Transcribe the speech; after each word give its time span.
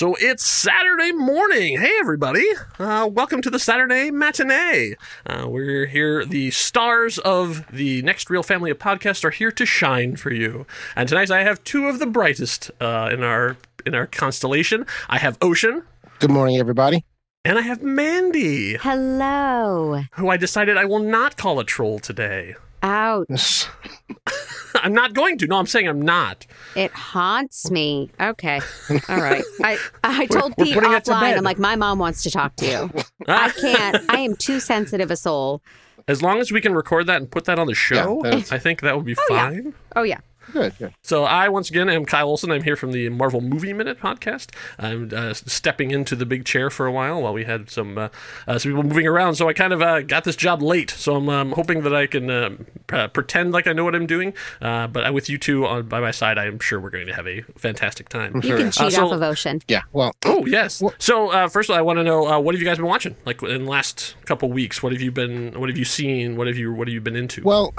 So 0.00 0.16
it's 0.18 0.46
Saturday 0.46 1.12
morning. 1.12 1.78
Hey, 1.78 1.92
everybody. 2.00 2.46
Uh, 2.78 3.06
welcome 3.12 3.42
to 3.42 3.50
the 3.50 3.58
Saturday 3.58 4.10
matinee. 4.10 4.94
Uh, 5.26 5.44
we're 5.46 5.84
here. 5.84 6.24
The 6.24 6.52
stars 6.52 7.18
of 7.18 7.66
the 7.70 8.00
Next 8.00 8.30
Reel 8.30 8.42
family 8.42 8.70
of 8.70 8.78
podcasts 8.78 9.26
are 9.26 9.30
here 9.30 9.52
to 9.52 9.66
shine 9.66 10.16
for 10.16 10.32
you. 10.32 10.64
And 10.96 11.06
tonight 11.06 11.30
I 11.30 11.44
have 11.44 11.62
two 11.64 11.86
of 11.86 11.98
the 11.98 12.06
brightest 12.06 12.70
uh, 12.80 13.10
in 13.12 13.22
our 13.22 13.58
in 13.84 13.94
our 13.94 14.06
constellation. 14.06 14.86
I 15.10 15.18
have 15.18 15.36
Ocean. 15.42 15.82
Good 16.18 16.30
morning, 16.30 16.56
everybody. 16.56 17.04
And 17.44 17.58
I 17.58 17.60
have 17.60 17.82
Mandy. 17.82 18.78
Hello. 18.78 20.00
Who 20.12 20.30
I 20.30 20.38
decided 20.38 20.78
I 20.78 20.86
will 20.86 21.00
not 21.00 21.36
call 21.36 21.60
a 21.60 21.64
troll 21.64 21.98
today. 21.98 22.54
Ouch. 22.82 23.66
I'm 24.74 24.92
not 24.92 25.12
going 25.12 25.38
to. 25.38 25.46
No, 25.46 25.56
I'm 25.56 25.66
saying 25.66 25.88
I'm 25.88 26.00
not. 26.00 26.46
It 26.74 26.90
haunts 26.92 27.70
me. 27.70 28.10
Okay. 28.20 28.60
All 29.08 29.20
right. 29.20 29.42
I, 29.62 29.78
I 30.02 30.26
told 30.26 30.54
we're 30.56 30.64
Pete 30.64 30.74
putting 30.74 30.92
it 30.92 31.04
to 31.04 31.10
offline, 31.12 31.20
bed. 31.20 31.36
I'm 31.38 31.44
like, 31.44 31.58
my 31.58 31.76
mom 31.76 31.98
wants 31.98 32.22
to 32.22 32.30
talk 32.30 32.56
to 32.56 32.66
you. 32.66 32.90
I 33.28 33.50
can't. 33.50 33.98
I 34.08 34.20
am 34.20 34.36
too 34.36 34.60
sensitive 34.60 35.10
a 35.10 35.16
soul. 35.16 35.62
As 36.08 36.22
long 36.22 36.38
as 36.38 36.50
we 36.50 36.60
can 36.60 36.74
record 36.74 37.06
that 37.06 37.18
and 37.20 37.30
put 37.30 37.44
that 37.44 37.58
on 37.58 37.66
the 37.66 37.74
show, 37.74 38.20
that's- 38.22 38.52
I 38.52 38.58
think 38.58 38.80
that 38.80 38.96
would 38.96 39.04
be 39.04 39.14
oh, 39.18 39.26
yeah. 39.30 39.48
fine. 39.50 39.74
Oh, 39.94 40.02
yeah. 40.02 40.20
Good, 40.52 40.76
good. 40.78 40.94
So 41.02 41.24
I 41.24 41.48
once 41.48 41.70
again 41.70 41.88
am 41.88 42.04
Kyle 42.04 42.28
Olson. 42.28 42.50
I'm 42.50 42.62
here 42.62 42.76
from 42.76 42.92
the 42.92 43.08
Marvel 43.08 43.40
Movie 43.40 43.72
Minute 43.72 44.00
podcast. 44.00 44.50
I'm 44.78 45.10
uh, 45.14 45.34
stepping 45.34 45.90
into 45.90 46.16
the 46.16 46.26
big 46.26 46.44
chair 46.44 46.70
for 46.70 46.86
a 46.86 46.92
while 46.92 47.22
while 47.22 47.32
we 47.32 47.44
had 47.44 47.70
some 47.70 47.96
uh, 47.98 48.08
uh, 48.48 48.58
some 48.58 48.72
people 48.72 48.82
moving 48.82 49.06
around. 49.06 49.34
So 49.36 49.48
I 49.48 49.52
kind 49.52 49.72
of 49.72 49.80
uh, 49.82 50.00
got 50.02 50.24
this 50.24 50.36
job 50.36 50.62
late. 50.62 50.90
So 50.90 51.14
I'm 51.16 51.28
um, 51.28 51.52
hoping 51.52 51.82
that 51.82 51.94
I 51.94 52.06
can 52.06 52.30
uh, 52.30 52.50
p- 52.86 53.08
pretend 53.08 53.52
like 53.52 53.66
I 53.66 53.72
know 53.72 53.84
what 53.84 53.94
I'm 53.94 54.06
doing. 54.06 54.34
Uh, 54.60 54.86
but 54.86 55.12
with 55.14 55.28
you 55.28 55.38
two 55.38 55.66
on 55.66 55.88
by 55.88 56.00
my 56.00 56.10
side, 56.10 56.38
I 56.38 56.46
am 56.46 56.58
sure 56.58 56.80
we're 56.80 56.90
going 56.90 57.06
to 57.06 57.14
have 57.14 57.26
a 57.28 57.42
fantastic 57.56 58.08
time. 58.08 58.36
You 58.42 58.56
can 58.56 58.70
cheat 58.70 58.86
Uh, 58.86 58.90
so- 58.90 59.06
off 59.06 59.12
of 59.12 59.22
Ocean. 59.22 59.60
Yeah, 59.68 59.82
well, 59.92 60.12
Oh 60.24 60.46
yes. 60.46 60.82
So 60.98 61.28
uh, 61.30 61.48
first 61.48 61.68
of 61.68 61.74
all, 61.74 61.78
I 61.78 61.82
want 61.82 61.98
to 61.98 62.02
know 62.04 62.26
uh, 62.26 62.38
what 62.40 62.54
have 62.54 62.60
you 62.62 62.66
guys 62.66 62.78
been 62.78 62.86
watching? 62.86 63.14
Like 63.24 63.42
in 63.42 63.64
the 63.64 63.70
last 63.70 64.14
couple 64.24 64.50
weeks, 64.50 64.82
what 64.82 64.92
have 64.92 65.02
you 65.02 65.12
been? 65.12 65.58
What 65.60 65.68
have 65.68 65.78
you 65.78 65.84
seen? 65.84 66.36
What 66.36 66.46
have 66.46 66.56
you? 66.58 66.72
What 66.72 66.88
have 66.88 66.94
you 66.94 67.00
been 67.00 67.16
into? 67.16 67.42
well, 67.42 67.74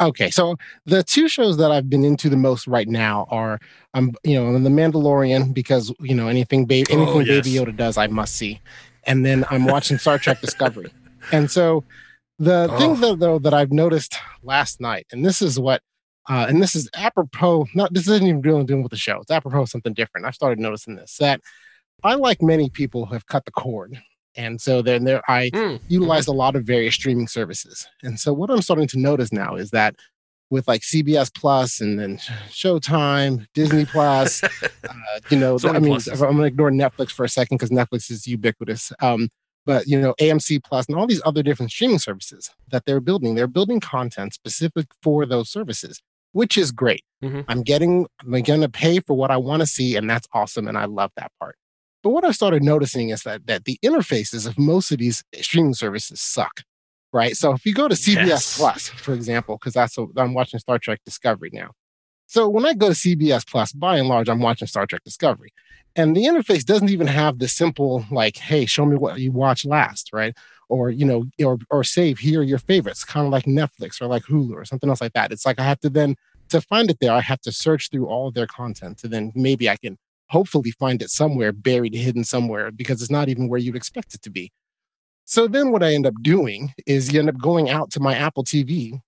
okay. 0.00 0.30
So 0.30 0.56
the 0.86 1.02
two 1.02 1.28
shows 1.28 1.56
that 1.58 1.70
I've 1.70 1.88
been 1.90 2.04
into 2.04 2.28
the 2.28 2.36
most 2.36 2.66
right 2.66 2.88
now 2.88 3.26
are, 3.30 3.58
um, 3.94 4.12
you 4.24 4.34
know, 4.34 4.52
The 4.58 4.68
Mandalorian 4.70 5.52
because 5.54 5.92
you 6.00 6.14
know 6.14 6.28
anything, 6.28 6.66
ba- 6.66 6.74
anything 6.90 6.98
Oh, 7.08 7.20
yes. 7.20 7.44
Baby 7.46 7.56
Yoda 7.56 7.76
does, 7.76 7.96
I 7.98 8.06
must 8.06 8.34
see, 8.36 8.60
and 9.04 9.24
then 9.24 9.44
I'm 9.50 9.64
watching 9.64 9.98
Star 9.98 10.18
Trek 10.18 10.40
Discovery, 10.40 10.92
and 11.32 11.50
so 11.50 11.84
The 12.38 12.68
Oh. 12.70 12.78
thing 12.78 13.00
though, 13.00 13.16
though 13.16 13.38
that 13.40 13.52
I've 13.54 13.72
noticed 13.72 14.14
last 14.42 14.80
night, 14.80 15.06
and 15.10 15.24
this 15.24 15.42
is 15.42 15.58
what, 15.58 15.82
uh, 16.28 16.46
and 16.48 16.62
this 16.62 16.76
is 16.76 16.88
apropos. 16.94 17.66
Not 17.74 17.92
this 17.92 18.06
isn't 18.08 18.26
even 18.26 18.42
really 18.42 18.64
doing 18.64 18.82
with 18.84 18.90
the 18.90 18.96
show. 18.96 19.20
It's 19.20 19.30
apropos 19.30 19.62
of 19.62 19.68
something 19.68 19.92
different. 19.94 20.24
I 20.26 20.30
started 20.30 20.60
noticing 20.60 20.94
this 20.94 21.16
that 21.16 21.40
I, 22.04 22.14
like 22.14 22.40
many 22.40 22.70
people, 22.70 23.06
have 23.06 23.26
cut 23.26 23.44
the 23.44 23.50
cord, 23.50 24.00
and 24.38 24.58
so 24.60 24.80
then 24.80 25.04
there 25.04 25.22
I 25.28 25.50
Mm. 25.50 25.80
utilized 25.88 26.28
a 26.28 26.32
lot 26.32 26.56
of 26.56 26.64
various 26.64 26.94
streaming 26.94 27.28
services. 27.28 27.86
And 28.02 28.18
so 28.18 28.32
what 28.32 28.48
I'm 28.50 28.62
starting 28.62 28.88
to 28.88 28.98
notice 28.98 29.30
now 29.32 29.56
is 29.56 29.70
that 29.70 29.94
with 30.50 30.66
like 30.66 30.80
CBS 30.82 31.28
Plus 31.34 31.78
and 31.80 31.98
then 32.00 32.16
Showtime, 32.62 33.46
Disney 33.54 33.84
Plus, 33.84 34.42
uh, 34.42 34.48
you 35.30 35.38
know, 35.38 35.58
So 35.58 35.68
I 35.70 35.78
mean, 35.78 35.92
pluses. 35.94 36.12
I'm 36.14 36.18
going 36.18 36.36
to 36.38 36.44
ignore 36.44 36.70
Netflix 36.70 37.10
for 37.10 37.24
a 37.24 37.28
second 37.28 37.56
because 37.58 37.70
Netflix 37.70 38.10
is 38.10 38.26
ubiquitous. 38.26 38.92
Um, 39.00 39.28
but 39.66 39.86
you 39.86 40.00
know, 40.00 40.14
AMC 40.20 40.64
Plus 40.64 40.86
and 40.86 40.96
all 40.96 41.06
these 41.06 41.20
other 41.26 41.42
different 41.42 41.70
streaming 41.70 41.98
services 41.98 42.50
that 42.70 42.84
they're 42.86 43.00
building, 43.00 43.34
they're 43.34 43.46
building 43.46 43.80
content 43.80 44.32
specific 44.34 44.86
for 45.02 45.26
those 45.26 45.50
services, 45.50 46.00
which 46.32 46.56
is 46.56 46.70
great. 46.72 47.02
Mhm. 47.22 47.44
I'm 47.48 47.62
getting, 47.62 48.06
I'm 48.22 48.30
going 48.42 48.60
to 48.62 48.68
pay 48.70 49.00
for 49.00 49.14
what 49.14 49.30
I 49.30 49.36
want 49.36 49.60
to 49.60 49.66
see, 49.66 49.96
and 49.96 50.08
that's 50.08 50.26
awesome, 50.32 50.66
and 50.68 50.78
I 50.78 50.86
love 50.86 51.10
that 51.16 51.30
part. 51.38 51.56
But 52.02 52.10
what 52.10 52.24
I 52.24 52.30
started 52.30 52.62
noticing 52.62 53.10
is 53.10 53.22
that 53.22 53.46
that 53.46 53.64
the 53.64 53.78
interfaces 53.84 54.46
of 54.46 54.58
most 54.58 54.90
of 54.92 54.98
these 54.98 55.24
streaming 55.40 55.74
services 55.74 56.20
suck, 56.20 56.62
right? 57.12 57.36
So 57.36 57.52
if 57.52 57.66
you 57.66 57.74
go 57.74 57.88
to 57.88 57.94
CBS 57.94 58.26
Yes. 58.26 58.58
Plus, 58.58 58.88
for 58.88 59.12
example, 59.14 59.56
because 59.56 59.74
that's 59.74 59.96
what 59.98 60.10
I'm 60.16 60.34
watching 60.34 60.60
Star 60.60 60.78
Trek 60.78 61.00
Discovery 61.04 61.50
now. 61.52 61.70
So 62.26 62.48
when 62.48 62.66
I 62.66 62.74
go 62.74 62.88
to 62.88 62.94
CBS 62.94 63.46
Plus, 63.48 63.72
by 63.72 63.96
and 63.96 64.08
large, 64.08 64.28
I'm 64.28 64.40
watching 64.40 64.68
Star 64.68 64.86
Trek 64.86 65.02
Discovery, 65.04 65.52
and 65.96 66.14
the 66.16 66.24
interface 66.24 66.64
doesn't 66.64 66.90
even 66.90 67.06
have 67.06 67.38
the 67.38 67.48
simple 67.48 68.04
like, 68.10 68.36
"Hey, 68.36 68.66
show 68.66 68.84
me 68.86 68.96
what 68.96 69.18
you 69.18 69.32
watched 69.32 69.64
last," 69.66 70.10
right? 70.12 70.36
Or 70.68 70.90
you 70.90 71.06
know, 71.06 71.24
or 71.42 71.58
or 71.70 71.82
save 71.82 72.18
here 72.18 72.40
are 72.40 72.44
your 72.44 72.58
favorites, 72.58 73.02
kind 73.02 73.26
of 73.26 73.32
like 73.32 73.44
Netflix 73.44 74.00
or 74.00 74.06
like 74.06 74.24
Hulu 74.24 74.52
or 74.52 74.64
something 74.64 74.88
else 74.90 75.00
like 75.00 75.14
that. 75.14 75.32
It's 75.32 75.46
like 75.46 75.58
I 75.58 75.64
have 75.64 75.80
to 75.80 75.90
then 75.90 76.16
to 76.50 76.60
find 76.60 76.90
it 76.90 76.98
there, 77.00 77.12
I 77.12 77.20
have 77.20 77.40
to 77.42 77.52
search 77.52 77.90
through 77.90 78.06
all 78.06 78.28
of 78.28 78.34
their 78.34 78.46
content, 78.46 79.04
and 79.04 79.12
then 79.12 79.32
maybe 79.34 79.68
I 79.68 79.76
can 79.76 79.98
hopefully 80.28 80.70
find 80.72 81.02
it 81.02 81.10
somewhere 81.10 81.52
buried, 81.52 81.94
hidden 81.94 82.24
somewhere, 82.24 82.70
because 82.70 83.02
it's 83.02 83.10
not 83.10 83.28
even 83.28 83.48
where 83.48 83.58
you'd 83.58 83.76
expect 83.76 84.14
it 84.14 84.22
to 84.22 84.30
be. 84.30 84.50
So 85.24 85.46
then 85.46 85.72
what 85.72 85.82
I 85.82 85.92
end 85.92 86.06
up 86.06 86.14
doing 86.22 86.72
is 86.86 87.12
you 87.12 87.20
end 87.20 87.28
up 87.28 87.38
going 87.38 87.68
out 87.68 87.90
to 87.92 88.00
my 88.00 88.14
Apple 88.14 88.44
TV 88.44 88.98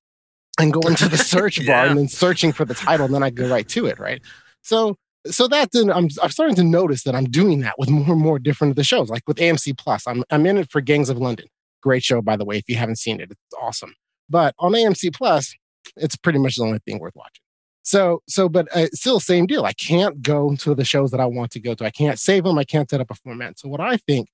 and 0.58 0.72
going 0.72 0.94
to 0.96 1.08
the 1.08 1.16
search 1.34 1.64
bar 1.66 1.86
and 1.86 1.98
then 1.98 2.08
searching 2.08 2.52
for 2.52 2.64
the 2.64 2.74
title, 2.74 3.06
and 3.06 3.14
then 3.14 3.22
I 3.22 3.30
go 3.30 3.48
right 3.48 3.68
to 3.70 3.86
it, 3.86 3.98
right? 3.98 4.20
So 4.62 4.96
so 5.26 5.48
that 5.48 5.72
then 5.72 5.90
I'm 5.90 6.08
I'm 6.22 6.30
starting 6.30 6.56
to 6.56 6.64
notice 6.64 7.02
that 7.04 7.14
I'm 7.14 7.24
doing 7.24 7.60
that 7.60 7.78
with 7.78 7.90
more 7.90 8.12
and 8.12 8.20
more 8.20 8.38
different 8.38 8.72
of 8.72 8.76
the 8.76 8.84
shows, 8.84 9.08
like 9.10 9.22
with 9.26 9.36
AMC 9.38 9.78
Plus. 9.78 10.06
I'm 10.06 10.24
I'm 10.30 10.46
in 10.46 10.58
it 10.58 10.70
for 10.70 10.80
Gangs 10.80 11.10
of 11.10 11.18
London. 11.18 11.46
Great 11.82 12.02
show, 12.02 12.20
by 12.22 12.36
the 12.36 12.44
way. 12.44 12.56
If 12.56 12.68
you 12.68 12.76
haven't 12.76 12.96
seen 12.96 13.20
it, 13.20 13.30
it's 13.30 13.40
awesome. 13.60 13.94
But 14.28 14.54
on 14.58 14.72
AMC 14.72 15.14
Plus, 15.14 15.54
it's 15.96 16.16
pretty 16.16 16.38
much 16.38 16.56
the 16.56 16.64
only 16.64 16.78
thing 16.86 16.98
worth 16.98 17.14
watching. 17.16 17.42
So, 17.82 18.22
so, 18.28 18.48
but 18.48 18.68
uh, 18.76 18.80
it's 18.80 19.00
still 19.00 19.20
same 19.20 19.46
deal. 19.46 19.64
I 19.64 19.72
can't 19.72 20.22
go 20.22 20.54
to 20.56 20.74
the 20.74 20.84
shows 20.84 21.10
that 21.12 21.20
I 21.20 21.26
want 21.26 21.50
to 21.52 21.60
go 21.60 21.74
to. 21.74 21.84
I 21.84 21.90
can't 21.90 22.18
save 22.18 22.44
them. 22.44 22.58
I 22.58 22.64
can't 22.64 22.88
set 22.88 23.00
up 23.00 23.10
a 23.10 23.14
format. 23.14 23.58
So, 23.58 23.68
what 23.68 23.80
I 23.80 23.96
think 23.96 24.28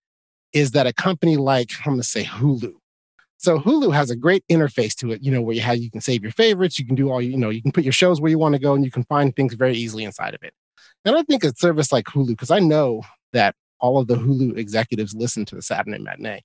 is 0.52 0.72
that 0.72 0.86
a 0.86 0.92
company 0.92 1.36
like 1.36 1.70
I'm 1.80 1.92
going 1.92 2.00
to 2.00 2.06
say 2.06 2.24
Hulu. 2.24 2.72
So 3.38 3.58
Hulu 3.58 3.92
has 3.92 4.10
a 4.10 4.16
great 4.16 4.42
interface 4.50 4.94
to 4.96 5.12
it. 5.12 5.22
You 5.22 5.30
know, 5.30 5.42
where 5.42 5.54
you 5.54 5.60
have 5.60 5.76
you 5.76 5.90
can 5.90 6.00
save 6.00 6.22
your 6.22 6.32
favorites. 6.32 6.78
You 6.78 6.86
can 6.86 6.94
do 6.94 7.10
all 7.10 7.20
you 7.20 7.36
know. 7.36 7.50
You 7.50 7.62
can 7.62 7.72
put 7.72 7.84
your 7.84 7.92
shows 7.92 8.20
where 8.20 8.30
you 8.30 8.38
want 8.38 8.54
to 8.54 8.58
go, 8.58 8.74
and 8.74 8.84
you 8.84 8.90
can 8.90 9.04
find 9.04 9.34
things 9.36 9.54
very 9.54 9.76
easily 9.76 10.04
inside 10.04 10.34
of 10.34 10.42
it. 10.42 10.54
And 11.04 11.14
I 11.14 11.22
think 11.22 11.44
a 11.44 11.54
service 11.54 11.92
like 11.92 12.06
Hulu, 12.06 12.28
because 12.28 12.50
I 12.50 12.58
know 12.58 13.02
that 13.32 13.54
all 13.78 13.98
of 13.98 14.06
the 14.06 14.16
Hulu 14.16 14.56
executives 14.56 15.14
listen 15.14 15.44
to 15.46 15.54
the 15.54 15.62
Saturday 15.62 15.98
Matinee. 15.98 16.42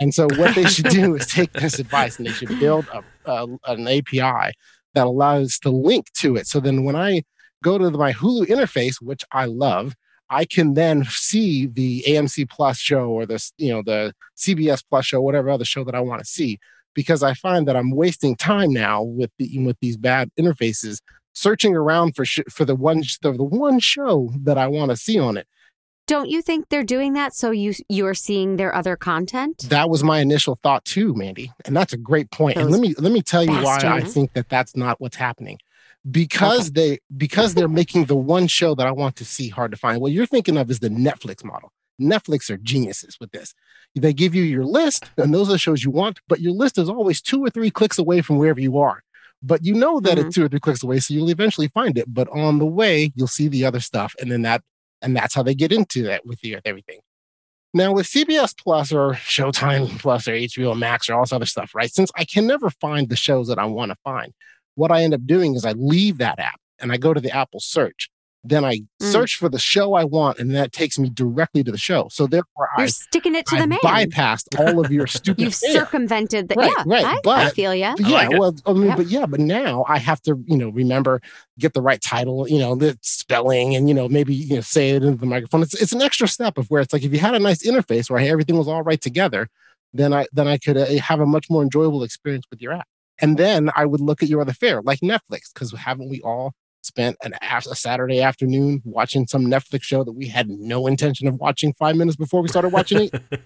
And 0.00 0.14
so 0.14 0.26
what 0.36 0.54
they 0.54 0.64
should 0.64 0.86
do 0.86 1.14
is 1.14 1.26
take 1.26 1.52
this 1.52 1.78
advice 1.78 2.16
and 2.18 2.26
they 2.26 2.32
should 2.32 2.58
build 2.58 2.86
a, 2.92 3.04
a, 3.30 3.46
an 3.66 3.86
API 3.86 4.54
that 4.94 5.06
allows 5.06 5.58
to 5.60 5.70
link 5.70 6.12
to 6.14 6.36
it. 6.36 6.46
So 6.46 6.60
then 6.60 6.84
when 6.84 6.96
I 6.96 7.22
go 7.62 7.78
to 7.78 7.90
my 7.90 8.12
Hulu 8.12 8.46
interface, 8.46 9.00
which 9.00 9.24
I 9.32 9.46
love, 9.46 9.94
I 10.30 10.44
can 10.44 10.74
then 10.74 11.04
see 11.04 11.66
the 11.66 12.04
AMC 12.06 12.48
Plus 12.48 12.78
show 12.78 13.08
or 13.08 13.26
the 13.26 13.44
you 13.58 13.72
know 13.72 13.82
the 13.82 14.14
CBS 14.36 14.82
Plus 14.88 15.06
show, 15.06 15.20
whatever 15.20 15.50
other 15.50 15.64
show 15.64 15.84
that 15.84 15.94
I 15.94 16.00
want 16.00 16.20
to 16.20 16.26
see, 16.26 16.58
because 16.94 17.22
I 17.22 17.34
find 17.34 17.66
that 17.66 17.76
I'm 17.76 17.90
wasting 17.90 18.36
time 18.36 18.72
now 18.72 19.02
with 19.02 19.30
the 19.38 19.58
with 19.58 19.76
these 19.80 19.96
bad 19.96 20.30
interfaces, 20.38 21.00
searching 21.32 21.74
around 21.74 22.14
for 22.14 22.24
sh- 22.24 22.40
for 22.48 22.64
the 22.64 22.76
one 22.76 23.02
the, 23.22 23.32
the 23.32 23.44
one 23.44 23.80
show 23.80 24.32
that 24.42 24.56
I 24.56 24.68
want 24.68 24.92
to 24.92 24.96
see 24.96 25.18
on 25.18 25.36
it. 25.36 25.48
Don't 26.10 26.28
you 26.28 26.42
think 26.42 26.70
they're 26.70 26.82
doing 26.82 27.12
that 27.12 27.36
so 27.36 27.52
you 27.52 27.72
you're 27.88 28.14
seeing 28.14 28.56
their 28.56 28.74
other 28.74 28.96
content? 28.96 29.66
That 29.68 29.88
was 29.88 30.02
my 30.02 30.18
initial 30.18 30.56
thought 30.56 30.84
too, 30.84 31.14
Mandy, 31.14 31.52
and 31.64 31.76
that's 31.76 31.92
a 31.92 31.96
great 31.96 32.32
point. 32.32 32.56
And 32.56 32.68
let 32.68 32.80
me 32.80 32.96
let 32.98 33.12
me 33.12 33.22
tell 33.22 33.44
you 33.44 33.52
why 33.62 33.78
I 33.84 34.00
think 34.00 34.32
that 34.32 34.48
that's 34.48 34.74
not 34.74 35.00
what's 35.00 35.14
happening. 35.14 35.60
Because 36.10 36.72
they 36.72 36.98
because 37.16 37.54
they're 37.54 37.68
making 37.68 38.06
the 38.06 38.16
one 38.16 38.48
show 38.48 38.74
that 38.74 38.88
I 38.88 38.90
want 38.90 39.14
to 39.16 39.24
see 39.24 39.50
hard 39.50 39.70
to 39.70 39.76
find. 39.76 40.00
What 40.00 40.10
you're 40.10 40.26
thinking 40.26 40.56
of 40.56 40.68
is 40.68 40.80
the 40.80 40.88
Netflix 40.88 41.44
model. 41.44 41.70
Netflix 42.00 42.50
are 42.50 42.56
geniuses 42.56 43.16
with 43.20 43.30
this. 43.30 43.54
They 43.94 44.12
give 44.12 44.34
you 44.34 44.42
your 44.42 44.64
list, 44.64 45.08
and 45.16 45.32
those 45.32 45.48
are 45.48 45.52
the 45.52 45.58
shows 45.58 45.84
you 45.84 45.92
want, 45.92 46.18
but 46.26 46.40
your 46.40 46.54
list 46.54 46.76
is 46.76 46.88
always 46.88 47.22
two 47.22 47.44
or 47.44 47.50
three 47.50 47.70
clicks 47.70 48.00
away 48.00 48.20
from 48.20 48.36
wherever 48.36 48.60
you 48.60 48.78
are. 48.78 49.04
But 49.44 49.64
you 49.64 49.74
know 49.74 50.00
that 50.00 50.18
it's 50.18 50.22
mm-hmm. 50.22 50.30
two 50.30 50.44
or 50.46 50.48
three 50.48 50.58
clicks 50.58 50.82
away, 50.82 50.98
so 50.98 51.14
you'll 51.14 51.30
eventually 51.30 51.68
find 51.68 51.96
it. 51.96 52.12
But 52.12 52.28
on 52.30 52.58
the 52.58 52.66
way, 52.66 53.12
you'll 53.14 53.28
see 53.28 53.46
the 53.46 53.64
other 53.64 53.78
stuff, 53.78 54.16
and 54.20 54.28
then 54.28 54.42
that 54.42 54.64
and 55.02 55.16
that's 55.16 55.34
how 55.34 55.42
they 55.42 55.54
get 55.54 55.72
into 55.72 56.02
that 56.04 56.26
with 56.26 56.42
you 56.44 56.56
with 56.56 56.66
everything. 56.66 57.00
Now 57.72 57.92
with 57.92 58.06
CBS 58.06 58.56
Plus 58.56 58.92
or 58.92 59.12
Showtime 59.14 59.98
Plus 60.00 60.26
or 60.26 60.32
HBO 60.32 60.76
Max 60.76 61.08
or 61.08 61.14
all 61.14 61.22
this 61.22 61.32
other 61.32 61.46
stuff, 61.46 61.74
right? 61.74 61.92
Since 61.92 62.10
I 62.16 62.24
can 62.24 62.46
never 62.46 62.70
find 62.70 63.08
the 63.08 63.16
shows 63.16 63.48
that 63.48 63.58
I 63.58 63.64
want 63.66 63.90
to 63.92 63.96
find, 64.02 64.32
what 64.74 64.90
I 64.90 65.02
end 65.02 65.14
up 65.14 65.24
doing 65.26 65.54
is 65.54 65.64
I 65.64 65.72
leave 65.72 66.18
that 66.18 66.38
app 66.38 66.60
and 66.80 66.90
I 66.90 66.96
go 66.96 67.14
to 67.14 67.20
the 67.20 67.34
Apple 67.34 67.60
search. 67.60 68.10
Then 68.42 68.64
I 68.64 68.76
Mm. 69.02 69.12
search 69.12 69.36
for 69.36 69.50
the 69.50 69.58
show 69.58 69.92
I 69.94 70.04
want, 70.04 70.38
and 70.38 70.54
that 70.54 70.72
takes 70.72 70.98
me 70.98 71.10
directly 71.10 71.62
to 71.62 71.70
the 71.70 71.76
show. 71.78 72.08
So 72.10 72.26
therefore, 72.26 72.68
You're 72.78 72.86
I, 72.86 72.88
sticking 72.88 73.34
it 73.34 73.44
to 73.46 73.56
I 73.56 73.60
the 73.60 73.66
man. 73.66 73.78
bypassed 73.82 74.58
all 74.58 74.80
of 74.82 74.90
your 74.90 75.06
stupid. 75.18 75.42
You've 75.42 75.58
Yeah. 75.62 75.72
circumvented 75.74 76.48
the 76.48 76.54
Right, 76.54 76.72
yeah. 76.78 76.84
right, 76.86 77.04
I, 77.04 77.12
I 77.16 77.20
but- 77.22 77.54
feel 77.54 77.74
ya. 77.74 77.94
But 77.98 78.06
I 78.06 78.08
yeah, 78.08 78.28
like 78.28 78.38
well, 78.38 78.54
I 78.66 78.72
mean, 78.72 78.84
Yep. 78.88 78.96
but 78.96 79.06
yeah, 79.08 79.26
but 79.26 79.40
now 79.40 79.84
I 79.88 79.98
have 79.98 80.22
to, 80.22 80.42
you 80.46 80.56
know, 80.56 80.70
remember 80.70 81.20
get 81.58 81.74
the 81.74 81.82
right 81.82 82.00
title, 82.00 82.48
you 82.48 82.58
know, 82.58 82.74
the 82.74 82.98
spelling, 83.02 83.74
and 83.76 83.88
you 83.88 83.94
know, 83.94 84.08
maybe 84.08 84.34
you 84.34 84.54
know, 84.56 84.60
say 84.62 84.90
it 84.90 85.02
into 85.04 85.18
the 85.18 85.26
microphone. 85.26 85.62
It's 85.62 85.74
it's 85.74 85.92
an 85.92 86.00
extra 86.00 86.26
step 86.26 86.56
of 86.56 86.66
where 86.70 86.80
it's 86.80 86.92
like 86.94 87.02
if 87.02 87.12
you 87.12 87.18
had 87.18 87.34
a 87.34 87.38
nice 87.38 87.62
interface 87.66 88.08
where 88.08 88.20
everything 88.20 88.56
was 88.56 88.68
all 88.68 88.82
right 88.82 89.00
together, 89.00 89.48
then 89.92 90.14
I 90.14 90.26
then 90.32 90.48
I 90.48 90.56
could 90.56 90.78
uh, 90.78 90.86
have 90.86 91.20
a 91.20 91.26
much 91.26 91.50
more 91.50 91.62
enjoyable 91.62 92.02
experience 92.02 92.46
with 92.50 92.62
your 92.62 92.72
app. 92.72 92.86
And 93.22 93.36
then 93.36 93.70
I 93.76 93.84
would 93.84 94.00
look 94.00 94.22
at 94.22 94.30
your 94.30 94.40
other 94.40 94.54
fare, 94.54 94.80
like 94.80 95.00
Netflix, 95.00 95.52
because 95.52 95.72
haven't 95.72 96.08
we 96.08 96.22
all 96.22 96.54
spent 96.90 97.16
an 97.22 97.34
a 97.42 97.74
Saturday 97.74 98.20
afternoon 98.20 98.82
watching 98.84 99.26
some 99.26 99.46
Netflix 99.46 99.82
show 99.84 100.04
that 100.04 100.12
we 100.12 100.26
had 100.28 100.48
no 100.50 100.86
intention 100.86 101.26
of 101.28 101.36
watching 101.36 101.72
five 101.72 101.96
minutes 101.96 102.16
before 102.16 102.42
we 102.42 102.48
started 102.48 102.70
watching 102.70 103.08
it? 103.12 103.22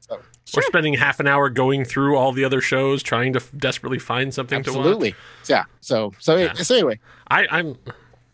so, 0.00 0.18
We're 0.54 0.62
spending 0.62 0.94
half 0.94 1.20
an 1.20 1.26
hour 1.26 1.50
going 1.50 1.84
through 1.84 2.16
all 2.16 2.32
the 2.32 2.44
other 2.44 2.60
shows, 2.60 3.02
trying 3.02 3.32
to 3.34 3.38
f- 3.40 3.50
desperately 3.56 3.98
find 3.98 4.32
something 4.34 4.62
to 4.62 4.70
watch. 4.70 4.78
absolutely, 4.78 5.14
yeah. 5.48 5.64
So 5.80 6.12
so 6.18 6.36
Yeah. 6.36 6.52
so 6.54 6.74
anyway. 6.74 6.98
I, 7.28 7.46
I'm, 7.50 7.76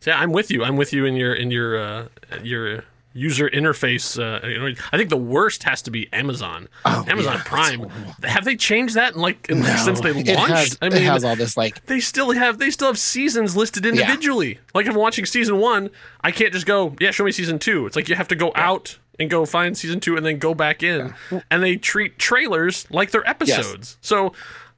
yeah, 0.06 0.18
I'm 0.18 0.32
with 0.32 0.50
you. 0.50 0.64
I'm 0.64 0.76
with 0.76 0.92
you 0.92 1.04
in 1.04 1.14
your 1.16 1.34
in 1.34 1.50
your 1.50 1.78
uh, 1.78 2.08
your 2.42 2.84
user 3.16 3.48
interface. 3.48 4.18
Uh, 4.18 4.74
I 4.92 4.96
think 4.96 5.10
the 5.10 5.16
worst 5.16 5.62
has 5.64 5.82
to 5.82 5.90
be 5.90 6.12
Amazon. 6.12 6.68
Oh, 6.84 7.04
Amazon 7.08 7.34
yeah, 7.36 7.42
Prime. 7.44 7.80
Have 8.22 8.44
they 8.44 8.56
changed 8.56 8.94
that 8.94 9.14
in 9.14 9.20
like 9.20 9.48
in, 9.48 9.60
No, 9.60 9.76
since 9.76 10.00
they 10.00 10.12
launched? 10.12 10.28
It 10.28 10.38
has, 10.38 10.78
I 10.82 10.88
mean, 10.88 10.98
it 10.98 11.04
has 11.04 11.24
all 11.24 11.36
this 11.36 11.56
like 11.56 11.86
they 11.86 12.00
still 12.00 12.32
have 12.32 12.58
they 12.58 12.70
still 12.70 12.88
have 12.88 12.98
seasons 12.98 13.56
listed 13.56 13.86
individually. 13.86 14.60
Like 14.74 14.86
if 14.86 14.92
I'm 14.92 14.98
watching 14.98 15.24
season 15.24 15.58
one, 15.58 15.90
I 16.20 16.30
can't 16.30 16.52
just 16.52 16.66
go, 16.66 16.94
yeah, 17.00 17.10
show 17.10 17.24
me 17.24 17.32
season 17.32 17.58
two. 17.58 17.86
It's 17.86 17.96
like 17.96 18.08
you 18.08 18.14
have 18.14 18.28
to 18.28 18.36
go 18.36 18.52
out 18.54 18.98
and 19.18 19.30
go 19.30 19.46
find 19.46 19.76
season 19.76 19.98
two 20.00 20.16
and 20.16 20.26
then 20.26 20.38
go 20.38 20.54
back 20.54 20.82
in. 20.82 21.14
And 21.50 21.62
they 21.62 21.76
treat 21.76 22.18
trailers 22.18 22.86
like 22.90 23.10
they're 23.10 23.28
episodes. 23.28 23.96
So 24.00 24.32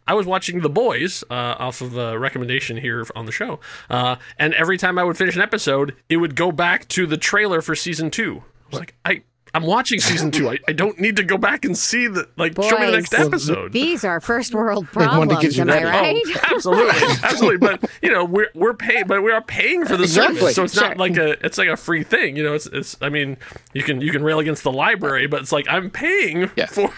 I 0.09 0.15
was 0.15 0.27
watching 0.27 0.61
The 0.63 0.71
Boys 0.71 1.23
uh, 1.31 1.35
off 1.59 1.81
of 1.83 1.97
a 1.97 2.19
recommendation 2.19 2.79
here 2.79 3.07
on 3.15 3.27
the 3.27 3.33
show, 3.33 3.61
uh, 3.91 4.17
and 4.39 4.55
every 4.55 4.79
time 4.79 4.99
I 4.99 5.05
would 5.05 5.19
finish 5.19 5.37
an 5.37 5.43
episode, 5.43 5.95
it 6.09 6.17
would 6.17 6.35
go 6.35 6.51
back 6.51 6.89
to 6.89 7.07
the 7.07 7.19
trailer 7.19 7.61
for 7.61 7.77
season 7.77 8.11
two. 8.11 8.43
I 8.67 8.71
was 8.71 8.81
like, 8.81 8.95
I. 9.05 9.23
I'm 9.59 9.67
watching 9.67 9.99
season 10.01 10.31
two. 10.31 10.49
I, 10.51 10.59
I 10.69 10.73
don't 10.73 10.99
need 11.01 11.17
to 11.17 11.25
go 11.25 11.37
back 11.37 11.65
and 11.65 11.77
see 11.77 12.07
the 12.07 12.29
like. 12.37 12.55
show 12.55 12.79
me 12.79 12.87
the 12.87 12.93
next 12.93 13.13
episode. 13.15 13.73
These 13.73 14.05
are 14.05 14.21
first 14.21 14.55
world 14.55 14.87
They 14.95 15.07
wanted 15.07 15.35
to 15.41 15.49
get 15.49 15.55
problems, 15.55 15.57
you 15.57 15.63
am 15.65 15.71
I 15.71 15.83
right? 15.85 16.23
Oh, 16.27 16.41
absolutely, 16.55 17.01
absolutely. 17.25 17.57
But 17.59 17.91
you 18.03 18.11
know, 18.13 18.25
we're 18.25 18.49
we're 18.55 18.75
paying, 18.75 19.07
but 19.09 19.23
we 19.23 19.33
are 19.33 19.43
paying 19.43 19.85
for 19.85 19.97
the 19.97 20.05
Exactly. 20.05 20.37
service, 20.39 20.55
so 20.55 20.65
it's 20.65 20.75
Sure. 20.75 20.89
not 20.89 20.97
like 20.99 21.17
a 21.17 21.45
it's 21.45 21.59
like 21.59 21.69
a 21.69 21.77
free 21.77 22.05
thing. 22.05 22.37
You 22.37 22.45
know, 22.45 22.55
it's 22.55 22.67
it's. 22.67 22.97
I 23.03 23.09
mean, 23.09 23.37
you 23.73 23.83
can 23.83 24.01
you 24.01 24.13
can 24.13 24.23
rail 24.23 24.39
against 24.39 24.63
the 24.63 24.73
library, 24.73 25.27
but 25.27 25.41
it's 25.43 25.51
like 25.53 25.67
I'm 25.69 25.91
paying 25.91 26.51
Yeah. 26.57 26.67
for. 26.67 26.93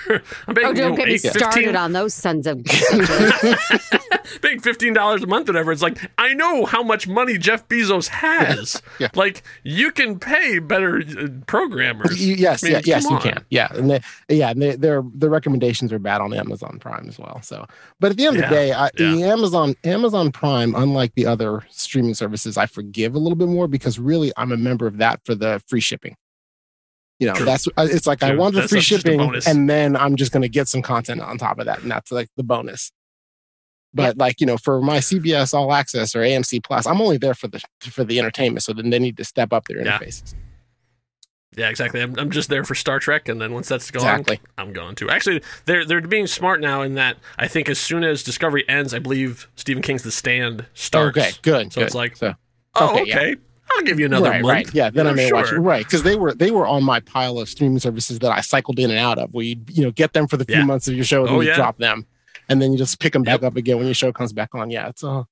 I'm 0.47 0.55
paying. 0.55 0.67
Oh, 0.67 0.71
you 0.71 0.75
don't 0.75 0.91
know, 0.91 0.97
get 0.97 1.07
me 1.09 1.15
eight- 1.15 1.21
started 1.21 1.55
15 1.55 1.77
on 1.77 1.93
those 1.93 2.13
sons 2.13 2.47
of 2.47 2.59
bitches. 3.15 4.41
paying 4.43 4.61
fifteen 4.61 4.93
dollars 4.93 5.23
a 5.23 5.27
month, 5.27 5.49
or 5.49 5.53
whatever. 5.53 5.73
It's 5.73 5.83
like 5.83 5.99
I 6.19 6.35
know 6.35 6.67
how 6.67 6.83
much 6.83 7.09
money 7.09 7.39
Jeff 7.39 7.67
Bezos 7.69 8.09
has. 8.09 8.83
Yeah. 8.99 9.09
Like 9.15 9.43
you 9.63 9.91
can 9.91 10.19
pay 10.19 10.59
better 10.59 10.99
uh, 11.19 11.29
programmers. 11.47 12.25
you, 12.25 12.35
yes, 12.51 12.63
I 12.63 12.67
mean, 12.67 12.73
yeah, 12.75 12.81
yes, 12.85 13.11
you 13.11 13.19
can. 13.19 13.45
Yeah, 13.51 13.69
and 13.75 13.91
they, 13.91 14.01
yeah, 14.29 14.51
and 14.51 14.61
they, 14.63 14.77
their 14.77 15.03
the 15.15 15.31
recommendations 15.31 15.93
are 15.93 15.99
bad 15.99 16.21
on 16.21 16.33
Amazon 16.35 16.79
Prime 16.81 17.07
as 17.09 17.19
well. 17.19 17.41
So, 17.43 17.67
but 17.99 18.11
at 18.11 18.17
the 18.17 18.27
end 18.27 18.37
of 18.37 18.43
the 18.43 18.49
day, 18.49 18.73
I, 18.73 18.85
yeah. 18.85 18.91
the 19.13 19.23
Amazon 19.25 19.75
Amazon 19.85 20.33
Prime, 20.33 20.75
unlike 20.75 21.15
the 21.15 21.27
other 21.27 21.67
streaming 21.71 22.15
services, 22.15 22.57
I 22.57 22.67
forgive 22.67 23.15
a 23.15 23.19
little 23.19 23.37
bit 23.37 23.49
more 23.49 23.69
because 23.69 23.99
really 23.99 24.33
I'm 24.37 24.53
a 24.53 24.57
member 24.57 24.87
of 24.87 24.99
that 24.99 25.21
for 25.25 25.35
the 25.35 25.63
free 25.67 25.81
shipping. 25.81 26.17
You 27.19 27.27
know, 27.27 27.35
True. 27.35 27.45
that's 27.45 27.67
uh, 27.77 27.87
it's 27.91 28.07
like 28.07 28.23
I 28.23 28.35
want 28.35 28.55
the 28.55 28.63
That's 28.63 28.71
free 28.73 28.79
a- 28.79 28.83
just 28.83 29.07
a 29.07 29.11
shipping, 29.11 29.43
and 29.47 29.69
then 29.69 29.95
I'm 29.95 30.17
just 30.17 30.33
going 30.33 30.43
to 30.43 30.49
get 30.49 30.69
some 30.69 30.81
content 30.81 31.21
on 31.21 31.37
top 31.37 31.59
of 31.59 31.67
that, 31.67 31.83
and 31.83 31.91
that's 31.91 32.11
like 32.11 32.29
the 32.37 32.43
bonus. 32.43 32.91
But 33.93 34.17
like 34.17 34.41
you 34.41 34.47
know, 34.47 34.57
for 34.57 34.81
my 34.81 34.99
CBS 34.99 35.53
All 35.53 35.73
Access 35.73 36.15
or 36.15 36.21
AMC 36.21 36.63
Plus, 36.65 36.87
I'm 36.87 37.01
only 37.01 37.19
there 37.19 37.35
for 37.35 37.49
the 37.49 37.61
for 37.83 38.05
the 38.05 38.19
entertainment. 38.19 38.63
So 38.63 38.73
then 38.73 38.89
they 38.91 38.99
need 38.99 39.17
to 39.19 39.25
step 39.25 39.53
up 39.53 39.67
their 39.67 39.85
Yeah. 39.85 39.99
interfaces. 39.99 40.35
Yeah, 41.57 41.69
exactly. 41.69 42.01
I'm, 42.01 42.17
I'm 42.19 42.31
just 42.31 42.49
there 42.49 42.63
for 42.65 42.77
Star 42.77 43.01
Trek, 43.01 43.29
and 43.29 43.41
then 43.41 43.53
once 43.53 43.69
that's 43.69 43.91
gone, 43.91 44.03
Exactly. 44.21 44.39
I'm 44.57 44.73
going 44.73 44.95
to. 44.97 45.11
Actually, 45.11 45.43
they're 45.65 45.85
they're 45.85 46.01
being 46.01 46.29
smart 46.29 46.61
now 46.61 46.83
in 46.83 46.95
that 46.95 47.17
I 47.39 47.49
think 47.49 47.69
as 47.69 47.79
soon 47.79 48.05
as 48.05 48.23
Discovery 48.23 48.65
ends, 48.69 48.95
I 48.95 49.01
believe 49.01 49.49
Stephen 49.57 49.83
King's 49.83 50.05
The 50.05 50.13
Stand 50.13 50.67
starts. 50.75 51.19
Okay, 51.19 51.31
good. 51.43 51.73
So 51.73 51.81
good. 51.81 51.87
it's 51.87 51.95
like, 51.95 52.17
so. 52.17 52.35
oh, 52.77 52.91
okay, 52.93 53.03
okay, 53.03 53.29
yeah. 53.31 53.35
I'll 53.73 53.83
give 53.83 53.99
you 53.99 54.07
another 54.07 54.31
right, 54.31 54.43
month. 54.43 54.67
right. 54.69 54.75
Yeah, 54.75 54.91
then 54.91 55.07
I 55.07 55.11
Yeah, 55.11 55.17
may 55.17 55.33
watch 55.33 55.53
it. 55.53 55.59
Right, 55.59 55.85
because 55.85 56.05
they 56.05 56.15
were 56.17 56.35
they 56.35 56.53
were 56.53 56.67
on 56.69 56.85
my 56.85 57.01
pile 57.01 57.39
of 57.39 57.49
streaming 57.49 57.81
services 57.81 58.21
that 58.21 58.31
I 58.31 58.41
cycled 58.43 58.79
in 58.79 58.91
and 58.91 58.99
out 58.99 59.19
of. 59.19 59.35
Where 59.35 59.45
you 59.45 59.57
you 59.69 59.83
know 59.83 59.91
get 59.91 60.13
them 60.13 60.29
for 60.29 60.37
the 60.37 60.45
few 60.45 60.57
Yeah. 60.57 60.65
months 60.65 60.87
of 60.87 60.95
your 60.95 61.05
show, 61.05 61.21
and 61.23 61.29
then 61.31 61.35
Oh, 61.37 61.41
you 61.41 61.49
yeah. 61.49 61.57
drop 61.57 61.79
them, 61.79 62.07
and 62.49 62.63
then 62.63 62.71
you 62.73 62.79
just 62.79 63.01
pick 63.01 63.13
them 63.13 63.23
back 63.25 63.43
up 63.43 63.57
again 63.57 63.77
when 63.77 63.87
your 63.87 63.95
show 63.95 64.13
comes 64.13 64.33
back 64.33 64.55
on. 64.55 64.71
Yeah, 64.71 64.89
it's 64.89 65.03
uh, 65.03 65.25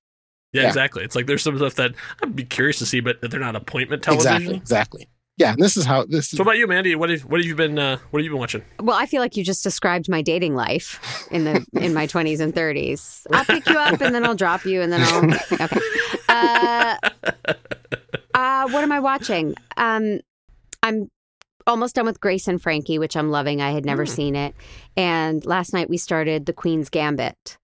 Yeah, 0.53 0.63
Yeah. 0.63 0.67
exactly. 0.69 1.05
It's 1.05 1.15
like 1.15 1.27
there's 1.27 1.43
some 1.43 1.57
stuff 1.59 1.75
that 1.77 1.93
I'd 2.23 2.35
be 2.35 2.45
curious 2.45 2.79
to 2.81 2.87
see, 2.87 2.99
but 3.01 3.19
they're 3.21 3.39
not 3.39 3.55
appointment 3.55 4.03
television. 4.03 4.33
exactly 4.35 4.57
exactly. 4.57 5.09
Yeah, 5.39 5.53
and 5.53 5.63
this 5.63 5.77
is 5.77 5.85
how 5.85 6.05
this. 6.05 6.33
Is, 6.33 6.37
So, 6.37 6.39
what 6.39 6.51
about 6.51 6.59
you, 6.59 6.67
Mandy? 6.67 6.95
What 6.97 7.11
have 7.11 7.23
what 7.23 7.41
have 7.41 7.47
you 7.47 7.55
been 7.55 7.79
uh, 7.79 7.99
what 8.11 8.19
have 8.21 8.25
you 8.25 8.31
been 8.31 8.41
watching? 8.41 8.63
Well, 8.81 8.97
I 8.97 9.07
feel 9.07 9.21
like 9.23 9.37
you 9.37 9.45
just 9.45 9.63
described 9.63 10.09
my 10.09 10.21
dating 10.21 10.55
life 10.57 10.99
in 11.31 11.45
the 11.45 11.65
in 11.75 11.95
my 11.95 12.07
twenties 12.07 12.41
and 12.41 12.55
thirties. 12.55 13.27
I'll 13.33 13.45
pick 13.45 13.69
you 13.69 13.77
up 13.79 14.01
and 14.01 14.15
then 14.15 14.25
I'll 14.25 14.35
drop 14.35 14.65
you 14.67 14.83
and 14.83 14.93
then 14.93 15.01
I'll 15.03 15.25
okay. 15.63 15.81
Uh, 16.29 16.97
uh, 18.35 18.69
what 18.69 18.83
am 18.83 18.93
I 18.93 19.01
watching? 19.01 19.55
Um, 19.77 20.21
I'm 20.83 21.11
almost 21.67 21.95
done 21.95 22.07
with 22.07 22.21
Grace 22.21 22.49
and 22.49 22.61
Frankie, 22.61 22.99
which 22.99 23.17
I'm 23.17 23.31
loving. 23.31 23.61
I 23.61 23.71
had 23.71 23.85
never 23.85 24.05
Mm. 24.05 24.09
seen 24.09 24.37
it, 24.37 24.55
and 24.97 25.45
last 25.47 25.73
night 25.73 25.89
we 25.89 25.97
started 25.99 26.47
The 26.47 26.53
Queen's 26.53 26.89
Gambit, 26.91 27.59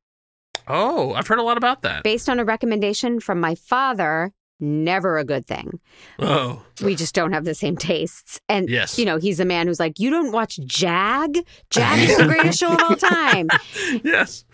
Oh, 0.68 1.12
I've 1.14 1.26
heard 1.26 1.38
a 1.38 1.42
lot 1.42 1.56
about 1.56 1.82
that. 1.82 2.02
based 2.04 2.28
on 2.28 2.38
a 2.38 2.44
recommendation 2.44 3.20
from 3.20 3.40
my 3.40 3.54
father. 3.54 4.32
Never 4.60 5.18
a 5.18 5.24
good 5.24 5.46
thing. 5.46 5.80
Oh, 6.18 6.62
We 6.82 6.94
just 6.94 7.14
don't 7.14 7.32
have 7.32 7.44
the 7.44 7.54
same 7.54 7.76
tastes. 7.76 8.40
And 8.48 8.68
yes. 8.70 8.98
you 8.98 9.04
know, 9.04 9.16
he's 9.18 9.40
a 9.40 9.44
man 9.44 9.66
who's 9.66 9.80
like, 9.80 9.98
you 9.98 10.10
don't 10.10 10.32
watch 10.32 10.58
Jag? 10.64 11.36
Jag 11.70 11.98
is 11.98 12.16
the 12.16 12.24
greatest 12.28 12.58
show 12.60 12.72
of 12.72 12.80
all 12.82 12.96
time. 12.96 13.48
yes. 14.04 14.44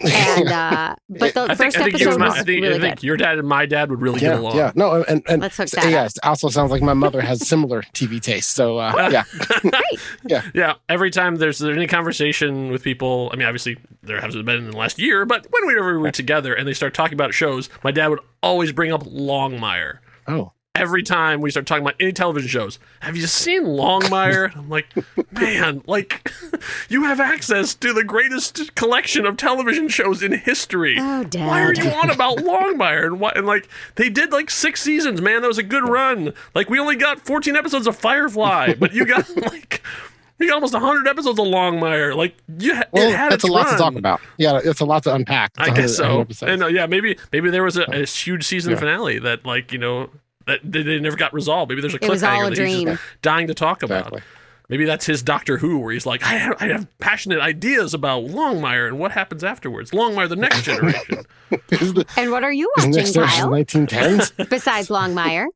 And 0.00 0.48
uh, 0.52 0.96
but 1.08 1.34
the 1.34 1.42
I 1.42 1.54
think, 1.54 1.58
first 1.58 1.76
I 1.76 1.82
think, 1.84 1.94
episode 1.94 2.10
and 2.10 2.18
my, 2.20 2.28
was 2.28 2.34
I 2.34 2.42
think, 2.42 2.62
really 2.62 2.76
I 2.76 2.80
think 2.80 2.96
good. 2.96 3.04
your 3.04 3.16
dad 3.16 3.38
and 3.38 3.48
my 3.48 3.66
dad 3.66 3.90
would 3.90 4.00
really 4.00 4.20
get 4.20 4.36
along. 4.36 4.56
yeah, 4.56 4.72
no, 4.74 5.04
and 5.08 5.22
and 5.28 5.42
Let's 5.42 5.56
hook 5.56 5.68
so, 5.68 5.80
that 5.80 5.90
yeah, 5.90 6.04
up. 6.04 6.12
also 6.24 6.48
sounds 6.48 6.70
like 6.70 6.82
my 6.82 6.94
mother 6.94 7.20
has 7.20 7.46
similar 7.46 7.82
TV 7.94 8.20
tastes. 8.20 8.52
So 8.52 8.78
uh, 8.78 9.08
yeah, 9.12 9.24
Great. 9.60 10.42
Yeah, 10.54 10.74
every 10.88 11.10
time 11.10 11.36
there's, 11.36 11.58
there's 11.58 11.76
any 11.76 11.86
conversation 11.86 12.70
with 12.70 12.82
people, 12.82 13.30
I 13.32 13.36
mean, 13.36 13.46
obviously 13.46 13.76
there 14.02 14.20
hasn't 14.20 14.44
been 14.44 14.56
in 14.56 14.70
the 14.70 14.76
last 14.76 14.98
year, 14.98 15.24
but 15.24 15.46
when 15.50 15.66
we 15.66 15.74
were 15.74 16.10
together 16.10 16.54
and 16.54 16.66
they 16.66 16.74
start 16.74 16.94
talking 16.94 17.14
about 17.14 17.34
shows, 17.34 17.68
my 17.82 17.90
dad 17.90 18.08
would 18.08 18.20
always 18.42 18.72
bring 18.72 18.92
up 18.92 19.04
Longmire. 19.04 19.98
oh, 20.28 20.52
Every 20.76 21.04
time 21.04 21.40
we 21.40 21.52
start 21.52 21.66
talking 21.66 21.84
about 21.84 21.94
any 22.00 22.10
television 22.12 22.48
shows, 22.48 22.80
have 22.98 23.16
you 23.16 23.28
seen 23.28 23.62
Longmire? 23.64 24.56
I'm 24.56 24.68
like, 24.68 24.86
man, 25.30 25.82
like 25.86 26.28
you 26.88 27.04
have 27.04 27.20
access 27.20 27.74
to 27.76 27.92
the 27.92 28.02
greatest 28.02 28.74
collection 28.74 29.24
of 29.24 29.36
television 29.36 29.88
shows 29.88 30.20
in 30.20 30.32
history. 30.32 30.96
Oh, 30.98 31.24
Why 31.34 31.62
are 31.62 31.72
you 31.74 31.88
on 31.90 32.10
about 32.10 32.38
Longmire? 32.38 33.06
And 33.06 33.20
what? 33.20 33.36
And 33.36 33.46
like 33.46 33.68
they 33.94 34.08
did 34.10 34.32
like 34.32 34.50
six 34.50 34.82
seasons, 34.82 35.20
man. 35.22 35.42
That 35.42 35.46
was 35.48 35.58
a 35.58 35.62
good 35.62 35.88
run. 35.88 36.34
Like 36.56 36.68
we 36.68 36.80
only 36.80 36.96
got 36.96 37.20
14 37.20 37.54
episodes 37.54 37.86
of 37.86 37.94
Firefly, 37.94 38.74
but 38.74 38.92
you 38.92 39.04
got 39.06 39.28
like 39.36 39.80
you 40.40 40.48
got 40.48 40.54
almost 40.56 40.74
100 40.74 41.06
episodes 41.06 41.38
of 41.38 41.46
Longmire. 41.46 42.16
Like 42.16 42.34
you, 42.58 42.74
ha- 42.74 42.82
well, 42.90 43.08
it 43.08 43.14
had 43.14 43.32
its 43.32 43.44
a 43.44 43.46
lot 43.46 43.66
run. 43.66 43.72
to 43.74 43.78
talk 43.78 43.94
about. 43.94 44.20
Yeah, 44.38 44.58
it's 44.64 44.80
a 44.80 44.84
lot 44.84 45.04
to 45.04 45.14
unpack. 45.14 45.52
It's 45.56 45.68
I 45.68 45.72
guess 45.72 45.96
so. 45.96 46.26
And 46.44 46.64
uh, 46.64 46.66
yeah, 46.66 46.86
maybe 46.86 47.16
maybe 47.30 47.50
there 47.50 47.62
was 47.62 47.76
a, 47.76 47.84
a 47.84 48.04
huge 48.06 48.42
season 48.42 48.72
Yeah. 48.72 48.78
finale 48.80 49.20
that 49.20 49.46
like 49.46 49.70
you 49.70 49.78
know 49.78 50.10
that 50.46 50.60
they, 50.64 50.82
they 50.82 50.98
never 51.00 51.16
got 51.16 51.32
resolved. 51.32 51.70
Maybe 51.70 51.80
there's 51.80 51.94
a 51.94 52.04
It 52.04 52.08
was 52.08 52.22
all 52.22 52.30
cliffhanger 52.30 52.46
a 52.46 52.50
that 52.50 52.58
he's 52.66 52.74
dream. 52.76 52.86
just 52.88 53.02
dying 53.22 53.46
to 53.48 53.54
talk 53.54 53.82
about. 53.82 53.98
Exactly. 54.06 54.22
Maybe 54.70 54.86
that's 54.86 55.04
his 55.04 55.22
Doctor 55.22 55.58
Who, 55.58 55.78
where 55.80 55.92
he's 55.92 56.06
like, 56.06 56.22
I 56.22 56.34
have, 56.36 56.56
I 56.58 56.68
have 56.68 56.86
passionate 56.98 57.38
ideas 57.40 57.92
about 57.92 58.24
Longmire 58.24 58.88
and 58.88 58.98
what 58.98 59.12
happens 59.12 59.44
afterwards. 59.44 59.90
Longmire, 59.90 60.28
the 60.28 60.36
next 60.36 60.62
generation. 60.62 61.24
The, 61.68 62.04
And 62.16 62.30
what 62.32 62.42
are 62.42 62.52
you 62.52 62.72
watching, 62.78 62.94
Kyle? 62.94 63.48
1910s? 63.50 64.48
Besides 64.48 64.88
Longmire, 64.88 65.46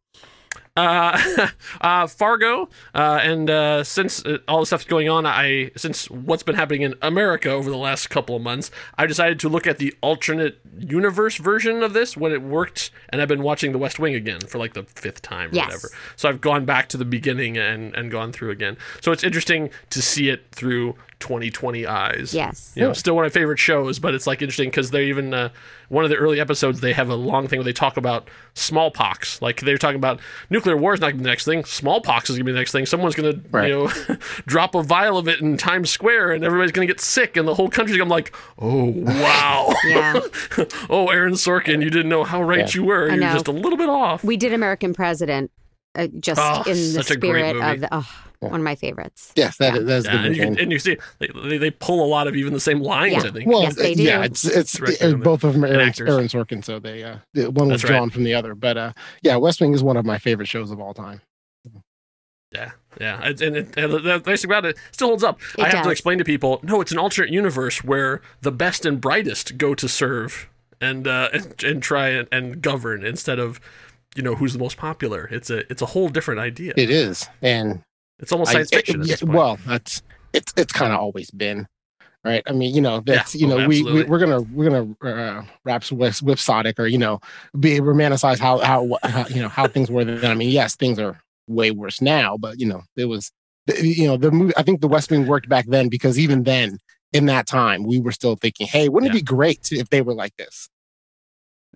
uh, 0.78 1.48
uh, 1.80 2.06
Fargo, 2.06 2.68
uh, 2.94 3.18
and 3.22 3.50
uh, 3.50 3.84
since 3.84 4.24
uh, 4.24 4.38
all 4.46 4.60
the 4.60 4.66
stuff's 4.66 4.84
going 4.84 5.08
on, 5.08 5.26
I 5.26 5.70
since 5.76 6.08
what's 6.10 6.42
been 6.42 6.54
happening 6.54 6.82
in 6.82 6.94
America 7.02 7.50
over 7.50 7.70
the 7.70 7.76
last 7.76 8.08
couple 8.10 8.36
of 8.36 8.42
months, 8.42 8.70
I 8.96 9.06
decided 9.06 9.40
to 9.40 9.48
look 9.48 9.66
at 9.66 9.78
the 9.78 9.94
alternate 10.00 10.58
universe 10.78 11.36
version 11.36 11.82
of 11.82 11.92
this 11.92 12.16
when 12.16 12.32
it 12.32 12.42
worked, 12.42 12.90
and 13.10 13.20
I've 13.20 13.28
been 13.28 13.42
watching 13.42 13.72
The 13.72 13.78
West 13.78 13.98
Wing 13.98 14.14
again 14.14 14.40
for 14.40 14.58
like 14.58 14.74
the 14.74 14.84
fifth 14.84 15.22
time 15.22 15.50
or 15.50 15.54
Yes. 15.54 15.66
whatever. 15.66 15.88
So 16.16 16.28
I've 16.28 16.40
gone 16.40 16.64
back 16.64 16.88
to 16.90 16.96
the 16.96 17.04
beginning 17.04 17.56
and 17.58 17.94
and 17.94 18.10
gone 18.10 18.32
through 18.32 18.50
again. 18.50 18.76
So 19.00 19.12
it's 19.12 19.24
interesting 19.24 19.70
to 19.90 20.00
see 20.02 20.28
it 20.28 20.46
through 20.52 20.94
2020 21.20 21.86
eyes. 21.86 22.32
yes. 22.32 22.72
You 22.76 22.82
know, 22.82 22.92
still 22.92 23.16
one 23.16 23.24
of 23.24 23.32
my 23.32 23.40
favorite 23.40 23.58
shows, 23.58 23.98
but 23.98 24.14
it's 24.14 24.26
like 24.26 24.40
interesting 24.42 24.68
because 24.70 24.90
they're 24.90 25.02
even 25.02 25.34
uh, 25.34 25.48
one 25.88 26.04
of 26.04 26.10
the 26.10 26.16
early 26.16 26.38
episodes 26.40 26.80
they 26.80 26.92
have 26.92 27.08
a 27.10 27.14
long 27.16 27.48
thing 27.48 27.58
where 27.58 27.64
they 27.64 27.72
talk 27.72 27.96
about 27.96 28.28
smallpox. 28.54 29.40
Like 29.42 29.60
they're 29.62 29.78
talking 29.78 29.96
about 29.96 30.20
nuclear 30.50 30.76
war 30.76 30.94
is 30.94 31.00
not 31.00 31.08
gonna 31.08 31.18
be 31.18 31.22
the 31.24 31.30
next 31.30 31.44
thing. 31.44 31.64
Smallpox 31.64 32.30
is 32.30 32.36
gonna 32.36 32.44
be 32.44 32.52
the 32.52 32.58
next 32.58 32.72
thing. 32.72 32.86
Someone's 32.86 33.14
gonna 33.14 33.32
you 33.66 33.68
know 33.70 33.88
drop 34.46 34.74
a 34.74 34.82
vial 34.82 35.18
of 35.18 35.26
it 35.28 35.40
in 35.40 35.56
Times 35.56 35.90
Square 35.90 36.32
and 36.32 36.44
everybody's 36.44 36.72
gonna 36.72 36.86
get 36.86 37.00
sick 37.00 37.36
and 37.36 37.48
the 37.48 37.54
whole 37.54 37.68
country's 37.68 37.98
gonna 37.98 38.10
like, 38.10 38.34
oh 38.58 38.84
wow, 38.96 39.74
Yeah. 39.86 40.20
oh 40.90 41.08
Aaron 41.08 41.34
Sorkin, 41.34 41.82
you 41.82 41.90
didn't 41.90 42.08
know 42.08 42.24
how 42.24 42.42
right 42.42 42.60
Yeah. 42.74 42.80
you 42.80 42.84
were. 42.84 43.10
I 43.10 43.14
You're 43.14 43.32
just 43.32 43.48
a 43.48 43.52
little 43.52 43.78
bit 43.78 43.88
off. 43.88 44.22
We 44.22 44.36
did 44.36 44.52
American 44.52 44.94
President 44.94 45.50
uh, 45.94 46.06
just 46.20 46.40
Oh, 46.40 46.62
in 46.70 46.76
the 46.76 47.02
such 47.02 47.10
a 47.10 47.16
great 47.16 47.30
spirit 47.30 47.54
movie. 47.56 47.74
of 47.74 47.80
the, 47.80 47.88
oh, 47.92 48.24
one 48.40 48.54
of 48.60 48.64
my 48.64 48.74
favorites. 48.74 49.32
yes, 49.36 49.56
that 49.58 49.76
is 49.76 49.84
that's 49.84 50.06
yeah, 50.06 50.12
good. 50.12 50.26
and, 50.26 50.36
you 50.36 50.62
and 50.62 50.72
you 50.72 50.78
see 50.78 50.96
they, 51.18 51.28
they, 51.44 51.58
they 51.58 51.70
pull 51.70 52.04
a 52.04 52.06
lot 52.06 52.26
of 52.28 52.36
even 52.36 52.52
the 52.52 52.60
same 52.60 52.80
lines. 52.80 53.24
Yeah. 53.24 53.30
I 53.30 53.32
think. 53.32 53.48
Well, 53.48 53.62
Yes, 53.62 53.74
they 53.74 53.94
do. 53.94 54.02
yeah, 54.02 54.22
it's 54.22 54.44
it's 54.44 54.78
Directed 54.78 55.14
uh, 55.14 55.16
both 55.16 55.44
of 55.44 55.54
them 55.54 55.64
are 55.64 55.66
and 55.66 55.76
Aaron, 55.76 55.88
actors. 55.88 56.08
Aaron 56.08 56.26
Sorkin, 56.28 56.64
so 56.64 56.78
they 56.78 57.02
uh, 57.02 57.16
one 57.34 57.68
was 57.68 57.82
That's 57.82 57.84
right. 57.84 57.98
drawn 57.98 58.10
from 58.10 58.24
the 58.24 58.34
other. 58.34 58.54
But 58.54 58.76
uh, 58.76 58.92
yeah, 59.22 59.36
West 59.36 59.60
Wing 59.60 59.74
is 59.74 59.82
one 59.82 59.96
of 59.96 60.04
my 60.04 60.18
favorite 60.18 60.46
shows 60.48 60.70
of 60.70 60.80
all 60.80 60.94
time. 60.94 61.20
Yeah, 62.54 62.70
yeah, 62.98 63.20
and, 63.22 63.40
and, 63.42 63.56
it, 63.56 63.76
and 63.76 63.92
the, 63.92 63.98
the 63.98 64.22
nice 64.26 64.40
thing 64.40 64.50
about 64.50 64.64
it 64.64 64.78
still 64.90 65.08
holds 65.08 65.22
up. 65.22 65.38
It 65.58 65.64
I 65.64 65.68
have 65.68 65.84
to 65.84 65.90
explain 65.90 66.16
to 66.16 66.24
people, 66.24 66.60
no, 66.62 66.80
it's 66.80 66.90
an 66.90 66.96
alternate 66.96 67.30
universe 67.30 67.84
where 67.84 68.22
the 68.40 68.50
best 68.50 68.86
and 68.86 68.98
brightest 68.98 69.58
go 69.58 69.74
to 69.74 69.86
serve 69.86 70.48
and 70.80 71.06
uh, 71.06 71.28
and, 71.34 71.62
and 71.62 71.82
try 71.82 72.08
and, 72.08 72.26
and 72.32 72.62
govern 72.62 73.04
instead 73.04 73.38
of, 73.38 73.60
you 74.16 74.22
know, 74.22 74.34
who's 74.34 74.54
the 74.54 74.58
most 74.58 74.78
popular. 74.78 75.28
It's 75.30 75.50
a 75.50 75.70
it's 75.70 75.82
a 75.82 75.86
whole 75.86 76.08
different 76.08 76.40
idea. 76.40 76.72
It 76.74 76.88
is, 76.88 77.28
and 77.42 77.82
it's 78.18 78.32
almost 78.32 78.50
I- 78.50 78.54
science 78.54 78.70
fiction. 78.70 79.00
it- 79.00 79.02
at 79.02 79.06
this 79.08 79.20
point. 79.20 79.34
well, 79.34 79.58
that's 79.66 80.02
it's 80.32 80.52
it's 80.56 80.72
kind 80.72 80.92
of 80.92 81.00
always 81.00 81.30
been, 81.30 81.66
right? 82.24 82.42
I 82.46 82.52
mean, 82.52 82.74
you 82.74 82.80
know, 82.80 83.00
that's 83.00 83.34
you 83.34 83.50
oh, 83.50 83.58
know, 83.58 83.68
we, 83.68 83.82
we 83.82 84.04
we're 84.04 84.18
gonna 84.18 84.40
we're 84.40 84.68
gonna 84.70 84.94
uh, 85.02 85.42
perhaps 85.64 85.90
with 85.90 86.22
with 86.22 86.38
Sodic 86.38 86.78
or 86.78 86.86
you 86.86 86.98
know, 86.98 87.20
be 87.58 87.78
romanticize 87.80 88.38
how 88.38 88.58
how, 88.58 88.98
how 89.02 89.26
you 89.28 89.42
know 89.42 89.48
how 89.48 89.66
things 89.66 89.90
were 89.90 90.04
then. 90.04 90.30
I 90.30 90.34
mean, 90.34 90.50
yes, 90.50 90.76
things 90.76 90.98
are 90.98 91.18
way 91.46 91.70
worse 91.70 92.00
now, 92.02 92.36
but 92.36 92.60
you 92.60 92.66
know, 92.66 92.82
it 92.96 93.06
was 93.06 93.32
you 93.80 94.06
know 94.06 94.16
the 94.16 94.30
movie. 94.30 94.52
I 94.56 94.62
think 94.62 94.80
the 94.80 94.88
West 94.88 95.10
Wing 95.10 95.26
worked 95.26 95.48
back 95.48 95.66
then 95.66 95.88
because 95.88 96.18
even 96.18 96.42
then. 96.44 96.78
In 97.14 97.24
that 97.24 97.46
time, 97.46 97.84
we 97.84 98.00
were 98.00 98.12
still 98.12 98.36
thinking, 98.36 98.66
"Hey, 98.66 98.90
wouldn't 98.90 99.10
Yeah. 99.10 99.16
it 99.16 99.20
be 99.20 99.24
great 99.24 99.72
if 99.72 99.88
they 99.88 100.02
were 100.02 100.12
like 100.12 100.36
this?" 100.36 100.68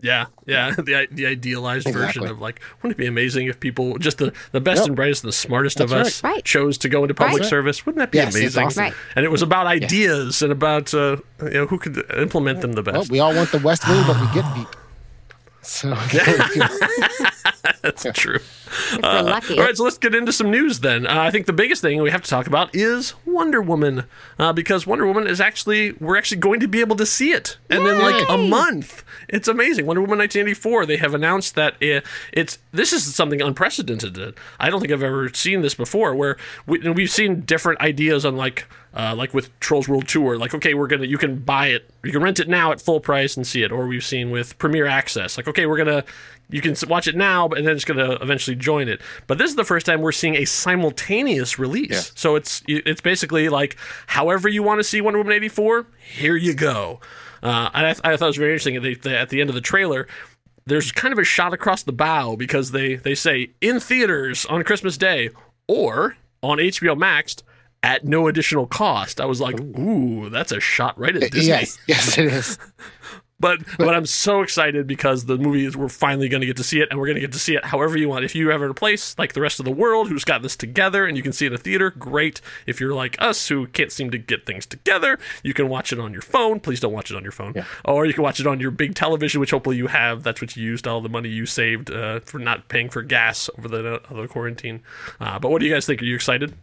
Yeah, 0.02 0.26
yeah, 0.46 0.70
the 0.76 1.06
the 1.10 1.26
idealized 1.26 1.88
version 1.90 2.26
of 2.26 2.40
like, 2.40 2.60
wouldn't 2.82 2.98
it 2.98 3.02
be 3.02 3.06
amazing 3.06 3.46
if 3.46 3.58
people 3.60 3.96
just 3.98 4.18
the 4.18 4.32
the 4.50 4.60
best 4.60 4.80
Yep. 4.80 4.86
and 4.88 4.96
brightest 4.96 5.22
and 5.24 5.28
the 5.28 5.32
smartest 5.36 5.80
of 5.80 5.90
That's 5.90 6.08
us 6.08 6.24
right. 6.24 6.32
Right. 6.34 6.44
chose 6.44 6.76
to 6.78 6.88
go 6.88 7.02
into 7.04 7.14
public 7.14 7.42
Right. 7.42 7.48
service? 7.48 7.86
Wouldn't 7.86 8.00
that 8.00 8.10
be 8.10 8.18
Yes, 8.18 8.34
amazing? 8.34 8.64
awesome. 8.66 8.82
Right. 8.82 8.94
And 9.16 9.24
it 9.24 9.30
was 9.30 9.40
about 9.42 9.66
ideas 9.66 10.42
and 10.42 10.52
about 10.52 10.92
uh, 10.92 11.16
you 11.42 11.50
know 11.50 11.66
who 11.66 11.78
could 11.78 12.04
implement 12.18 12.60
them 12.60 12.72
the 12.72 12.82
best. 12.82 12.96
Well, 12.96 13.06
we 13.10 13.20
all 13.20 13.34
want 13.34 13.52
the 13.52 13.58
West 13.60 13.88
Wing, 13.88 14.02
but 14.06 14.20
we 14.20 14.26
get 14.34 14.44
Veep. 14.56 14.68
So 15.62 15.94
That's 17.82 18.06
true. 18.14 18.38
Uh, 19.02 19.22
lucky. 19.24 19.58
All 19.58 19.64
right, 19.64 19.76
so 19.76 19.84
let's 19.84 19.98
get 19.98 20.14
into 20.14 20.32
some 20.32 20.50
news 20.50 20.80
then. 20.80 21.06
Uh, 21.06 21.20
I 21.20 21.30
think 21.30 21.46
the 21.46 21.52
biggest 21.52 21.82
thing 21.82 22.00
we 22.02 22.10
have 22.10 22.22
to 22.22 22.30
talk 22.30 22.46
about 22.46 22.74
is 22.74 23.14
Wonder 23.24 23.60
Woman, 23.60 24.04
uh, 24.38 24.52
because 24.52 24.86
Wonder 24.86 25.06
Woman 25.06 25.26
is 25.26 25.40
actually 25.40 25.92
we're 25.92 26.16
actually 26.16 26.38
going 26.38 26.60
to 26.60 26.68
be 26.68 26.80
able 26.80 26.96
to 26.96 27.06
see 27.06 27.32
it, 27.32 27.58
and 27.70 27.86
in 27.86 27.98
like 28.00 28.28
a 28.28 28.38
month. 28.38 29.04
It's 29.28 29.48
amazing. 29.48 29.86
Wonder 29.86 30.00
Woman 30.00 30.18
1984. 30.18 30.86
They 30.86 30.96
have 30.96 31.14
announced 31.14 31.54
that 31.54 31.74
it, 31.80 32.04
it's 32.32 32.58
this 32.72 32.92
is 32.92 33.14
something 33.14 33.40
unprecedented. 33.40 34.34
I 34.58 34.70
don't 34.70 34.80
think 34.80 34.92
I've 34.92 35.02
ever 35.02 35.28
seen 35.32 35.62
this 35.62 35.74
before, 35.74 36.14
where 36.14 36.36
we, 36.66 36.78
we've 36.90 37.10
seen 37.10 37.42
different 37.42 37.80
ideas 37.80 38.24
on 38.24 38.36
like. 38.36 38.66
Uh, 38.94 39.14
like 39.16 39.32
with 39.32 39.58
Trolls 39.58 39.88
World 39.88 40.06
Tour, 40.06 40.36
like 40.36 40.52
okay, 40.54 40.74
we're 40.74 40.86
gonna 40.86 41.06
you 41.06 41.16
can 41.16 41.38
buy 41.38 41.68
it, 41.68 41.90
you 42.04 42.12
can 42.12 42.22
rent 42.22 42.40
it 42.40 42.48
now 42.48 42.72
at 42.72 42.80
full 42.80 43.00
price 43.00 43.36
and 43.36 43.46
see 43.46 43.62
it, 43.62 43.72
or 43.72 43.86
we've 43.86 44.04
seen 44.04 44.30
with 44.30 44.58
Premier 44.58 44.86
Access, 44.86 45.38
like 45.38 45.48
okay, 45.48 45.64
we're 45.64 45.78
gonna 45.78 46.04
you 46.50 46.60
can 46.60 46.76
watch 46.86 47.08
it 47.08 47.16
now, 47.16 47.48
but 47.48 47.56
and 47.56 47.66
then 47.66 47.74
it's 47.74 47.86
gonna 47.86 48.18
eventually 48.20 48.54
join 48.54 48.88
it. 48.88 49.00
But 49.26 49.38
this 49.38 49.48
is 49.48 49.56
the 49.56 49.64
first 49.64 49.86
time 49.86 50.02
we're 50.02 50.12
seeing 50.12 50.36
a 50.36 50.44
simultaneous 50.44 51.58
release, 51.58 52.12
so 52.14 52.36
it's 52.36 52.62
it's 52.68 53.00
basically 53.00 53.48
like 53.48 53.76
however 54.06 54.48
you 54.48 54.62
want 54.62 54.78
to 54.80 54.84
see 54.84 55.00
Wonder 55.00 55.18
Woman 55.18 55.32
eighty 55.32 55.48
four, 55.48 55.86
here 55.98 56.36
you 56.36 56.52
go. 56.52 57.00
Uh, 57.42 57.70
and 57.74 57.86
I, 57.86 57.92
th- 57.92 58.00
I 58.04 58.16
thought 58.16 58.26
it 58.26 58.28
was 58.28 58.36
very 58.36 58.52
interesting. 58.52 58.80
They, 58.82 58.94
they, 58.94 59.16
at 59.16 59.30
the 59.30 59.40
end 59.40 59.50
of 59.50 59.54
the 59.54 59.60
trailer, 59.60 60.06
there's 60.66 60.92
kind 60.92 61.12
of 61.12 61.18
a 61.18 61.24
shot 61.24 61.52
across 61.52 61.82
the 61.82 61.92
bow 61.92 62.36
because 62.36 62.70
they 62.70 62.96
they 62.96 63.14
say 63.14 63.50
in 63.60 63.80
theaters 63.80 64.46
on 64.46 64.62
Christmas 64.62 64.96
Day 64.96 65.30
or 65.66 66.16
on 66.42 66.58
HBO 66.58 66.96
Max 66.96 67.36
at 67.82 68.04
no 68.04 68.28
additional 68.28 68.66
cost. 68.66 69.20
I 69.20 69.24
was 69.24 69.40
like, 69.40 69.60
ooh, 69.60 70.30
that's 70.30 70.52
a 70.52 70.60
shot 70.60 70.98
right 70.98 71.14
at 71.14 71.32
Disney. 71.32 71.48
yes, 71.48 71.78
yes, 71.86 72.18
it 72.18 72.26
is. 72.26 72.58
But 73.42 73.58
but 73.76 73.92
I'm 73.92 74.06
so 74.06 74.40
excited 74.40 74.86
because 74.86 75.24
the 75.24 75.36
movie 75.36 75.66
is 75.66 75.76
we're 75.76 75.88
finally 75.88 76.28
going 76.28 76.42
to 76.42 76.46
get 76.46 76.56
to 76.58 76.62
see 76.62 76.80
it, 76.80 76.88
and 76.90 77.00
we're 77.00 77.06
going 77.06 77.16
to 77.16 77.20
get 77.20 77.32
to 77.32 77.40
see 77.40 77.56
it 77.56 77.64
however 77.64 77.98
you 77.98 78.08
want. 78.08 78.24
If 78.24 78.36
you 78.36 78.50
have 78.50 78.62
a 78.62 78.72
place 78.72 79.18
like 79.18 79.32
the 79.32 79.40
rest 79.40 79.58
of 79.58 79.64
the 79.64 79.72
world 79.72 80.08
who's 80.08 80.22
got 80.22 80.42
this 80.42 80.54
together 80.54 81.06
and 81.06 81.16
you 81.16 81.24
can 81.24 81.32
see 81.32 81.46
it 81.46 81.48
in 81.48 81.54
a 81.54 81.58
theater, 81.58 81.90
great. 81.90 82.40
If 82.68 82.80
you're 82.80 82.94
like 82.94 83.16
us 83.20 83.48
who 83.48 83.66
can't 83.66 83.90
seem 83.90 84.12
to 84.12 84.18
get 84.18 84.46
things 84.46 84.64
together, 84.64 85.18
you 85.42 85.54
can 85.54 85.68
watch 85.68 85.92
it 85.92 85.98
on 85.98 86.12
your 86.12 86.22
phone. 86.22 86.60
Please 86.60 86.78
don't 86.78 86.92
watch 86.92 87.10
it 87.10 87.16
on 87.16 87.24
your 87.24 87.32
phone, 87.32 87.52
or 87.84 88.06
you 88.06 88.14
can 88.14 88.22
watch 88.22 88.38
it 88.38 88.46
on 88.46 88.60
your 88.60 88.70
big 88.70 88.94
television, 88.94 89.40
which 89.40 89.50
hopefully 89.50 89.76
you 89.76 89.88
have. 89.88 90.22
That's 90.22 90.40
what 90.40 90.56
you 90.56 90.62
used 90.62 90.86
all 90.86 91.00
the 91.00 91.08
money 91.08 91.28
you 91.28 91.44
saved 91.44 91.90
uh, 91.90 92.20
for 92.20 92.38
not 92.38 92.68
paying 92.68 92.90
for 92.90 93.02
gas 93.02 93.50
over 93.58 93.66
the 93.66 93.94
uh, 93.94 94.14
the 94.14 94.28
quarantine. 94.28 94.84
Uh, 95.18 95.40
but 95.40 95.50
what 95.50 95.58
do 95.58 95.66
you 95.66 95.74
guys 95.74 95.84
think? 95.84 96.00
Are 96.00 96.04
you 96.04 96.14
excited? 96.14 96.54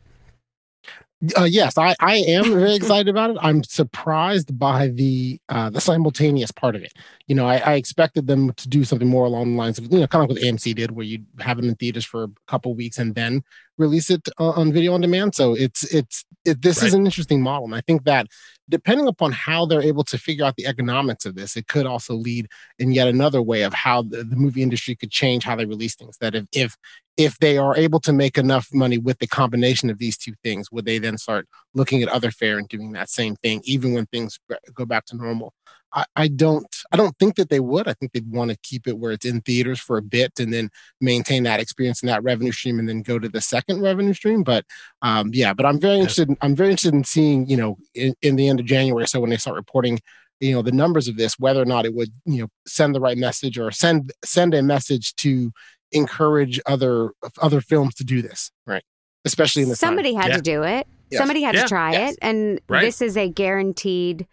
Uh, 1.38 1.44
yes, 1.44 1.78
I, 1.78 1.96
I 2.00 2.18
am 2.18 2.54
very 2.54 2.76
excited 2.76 3.10
about 3.10 3.32
it. 3.32 3.38
I'm 3.42 3.64
surprised 3.64 4.58
by 4.58 4.88
the 4.88 5.40
uh, 5.50 5.70
the 5.70 5.82
simultaneous 5.82 6.52
part 6.52 6.76
of 6.76 6.84
it. 6.84 6.94
You 7.28 7.36
know, 7.36 7.46
I, 7.46 7.58
I 7.58 7.74
expected 7.74 8.28
them 8.28 8.54
to 8.54 8.70
do 8.70 8.86
something 8.86 9.08
more 9.08 9.26
along 9.26 9.52
the 9.52 9.58
lines 9.58 9.78
of 9.78 9.92
you 9.92 10.00
know, 10.00 10.08
kind 10.08 10.24
of 10.24 10.30
like 10.30 10.42
what 10.42 10.46
AMC 10.46 10.76
did, 10.76 10.92
where 10.92 11.06
you 11.06 11.20
have 11.40 11.60
it 11.60 11.66
in 11.66 11.76
theaters 11.76 12.06
for 12.06 12.24
a 12.24 12.30
couple 12.48 12.74
weeks 12.74 12.98
and 12.98 13.16
then 13.16 13.44
release 13.78 14.10
it 14.10 14.30
uh, 14.40 14.52
on 14.52 14.72
video 14.72 14.94
on 14.94 15.02
demand. 15.02 15.36
So 15.36 15.56
it's 15.56 15.84
it's 15.94 16.24
it, 16.46 16.62
this 16.62 16.82
is 16.84 16.94
an 16.94 17.06
interesting 17.06 17.42
model, 17.42 17.66
and 17.66 17.76
I 17.76 17.82
think 17.82 18.06
that 18.06 18.28
depending 18.70 19.08
upon 19.08 19.32
how 19.32 19.66
they're 19.66 19.82
able 19.82 20.04
to 20.06 20.18
figure 20.18 20.46
out 20.46 20.56
the 20.56 20.68
economics 20.68 21.26
of 21.26 21.36
this, 21.36 21.58
it 21.58 21.68
could 21.68 21.86
also 21.86 22.14
lead 22.14 22.48
in 22.78 22.92
yet 22.92 23.08
another 23.08 23.42
way 23.42 23.64
of 23.64 23.74
how 23.74 24.04
the, 24.04 24.24
the 24.24 24.36
movie 24.36 24.62
industry 24.64 24.96
could 24.96 25.12
change 25.12 25.44
how 25.44 25.56
they 25.56 25.66
release 25.66 25.96
things. 25.96 26.18
That 26.20 26.36
if 26.36 26.46
if 26.54 26.78
if 27.18 27.38
they 27.40 27.58
are 27.58 27.76
able 27.76 28.00
to 28.00 28.14
make 28.14 28.38
enough 28.38 28.70
money 28.72 28.98
with 28.98 29.20
the 29.20 29.28
combination 29.28 29.90
of 29.90 29.98
these 29.98 30.18
two 30.18 30.34
things, 30.42 30.72
would 30.72 30.86
they 30.86 31.00
then 31.00 31.18
start 31.18 31.48
looking 31.74 32.02
at 32.02 32.10
other 32.10 32.32
fare 32.32 32.58
and 32.58 32.70
doing 32.70 32.94
that 32.94 33.10
same 33.10 33.36
thing, 33.38 33.62
even 33.66 33.94
when 33.94 34.06
things 34.06 34.40
go 34.74 34.86
back 34.86 35.06
to 35.08 35.18
normal? 35.18 35.54
I, 35.94 36.06
I 36.16 36.28
don't 36.28 36.68
I 36.92 36.98
don't 36.98 37.18
think 37.18 37.36
that 37.36 37.50
they 37.50 37.60
would. 37.60 37.88
I 37.88 37.94
think 37.94 38.12
they'd 38.12 38.30
want 38.32 38.52
to 38.52 38.58
keep 38.64 38.88
it 38.88 38.98
where 38.98 39.12
it's 39.12 39.26
in 39.26 39.42
theaters 39.42 39.80
for 39.80 39.98
a 39.98 40.02
bit 40.02 40.40
and 40.40 40.54
then 40.54 40.70
maintain 41.02 41.44
that 41.44 41.60
experience 41.60 42.02
and 42.02 42.10
that 42.10 42.24
revenue 42.24 42.52
stream 42.52 42.80
and 42.80 42.88
then 42.88 43.02
go 43.02 43.18
to 43.20 43.30
the 43.30 43.42
second 43.42 43.82
revenue 43.82 44.14
stream. 44.14 44.44
But 44.44 44.66
um, 45.02 45.32
yeah, 45.34 45.54
but 45.54 45.66
I'm 45.66 45.80
very 45.80 45.98
interested. 45.98 46.30
In, 46.30 46.38
I'm 46.42 46.56
very 46.56 46.70
interested 46.72 46.94
in 46.94 47.04
seeing 47.04 47.48
you 47.48 47.58
know 47.58 47.78
in, 47.96 48.14
in 48.22 48.36
the 48.36 48.48
end 48.48 48.60
of 48.60 48.66
January, 48.66 49.08
so 49.08 49.20
when 49.20 49.30
they 49.30 49.38
start 49.38 49.56
reporting 49.58 50.00
you 50.40 50.54
know 50.54 50.62
the 50.62 50.72
numbers 50.72 51.08
of 51.08 51.18
this, 51.18 51.38
whether 51.40 51.62
or 51.62 51.66
not 51.66 51.86
it 51.86 51.94
would 51.94 52.10
you 52.26 52.42
know 52.42 52.48
send 52.68 52.94
the 52.96 53.02
right 53.02 53.18
message 53.18 53.58
or 53.58 53.72
send 53.72 54.12
send 54.24 54.54
a 54.54 54.62
message 54.62 55.16
to 55.16 55.52
encourage 55.92 56.60
other 56.68 57.12
other 57.42 57.62
films 57.62 57.96
to 57.96 58.04
do 58.04 58.22
this, 58.22 58.52
right? 58.68 58.84
Especially 59.26 59.64
in 59.64 59.70
this 59.70 59.80
time. 59.80 59.90
Somebody 59.90 60.14
had 60.14 60.30
Yeah. 60.30 60.36
to 60.38 60.42
do 60.42 60.64
it. 60.64 60.88
Yes. 61.10 61.20
Somebody 61.20 61.42
had 61.42 61.56
Yeah. 61.56 61.64
to 61.64 61.68
try 61.68 61.92
Yes. 61.94 62.14
it. 62.14 62.20
And 62.22 62.62
Right. 62.70 62.82
this 62.82 63.02
is 63.02 63.18
a 63.18 63.28
guaranteed 63.28 64.28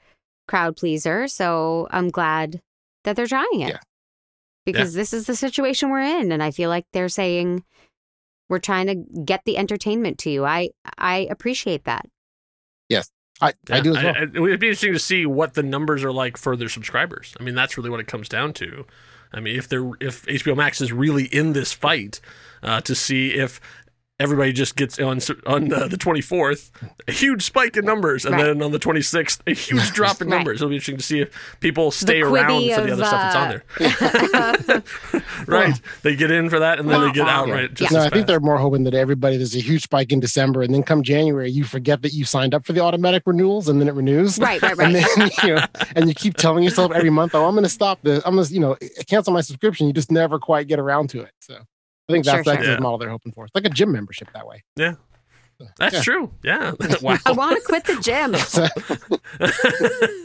crowd 0.48 0.76
pleaser. 0.76 1.26
So 1.28 1.88
I'm 1.90 2.08
glad 2.10 2.60
that 3.04 3.16
they're 3.16 3.26
trying 3.26 3.60
it. 3.60 3.70
Yeah. 3.70 3.78
Because 4.64 4.94
this 4.94 5.12
is 5.12 5.26
the 5.26 5.36
situation 5.36 5.90
we're 5.90 6.00
in. 6.00 6.32
And 6.32 6.42
I 6.42 6.50
feel 6.50 6.68
like 6.68 6.86
they're 6.92 7.08
saying 7.08 7.62
we're 8.48 8.58
trying 8.58 8.86
to 8.88 8.94
get 9.22 9.42
the 9.44 9.58
entertainment 9.58 10.18
to 10.18 10.30
you. 10.30 10.44
I 10.44 10.70
I 10.98 11.28
appreciate 11.30 11.84
that. 11.84 12.06
Yes. 12.88 13.10
I, 13.40 13.52
I 13.70 13.80
do 13.80 13.94
as 13.94 14.02
well. 14.02 14.14
I- 14.16 14.22
it 14.22 14.40
would 14.40 14.60
be 14.60 14.68
interesting 14.68 14.92
to 14.94 14.98
see 14.98 15.26
what 15.26 15.54
the 15.54 15.62
numbers 15.62 16.02
are 16.02 16.12
like 16.12 16.36
for 16.36 16.56
their 16.56 16.68
subscribers. 16.68 17.34
I 17.38 17.42
mean, 17.42 17.54
that's 17.54 17.76
really 17.76 17.90
what 17.90 18.00
it 18.00 18.06
comes 18.06 18.28
down 18.28 18.52
to. 18.54 18.86
I 19.32 19.40
mean, 19.40 19.56
if 19.56 19.68
they're 19.68 19.90
if 20.00 20.24
HBO 20.26 20.56
Max 20.56 20.80
is 20.80 20.92
really 20.92 21.24
in 21.26 21.52
this 21.52 21.72
fight 21.72 22.20
uh, 22.62 22.80
to 22.82 22.94
see 22.94 23.34
if 23.34 23.60
everybody 24.18 24.52
just 24.52 24.76
gets 24.76 24.98
on 24.98 25.20
on 25.46 25.70
uh, 25.72 25.86
the 25.88 25.96
24th 25.98 26.70
a 27.06 27.12
huge 27.12 27.42
spike 27.42 27.76
in 27.76 27.84
numbers 27.84 28.24
and 28.24 28.34
Right. 28.34 28.44
then 28.44 28.62
on 28.62 28.72
the 28.72 28.78
26th 28.78 29.40
a 29.46 29.52
huge 29.52 29.90
drop 29.94 30.22
in 30.22 30.28
Right. 30.28 30.36
numbers 30.36 30.56
it'll 30.62 30.70
be 30.70 30.76
interesting 30.76 30.96
to 30.96 31.02
see 31.02 31.20
if 31.20 31.56
people 31.60 31.90
stay 31.90 32.22
around 32.22 32.48
Quibi 32.62 32.74
for 32.74 32.80
the 32.80 32.92
of, 32.92 33.00
other 33.00 33.04
stuff 33.04 33.32
that's 33.32 33.36
on 33.36 34.72
there 34.72 34.82
right 35.46 35.80
they 36.02 36.16
get 36.16 36.30
in 36.30 36.48
for 36.48 36.58
that 36.58 36.78
and 36.78 36.88
then 36.88 37.00
they 37.02 37.12
get 37.12 37.28
out 37.28 37.48
Yeah. 37.48 37.54
right 37.54 37.74
just 37.74 37.92
no, 37.92 37.98
as 38.00 38.06
I 38.06 38.10
think 38.10 38.26
they're 38.26 38.40
more 38.40 38.56
hoping 38.58 38.84
that 38.84 38.94
everybody 38.94 39.36
there's 39.36 39.54
a 39.54 39.60
huge 39.60 39.82
spike 39.82 40.12
in 40.12 40.20
December, 40.20 40.62
and 40.62 40.72
then 40.74 40.82
come 40.82 41.02
January, 41.02 41.50
you 41.50 41.64
forget 41.64 42.02
that 42.02 42.12
you 42.12 42.24
signed 42.24 42.54
up 42.54 42.64
for 42.64 42.72
the 42.72 42.80
automatic 42.80 43.22
renewals, 43.26 43.68
and 43.68 43.80
then 43.80 43.88
it 43.88 43.94
renews. 43.94 44.38
Right, 44.38 44.60
right, 44.62 44.78
And 44.78 44.94
right. 44.94 45.06
then 45.16 45.30
you 45.44 45.54
know, 45.54 45.64
and 45.94 46.08
you 46.08 46.14
keep 46.14 46.34
telling 46.36 46.64
yourself 46.64 46.92
every 46.92 47.10
month, 47.10 47.34
"Oh, 47.34 47.44
I'm 47.46 47.52
going 47.54 47.64
to 47.64 47.68
stop 47.68 48.00
this. 48.02 48.22
I'm 48.24 48.34
going 48.34 48.46
to, 48.46 48.52
you 48.54 48.60
know, 48.60 48.76
cancel 49.08 49.32
my 49.32 49.40
subscription." 49.40 49.86
You 49.86 49.92
just 49.92 50.10
never 50.10 50.38
quite 50.38 50.68
get 50.68 50.78
around 50.78 51.10
to 51.10 51.20
it. 51.20 51.30
So 51.40 51.58
I 52.08 52.12
think 52.12 52.24
that's 52.24 52.36
Sure, 52.36 52.44
that's 52.54 52.64
sure. 52.64 52.76
the 52.76 52.80
model 52.80 52.98
they're 52.98 53.10
hoping 53.10 53.32
for. 53.32 53.44
It's 53.46 53.54
like 53.54 53.64
a 53.64 53.70
gym 53.70 53.92
membership 53.92 54.28
that 54.34 54.46
way. 54.46 54.62
yeah 54.76 54.94
that's 55.78 55.94
Yeah. 55.94 56.02
true 56.02 56.30
yeah 56.42 56.72
wow 57.02 57.16
I 57.24 57.32
want 57.32 57.56
to 57.56 57.62
quit 57.64 57.84
the 57.84 57.98
gym. 58.00 58.34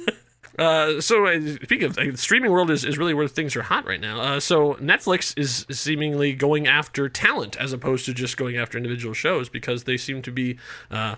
Uh, 0.60 1.00
so 1.00 1.26
uh, 1.26 1.40
speaking 1.64 1.84
of 1.86 1.98
uh, 1.98 2.04
the 2.12 2.18
streaming 2.18 2.52
world 2.52 2.70
is, 2.70 2.84
is 2.84 2.98
really 2.98 3.14
where 3.14 3.28
things 3.28 3.56
are 3.56 3.64
hot 3.64 3.88
right 3.88 4.02
now. 4.02 4.20
Uh, 4.20 4.40
so 4.40 4.74
Netflix 4.76 5.36
is 5.40 5.66
seemingly 5.72 6.34
going 6.34 6.68
after 6.68 7.08
talent 7.08 7.56
as 7.56 7.72
opposed 7.72 8.06
to 8.06 8.14
just 8.14 8.36
going 8.36 8.58
after 8.58 8.78
individual 8.78 9.14
shows 9.14 9.48
because 9.48 9.86
they 9.86 9.96
seem 9.96 10.22
to 10.22 10.32
be 10.32 10.60
uh, 10.92 11.16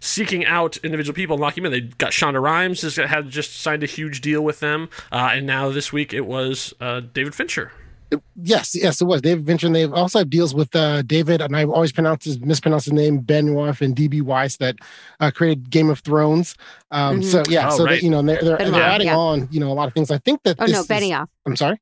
seeking 0.00 0.44
out 0.44 0.76
individual 0.78 1.14
people 1.14 1.34
and 1.34 1.40
locking 1.40 1.62
them 1.62 1.72
in. 1.72 1.80
They 1.88 1.94
got 1.96 2.10
Shonda 2.10 2.42
Rhimes 2.42 2.82
has 2.82 2.96
had 2.96 3.30
just 3.30 3.56
signed 3.58 3.84
a 3.84 3.86
huge 3.86 4.20
deal 4.20 4.42
with 4.42 4.58
them, 4.60 4.90
uh, 5.12 5.30
and 5.32 5.46
now 5.46 5.70
this 5.70 5.92
week 5.92 6.12
it 6.12 6.26
was 6.26 6.74
uh, 6.80 7.00
David 7.00 7.36
Fincher. 7.36 7.70
Yes, 8.36 8.74
yes, 8.74 9.00
it 9.00 9.04
was 9.04 9.22
David 9.22 9.46
Fincher. 9.46 9.66
And 9.66 9.74
they 9.76 9.84
also 9.84 10.20
have 10.20 10.30
deals 10.30 10.54
with 10.54 10.74
uh, 10.76 11.02
David, 11.02 11.40
and 11.40 11.56
I 11.56 11.64
always 11.64 11.92
pronounce 11.92 12.24
his 12.24 12.40
mispronounce 12.40 12.84
his 12.84 12.92
name 12.92 13.18
Benoit 13.18 13.80
and 13.80 13.94
DB 13.96 14.22
Weiss 14.22 14.56
that 14.58 14.76
uh, 15.20 15.30
created 15.30 15.70
Game 15.70 15.90
of 15.90 16.00
Thrones. 16.00 16.54
Um, 16.90 17.20
Mhm. 17.20 17.24
So 17.24 17.42
yeah, 17.48 17.68
Oh, 17.70 17.76
so 17.76 17.84
right. 17.84 18.00
they, 18.00 18.04
you 18.04 18.10
know 18.10 18.22
they're 18.22 18.40
they're, 18.42 18.56
Benoit, 18.58 18.74
they're 18.74 18.82
adding 18.82 19.06
yeah. 19.08 19.16
on 19.16 19.48
you 19.50 19.60
know 19.60 19.70
a 19.70 19.74
lot 19.74 19.88
of 19.88 19.94
things. 19.94 20.10
I 20.10 20.18
think 20.18 20.42
that 20.44 20.56
Oh 20.58 20.66
this 20.66 20.72
no, 20.74 20.80
is- 20.80 20.86
Benioff. 20.86 21.26
I'm 21.46 21.56
sorry, 21.56 21.80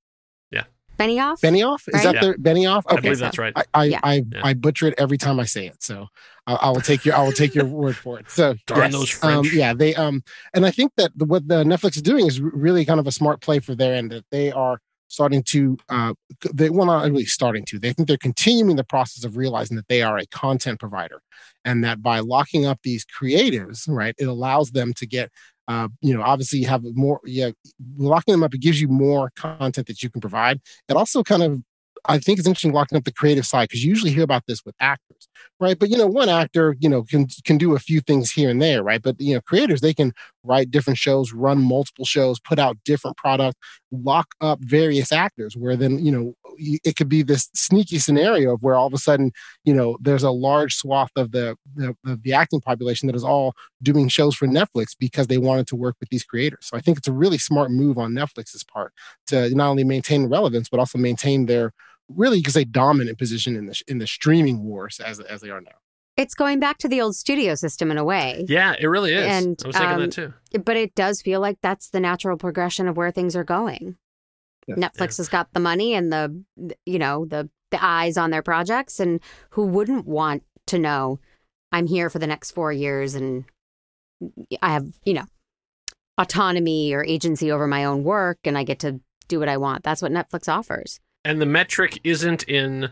Yeah, 0.50 0.64
Benioff? 0.98 1.40
Benioff. 1.40 1.88
Is 1.88 1.94
Right? 1.94 2.02
that 2.04 2.14
Yeah. 2.14 2.20
the 2.20 2.34
Benioff? 2.38 2.82
I 2.88 2.94
Okay, 2.94 3.02
believe 3.02 3.18
that's 3.18 3.38
right. 3.38 3.52
I 3.56 3.64
I, 3.74 3.84
Yeah. 3.84 4.00
I, 4.02 4.14
Yeah. 4.32 4.40
I 4.42 4.54
butcher 4.54 4.86
it 4.88 4.94
every 4.98 5.18
time 5.18 5.38
I 5.40 5.44
say 5.44 5.66
it, 5.66 5.82
so 5.82 6.06
I, 6.46 6.54
I 6.54 6.70
will 6.70 6.80
take 6.80 7.04
your 7.04 7.14
I 7.16 7.22
will 7.22 7.32
take 7.32 7.54
your 7.54 7.66
word 7.66 7.96
for 7.96 8.18
it. 8.18 8.30
So 8.30 8.54
Darn 8.66 8.90
those 8.92 9.12
um, 9.22 9.42
French. 9.42 9.52
yeah, 9.54 9.74
they 9.74 9.94
um, 9.94 10.22
and 10.54 10.64
I 10.64 10.70
think 10.70 10.92
that 10.96 11.10
what 11.16 11.46
the 11.48 11.64
Netflix 11.64 11.96
is 11.96 12.02
doing 12.02 12.26
is 12.26 12.40
really 12.40 12.84
kind 12.84 13.00
of 13.00 13.06
a 13.06 13.12
smart 13.12 13.40
play 13.42 13.58
for 13.58 13.74
their 13.74 13.94
end 13.94 14.10
that 14.12 14.24
they 14.30 14.50
are 14.52 14.80
starting 15.08 15.42
to 15.42 15.76
uh, 15.88 16.14
they 16.52 16.70
well 16.70 16.86
not 16.86 17.04
really 17.04 17.24
starting 17.24 17.64
to 17.64 17.78
they 17.78 17.92
think 17.92 18.08
they're 18.08 18.16
continuing 18.16 18.76
the 18.76 18.84
process 18.84 19.24
of 19.24 19.36
realizing 19.36 19.76
that 19.76 19.88
they 19.88 20.02
are 20.02 20.18
a 20.18 20.26
content 20.26 20.80
provider 20.80 21.20
and 21.64 21.84
that 21.84 22.02
by 22.02 22.18
locking 22.20 22.66
up 22.66 22.78
these 22.82 23.04
creatives 23.04 23.88
right 23.88 24.14
it 24.18 24.26
allows 24.26 24.70
them 24.70 24.92
to 24.94 25.06
get 25.06 25.30
uh, 25.68 25.88
you 26.00 26.14
know 26.14 26.22
obviously 26.22 26.58
you 26.58 26.66
have 26.66 26.82
more 26.94 27.20
yeah 27.24 27.50
locking 27.96 28.32
them 28.32 28.42
up 28.42 28.54
it 28.54 28.60
gives 28.60 28.80
you 28.80 28.88
more 28.88 29.30
content 29.36 29.86
that 29.86 30.02
you 30.02 30.10
can 30.10 30.20
provide. 30.20 30.60
It 30.88 30.96
also 30.96 31.22
kind 31.22 31.42
of 31.42 31.62
I 32.06 32.18
think 32.18 32.38
it's 32.38 32.46
interesting 32.46 32.72
locking 32.72 32.98
up 32.98 33.04
the 33.04 33.12
creative 33.12 33.46
side 33.46 33.68
because 33.68 33.82
you 33.84 33.88
usually 33.88 34.12
hear 34.12 34.24
about 34.24 34.44
this 34.46 34.64
with 34.64 34.74
actors, 34.80 35.28
right? 35.58 35.78
But 35.78 35.88
you 35.88 35.96
know, 35.96 36.06
one 36.06 36.28
actor, 36.28 36.76
you 36.78 36.88
know, 36.88 37.02
can 37.02 37.26
can 37.44 37.56
do 37.56 37.74
a 37.74 37.78
few 37.78 38.00
things 38.00 38.30
here 38.30 38.50
and 38.50 38.60
there, 38.60 38.82
right? 38.82 39.00
But 39.00 39.16
you 39.18 39.34
know, 39.34 39.40
creators 39.40 39.80
they 39.80 39.94
can 39.94 40.12
write 40.42 40.70
different 40.70 40.98
shows, 40.98 41.32
run 41.32 41.62
multiple 41.62 42.04
shows, 42.04 42.38
put 42.40 42.58
out 42.58 42.76
different 42.84 43.16
product, 43.16 43.56
lock 43.90 44.26
up 44.40 44.58
various 44.60 45.12
actors. 45.12 45.56
Where 45.56 45.76
then 45.76 46.04
you 46.04 46.12
know, 46.12 46.34
it 46.58 46.96
could 46.96 47.08
be 47.08 47.22
this 47.22 47.48
sneaky 47.54 47.98
scenario 47.98 48.54
of 48.54 48.62
where 48.62 48.74
all 48.74 48.86
of 48.86 48.94
a 48.94 48.98
sudden, 48.98 49.32
you 49.64 49.72
know, 49.72 49.96
there's 50.00 50.22
a 50.22 50.30
large 50.30 50.74
swath 50.74 51.10
of 51.16 51.32
the 51.32 51.56
the, 51.74 51.96
of 52.06 52.22
the 52.22 52.34
acting 52.34 52.60
population 52.60 53.06
that 53.06 53.16
is 53.16 53.24
all 53.24 53.54
doing 53.82 54.08
shows 54.08 54.34
for 54.34 54.46
Netflix 54.46 54.88
because 54.98 55.26
they 55.26 55.38
wanted 55.38 55.66
to 55.68 55.76
work 55.76 55.96
with 56.00 56.10
these 56.10 56.24
creators. 56.24 56.66
So 56.66 56.76
I 56.76 56.80
think 56.80 56.98
it's 56.98 57.08
a 57.08 57.12
really 57.12 57.38
smart 57.38 57.70
move 57.70 57.96
on 57.96 58.12
Netflix's 58.12 58.64
part 58.64 58.92
to 59.28 59.54
not 59.54 59.68
only 59.68 59.84
maintain 59.84 60.26
relevance 60.26 60.68
but 60.68 60.80
also 60.80 60.98
maintain 60.98 61.46
their 61.46 61.72
really 62.08 62.38
you 62.38 62.42
because 62.42 62.56
a 62.56 62.64
dominant 62.64 63.18
position 63.18 63.56
in 63.56 63.66
the 63.66 63.82
in 63.88 63.98
the 63.98 64.06
streaming 64.06 64.64
wars 64.64 65.00
as 65.00 65.20
as 65.20 65.40
they 65.40 65.50
are 65.50 65.60
now. 65.60 65.72
It's 66.16 66.34
going 66.34 66.60
back 66.60 66.78
to 66.78 66.88
the 66.88 67.00
old 67.00 67.16
studio 67.16 67.56
system 67.56 67.90
in 67.90 67.98
a 67.98 68.04
way. 68.04 68.44
Yeah, 68.46 68.74
it 68.78 68.86
really 68.86 69.12
is. 69.12 69.24
And, 69.24 69.60
I 69.64 69.66
was 69.66 69.76
thinking 69.76 69.94
um, 69.94 70.00
that 70.00 70.12
too. 70.12 70.32
But 70.64 70.76
it 70.76 70.94
does 70.94 71.20
feel 71.20 71.40
like 71.40 71.58
that's 71.60 71.90
the 71.90 71.98
natural 71.98 72.36
progression 72.36 72.86
of 72.86 72.96
where 72.96 73.10
things 73.10 73.34
are 73.34 73.42
going. 73.42 73.96
Yeah. 74.68 74.76
Netflix 74.76 75.16
has 75.16 75.28
got 75.28 75.52
the 75.52 75.60
money 75.60 75.94
and 75.94 76.12
the 76.12 76.44
you 76.86 76.98
know 76.98 77.24
the 77.26 77.50
the 77.70 77.84
eyes 77.84 78.16
on 78.16 78.30
their 78.30 78.42
projects 78.42 79.00
and 79.00 79.20
who 79.50 79.66
wouldn't 79.66 80.06
want 80.06 80.44
to 80.66 80.78
know 80.78 81.18
I'm 81.72 81.88
here 81.88 82.08
for 82.08 82.20
the 82.20 82.26
next 82.26 82.52
4 82.52 82.72
years 82.72 83.14
and 83.14 83.44
I 84.62 84.72
have, 84.72 84.86
you 85.04 85.14
know, 85.14 85.24
autonomy 86.16 86.94
or 86.94 87.04
agency 87.04 87.50
over 87.50 87.66
my 87.66 87.84
own 87.84 88.04
work 88.04 88.38
and 88.44 88.56
I 88.56 88.62
get 88.62 88.78
to 88.80 89.00
do 89.26 89.40
what 89.40 89.48
I 89.48 89.56
want. 89.56 89.82
That's 89.82 90.00
what 90.00 90.12
Netflix 90.12 90.48
offers. 90.48 91.00
And 91.24 91.40
the 91.40 91.46
metric 91.46 92.00
isn't 92.04 92.42
in 92.44 92.90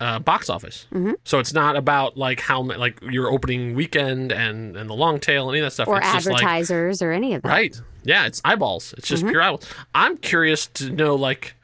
uh, 0.00 0.20
box 0.20 0.48
office, 0.48 0.86
Mhm. 0.92 1.14
so 1.24 1.40
it's 1.40 1.52
not 1.52 1.74
about 1.76 2.16
like 2.16 2.38
how 2.40 2.62
like 2.62 2.98
your 3.10 3.30
opening 3.32 3.74
weekend 3.74 4.30
and 4.32 4.76
and 4.76 4.88
the 4.88 4.94
long 4.94 5.18
tail 5.18 5.48
and 5.48 5.56
any 5.56 5.60
of 5.60 5.66
that 5.66 5.72
stuff. 5.72 5.88
or 5.88 5.98
it's 5.98 6.12
just 6.12 6.26
like 6.28 6.36
advertisers 6.36 7.02
or 7.02 7.10
any 7.10 7.34
of 7.34 7.42
that. 7.42 7.48
Right. 7.48 7.80
Yeah, 8.04 8.26
it's 8.26 8.40
eyeballs. 8.44 8.94
It's 8.96 9.08
just 9.08 9.24
Mhm. 9.24 9.30
pure 9.30 9.42
eyeballs. 9.42 9.66
I'm 9.96 10.16
curious 10.16 10.66
to 10.68 10.90
know, 10.90 11.16
like, 11.16 11.56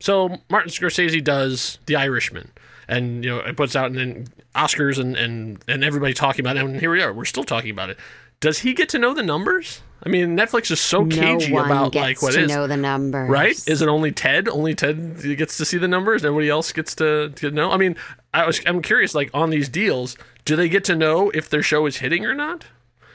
so 0.00 0.36
Martin 0.50 0.70
Scorsese 0.72 1.22
does 1.22 1.78
The 1.86 1.94
Irishman, 1.94 2.50
and 2.88 3.24
you 3.24 3.30
know 3.30 3.38
it 3.38 3.56
puts 3.56 3.76
out 3.76 3.86
and 3.86 3.96
then 3.98 4.26
Oscars 4.56 4.98
and 4.98 5.16
and 5.16 5.62
and 5.68 5.84
everybody 5.84 6.12
talking 6.12 6.44
about 6.44 6.56
it, 6.56 6.64
and 6.64 6.80
here 6.80 6.90
we 6.90 7.00
are. 7.02 7.12
We're 7.12 7.24
still 7.24 7.44
talking 7.44 7.70
about 7.70 7.88
it. 7.90 7.98
Does 8.40 8.58
he 8.58 8.74
get 8.74 8.88
to 8.90 8.98
know 8.98 9.14
the 9.14 9.22
numbers? 9.22 9.80
I 10.06 10.08
mean, 10.08 10.36
Netflix 10.36 10.70
is 10.70 10.78
so 10.78 11.04
cagey 11.04 11.52
no 11.52 11.64
about 11.64 11.96
like 11.96 12.22
what 12.22 12.34
to 12.34 12.42
is 12.42 12.48
know 12.48 12.68
the 12.68 12.76
numbers. 12.76 13.28
right. 13.28 13.60
Is 13.68 13.82
it 13.82 13.88
only 13.88 14.12
Ted? 14.12 14.48
Only 14.48 14.72
Ted 14.72 15.20
gets 15.36 15.56
to 15.56 15.64
see 15.64 15.78
the 15.78 15.88
numbers. 15.88 16.22
Nobody 16.22 16.48
else 16.48 16.70
gets 16.70 16.94
to, 16.94 17.30
to 17.30 17.50
know. 17.50 17.72
I 17.72 17.76
mean, 17.76 17.96
I 18.32 18.46
was 18.46 18.60
I'm 18.66 18.82
curious. 18.82 19.16
Like 19.16 19.30
on 19.34 19.50
these 19.50 19.68
deals, 19.68 20.16
do 20.44 20.54
they 20.54 20.68
get 20.68 20.84
to 20.84 20.94
know 20.94 21.30
if 21.30 21.50
their 21.50 21.62
show 21.62 21.86
is 21.86 21.96
hitting 21.96 22.24
or 22.24 22.36
not? 22.36 22.64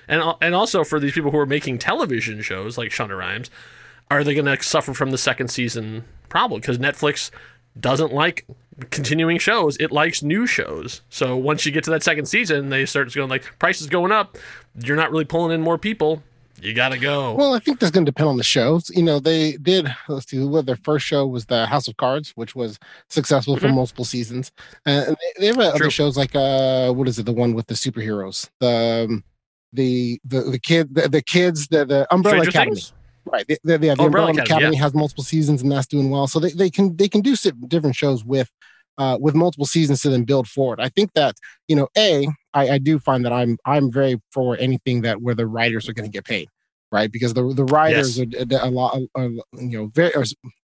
And 0.10 0.21
and 0.41 0.54
also 0.54 0.84
for 0.84 0.99
these 0.99 1.13
people 1.13 1.32
who 1.32 1.38
are 1.38 1.45
making 1.45 1.77
television 1.77 2.41
shows 2.41 2.77
like 2.77 2.91
Shonda 2.91 3.17
Rhimes, 3.17 3.49
are 4.10 4.25
they 4.25 4.34
going 4.34 4.45
to 4.45 4.62
suffer 4.62 4.93
from 4.93 5.12
the 5.12 5.17
second 5.17 5.47
season 5.47 6.04
problem? 6.27 6.60
Because 6.60 6.77
Netflix 6.77 7.32
doesn't 7.80 8.12
like 8.12 8.45
continuing 8.89 9.38
shows; 9.38 9.77
it 9.77 9.93
likes 9.93 10.21
new 10.21 10.45
shows. 10.45 11.04
So 11.10 11.38
once 11.38 11.65
you 11.65 11.71
get 11.71 11.86
to 11.86 11.91
that 11.91 12.04
second 12.04 12.25
season, 12.25 12.67
they 12.67 12.86
start 12.86 13.13
going 13.13 13.30
like 13.30 13.58
price 13.60 13.80
is 13.80 13.88
going 13.88 14.12
up. 14.12 14.38
You're 14.84 14.97
not 14.97 15.10
really 15.10 15.23
pulling 15.23 15.54
in 15.54 15.62
more 15.62 15.77
people. 15.77 16.21
You 16.62 16.76
got 16.76 16.89
to 16.89 17.00
go. 17.00 17.34
Well, 17.34 17.56
I 17.56 17.60
think 17.60 17.80
that's 17.80 17.91
going 17.91 18.06
to 18.06 18.12
depend 18.12 18.30
on 18.30 18.38
the 18.38 18.43
shows. 18.43 18.91
You 18.93 19.02
know, 19.02 19.19
they 19.19 19.54
did. 19.58 19.88
Let's 20.08 20.30
see, 20.30 20.38
what 20.39 20.67
their 20.67 20.76
first 20.84 21.06
show 21.08 21.26
was 21.26 21.45
the 21.47 21.65
House 21.65 21.88
of 21.88 21.97
Cards, 21.97 22.32
which 22.36 22.56
was 22.56 22.78
successful 23.10 23.58
for 23.58 23.67
Mhm. 23.67 23.74
multiple 23.76 24.06
seasons. 24.06 24.52
And 24.86 25.17
they, 25.17 25.39
they 25.39 25.47
have 25.47 25.58
uh, 25.58 25.71
True. 25.71 25.80
other 25.88 25.89
shows 25.89 26.17
like 26.17 26.36
uh, 26.36 26.91
what 26.93 27.08
is 27.08 27.17
it? 27.17 27.26
The 27.26 27.34
one 27.34 27.54
with 27.56 27.65
the 27.65 27.74
superheroes, 27.74 28.47
the 28.60 29.08
um, 29.10 29.24
the 29.74 30.19
the 30.24 30.41
the 30.41 30.60
kid, 30.60 30.93
the, 30.93 31.10
the 31.10 31.21
kids, 31.24 31.67
the 31.67 31.84
the 31.84 32.08
Umbrella 32.13 32.39
Stranger 32.45 32.50
Academy. 32.52 32.76
Things. 32.76 32.93
Right. 33.26 33.47
The, 33.47 33.58
the, 33.63 33.78
the, 33.78 33.78
the 33.78 33.89
Oh, 33.89 34.06
Umbrella 34.06 34.28
Umbrella 34.28 34.30
Academy, 34.32 34.56
Academy, 34.58 34.78
has 34.78 34.93
multiple 34.93 35.24
seasons 35.24 35.62
and 35.63 35.71
that's 35.71 35.88
doing 35.88 36.10
well. 36.12 36.28
So 36.28 36.39
they, 36.39 36.52
they 36.52 36.69
can 36.69 36.95
they 36.95 37.08
can 37.08 37.21
do 37.21 37.36
different 37.67 37.95
shows 37.95 38.24
with 38.24 38.50
uh, 39.00 39.17
with 39.19 39.34
multiple 39.34 39.65
seasons 39.65 40.02
to 40.04 40.10
then 40.10 40.26
build 40.26 40.47
forward. 40.47 40.80
I 40.80 40.89
think 40.89 41.13
that 41.13 41.36
you 41.67 41.76
know, 41.76 41.88
a 41.97 42.28
I, 42.53 42.69
I 42.71 42.77
do 42.77 42.99
find 42.99 43.25
that 43.25 43.33
I'm 43.33 43.57
I'm 43.65 43.91
very 43.91 44.21
for 44.31 44.57
anything 44.57 45.01
that 45.01 45.21
where 45.21 45.35
the 45.35 45.47
writers 45.47 45.87
are 45.87 45.93
going 45.93 46.09
to 46.09 46.13
get 46.15 46.25
paid, 46.25 46.47
right? 46.91 47.11
Because 47.11 47.33
the 47.33 47.53
the 47.53 47.65
writers 47.65 48.19
are 48.19 48.25
a, 48.37 48.67
a 48.67 48.69
lot, 48.69 48.99
are, 49.15 49.23
you 49.23 49.43
know, 49.53 49.91
very. 49.93 50.13
Are, 50.15 50.25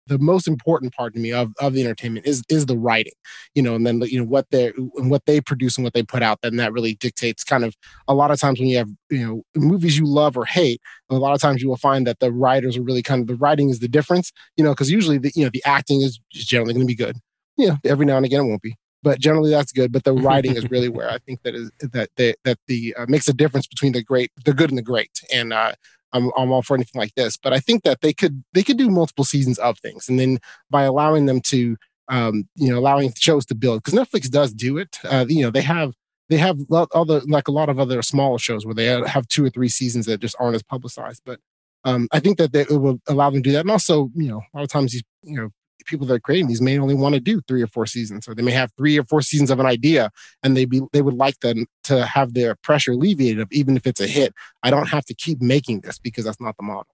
the 0.08 0.20
most 0.20 0.48
important 0.48 0.94
part 0.94 1.14
to 1.14 1.20
me 1.20 1.32
of, 1.32 1.52
of 1.60 1.74
the 1.74 1.82
entertainment 1.82 2.26
is 2.26 2.44
is 2.50 2.66
the 2.66 2.78
writing, 2.78 3.14
you 3.56 3.62
know, 3.62 3.76
and 3.76 3.88
then 3.88 4.02
you 4.02 4.20
know 4.20 4.26
what 4.26 4.50
they 4.52 4.68
and 4.98 5.10
what 5.10 5.26
they 5.26 5.40
produce 5.40 5.78
and 5.78 5.84
what 5.84 5.94
they 5.94 6.04
put 6.04 6.22
out. 6.22 6.40
Then 6.42 6.58
that 6.58 6.74
really 6.74 6.96
dictates 6.96 7.44
kind 7.44 7.64
of 7.64 7.76
a 8.08 8.14
lot 8.14 8.32
of 8.32 8.40
times 8.40 8.60
when 8.60 8.68
you 8.68 8.78
have 8.78 8.90
you 9.10 9.26
know 9.26 9.44
movies 9.56 9.98
you 9.98 10.06
love 10.06 10.38
or 10.38 10.46
hate. 10.46 10.82
A 11.10 11.16
lot 11.16 11.34
of 11.34 11.42
times 11.42 11.62
you 11.62 11.70
will 11.70 11.78
find 11.78 12.06
that 12.08 12.20
the 12.20 12.32
writers 12.32 12.78
are 12.78 12.84
really 12.84 13.04
kind 13.04 13.22
of 13.22 13.28
the 13.28 13.36
writing 13.36 13.70
is 13.70 13.80
the 13.80 13.88
difference, 13.88 14.32
you 14.58 14.64
know, 14.64 14.72
because 14.72 14.92
usually 14.92 15.18
the 15.18 15.32
you 15.36 15.44
know 15.44 15.52
the 15.54 15.64
acting 15.66 16.02
is 16.02 16.20
generally 16.32 16.74
going 16.74 16.86
to 16.86 16.92
be 16.92 16.96
good. 16.96 17.18
You 17.56 17.70
know, 17.70 17.78
every 17.86 18.06
now 18.06 18.18
and 18.18 18.26
again 18.26 18.42
it 18.42 18.48
won't 18.48 18.62
be, 18.62 18.76
but 19.04 19.20
generally 19.20 19.52
that's 19.52 19.72
good. 19.72 19.92
But 19.92 20.04
the 20.04 20.14
writing 20.28 20.56
is 20.56 20.70
really 20.72 20.90
where 20.90 21.10
I 21.10 21.20
think 21.20 21.44
that 21.44 21.56
is 21.56 21.72
that 21.80 22.10
they, 22.16 22.36
that 22.44 22.58
the 22.68 22.96
uh, 22.98 23.06
makes 23.08 23.28
a 23.28 23.34
difference 23.34 23.68
between 23.68 23.92
the 23.92 24.04
great, 24.04 24.32
the 24.46 24.54
good, 24.54 24.70
and 24.70 24.78
the 24.78 24.84
great. 24.84 25.22
And 25.32 25.54
uh, 25.54 25.74
I'm 26.14 26.32
I'm 26.38 26.52
all 26.52 26.62
for 26.62 26.76
anything 26.76 27.00
like 27.00 27.14
this, 27.16 27.38
but 27.38 27.54
I 27.54 27.60
think 27.60 27.84
that 27.84 28.02
they 28.02 28.14
could 28.14 28.44
they 28.54 28.64
could 28.64 28.78
do 28.78 28.90
multiple 28.90 29.26
seasons 29.26 29.60
of 29.60 29.78
things, 29.80 30.10
and 30.10 30.20
then 30.20 30.40
by 30.70 30.84
allowing 30.84 31.26
them 31.26 31.42
to 31.42 31.76
um, 32.08 32.48
you 32.56 32.70
know 32.72 32.80
allowing 32.80 33.14
shows 33.16 33.46
to 33.48 33.56
build 33.56 33.84
because 33.84 34.00
Netflix 34.00 34.30
does 34.30 34.54
do 34.54 34.78
it. 34.78 34.98
Uh, 35.04 35.26
you 35.28 35.44
know 35.44 35.52
they 35.52 35.62
have 35.62 35.94
they 36.30 36.38
have 36.38 36.58
other 36.72 37.22
like 37.28 37.48
a 37.48 37.52
lot 37.52 37.70
of 37.70 37.80
other 37.80 38.02
smaller 38.02 38.40
shows 38.40 38.66
where 38.66 38.76
they 38.76 38.86
have 38.86 39.28
two 39.28 39.44
or 39.46 39.50
three 39.50 39.70
seasons 39.70 40.06
that 40.06 40.22
just 40.22 40.36
aren't 40.40 40.56
as 40.56 40.64
publicized, 40.64 41.22
but 41.26 41.40
um, 41.86 42.08
I 42.12 42.20
think 42.20 42.38
that 42.38 42.54
they, 42.54 42.62
it 42.62 42.80
will 42.80 43.00
allow 43.08 43.30
them 43.30 43.44
to 43.44 43.50
do 43.50 43.54
that. 43.54 43.62
And 43.62 43.72
also, 43.72 44.10
you 44.16 44.30
know, 44.30 44.42
a 44.54 44.58
lot 44.58 44.64
of 44.64 44.70
times 44.70 44.94
these, 44.94 45.04
you 45.24 45.36
know, 45.36 45.50
people 45.86 46.08
that 46.08 46.14
are 46.14 46.20
creating 46.20 46.48
these 46.48 46.62
may 46.62 46.78
only 46.80 46.96
want 46.96 47.16
to 47.16 47.22
do 47.22 47.42
three 47.48 47.62
or 47.62 47.68
four 47.68 47.86
seasons, 47.86 48.28
or 48.28 48.36
they 48.36 48.42
may 48.42 48.52
have 48.52 48.72
three 48.78 48.98
or 48.98 49.04
four 49.04 49.22
seasons 49.22 49.52
of 49.52 49.60
an 49.60 49.66
idea, 49.66 50.12
and 50.42 50.56
they 50.56 50.66
be 50.66 50.82
they 50.94 51.02
would 51.02 51.16
like 51.16 51.40
them 51.40 51.66
to 51.84 52.06
have 52.06 52.34
their 52.34 52.56
pressure 52.56 52.92
alleviated. 52.92 53.42
Of 53.42 53.52
even 53.52 53.76
if 53.76 53.86
it's 53.86 54.00
a 54.00 54.08
hit, 54.08 54.34
I 54.64 54.70
don't 54.70 54.90
have 54.90 55.06
to 55.06 55.14
keep 55.14 55.42
making 55.42 55.82
this 55.82 56.00
because 56.00 56.26
that's 56.26 56.40
not 56.40 56.56
the 56.58 56.64
model. 56.64 56.88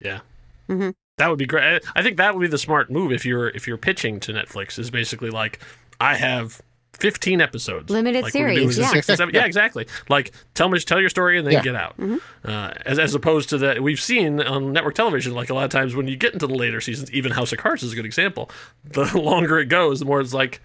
Yeah. 0.00 0.20
Mhm. 0.68 0.94
That 1.18 1.28
would 1.28 1.38
be 1.38 1.46
great. 1.46 1.82
I 1.94 2.02
think 2.02 2.16
that 2.16 2.34
would 2.34 2.40
be 2.40 2.48
the 2.48 2.58
smart 2.58 2.90
move 2.90 3.12
if 3.12 3.24
you're 3.24 3.48
if 3.50 3.66
you're 3.66 3.78
pitching 3.78 4.20
to 4.20 4.32
Netflix 4.32 4.78
is 4.78 4.90
basically 4.90 5.30
like 5.30 5.60
I 6.00 6.16
have 6.16 6.60
15 6.94 7.40
episodes. 7.40 7.90
Limited 7.90 8.22
like 8.22 8.32
series, 8.32 8.78
yeah. 8.78 8.88
six 8.88 9.06
seven- 9.06 9.34
yeah, 9.34 9.44
exactly. 9.46 9.86
Like 10.08 10.32
tell 10.54 10.68
me 10.68 10.78
tell 10.80 11.00
your 11.00 11.10
story 11.10 11.38
and 11.38 11.46
then 11.46 11.54
Yeah. 11.54 11.62
get 11.62 11.74
out. 11.74 11.96
Mhm. 11.98 12.20
Uh, 12.44 12.72
as 12.86 12.98
as 12.98 13.14
opposed 13.14 13.48
to 13.50 13.58
that 13.58 13.82
we've 13.82 14.00
seen 14.00 14.40
on 14.40 14.72
network 14.72 14.94
television 14.94 15.34
like 15.34 15.50
a 15.50 15.54
lot 15.54 15.64
of 15.64 15.70
times 15.70 15.94
when 15.94 16.08
you 16.08 16.16
get 16.16 16.32
into 16.32 16.46
the 16.46 16.54
later 16.54 16.80
seasons, 16.80 17.10
even 17.12 17.32
House 17.32 17.52
of 17.52 17.58
Cards 17.58 17.82
is 17.82 17.92
a 17.92 17.96
good 17.96 18.06
example. 18.06 18.50
The 18.84 19.16
longer 19.18 19.58
it 19.58 19.66
goes, 19.66 19.98
the 20.00 20.04
more 20.06 20.20
it's 20.20 20.34
like 20.34 20.60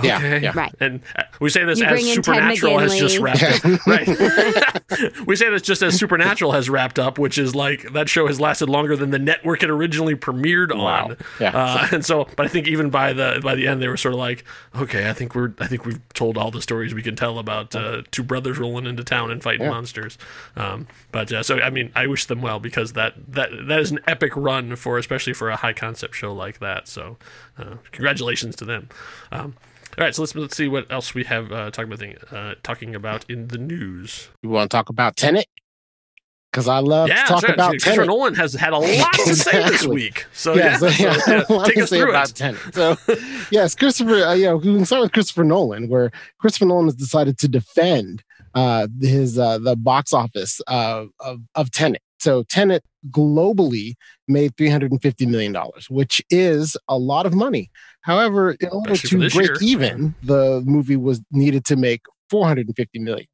okay. 0.00 0.08
Yeah, 0.08 0.36
yeah. 0.38 0.52
Right. 0.54 0.74
And 0.80 1.00
uh, 1.16 1.22
we 1.40 1.48
say 1.50 1.64
this 1.64 1.78
You 1.78 1.86
as 1.86 1.90
bring 1.92 2.06
in 2.06 2.14
Ted 2.16 2.24
Supernatural 2.24 2.78
has 2.78 2.98
just 2.98 3.16
McGinley. 3.18 3.22
wrapped 3.22 3.64
up. 3.64 3.80
Right. 3.86 5.26
we 5.26 5.36
say 5.36 5.48
this 5.50 5.62
just 5.62 5.82
as 5.82 5.96
Supernatural 5.98 6.52
has 6.52 6.68
wrapped 6.68 6.98
up, 6.98 7.18
which 7.18 7.38
is 7.38 7.54
like 7.54 7.92
that 7.92 8.08
show 8.08 8.26
has 8.26 8.40
lasted 8.40 8.68
longer 8.68 8.96
than 8.96 9.10
the 9.10 9.18
network 9.18 9.62
it 9.62 9.70
originally 9.70 10.14
premiered 10.14 10.74
on. 10.74 11.16
Yeah. 11.40 11.50
Uh, 11.56 11.88
and 11.92 12.04
so, 12.04 12.26
but 12.36 12.46
I 12.46 12.48
think 12.48 12.66
even 12.68 12.90
by 12.90 13.12
the 13.12 13.40
by 13.42 13.54
the 13.54 13.66
end, 13.66 13.80
they 13.82 13.88
were 13.88 13.96
sort 13.96 14.14
of 14.14 14.20
like, 14.20 14.44
okay, 14.76 15.08
I 15.08 15.12
think 15.12 15.34
we're 15.34 15.52
I 15.60 15.66
think 15.66 15.84
we've 15.86 16.00
told 16.14 16.36
all 16.36 16.50
the 16.50 16.62
stories 16.62 16.94
we 16.94 17.02
can 17.02 17.16
tell 17.16 17.38
about 17.38 17.74
uh, 17.74 18.02
two 18.10 18.22
brothers 18.22 18.58
rolling 18.58 18.86
into 18.86 19.04
town 19.04 19.30
and 19.30 19.42
fighting 19.42 19.62
Yeah. 19.62 19.70
monsters. 19.70 20.18
Um, 20.56 20.86
but 21.12 21.32
uh, 21.32 21.42
so 21.42 21.60
I 21.60 21.70
mean, 21.70 21.92
I 21.94 22.06
wish 22.06 22.26
them 22.26 22.42
well 22.42 22.60
because 22.60 22.92
that 22.94 23.14
that 23.28 23.50
that 23.68 23.80
is 23.80 23.90
an 23.90 24.00
epic 24.06 24.32
run 24.36 24.76
for 24.76 24.98
especially 24.98 25.32
for 25.32 25.50
a 25.50 25.56
high 25.56 25.72
concept 25.72 26.14
show 26.14 26.32
like 26.32 26.58
that. 26.60 26.88
So, 26.88 27.16
uh, 27.60 27.76
congratulations 27.92 28.56
to 28.56 28.64
them. 28.64 28.88
Um, 29.32 29.54
all 29.98 30.04
right, 30.04 30.14
so 30.14 30.22
let's 30.22 30.34
let's 30.34 30.56
see 30.56 30.68
what 30.68 30.90
else 30.90 31.14
we 31.14 31.24
have 31.24 31.52
uh, 31.52 31.70
talking 31.70 31.92
about 31.92 31.98
thing, 31.98 32.16
uh, 32.30 32.54
talking 32.62 32.94
about 32.94 33.28
in 33.28 33.48
the 33.48 33.58
news. 33.58 34.28
You 34.42 34.48
want 34.48 34.70
to 34.70 34.76
talk 34.76 34.88
about 34.88 35.16
Tenet? 35.16 35.46
Because 36.50 36.66
I 36.66 36.78
love 36.78 37.08
yeah, 37.08 37.22
to 37.22 37.28
talk 37.28 37.40
sure. 37.40 37.54
about 37.54 37.70
Christopher 37.70 37.96
Tenet. 37.96 38.08
Nolan 38.08 38.34
has 38.34 38.54
had 38.54 38.72
a 38.72 38.78
lot 38.78 39.12
to 39.24 39.34
say 39.36 39.62
this 39.68 39.86
week. 39.86 40.26
So 40.32 40.54
yeah, 40.54 40.70
yeah, 40.70 40.76
so, 40.78 40.86
yeah, 40.86 41.16
yeah, 41.48 41.64
take 41.64 41.78
us 41.78 41.90
say 41.90 42.00
through 42.00 42.10
about 42.10 42.30
it. 42.30 42.36
Tenet. 42.36 42.60
So, 42.74 42.96
yes, 43.50 43.74
Christopher. 43.74 44.24
Uh, 44.24 44.34
you 44.34 44.46
know, 44.46 44.56
we 44.56 44.64
can 44.64 44.84
start 44.84 45.02
with 45.02 45.12
Christopher 45.12 45.44
Nolan, 45.44 45.88
where 45.88 46.10
Christopher 46.38 46.66
Nolan 46.66 46.86
has 46.86 46.96
decided 46.96 47.38
to 47.38 47.48
defend 47.48 48.22
uh, 48.54 48.88
his 49.00 49.38
uh, 49.38 49.58
the 49.58 49.76
box 49.76 50.12
office 50.12 50.60
uh, 50.66 51.06
of 51.20 51.40
of 51.54 51.70
Tenet. 51.70 52.02
So, 52.20 52.42
Tenet 52.44 52.84
globally 53.10 53.94
made 54.28 54.56
three 54.56 54.68
hundred 54.68 54.92
and 54.92 55.02
fifty 55.02 55.26
million 55.26 55.52
dollars, 55.52 55.88
which 55.90 56.22
is 56.30 56.76
a 56.88 56.98
lot 56.98 57.26
of 57.26 57.34
money. 57.34 57.70
However, 58.02 58.52
in 58.52 58.68
order 58.68 58.92
Especially 58.92 59.28
to 59.28 59.36
break 59.36 59.48
year. 59.48 59.56
even, 59.60 60.14
the 60.22 60.62
movie 60.64 60.96
was 60.96 61.20
needed 61.30 61.64
to 61.66 61.76
make 61.76 62.02
four 62.28 62.46
hundred 62.46 62.66
and 62.66 62.76
fifty 62.76 62.98
million. 62.98 63.26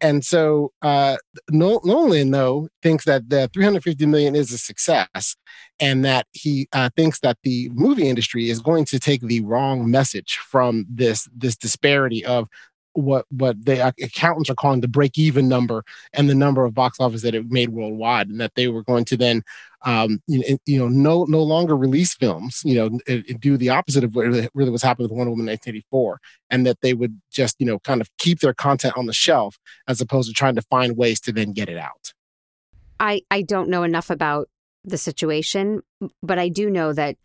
And 0.00 0.24
so 0.24 0.72
uh, 0.82 1.16
Nolan, 1.50 2.30
though, 2.30 2.68
thinks 2.82 3.06
that 3.06 3.30
the 3.30 3.48
350 3.52 4.04
million 4.06 4.36
is 4.36 4.52
a 4.52 4.58
success, 4.58 5.36
and 5.80 6.04
that 6.04 6.26
he 6.32 6.68
uh, 6.72 6.90
thinks 6.96 7.20
that 7.20 7.38
the 7.42 7.70
movie 7.72 8.08
industry 8.08 8.50
is 8.50 8.60
going 8.60 8.84
to 8.86 8.98
take 8.98 9.22
the 9.22 9.40
wrong 9.40 9.90
message 9.90 10.38
from 10.50 10.86
this 10.88 11.28
this 11.34 11.56
disparity 11.56 12.24
of 12.24 12.48
what 12.96 13.26
what 13.30 13.64
the 13.64 13.94
accountants 14.02 14.50
are 14.50 14.54
calling 14.54 14.80
the 14.80 14.88
break 14.88 15.18
even 15.18 15.48
number 15.48 15.84
and 16.12 16.28
the 16.28 16.34
number 16.34 16.64
of 16.64 16.74
box 16.74 16.98
office 16.98 17.22
that 17.22 17.34
it 17.34 17.50
made 17.50 17.70
worldwide, 17.70 18.28
and 18.28 18.40
that 18.40 18.54
they 18.54 18.68
were 18.68 18.82
going 18.82 19.04
to 19.06 19.16
then 19.16 19.42
um, 19.84 20.20
you, 20.26 20.38
know, 20.38 20.58
you 20.66 20.78
know 20.78 20.88
no 20.88 21.24
no 21.24 21.42
longer 21.42 21.76
release 21.76 22.14
films, 22.14 22.62
you 22.64 22.74
know, 22.74 22.86
and, 22.86 23.24
and 23.28 23.40
do 23.40 23.56
the 23.56 23.68
opposite 23.68 24.04
of 24.04 24.14
what 24.14 24.26
really 24.54 24.70
was 24.70 24.82
happening 24.82 25.04
with 25.04 25.16
Wonder 25.16 25.30
Woman 25.30 25.46
1984, 25.46 26.20
and 26.50 26.66
that 26.66 26.80
they 26.80 26.94
would 26.94 27.20
just 27.30 27.56
you 27.58 27.66
know 27.66 27.78
kind 27.80 28.00
of 28.00 28.10
keep 28.18 28.40
their 28.40 28.54
content 28.54 28.94
on 28.96 29.06
the 29.06 29.12
shelf 29.12 29.58
as 29.86 30.00
opposed 30.00 30.28
to 30.28 30.34
trying 30.34 30.56
to 30.56 30.62
find 30.62 30.96
ways 30.96 31.20
to 31.20 31.32
then 31.32 31.52
get 31.52 31.68
it 31.68 31.78
out. 31.78 32.12
I 32.98 33.22
I 33.30 33.42
don't 33.42 33.68
know 33.68 33.82
enough 33.82 34.10
about 34.10 34.48
the 34.84 34.98
situation, 34.98 35.82
but 36.22 36.38
I 36.38 36.48
do 36.48 36.70
know 36.70 36.92
that 36.92 37.16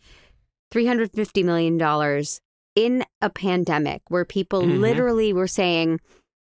350 0.72 1.44
million 1.44 1.78
dollars 1.78 2.42
in 2.76 3.04
a 3.22 3.30
pandemic 3.30 4.02
where 4.10 4.26
people 4.26 4.62
Mhm. 4.64 4.80
literally 4.80 5.34
were 5.34 5.48
saying, 5.48 6.00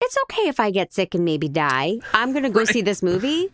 it's 0.01 0.17
okay 0.23 0.47
if 0.47 0.59
I 0.59 0.71
get 0.71 0.93
sick 0.93 1.13
and 1.15 1.23
maybe 1.25 1.47
die. 1.49 1.99
I'm 2.13 2.31
going 2.31 2.43
to 2.43 2.49
go 2.49 2.63
see 2.65 2.81
this 2.81 3.01
movie. 3.03 3.49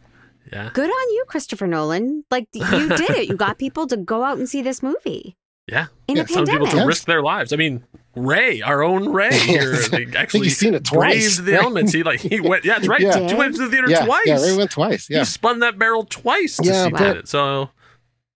Yeah. 0.51 0.69
Good 0.73 0.89
on 0.89 1.13
you, 1.13 1.23
Christopher 1.27 1.67
Nolan. 1.67 2.23
Like 2.29 2.47
you 2.53 2.89
did 2.89 3.09
it. 3.11 3.27
You 3.29 3.35
got 3.35 3.57
people 3.65 3.87
to 3.87 3.97
go 3.97 4.23
out 4.23 4.37
and 4.37 4.47
see 4.47 4.61
this 4.61 4.83
movie 4.83 5.35
Yeah. 5.67 5.87
in 6.07 6.17
Yeah, 6.17 6.23
a 6.23 6.27
Some 6.27 6.45
people 6.45 6.45
pandemic. 6.45 6.69
to 6.71 6.77
Yes. 6.77 6.87
risk 6.87 7.05
their 7.05 7.21
lives. 7.23 7.51
I 7.51 7.55
mean, 7.55 7.83
Ray, 8.15 8.61
our 8.61 8.81
own 8.83 9.09
Ray 9.09 9.35
here, 9.37 9.73
Yes. 9.73 9.89
they 9.89 9.97
think 10.05 10.15
actually 10.15 10.47
he's 10.47 10.57
seen 10.57 10.73
it 10.75 10.85
twice, 10.85 11.37
braved 11.37 11.45
the 11.45 11.51
right? 11.53 11.61
elements. 11.63 11.91
He 11.93 12.03
like 12.03 12.19
he 12.21 12.39
went. 12.39 12.63
Yeah, 12.63 12.75
that's 12.75 12.87
right. 12.87 13.01
Yeah. 13.01 13.27
He 13.27 13.33
went 13.33 13.55
to 13.55 13.63
the 13.63 13.69
theater 13.69 13.89
Yeah, 13.89 14.05
twice. 14.05 14.23
yeah, 14.27 14.41
Ray 14.41 14.55
went 14.55 14.71
twice. 14.71 15.07
Yeah, 15.09 15.19
He 15.19 15.25
spun 15.25 15.59
that 15.59 15.77
barrel 15.79 16.05
twice 16.05 16.57
to 16.57 16.63
Yeah, 16.63 16.85
see 16.85 16.89
but- 16.91 17.17
it. 17.17 17.27
So 17.27 17.71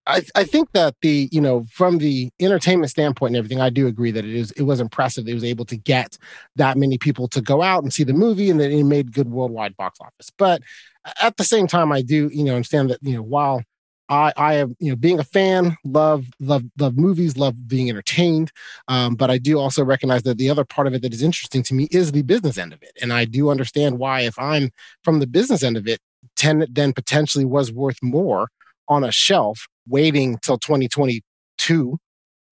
I, 0.06 0.22
I 0.34 0.44
think 0.44 0.72
that 0.72 0.94
the 1.02 1.28
you 1.30 1.40
know 1.40 1.64
from 1.70 1.98
the 1.98 2.30
entertainment 2.40 2.90
standpoint 2.90 3.30
and 3.30 3.36
everything, 3.36 3.60
I 3.60 3.70
do 3.70 3.86
agree 3.86 4.10
that 4.10 4.24
it 4.24 4.34
is 4.34 4.50
it 4.52 4.62
was 4.62 4.80
impressive. 4.80 5.28
It 5.28 5.34
was 5.34 5.44
able 5.44 5.64
to 5.66 5.76
get 5.76 6.16
that 6.56 6.78
many 6.78 6.98
people 6.98 7.28
to 7.28 7.40
go 7.40 7.62
out 7.62 7.82
and 7.82 7.92
see 7.92 8.04
the 8.04 8.12
movie, 8.12 8.50
and 8.50 8.58
that 8.60 8.70
it 8.70 8.84
made 8.84 9.12
good 9.12 9.30
worldwide 9.30 9.76
box 9.76 9.98
office. 10.00 10.30
But 10.36 10.62
at 11.20 11.36
the 11.36 11.44
same 11.44 11.66
time, 11.66 11.92
I 11.92 12.02
do 12.02 12.30
you 12.32 12.44
know 12.44 12.56
understand 12.56 12.90
that 12.90 12.98
you 13.02 13.14
know 13.14 13.22
while 13.22 13.62
I 14.08 14.32
I 14.36 14.54
have 14.54 14.72
you 14.78 14.90
know 14.90 14.96
being 14.96 15.18
a 15.18 15.24
fan, 15.24 15.76
love 15.84 16.24
love 16.40 16.64
love 16.78 16.96
movies, 16.96 17.36
love 17.36 17.68
being 17.68 17.90
entertained, 17.90 18.52
um, 18.88 19.14
but 19.16 19.30
I 19.30 19.36
do 19.36 19.58
also 19.58 19.84
recognize 19.84 20.22
that 20.22 20.38
the 20.38 20.50
other 20.50 20.64
part 20.64 20.86
of 20.86 20.94
it 20.94 21.02
that 21.02 21.12
is 21.12 21.22
interesting 21.22 21.62
to 21.64 21.74
me 21.74 21.88
is 21.90 22.12
the 22.12 22.22
business 22.22 22.56
end 22.56 22.72
of 22.72 22.82
it, 22.82 22.92
and 23.02 23.12
I 23.12 23.26
do 23.26 23.50
understand 23.50 23.98
why 23.98 24.22
if 24.22 24.38
I'm 24.38 24.70
from 25.04 25.20
the 25.20 25.26
business 25.26 25.62
end 25.62 25.76
of 25.76 25.86
it, 25.86 26.00
Tenet 26.36 26.74
then 26.74 26.94
potentially 26.94 27.44
was 27.44 27.70
worth 27.70 27.98
more 28.02 28.48
on 28.88 29.04
a 29.04 29.12
shelf 29.12 29.68
waiting 29.88 30.38
till 30.42 30.58
2022 30.58 31.98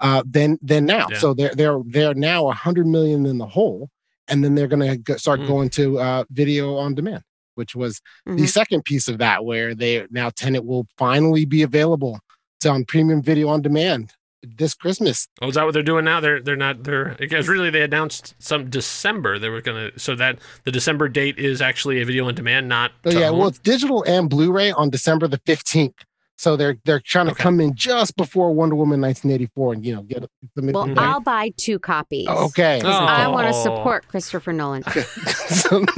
uh 0.00 0.22
than 0.26 0.58
than 0.62 0.86
now 0.86 1.06
Yeah. 1.10 1.18
so 1.18 1.34
they're 1.34 1.54
they're 1.54 1.80
they're 1.86 2.14
now 2.14 2.44
100 2.44 2.86
million 2.86 3.26
in 3.26 3.38
the 3.38 3.46
hole 3.46 3.88
and 4.28 4.44
then 4.44 4.54
they're 4.54 4.68
going 4.68 5.02
to 5.04 5.18
start 5.18 5.40
Mm. 5.40 5.46
going 5.48 5.70
to 5.70 5.98
uh 5.98 6.24
video 6.30 6.76
on 6.76 6.94
demand 6.94 7.22
which 7.56 7.74
was 7.74 8.00
the 8.24 8.32
Mhm. 8.32 8.48
second 8.48 8.84
piece 8.84 9.08
of 9.08 9.18
that 9.18 9.44
where 9.44 9.74
they 9.74 10.06
now 10.10 10.30
Tenet 10.30 10.64
will 10.64 10.86
finally 10.96 11.44
be 11.44 11.62
available 11.62 12.20
to 12.60 12.68
on 12.70 12.84
premium 12.84 13.22
video 13.22 13.48
on 13.48 13.62
demand 13.62 14.12
this 14.56 14.72
christmas 14.72 15.26
Oh, 15.42 15.48
is 15.48 15.56
that 15.56 15.64
what 15.64 15.74
they're 15.74 15.82
doing 15.82 16.04
now? 16.04 16.20
They're 16.20 16.40
they're 16.40 16.54
not 16.54 16.84
they're 16.84 17.16
because 17.18 17.48
really 17.48 17.70
they 17.70 17.82
announced 17.82 18.36
some 18.38 18.70
December 18.70 19.36
they 19.40 19.48
were 19.48 19.60
gonna 19.60 19.90
so 19.96 20.14
that 20.14 20.38
the 20.64 20.70
December 20.70 21.08
date 21.08 21.38
is 21.40 21.60
actually 21.60 22.00
a 22.00 22.04
video 22.04 22.28
on 22.28 22.36
demand, 22.36 22.68
not 22.68 22.92
oh 23.04 23.10
yeah 23.10 23.30
own? 23.30 23.38
well 23.38 23.48
it's 23.48 23.58
digital 23.58 24.04
and 24.04 24.30
blu-ray 24.30 24.70
on 24.70 24.90
december 24.90 25.26
the 25.26 25.38
15th 25.40 25.94
so 26.38 26.56
they're 26.56 26.76
they're 26.84 27.00
trying 27.00 27.26
to 27.26 27.32
Okay. 27.32 27.42
come 27.42 27.60
in 27.60 27.74
just 27.74 28.16
before 28.16 28.52
wonder 28.54 28.74
woman 28.76 29.00
1984 29.00 29.72
and 29.74 29.84
you 29.84 29.94
know 29.94 30.02
get 30.02 30.24
the 30.54 30.62
mid- 30.62 30.74
Well. 30.74 30.94
I'll 30.98 31.20
buy 31.20 31.50
two 31.56 31.78
copies. 31.78 32.28
okay 32.28 32.80
'Cause 32.80 32.94
I 32.94 33.26
want 33.28 33.46
to 33.52 33.54
Oh. 33.58 33.62
support 33.62 34.08
Christopher 34.08 34.52
Nolan. 34.52 34.82
So- 34.84 35.80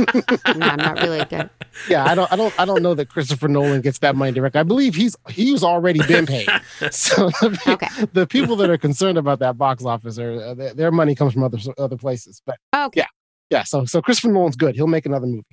No, 0.57 0.67
I'm 0.67 0.77
not 0.79 1.01
really 1.03 1.25
good. 1.27 1.49
yeah, 1.89 2.05
I 2.05 2.15
don't, 2.15 2.31
I 2.33 2.37
don't, 2.37 2.53
I 2.59 2.65
don't 2.65 2.83
know 2.83 2.95
that 2.95 3.09
Christopher 3.09 3.47
Nolan 3.49 3.81
gets 3.83 3.99
that 4.01 4.17
money 4.17 4.33
direct. 4.33 4.57
I 4.57 4.63
believe 4.65 4.95
he's 4.95 5.15
he's 5.29 5.63
already 5.63 6.01
been 6.07 6.27
paid. 6.27 6.49
So 6.91 7.29
the, 7.41 7.61
Okay. 7.69 8.07
the 8.13 8.27
people 8.27 8.57
that 8.57 8.71
are 8.71 8.79
concerned 8.79 9.19
about 9.19 9.39
that 9.41 9.57
box 9.59 9.85
office 9.85 10.19
are 10.19 10.33
uh, 10.33 10.55
their, 10.55 10.75
their 10.75 10.91
money 10.91 11.15
comes 11.15 11.33
from 11.35 11.45
other 11.45 11.59
other 11.79 11.97
places. 11.97 12.43
But 12.45 12.57
Okay. 12.75 13.01
Yeah. 13.01 13.07
yeah, 13.51 13.63
so 13.65 13.85
so 13.85 14.01
Christopher 14.03 14.33
Nolan's 14.33 14.57
good. 14.57 14.75
He'll 14.75 14.87
make 14.87 15.07
another 15.07 15.27
movie. 15.27 15.45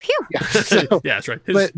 Phew. 0.00 0.26
Yeah, 0.30 0.40
so, 0.46 1.00
yeah, 1.04 1.14
that's 1.14 1.28
right. 1.28 1.40
His, 1.44 1.54
but- 1.54 1.72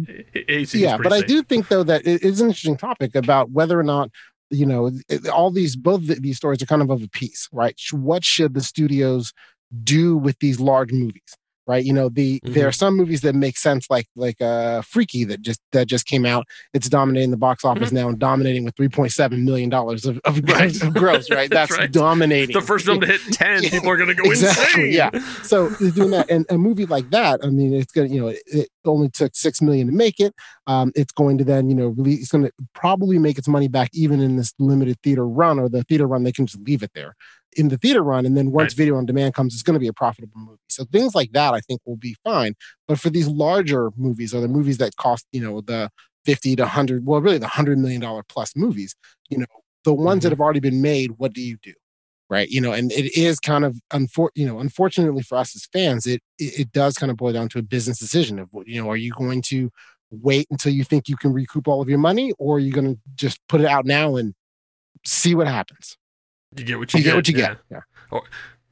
AC 0.49 0.79
yeah, 0.79 0.97
but 0.97 1.13
I 1.13 1.21
do 1.23 1.43
think 1.43 1.69
though 1.69 1.83
that 1.85 2.07
it 2.07 2.23
is 2.23 2.41
an 2.41 2.49
interesting 2.49 2.77
topic 2.77 3.15
about 3.15 3.51
whether 3.51 3.79
or 3.79 3.83
not 3.83 4.11
you 4.51 4.67
know 4.67 4.91
it- 5.09 5.29
all 5.29 5.51
these 5.51 5.77
both 5.77 6.07
th- 6.07 6.21
these 6.21 6.37
stories 6.37 6.63
are 6.63 6.67
kind 6.67 6.83
of 6.83 6.91
of 6.91 7.03
a 7.03 7.09
piece, 7.09 7.49
right? 7.53 7.79
What 7.93 8.25
should 8.25 8.55
the 8.55 8.61
studios 8.61 9.33
do 9.85 10.17
with 10.17 10.39
these 10.41 10.61
large 10.61 10.93
movies? 10.93 11.37
Right, 11.71 11.85
you 11.85 11.93
know 11.93 12.09
the 12.09 12.41
there 12.43 12.67
are 12.67 12.73
some 12.73 12.97
movies 12.97 13.21
that 13.21 13.37
make 13.37 13.57
sense, 13.57 13.87
like 13.89 14.09
like 14.17 14.41
uh 14.43 14.83
Freaky 14.83 15.23
that 15.27 15.41
just 15.41 15.61
that 15.71 15.87
just 15.87 16.05
came 16.05 16.27
out. 16.27 16.47
It's 16.75 16.89
dominating 16.89 17.31
the 17.31 17.37
box 17.37 17.65
office 17.65 17.93
now 17.93 18.09
and 18.09 18.19
dominating 18.19 18.65
with 18.65 18.75
three 18.75 18.89
point 18.89 19.13
seven 19.13 19.45
million 19.45 19.71
dollars 19.71 20.05
of, 20.05 20.19
of, 20.25 20.41
Right. 20.49 20.83
of 20.83 20.95
gross. 20.95 21.31
Right, 21.31 21.49
That's 21.49 21.71
that's 21.71 21.79
right. 21.79 21.93
dominating. 21.93 22.55
the 22.55 22.61
first 22.61 22.87
film 22.87 23.01
to 23.03 23.07
hit 23.07 23.21
ten, 23.31 23.63
Yeah, 23.63 23.71
people 23.71 23.89
are 23.89 23.97
gonna 23.97 24.15
go 24.17 24.25
exactly, 24.31 24.89
insane. 24.89 24.93
yeah. 24.95 25.11
so 25.45 25.69
they're 25.69 25.93
doing 25.93 26.11
that 26.11 26.29
and 26.29 26.45
a 26.51 26.59
movie 26.59 26.87
like 26.87 27.09
that 27.11 27.39
i 27.45 27.49
mean 27.51 27.73
it's 27.75 27.93
gonna 27.93 28.09
you 28.09 28.21
know 28.21 28.29
it, 28.29 28.43
it 28.47 28.69
only 28.85 29.09
took 29.11 29.37
six 29.37 29.63
million 29.63 29.87
to 29.87 29.93
make 29.93 30.19
it 30.19 30.35
um 30.67 30.91
it's 30.97 31.13
going 31.13 31.39
to 31.39 31.45
then 31.45 31.69
you 31.69 31.75
know 31.77 31.89
really 31.89 32.15
it's 32.15 32.31
going 32.33 32.43
to 32.45 32.51
probably 32.75 33.19
make 33.19 33.39
its 33.39 33.47
money 33.49 33.69
back 33.69 33.91
even 33.93 34.21
in 34.21 34.37
this 34.37 34.53
limited 34.59 34.97
theater 35.03 35.27
run 35.29 35.59
or 35.61 35.69
the 35.69 35.85
theater 35.85 36.07
run 36.07 36.25
they 36.25 36.33
can 36.33 36.47
just 36.47 36.61
leave 36.67 36.83
it 36.83 36.91
there 36.95 37.15
in 37.57 37.69
the 37.69 37.79
theater 37.79 38.03
run 38.03 38.25
and 38.27 38.37
then 38.37 38.53
once 38.53 38.73
Right. 38.73 38.77
video 38.79 38.97
on 38.97 39.07
demand 39.07 39.35
comes 39.35 39.55
it's 39.55 39.63
going 39.63 39.75
to 39.75 39.81
be 39.81 39.89
a 39.89 39.93
profitable 39.93 40.39
movie. 40.39 40.59
So 40.69 40.85
things 40.85 41.15
like 41.15 41.33
that 41.33 41.53
i 41.55 41.61
think 41.61 41.81
will 41.85 41.97
be 41.97 42.17
fine. 42.25 42.55
But 42.87 42.99
for 43.01 43.11
these 43.11 43.27
larger 43.29 43.91
movies 43.97 44.33
or 44.35 44.41
the 44.41 44.49
movies 44.49 44.79
that 44.79 44.97
cost 44.97 45.27
you 45.33 45.41
know 45.41 45.61
the 45.61 45.91
50 46.27 46.57
to 46.57 46.63
100 46.63 47.05
well 47.07 47.21
really 47.21 47.39
the 47.39 47.47
100 47.47 47.79
million 47.79 48.01
dollar 48.01 48.23
plus 48.29 48.55
movies 48.55 48.95
you 49.31 49.39
know 49.39 49.47
the 49.85 49.95
ones 49.95 50.23
that 50.23 50.29
Mhm. 50.29 50.33
have 50.33 50.41
already 50.41 50.61
been 50.61 50.81
made 50.83 51.13
what 51.19 51.33
do 51.33 51.41
you 51.43 51.57
do? 51.63 51.73
Right? 52.29 52.49
You 52.49 52.61
know 52.61 52.73
and 52.73 52.93
it 52.93 53.17
is 53.17 53.41
kind 53.41 53.65
of 53.65 53.81
unfor- 53.93 54.31
you 54.37 54.47
know 54.47 54.61
unfortunately 54.61 55.23
for 55.23 55.37
us 55.39 55.57
as 55.57 55.67
fans 55.73 56.07
it, 56.07 56.21
it 56.39 56.61
it 56.61 56.73
does 56.73 56.95
kind 56.97 57.11
of 57.11 57.17
boil 57.17 57.33
down 57.33 57.49
to 57.51 57.59
a 57.59 57.63
business 57.63 57.99
decision 57.99 58.39
of 58.39 58.49
what 58.53 58.69
you 58.69 58.81
know 58.81 58.89
are 58.89 58.97
you 58.97 59.13
going 59.13 59.43
to 59.43 59.71
wait 60.13 60.47
until 60.51 60.73
you 60.73 60.85
think 60.85 61.09
you 61.09 61.17
can 61.17 61.33
recoup 61.33 61.67
all 61.69 61.81
of 61.83 61.89
your 61.89 61.99
money 61.99 62.33
or 62.39 62.57
are 62.57 62.61
you 62.61 62.73
going 62.73 62.95
to 62.95 63.01
just 63.17 63.39
put 63.49 63.61
it 63.61 63.67
out 63.67 63.85
now 63.87 64.17
and 64.17 64.35
see 65.07 65.35
what 65.35 65.47
happens 65.49 65.97
You 66.57 66.65
get 66.65 66.79
what 66.79 66.93
you, 66.93 66.99
you 66.99 67.05
get 67.05 67.15
what 67.15 67.29
you 67.29 67.37
yeah. 67.37 67.55
get 67.71 67.85
yeah 68.11 68.21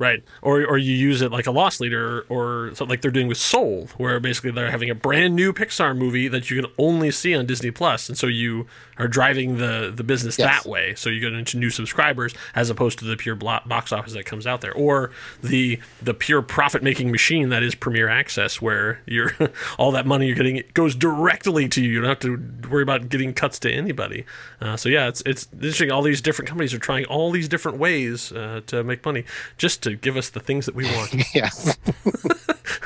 Right. 0.00 0.22
Or 0.42 0.64
or 0.64 0.78
you 0.78 0.94
use 0.94 1.22
it 1.22 1.32
like 1.32 1.48
a 1.48 1.50
loss 1.50 1.80
leader 1.80 2.24
or 2.28 2.68
something 2.68 2.88
like 2.88 3.00
they're 3.02 3.10
doing 3.10 3.26
with 3.26 3.36
Soul, 3.38 3.88
where 3.96 4.20
basically 4.20 4.52
they're 4.52 4.70
having 4.70 4.90
a 4.90 4.94
brand 4.94 5.34
new 5.34 5.52
Pixar 5.52 5.96
movie 5.96 6.28
that 6.28 6.48
you 6.50 6.62
can 6.62 6.70
only 6.78 7.10
see 7.10 7.34
on 7.34 7.46
Disney 7.46 7.72
Plus, 7.72 8.08
and 8.08 8.16
so 8.16 8.28
you 8.28 8.68
are 8.96 9.08
driving 9.08 9.56
the 9.58 9.92
the 9.92 10.04
business 10.04 10.38
Yes. 10.38 10.62
that 10.62 10.70
way. 10.70 10.94
So 10.94 11.10
you 11.10 11.18
get 11.18 11.32
into 11.32 11.58
new 11.58 11.70
subscribers 11.70 12.32
as 12.54 12.70
opposed 12.70 13.00
to 13.00 13.06
the 13.06 13.16
pure 13.16 13.34
box 13.34 13.90
office 13.92 14.12
that 14.12 14.24
comes 14.24 14.46
out 14.46 14.60
there, 14.60 14.72
or 14.72 15.10
the 15.42 15.80
the 16.00 16.14
pure 16.14 16.42
profit 16.42 16.84
making 16.84 17.10
machine 17.10 17.48
that 17.48 17.64
is 17.64 17.74
Premier 17.74 18.08
Access, 18.08 18.62
where 18.62 19.00
you're 19.04 19.32
all 19.78 19.90
that 19.90 20.06
money 20.06 20.26
you're 20.26 20.36
getting 20.36 20.62
goes 20.74 20.94
directly 20.94 21.68
to 21.70 21.82
you. 21.82 21.90
You 21.90 22.00
don't 22.02 22.08
have 22.08 22.20
to 22.20 22.68
worry 22.70 22.84
about 22.84 23.08
getting 23.08 23.34
cuts 23.34 23.58
to 23.60 23.72
anybody. 23.72 24.24
Uh, 24.60 24.76
so 24.76 24.88
yeah, 24.88 25.08
it's 25.08 25.22
it's 25.26 25.48
interesting. 25.54 25.90
All 25.90 26.02
these 26.02 26.20
different 26.20 26.48
companies 26.48 26.72
are 26.72 26.78
trying 26.78 27.04
all 27.06 27.32
these 27.32 27.48
different 27.48 27.78
ways 27.78 28.30
uh, 28.30 28.60
to 28.68 28.84
make 28.84 29.04
money, 29.04 29.24
just 29.56 29.87
to 29.88 29.96
give 29.96 30.16
us 30.16 30.30
the 30.30 30.40
things 30.40 30.66
that 30.66 30.74
we 30.74 30.84
want. 30.84 31.14
yes 31.34 31.76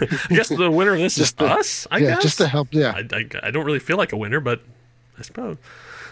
I 0.00 0.06
guess 0.34 0.48
the 0.48 0.70
winner 0.70 0.92
of 0.94 0.98
this 0.98 1.16
Just 1.16 1.40
is 1.40 1.46
to- 1.48 1.54
us. 1.54 1.86
I 1.90 1.98
yeah 1.98 2.08
guess. 2.14 2.22
just 2.22 2.38
to 2.38 2.48
help 2.48 2.68
yeah 2.72 2.92
I, 2.96 3.16
I, 3.16 3.24
I 3.44 3.50
don't 3.50 3.64
really 3.64 3.78
feel 3.78 3.96
like 3.96 4.12
a 4.12 4.16
winner, 4.16 4.40
but 4.40 4.60
I 5.18 5.22
suppose. 5.22 5.56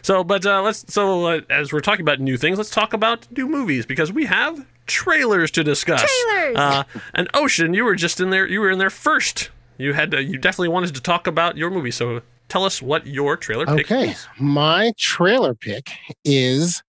So, 0.02 0.24
but 0.24 0.46
uh, 0.46 0.62
let's 0.62 0.92
so 0.92 1.26
uh, 1.26 1.40
as 1.50 1.72
we're 1.72 1.80
talking 1.80 2.02
about 2.02 2.20
new 2.20 2.36
things, 2.36 2.56
let's 2.58 2.70
talk 2.70 2.92
about 2.94 3.30
new 3.36 3.46
movies 3.46 3.84
because 3.84 4.10
we 4.12 4.26
have 4.26 4.66
trailers 4.86 5.50
to 5.52 5.62
discuss. 5.64 6.02
Trailers! 6.26 6.56
Uh, 6.56 6.84
and 7.14 7.28
Ocean, 7.34 7.74
you 7.74 7.84
were 7.84 7.94
just 7.94 8.18
in 8.20 8.30
there. 8.30 8.46
You 8.46 8.60
were 8.60 8.70
in 8.70 8.78
there 8.78 8.88
first. 8.90 9.50
You 9.76 9.92
had 9.94 10.10
to, 10.12 10.22
you 10.22 10.38
definitely 10.38 10.68
wanted 10.68 10.94
to 10.94 11.00
talk 11.02 11.26
about 11.26 11.56
your 11.56 11.70
movie. 11.70 11.90
So 11.90 12.22
tell 12.48 12.64
us 12.64 12.80
what 12.80 13.06
your 13.06 13.36
trailer 13.36 13.66
pick 13.66 13.90
okay 13.90 14.10
is. 14.10 14.26
my 14.38 14.92
trailer 14.98 15.54
pick 15.54 15.90
is 16.24 16.82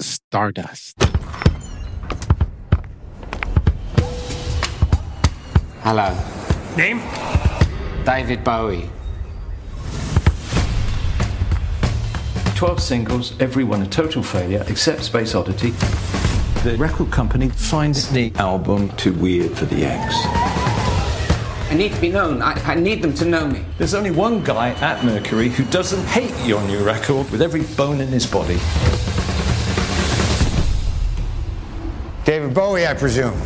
stardust 0.00 0.96
Hello, 5.84 6.16
Name? 6.76 7.00
David 8.04 8.44
Bowie. 8.44 8.88
12 12.54 12.80
singles, 12.80 13.34
every 13.40 13.64
one 13.64 13.82
a 13.82 13.86
total 13.88 14.22
failure, 14.22 14.64
except 14.68 15.02
Space 15.02 15.34
Oddity. 15.34 15.70
The 16.62 16.76
record 16.78 17.10
company 17.10 17.48
finds 17.48 18.08
the 18.08 18.32
album 18.36 18.90
too 18.90 19.12
weird 19.14 19.58
for 19.58 19.64
the 19.64 19.84
X. 19.84 20.14
I 21.68 21.74
need 21.74 21.92
to 21.92 22.00
be 22.00 22.10
known. 22.10 22.42
I, 22.42 22.52
I 22.64 22.76
need 22.76 23.02
them 23.02 23.12
to 23.14 23.24
know 23.24 23.48
me. 23.48 23.64
There's 23.78 23.94
only 23.94 24.12
one 24.12 24.44
guy 24.44 24.68
at 24.74 25.04
Mercury 25.04 25.48
who 25.48 25.64
doesn't 25.64 26.06
hate 26.06 26.46
your 26.46 26.62
new 26.68 26.84
record 26.84 27.28
with 27.32 27.42
every 27.42 27.64
bone 27.74 28.00
in 28.00 28.06
his 28.06 28.24
body. 28.24 28.60
David 32.24 32.54
Bowie, 32.54 32.86
I 32.86 32.94
presume. 32.94 33.36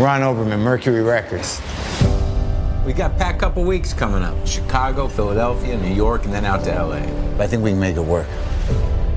Ron 0.00 0.22
Oberman, 0.22 0.60
Mercury 0.60 1.02
Records. 1.02 1.60
We 2.86 2.94
got 2.94 3.18
packed 3.18 3.38
couple 3.38 3.64
weeks 3.64 3.92
coming 3.92 4.22
up. 4.22 4.46
Chicago, 4.46 5.06
Philadelphia, 5.08 5.76
New 5.76 5.92
York, 5.92 6.24
and 6.24 6.32
then 6.32 6.46
out 6.46 6.64
to 6.64 6.70
LA. 6.70 7.02
I 7.38 7.46
think 7.46 7.62
we 7.62 7.72
can 7.72 7.80
make 7.80 7.96
it 7.96 8.00
work. 8.00 8.26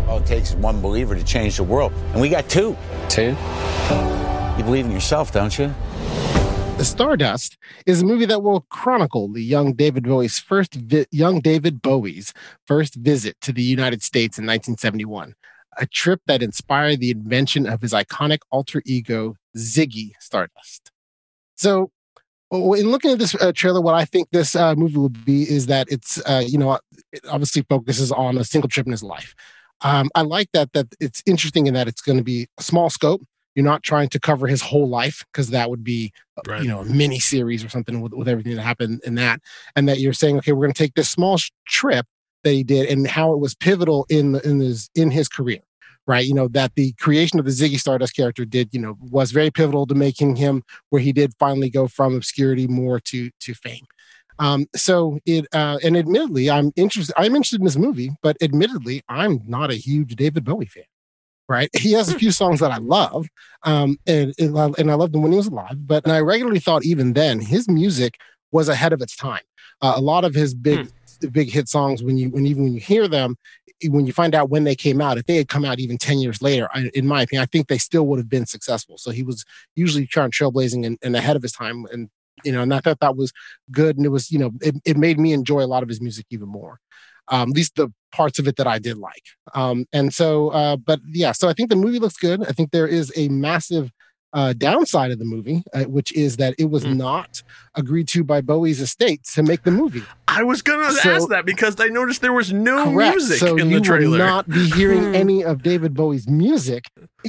All 0.09 0.17
it 0.17 0.25
takes 0.25 0.49
is 0.49 0.57
one 0.57 0.81
believer 0.81 1.15
to 1.15 1.23
change 1.23 1.55
the 1.55 1.63
world. 1.63 1.93
And 2.11 2.19
we 2.19 2.27
got 2.27 2.49
two. 2.49 2.75
Two? 3.07 3.37
You 4.57 4.63
believe 4.65 4.83
in 4.83 4.91
yourself, 4.91 5.31
don't 5.31 5.57
you? 5.57 5.73
The 6.75 6.83
Stardust 6.83 7.57
is 7.85 8.01
a 8.01 8.05
movie 8.05 8.25
that 8.25 8.43
will 8.43 8.65
chronicle 8.69 9.31
the 9.31 9.41
young 9.41 9.71
David 9.75 10.03
Bowie's 10.03 10.37
first 10.37 10.75
vi- 10.75 11.05
young 11.11 11.39
David 11.39 11.81
Bowie's 11.81 12.33
first 12.67 12.95
visit 12.95 13.39
to 13.39 13.53
the 13.53 13.63
United 13.63 14.03
States 14.03 14.37
in 14.37 14.43
1971, 14.43 15.33
a 15.77 15.85
trip 15.85 16.19
that 16.27 16.43
inspired 16.43 16.99
the 16.99 17.11
invention 17.11 17.67
of 17.67 17.81
his 17.81 17.93
iconic 17.93 18.39
alter 18.51 18.81
ego 18.85 19.37
Ziggy 19.57 20.11
Stardust. 20.19 20.91
So, 21.55 21.91
in 22.51 22.91
looking 22.91 23.11
at 23.11 23.19
this 23.19 23.35
uh, 23.35 23.51
trailer, 23.55 23.81
what 23.81 23.95
I 23.95 24.05
think 24.05 24.29
this 24.31 24.55
uh, 24.55 24.75
movie 24.75 24.97
will 24.97 25.09
be 25.09 25.43
is 25.43 25.67
that 25.67 25.87
it's 25.89 26.21
uh, 26.25 26.43
you 26.45 26.57
know 26.57 26.79
it 27.11 27.21
obviously 27.29 27.63
focuses 27.69 28.11
on 28.11 28.37
a 28.37 28.43
single 28.43 28.69
trip 28.69 28.85
in 28.85 28.91
his 28.91 29.03
life. 29.03 29.33
Um, 29.81 30.09
I 30.15 30.21
like 30.21 30.49
that 30.53 30.71
that 30.73 30.87
it's 30.99 31.21
interesting 31.25 31.67
in 31.67 31.73
that 31.73 31.87
it's 31.87 32.01
going 32.01 32.17
to 32.17 32.23
be 32.23 32.47
a 32.57 32.63
small 32.63 32.89
scope. 32.89 33.21
You're 33.55 33.65
not 33.65 33.83
trying 33.83 34.09
to 34.09 34.19
cover 34.19 34.47
his 34.47 34.61
whole 34.61 34.89
life 34.89 35.23
because 35.31 35.49
that 35.49 35.69
would 35.69 35.83
be, 35.83 36.11
uh, 36.37 36.41
Right. 36.47 36.63
you 36.63 36.67
know, 36.67 36.79
a 36.79 36.85
mini 36.85 37.19
series 37.19 37.63
or 37.63 37.69
something 37.69 38.01
with, 38.01 38.11
with 38.13 38.27
everything 38.27 38.55
that 38.55 38.63
happened 38.63 39.01
in 39.05 39.13
that. 39.15 39.41
And 39.75 39.87
that 39.87 39.99
you're 39.99 40.13
saying, 40.13 40.37
okay, 40.39 40.53
we're 40.53 40.65
going 40.65 40.73
to 40.73 40.83
take 40.83 40.95
this 40.95 41.11
small 41.11 41.37
sh- 41.37 41.51
trip 41.67 42.07
that 42.43 42.51
he 42.51 42.63
did 42.63 42.89
and 42.89 43.07
how 43.07 43.31
it 43.31 43.39
was 43.39 43.53
pivotal 43.53 44.07
in 44.09 44.31
the, 44.31 44.47
in 44.47 44.59
his 44.59 44.89
in 44.95 45.11
his 45.11 45.27
career, 45.27 45.59
right? 46.07 46.25
You 46.25 46.33
know 46.33 46.47
that 46.49 46.73
the 46.75 46.93
creation 46.93 47.39
of 47.39 47.45
the 47.45 47.51
Ziggy 47.51 47.79
Stardust 47.79 48.15
character 48.15 48.45
did, 48.45 48.69
you 48.73 48.79
know, 48.79 48.97
was 48.99 49.31
very 49.31 49.51
pivotal 49.51 49.85
to 49.87 49.95
making 49.95 50.35
him 50.35 50.63
where 50.89 51.01
he 51.01 51.13
did 51.13 51.33
finally 51.39 51.69
go 51.69 51.87
from 51.87 52.15
obscurity 52.15 52.67
more 52.67 52.99
to 53.01 53.29
to 53.41 53.53
fame. 53.53 53.85
Um, 54.39 54.65
so 54.75 55.19
it 55.25 55.45
uh, 55.53 55.77
and 55.83 55.95
admittedly, 55.97 56.49
I'm 56.49 56.71
interested. 56.75 57.13
I'm 57.17 57.35
interested 57.35 57.61
in 57.61 57.65
this 57.65 57.77
movie, 57.77 58.11
but 58.21 58.37
admittedly, 58.41 59.01
I'm 59.09 59.41
not 59.45 59.71
a 59.71 59.75
huge 59.75 60.15
David 60.15 60.43
Bowie 60.43 60.65
fan. 60.65 60.83
Right? 61.49 61.69
He 61.77 61.91
has 61.91 62.09
a 62.09 62.17
few 62.17 62.31
songs 62.31 62.61
that 62.61 62.71
I 62.71 62.77
love, 62.77 63.27
um, 63.63 63.97
and 64.07 64.33
and 64.37 64.91
I 64.91 64.95
loved 64.95 65.15
him 65.15 65.21
when 65.21 65.31
he 65.31 65.37
was 65.37 65.47
alive. 65.47 65.87
But 65.87 66.07
I 66.07 66.19
regularly 66.19 66.59
thought 66.59 66.85
even 66.85 67.13
then 67.13 67.39
his 67.39 67.69
music 67.69 68.17
was 68.51 68.69
ahead 68.69 68.93
of 68.93 69.01
its 69.01 69.15
time. 69.15 69.41
Uh, 69.81 69.93
a 69.95 70.01
lot 70.01 70.23
of 70.23 70.33
his 70.33 70.53
big 70.53 70.89
big 71.31 71.49
hit 71.49 71.69
songs, 71.69 72.03
when 72.03 72.17
you 72.17 72.29
when 72.29 72.45
even 72.45 72.63
when 72.63 72.73
you 72.73 72.79
hear 72.79 73.07
them, 73.07 73.35
when 73.89 74.05
you 74.05 74.13
find 74.13 74.35
out 74.35 74.49
when 74.49 74.63
they 74.63 74.75
came 74.75 75.01
out, 75.01 75.17
if 75.17 75.25
they 75.25 75.35
had 75.35 75.47
come 75.47 75.65
out 75.65 75.79
even 75.79 75.97
10 75.97 76.19
years 76.19 76.41
later, 76.41 76.69
I, 76.73 76.89
in 76.93 77.07
my 77.07 77.23
opinion, 77.23 77.43
I 77.43 77.47
think 77.47 77.67
they 77.67 77.77
still 77.77 78.05
would 78.07 78.19
have 78.19 78.29
been 78.29 78.45
successful. 78.45 78.97
So 78.97 79.11
he 79.11 79.23
was 79.23 79.45
usually 79.75 80.05
trying 80.05 80.31
trailblazing 80.31 80.85
and, 80.85 80.97
and 81.01 81.15
ahead 81.15 81.35
of 81.35 81.41
his 81.41 81.51
time. 81.51 81.85
And, 81.91 82.09
you 82.43 82.51
know, 82.51 82.61
and 82.61 82.73
I 82.73 82.79
thought 82.79 82.99
that 82.99 83.15
was 83.15 83.31
good. 83.71 83.97
And 83.97 84.05
it 84.05 84.09
was, 84.09 84.31
you 84.31 84.39
know, 84.39 84.51
it, 84.61 84.75
it 84.85 84.97
made 84.97 85.19
me 85.19 85.33
enjoy 85.33 85.63
a 85.63 85.67
lot 85.67 85.83
of 85.83 85.89
his 85.89 86.01
music 86.01 86.25
even 86.29 86.47
more. 86.47 86.79
Um, 87.29 87.51
at 87.51 87.55
least 87.55 87.75
the 87.75 87.91
parts 88.11 88.37
of 88.37 88.47
it 88.47 88.57
that 88.57 88.67
I 88.67 88.79
did 88.79 88.97
like. 88.97 89.23
Um, 89.55 89.85
and 89.93 90.13
so, 90.13 90.49
uh, 90.49 90.75
but 90.75 90.99
yeah, 91.05 91.31
so 91.31 91.47
I 91.47 91.53
think 91.53 91.69
the 91.69 91.75
movie 91.75 91.99
looks 91.99 92.17
good. 92.17 92.45
I 92.45 92.51
think 92.51 92.71
there 92.71 92.87
is 92.87 93.13
a 93.15 93.29
massive 93.29 93.91
uh, 94.33 94.51
downside 94.53 95.11
of 95.11 95.19
the 95.19 95.25
movie, 95.25 95.63
uh, 95.73 95.83
which 95.83 96.11
is 96.13 96.37
that 96.37 96.55
it 96.57 96.65
was 96.71 96.83
not 96.85 97.41
agreed 97.75 98.07
to 98.07 98.23
by 98.23 98.41
Bowie's 98.41 98.81
estate 98.81 99.23
to 99.33 99.43
make 99.43 99.61
the 99.63 99.71
movie. 99.71 100.03
I 100.27 100.43
was 100.43 100.61
gonna 100.63 100.91
So- 100.91 101.11
ask 101.11 101.29
that 101.29 101.45
because 101.45 101.79
I 101.79 101.87
noticed 101.87 102.21
there 102.21 102.33
was 102.33 102.51
no 102.51 102.85
Correct. 102.91 103.15
music 103.17 103.37
so 103.37 103.55
in 103.57 103.69
you 103.69 103.79
the 103.79 103.85
trailer. 103.85 104.09
will 104.09 104.17
not 104.17 104.49
be 104.49 104.69
hearing 104.71 105.15
any 105.23 105.43
of 105.43 105.61
David 105.61 105.93
Bowie's 105.93 106.27
music 106.27 106.85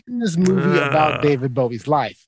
in 0.06 0.18
this 0.18 0.36
movie 0.36 0.78
Ah. 0.80 0.88
about 0.88 1.22
David 1.22 1.52
Bowie's 1.54 1.86
life, 1.86 2.26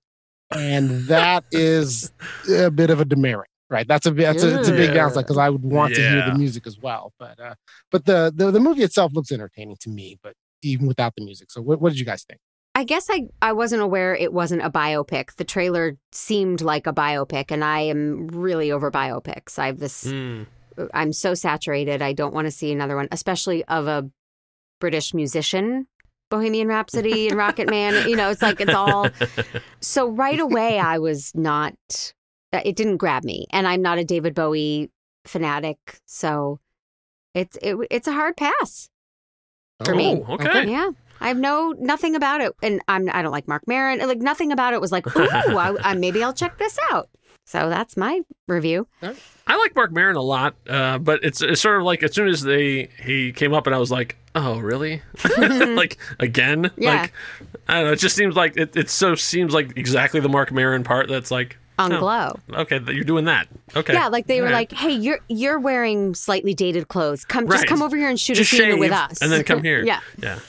and 0.51 1.07
that 1.09 1.45
is 1.53 2.13
a 2.53 2.71
bit 2.71 2.91
of 2.91 3.01
a 3.01 3.05
demerit, 3.07 3.49
right? 3.71 3.89
That's 3.89 4.07
a 4.07 4.11
that's 4.11 4.43
a, 4.43 4.59
it's 4.61 4.69
a 4.69 4.73
big 4.73 4.93
downside 4.95 5.25
because 5.25 5.39
I 5.39 5.49
would 5.49 5.63
want 5.63 5.95
to 5.95 6.01
hear 6.01 6.25
the 6.27 6.35
music 6.37 6.67
as 6.67 6.79
well, 6.79 7.13
but 7.19 7.41
uh, 7.41 7.55
but 7.91 8.05
the, 8.05 8.33
the 8.35 8.51
the 8.51 8.61
movie 8.61 8.83
itself 8.83 9.13
looks 9.15 9.33
entertaining 9.33 9.77
to 9.81 9.89
me, 9.89 10.19
but 10.23 10.35
even 10.63 10.87
without 10.87 11.15
the 11.17 11.25
music. 11.25 11.51
So 11.51 11.63
what, 11.63 11.81
what 11.81 11.91
did 11.91 11.99
you 11.99 12.05
guys 12.07 12.25
think? 12.25 12.41
I 12.77 12.85
guess 12.85 13.07
I, 13.11 13.29
I 13.41 13.55
wasn't 13.55 13.81
aware 13.81 14.15
it 14.15 14.35
wasn't 14.35 14.61
a 14.61 14.69
biopic. 14.71 15.35
The 15.37 15.45
trailer 15.45 15.97
seemed 16.13 16.61
like 16.61 16.87
a 16.87 16.93
biopic, 16.93 17.51
and 17.51 17.65
I 17.65 17.81
am 17.81 18.27
really 18.29 18.71
over 18.71 18.91
biopics. 18.91 19.59
I 19.59 19.69
have 19.69 19.79
this, 19.79 20.05
Mm. 20.05 20.47
I'm 20.93 21.15
so 21.15 21.33
saturated. 21.33 22.03
I 22.03 22.13
don't 22.13 22.35
want 22.35 22.45
to 22.47 22.51
see 22.51 22.71
another 22.71 22.95
one, 22.95 23.09
especially 23.11 23.65
of 23.65 23.87
a 23.87 24.11
British 24.79 25.15
musician. 25.15 25.87
Bohemian 26.29 26.69
Rhapsody 26.69 27.29
and 27.29 27.39
Rocket 27.45 27.71
Man, 27.71 28.07
you 28.11 28.15
know, 28.15 28.29
it's 28.29 28.43
like 28.43 28.61
it's 28.61 28.75
all. 28.75 29.09
So 29.81 30.11
right 30.11 30.39
away, 30.39 30.79
I 30.79 30.99
was 30.99 31.33
not, 31.35 31.75
uh, 32.53 32.61
it 32.63 32.77
didn't 32.77 32.99
grab 32.99 33.25
me. 33.25 33.47
And 33.53 33.67
I'm 33.67 33.81
not 33.81 33.97
a 33.97 34.05
David 34.05 34.35
Bowie 34.35 34.91
fanatic. 35.25 35.79
So 36.05 36.61
it's, 37.33 37.57
it, 37.63 37.77
it's 37.91 38.09
a 38.09 38.13
hard 38.13 38.37
pass 38.37 38.91
for 39.83 39.95
me. 39.95 40.23
Oh, 40.29 40.35
okay. 40.35 40.71
Yeah. 40.71 40.91
I 41.21 41.29
have 41.29 41.39
no 41.39 41.75
nothing 41.79 42.15
about 42.15 42.41
it, 42.41 42.53
and 42.63 42.81
I'm 42.89 43.09
I 43.13 43.23
don't 43.23 43.33
like 43.33 43.49
Marc 43.49 43.67
Maron. 43.67 43.99
Like 44.01 44.19
nothing 44.19 44.53
about 44.53 44.73
it 44.73 44.81
was 44.81 44.93
like, 44.93 45.07
ooh, 45.17 45.29
I, 45.29 45.77
I, 45.83 45.95
maybe 45.95 46.23
I'll 46.23 46.35
check 46.35 46.59
this 46.59 46.79
out. 46.91 47.09
So 47.45 47.69
that's 47.69 47.97
my 47.97 48.23
review. 48.49 48.89
I 49.47 49.57
like 49.57 49.77
Marc 49.77 49.93
Maron 49.93 50.17
a 50.17 50.21
lot, 50.21 50.57
uh, 50.69 50.99
but 50.99 51.23
it's, 51.23 51.41
it's 51.41 51.61
sort 51.61 51.79
of 51.79 51.85
like 51.85 52.03
as 52.03 52.13
soon 52.13 52.27
as 52.27 52.43
they 52.43 52.89
he 53.05 53.33
came 53.33 53.55
up 53.55 53.67
and 53.69 53.75
I 53.75 53.79
was 53.79 53.91
like, 53.91 54.17
oh 54.35 54.59
really? 54.59 55.01
like 55.39 55.99
again? 56.19 56.73
Yeah. 56.77 57.03
Like 57.03 57.13
I 57.69 57.75
don't 57.75 57.85
know. 57.85 57.93
It 57.93 58.01
just 58.01 58.17
seems 58.17 58.35
like 58.35 58.57
it. 58.57 58.77
It 58.77 58.91
so 58.91 59.15
seems 59.15 59.55
like 59.55 59.77
exactly 59.77 60.19
the 60.19 60.29
Marc 60.29 60.51
Maron 60.51 60.83
part. 60.83 61.09
That's 61.09 61.31
like 61.31 61.57
On 61.79 61.93
oh, 61.93 62.01
Glow. 62.01 62.41
Okay, 62.63 62.81
you're 62.93 63.05
doing 63.05 63.27
that. 63.27 63.47
Okay. 63.77 63.93
Yeah, 63.93 64.09
like 64.09 64.27
they 64.27 64.41
were 64.41 64.49
right. 64.49 64.71
like, 64.71 64.73
"Hey, 64.73 64.93
you're 64.93 65.21
you're 65.29 65.61
wearing 65.61 66.17
slightly 66.17 66.53
dated 66.53 66.89
clothes. 66.89 67.25
Come, 67.25 67.49
just 67.49 67.69
come 67.69 67.81
over 67.81 67.97
here 67.97 68.09
and 68.09 68.19
shoot 68.19 68.35
Just 68.35 68.53
a 68.53 68.57
scene 68.57 68.71
shave 68.71 68.79
with 68.81 68.93
us, 68.93 69.23
and 69.23 69.31
then 69.31 69.45
come 69.45 69.63
here. 69.63 69.85
yeah, 69.85 70.01
Yeah. 70.21 70.41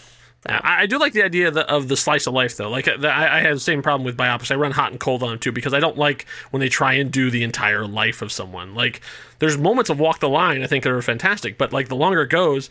I, 0.48 0.84
I 0.84 0.86
do 0.86 0.98
like 0.98 1.14
the 1.14 1.24
idea 1.24 1.48
of 1.48 1.54
the, 1.54 1.70
of 1.70 1.88
the 1.88 1.98
slice 1.98 2.28
of 2.28 2.34
life, 2.34 2.58
though. 2.58 2.70
Like 2.70 2.88
uh, 2.88 2.98
the, 2.98 3.10
I, 3.10 3.38
I 3.38 3.42
have 3.42 3.56
the 3.56 3.60
same 3.60 3.82
problem 3.82 4.06
with 4.06 4.18
biopics. 4.18 4.52
I 4.52 4.56
run 4.56 4.72
hot 4.72 4.92
and 4.92 5.00
cold 5.00 5.24
on 5.24 5.30
them 5.30 5.40
too 5.40 5.52
because 5.52 5.74
I 5.74 5.80
don't 5.80 5.98
like 5.98 6.26
when 6.52 6.60
they 6.60 6.70
try 6.70 6.94
and 6.94 7.12
do 7.12 7.30
the 7.30 7.44
entire 7.44 7.86
life 7.86 8.22
of 8.22 8.32
someone. 8.32 8.74
Like 8.76 9.02
there's 9.40 9.58
moments 9.58 9.90
of 9.90 10.00
Walk 10.00 10.20
the 10.20 10.30
Line 10.30 10.64
I 10.64 10.68
think 10.68 10.84
that 10.84 10.92
are 10.92 11.02
fantastic, 11.02 11.58
but 11.58 11.74
like 11.74 11.90
the 11.90 11.96
longer 11.96 12.22
it 12.22 12.30
goes, 12.30 12.70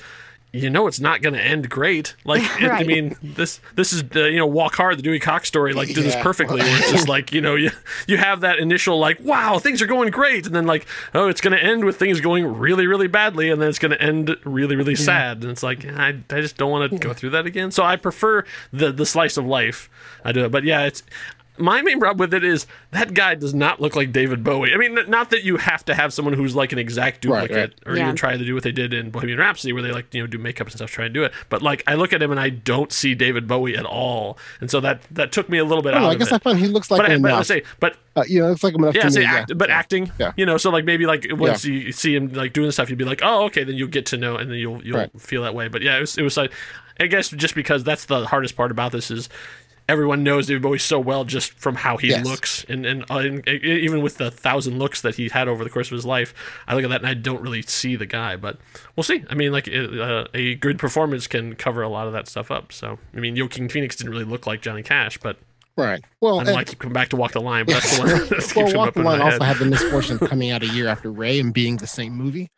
you 0.56 0.70
know 0.70 0.86
it's 0.86 1.00
not 1.00 1.22
going 1.22 1.34
to 1.34 1.40
end 1.40 1.68
great. 1.68 2.14
Like 2.24 2.42
it- 2.60 2.70
I 2.70 2.82
mean, 2.84 3.16
this 3.22 3.60
this 3.74 3.92
is 3.92 4.02
the 4.08 4.30
you 4.30 4.38
know 4.38 4.46
Walk 4.46 4.74
Hard, 4.74 4.98
the 4.98 5.02
Dewey 5.02 5.18
Cox 5.20 5.48
story, 5.48 5.72
like 5.72 5.88
do 5.88 6.02
this 6.02 6.16
perfectly. 6.16 6.60
Where 6.60 6.78
it's 6.78 6.90
just 6.90 7.08
like 7.08 7.32
you 7.32 7.40
know 7.40 7.54
you 7.54 7.70
you 8.06 8.16
have 8.16 8.40
that 8.40 8.58
initial 8.58 8.98
like 8.98 9.18
wow 9.20 9.58
things 9.58 9.80
are 9.82 9.86
going 9.86 10.10
great, 10.10 10.46
and 10.46 10.54
then 10.54 10.66
like 10.66 10.86
oh 11.14 11.28
it's 11.28 11.40
going 11.40 11.56
to 11.56 11.62
end 11.62 11.84
with 11.84 11.96
things 11.98 12.20
going 12.20 12.44
really 12.58 12.86
really 12.86 13.08
badly, 13.08 13.50
and 13.50 13.60
then 13.60 13.68
it's 13.68 13.78
going 13.78 13.92
to 13.92 14.00
end 14.02 14.34
really 14.44 14.76
really 14.76 14.96
sad, 14.96 15.42
and 15.42 15.50
it's 15.50 15.62
like 15.62 15.84
I, 15.86 16.08
I 16.30 16.40
just 16.40 16.56
don't 16.56 16.70
want 16.70 16.90
to 16.92 16.98
go 16.98 17.12
through 17.12 17.30
that 17.30 17.46
again. 17.46 17.70
So 17.70 17.84
I 17.84 17.96
prefer 17.96 18.44
the 18.72 18.92
the 18.92 19.06
slice 19.06 19.36
of 19.36 19.46
life. 19.46 19.88
I 20.24 20.32
do 20.32 20.44
it, 20.44 20.50
but 20.50 20.64
yeah, 20.64 20.82
it's. 20.86 21.02
My 21.58 21.82
main 21.82 21.98
problem 21.98 22.18
with 22.18 22.34
it 22.34 22.44
is 22.44 22.66
that 22.90 23.14
guy 23.14 23.34
does 23.34 23.54
not 23.54 23.80
look 23.80 23.96
like 23.96 24.12
David 24.12 24.44
Bowie. 24.44 24.72
I 24.72 24.76
mean, 24.76 24.94
not 25.08 25.30
that 25.30 25.44
you 25.44 25.56
have 25.56 25.84
to 25.86 25.94
have 25.94 26.12
someone 26.12 26.34
who's 26.34 26.54
like 26.54 26.72
an 26.72 26.78
exact 26.78 27.22
duplicate, 27.22 27.74
right. 27.84 27.92
or 27.92 27.96
Yeah. 27.96 28.04
even 28.04 28.16
try 28.16 28.36
to 28.36 28.44
do 28.44 28.54
what 28.54 28.62
they 28.62 28.72
did 28.72 28.92
in 28.94 29.10
Bohemian 29.10 29.38
Rhapsody, 29.38 29.72
where 29.72 29.82
they 29.82 29.92
like 29.92 30.12
you 30.14 30.20
know 30.20 30.26
do 30.26 30.38
makeup 30.38 30.66
and 30.66 30.74
stuff, 30.76 30.90
try 30.90 31.06
and 31.06 31.14
do 31.14 31.24
it. 31.24 31.32
But 31.48 31.62
like 31.62 31.82
I 31.86 31.94
look 31.94 32.12
at 32.12 32.22
him 32.22 32.30
and 32.30 32.38
I 32.40 32.50
don't 32.50 32.92
see 32.92 33.14
David 33.14 33.46
Bowie 33.48 33.76
at 33.76 33.84
all, 33.86 34.38
and 34.60 34.70
so 34.70 34.80
that 34.80 35.02
that 35.12 35.32
took 35.32 35.48
me 35.48 35.58
a 35.58 35.64
little 35.64 35.82
bit 35.82 35.94
I, 35.94 35.98
out 35.98 36.02
know, 36.02 36.10
I 36.10 36.14
guess 36.16 36.28
it. 36.28 36.34
I 36.34 36.38
find 36.38 36.58
he 36.58 36.68
looks 36.68 36.90
like 36.90 36.98
but 37.00 37.10
I, 37.10 37.14
him 37.14 37.22
but 37.22 37.30
I 37.30 37.34
enough. 37.34 37.46
say, 37.46 37.62
but 37.80 37.96
Uh, 38.16 38.24
you 38.28 38.40
know, 38.40 38.50
it's 38.52 38.62
like 38.64 38.74
him 38.74 38.82
enough 38.84 38.94
yeah, 38.94 39.02
to 39.02 39.10
say 39.10 39.20
me. 39.20 39.26
act, 39.26 39.56
but 39.58 39.70
acting, 39.70 40.10
Yeah. 40.18 40.32
you 40.36 40.46
know, 40.46 40.56
so 40.56 40.70
like 40.70 40.84
maybe 40.84 41.06
like 41.06 41.26
once 41.32 41.64
you 41.64 41.92
see 41.92 42.14
him 42.14 42.32
like 42.32 42.52
doing 42.52 42.70
stuff, 42.70 42.88
you'd 42.90 42.98
be 42.98 43.04
like, 43.04 43.20
oh, 43.22 43.44
okay, 43.46 43.64
then 43.64 43.74
you'll 43.76 43.88
get 43.88 44.06
to 44.06 44.16
know, 44.16 44.36
and 44.36 44.50
then 44.50 44.58
you'll 44.58 44.82
you'll 44.84 44.98
Right. 44.98 45.10
feel 45.20 45.42
that 45.42 45.54
way. 45.54 45.68
But 45.68 45.82
yeah, 45.82 45.96
it 45.96 46.00
was 46.00 46.18
it 46.18 46.22
was 46.22 46.36
like, 46.36 46.52
I 47.00 47.06
guess 47.06 47.28
just 47.30 47.54
because 47.54 47.84
that's 47.84 48.04
the 48.06 48.26
hardest 48.26 48.56
part 48.56 48.70
about 48.70 48.92
this 48.92 49.10
is. 49.10 49.28
Everyone 49.88 50.24
knows 50.24 50.48
David 50.48 50.62
Bowie 50.62 50.78
so 50.80 50.98
well 50.98 51.24
just 51.24 51.52
from 51.52 51.76
how 51.76 51.96
he 51.96 52.08
Yes. 52.08 52.24
looks, 52.26 52.64
and 52.68 52.84
and, 52.84 53.04
uh, 53.10 53.18
and 53.18 53.48
even 53.48 54.02
with 54.02 54.16
the 54.18 54.30
thousand 54.32 54.78
looks 54.80 55.00
that 55.02 55.14
he 55.14 55.28
had 55.28 55.46
over 55.46 55.62
the 55.62 55.70
course 55.70 55.86
of 55.88 55.92
his 55.94 56.04
life, 56.04 56.34
I 56.66 56.74
look 56.74 56.82
at 56.84 56.90
that 56.90 57.00
and 57.02 57.06
I 57.08 57.14
don't 57.14 57.40
really 57.40 57.62
see 57.62 57.94
the 57.94 58.06
guy. 58.06 58.34
But 58.36 58.58
we'll 58.96 59.04
see. 59.04 59.24
I 59.30 59.34
mean, 59.34 59.52
like 59.52 59.68
it- 59.68 60.00
uh, 60.00 60.26
a 60.34 60.56
good 60.56 60.78
performance 60.80 61.26
can 61.28 61.54
cover 61.54 61.82
a 61.82 61.88
lot 61.88 62.06
of 62.08 62.12
that 62.14 62.26
stuff 62.26 62.50
up. 62.50 62.72
So 62.72 62.98
I 63.14 63.20
mean, 63.20 63.36
Joaquin 63.38 63.68
Phoenix 63.68 63.94
didn't 63.96 64.10
really 64.12 64.24
look 64.24 64.46
like 64.46 64.60
Johnny 64.60 64.82
Cash, 64.82 65.18
but 65.18 65.36
right. 65.76 66.02
Well, 66.20 66.40
I 66.40 66.44
I 66.52 66.58
and- 66.60 66.66
keep 66.66 66.80
coming 66.80 66.92
back 66.94 67.10
to 67.10 67.16
Walk 67.16 67.32
the 67.32 67.40
Line, 67.40 67.66
but 67.66 67.74
that's 67.82 67.96
the 67.96 68.02
one 68.02 68.08
that 68.28 68.52
well, 68.56 68.74
Walk 68.76 68.88
up 68.88 68.94
the 68.94 69.00
in 69.00 69.06
Line 69.06 69.20
also 69.20 69.44
had 69.44 69.58
the 69.58 69.66
misfortune 69.66 70.18
of 70.20 70.28
coming 70.28 70.50
out 70.50 70.62
a 70.64 70.66
year 70.66 70.88
after 70.88 71.12
Ray 71.12 71.38
and 71.38 71.54
being 71.54 71.76
the 71.76 71.86
same 71.86 72.12
movie. 72.12 72.48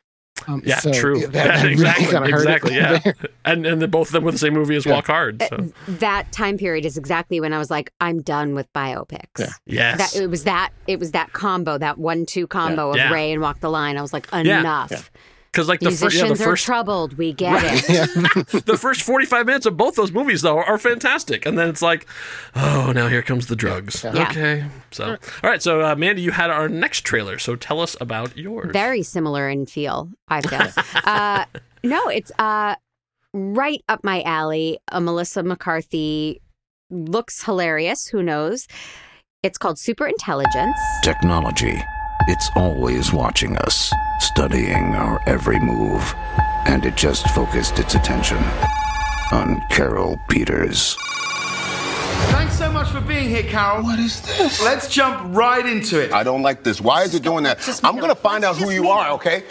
Um, 0.47 0.63
Yeah, 0.65 0.79
so 0.79 0.93
true. 0.93 1.21
That, 1.21 1.33
that 1.33 1.47
Yeah, 1.47 1.63
really 1.63 1.73
exactly. 1.73 2.05
kinda 2.07 2.31
hurt 2.31 2.35
exactly. 2.41 2.75
Yeah. 2.77 3.13
And 3.45 3.67
and 3.67 3.83
the, 3.83 3.89
both 3.89 4.09
of 4.09 4.13
them 4.13 4.25
were 4.25 4.33
the 4.33 4.39
same 4.39 4.55
movie 4.55 4.77
as 4.77 4.87
Yeah. 4.87 4.95
Walk 4.95 5.07
Hard. 5.07 5.43
So 5.49 5.71
that 5.89 6.31
time 6.33 6.57
period 6.59 6.85
is 6.85 6.97
exactly 6.97 7.41
when 7.41 7.53
I 7.53 7.59
was 7.59 7.71
like, 7.71 7.93
I'm 8.01 8.23
done 8.23 8.55
with 8.55 8.73
biopics. 8.73 9.39
Yeah. 9.39 9.51
yes. 9.67 10.13
That 10.13 10.23
it 10.23 10.27
was 10.29 10.45
that 10.45 10.71
it 10.87 10.99
was 10.99 11.13
that 11.13 11.33
combo, 11.33 11.79
that 11.79 11.99
one-two 11.99 12.47
combo 12.47 12.95
Yeah. 12.95 13.07
of 13.07 13.13
Ray 13.13 13.33
and 13.33 13.43
Walk 13.43 13.61
the 13.61 13.71
Line. 13.71 13.97
I 13.97 14.03
was 14.03 14.13
like, 14.13 14.29
Yeah. 14.33 14.61
enough. 14.61 15.11
Yeah. 15.49 15.53
Because 15.53 15.69
like 15.69 15.81
the, 15.81 15.91
fir- 15.91 16.11
yeah, 16.11 16.27
the 16.27 16.33
are 16.33 16.37
first 16.37 16.65
troubled. 16.67 17.17
We 17.17 17.33
get 17.33 17.63
it. 17.89 18.47
the 18.67 18.77
first 18.77 19.03
45 19.03 19.47
minutes 19.47 19.67
of 19.67 19.77
both 19.77 19.95
those 19.97 20.13
movies 20.13 20.43
though 20.43 20.59
are 20.59 20.79
fantastic 20.79 21.47
and 21.47 21.59
then 21.59 21.69
it's 21.69 21.81
like 21.83 22.07
oh 22.55 22.93
now 22.95 23.09
here 23.09 23.23
comes 23.23 23.47
the 23.47 23.57
drugs 23.57 24.05
Yeah. 24.05 24.29
okay 24.31 24.65
so 24.91 25.13
all 25.13 25.51
right 25.51 25.63
so 25.63 25.81
uh, 25.81 25.95
mandy 25.97 26.21
you 26.23 26.33
had 26.33 26.51
our 26.51 26.69
next 26.69 27.01
trailer 27.01 27.39
so 27.39 27.57
tell 27.57 27.81
us 27.81 27.97
about 28.01 28.37
yours 28.37 28.71
Very 28.73 29.03
similar 29.03 29.49
in 29.49 29.65
feel, 29.67 30.11
I 30.29 30.43
feel. 30.43 30.69
uh, 31.05 31.45
no, 31.83 32.09
it's 32.09 32.31
uh, 32.39 32.75
right 33.33 33.83
up 33.89 34.05
my 34.05 34.23
alley. 34.23 34.79
Uh, 34.93 35.01
Melissa 35.01 35.43
McCarthy 35.43 36.41
looks 36.91 37.45
hilarious. 37.45 38.07
Who 38.09 38.23
knows? 38.23 38.67
It's 39.43 39.59
called 39.59 39.79
Super 39.79 40.07
Intelligence. 40.07 40.77
Technology. 41.03 41.81
It's 42.27 42.51
always 42.57 43.13
watching 43.13 43.57
us, 43.59 43.93
studying 44.19 44.95
our 44.95 45.21
every 45.27 45.59
move. 45.59 46.15
And 46.67 46.85
it 46.85 46.97
just 46.97 47.29
focused 47.31 47.79
its 47.79 47.95
attention 47.95 48.39
on 49.33 49.63
Carol 49.71 50.21
Peters. 50.29 50.97
Thanks 52.31 52.59
so 52.59 52.71
much 52.71 52.91
for 52.91 53.01
being 53.01 53.29
here, 53.29 53.45
Carol. 53.45 53.83
What 53.83 53.99
is 53.99 54.21
this? 54.23 54.63
Let's 54.63 54.89
jump 54.89 55.35
right 55.35 55.65
into 55.65 56.03
it. 56.03 56.13
I 56.13 56.23
don't 56.23 56.43
like 56.43 56.63
this. 56.63 56.81
Why 56.81 57.03
is 57.03 57.15
it 57.15 57.23
doing 57.23 57.45
that? 57.45 57.59
I'm 57.85 57.99
gonna 57.99 58.15
find 58.15 58.45
out 58.45 58.57
who 58.57 58.71
you 58.71 58.89
are, 58.89 59.11
okay? 59.13 59.45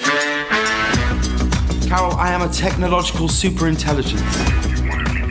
Carol, 1.88 2.14
I 2.14 2.32
am 2.32 2.42
a 2.42 2.50
technological 2.52 3.30
super 3.30 3.68
intelligence. 3.68 4.67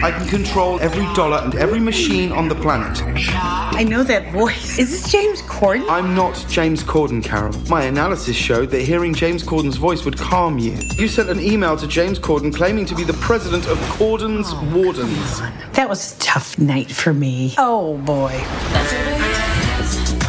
I 0.02 0.10
can 0.10 0.28
control 0.28 0.78
every 0.80 1.04
dollar 1.14 1.38
and 1.38 1.54
every 1.54 1.80
machine 1.80 2.30
on 2.30 2.48
the 2.48 2.54
planet. 2.54 3.02
I 3.02 3.82
know 3.82 4.02
that 4.04 4.30
voice. 4.32 4.78
Is 4.78 4.90
this 4.90 5.10
James 5.10 5.40
Corden? 5.42 5.88
I'm 5.88 6.14
not 6.14 6.44
James 6.48 6.82
Corden, 6.82 7.24
Carol. 7.24 7.58
My 7.68 7.84
analysis 7.84 8.36
showed 8.36 8.70
that 8.70 8.82
hearing 8.82 9.14
James 9.14 9.42
Corden's 9.42 9.76
voice 9.76 10.04
would 10.04 10.18
calm 10.18 10.58
you. 10.58 10.76
You 10.96 11.08
sent 11.08 11.30
an 11.30 11.40
email 11.40 11.76
to 11.78 11.86
James 11.86 12.18
Corden 12.18 12.54
claiming 12.54 12.84
to 12.86 12.94
be 12.94 13.04
the 13.04 13.14
president 13.14 13.66
of 13.66 13.78
Corden's 13.78 14.54
Wardens. 14.74 15.40
That 15.72 15.88
was 15.88 16.14
a 16.14 16.18
tough 16.18 16.58
night 16.58 16.90
for 16.90 17.14
me. 17.14 17.54
Oh 17.56 17.96
boy. 17.98 18.32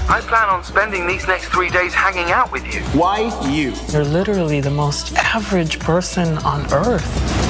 I 0.09 0.21
plan 0.21 0.47
on 0.47 0.63
spending 0.63 1.05
these 1.05 1.27
next 1.27 1.49
three 1.49 1.69
days 1.69 1.93
hanging 1.93 2.31
out 2.31 2.51
with 2.53 2.65
you. 2.73 2.79
Why 2.97 3.29
you? 3.49 3.73
You're 3.91 4.05
literally 4.05 4.61
the 4.61 4.71
most 4.71 5.13
average 5.17 5.79
person 5.79 6.37
on 6.39 6.71
earth. 6.71 7.46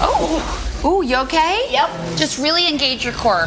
Oh, 0.00 0.82
ooh, 0.84 1.04
you 1.04 1.16
okay? 1.18 1.66
Yep. 1.70 1.90
Just 2.16 2.38
really 2.38 2.68
engage 2.68 3.04
your 3.04 3.14
core. 3.14 3.46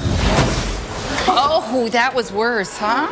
Oh, 1.27 1.89
that 1.91 2.13
was 2.13 2.31
worse, 2.31 2.77
huh? 2.77 3.07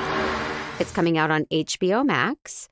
It's 0.79 0.91
coming 0.91 1.17
out 1.17 1.31
on 1.31 1.45
HBO 1.45 2.05
Max. 2.05 2.69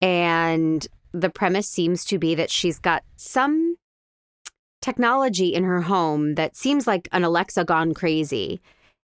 And 0.00 0.86
the 1.12 1.30
premise 1.30 1.68
seems 1.68 2.04
to 2.06 2.18
be 2.18 2.34
that 2.34 2.50
she's 2.50 2.78
got 2.78 3.02
some 3.16 3.76
technology 4.82 5.54
in 5.54 5.64
her 5.64 5.80
home 5.80 6.34
that 6.34 6.56
seems 6.56 6.86
like 6.86 7.08
an 7.12 7.24
Alexa 7.24 7.64
gone 7.64 7.94
crazy. 7.94 8.60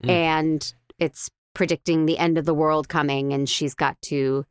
Mm. 0.03 0.09
And 0.09 0.73
it's 0.99 1.29
predicting 1.53 2.05
the 2.05 2.17
end 2.17 2.37
of 2.37 2.45
the 2.45 2.53
world 2.53 2.87
coming. 2.87 3.33
And 3.33 3.49
she's 3.49 3.73
got 3.73 3.99
to 4.03 4.45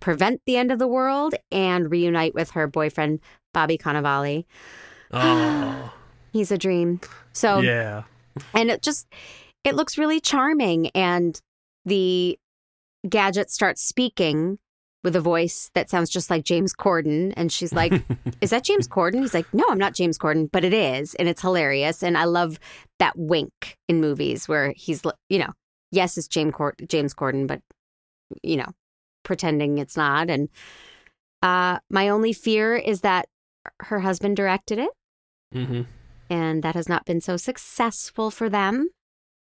prevent 0.00 0.40
the 0.46 0.56
end 0.56 0.72
of 0.72 0.78
the 0.78 0.88
world 0.88 1.34
and 1.50 1.90
reunite 1.90 2.34
with 2.34 2.50
her 2.50 2.66
boyfriend, 2.66 3.20
Bobby 3.54 3.78
Cannavale. 3.78 4.44
Oh 5.12 5.92
He's 6.32 6.50
a 6.50 6.56
dream. 6.56 7.00
So 7.34 7.60
yeah 7.60 8.04
and 8.54 8.70
it 8.70 8.82
just 8.82 9.06
it 9.64 9.74
looks 9.74 9.98
really 9.98 10.20
charming 10.20 10.88
and 10.94 11.40
the 11.84 12.38
gadget 13.08 13.50
starts 13.50 13.82
speaking 13.82 14.58
with 15.04 15.16
a 15.16 15.20
voice 15.20 15.70
that 15.74 15.90
sounds 15.90 16.08
just 16.10 16.30
like 16.30 16.44
James 16.44 16.72
Corden 16.72 17.32
and 17.36 17.52
she's 17.52 17.72
like 17.72 17.92
is 18.40 18.50
that 18.50 18.64
James 18.64 18.86
Corden 18.86 19.20
he's 19.20 19.34
like 19.34 19.52
no 19.52 19.64
I'm 19.68 19.78
not 19.78 19.94
James 19.94 20.18
Corden 20.18 20.48
but 20.50 20.64
it 20.64 20.72
is 20.72 21.14
and 21.14 21.28
it's 21.28 21.42
hilarious 21.42 22.02
and 22.02 22.16
I 22.16 22.24
love 22.24 22.58
that 22.98 23.14
wink 23.16 23.76
in 23.88 24.00
movies 24.00 24.48
where 24.48 24.72
he's 24.76 25.02
you 25.28 25.38
know 25.38 25.52
yes 25.90 26.16
it's 26.16 26.28
James 26.28 26.54
Corden 26.54 26.88
James 26.88 27.14
Corden 27.14 27.46
but 27.46 27.60
you 28.42 28.56
know 28.56 28.72
pretending 29.24 29.78
it's 29.78 29.96
not 29.96 30.30
and 30.30 30.48
uh 31.42 31.78
my 31.90 32.08
only 32.08 32.32
fear 32.32 32.74
is 32.76 33.02
that 33.02 33.28
her 33.80 34.00
husband 34.00 34.36
directed 34.36 34.78
it 34.78 34.90
mm-hmm. 35.54 35.82
and 36.30 36.62
that 36.62 36.74
has 36.74 36.88
not 36.88 37.04
been 37.04 37.20
so 37.20 37.36
successful 37.36 38.30
for 38.30 38.48
them 38.48 38.88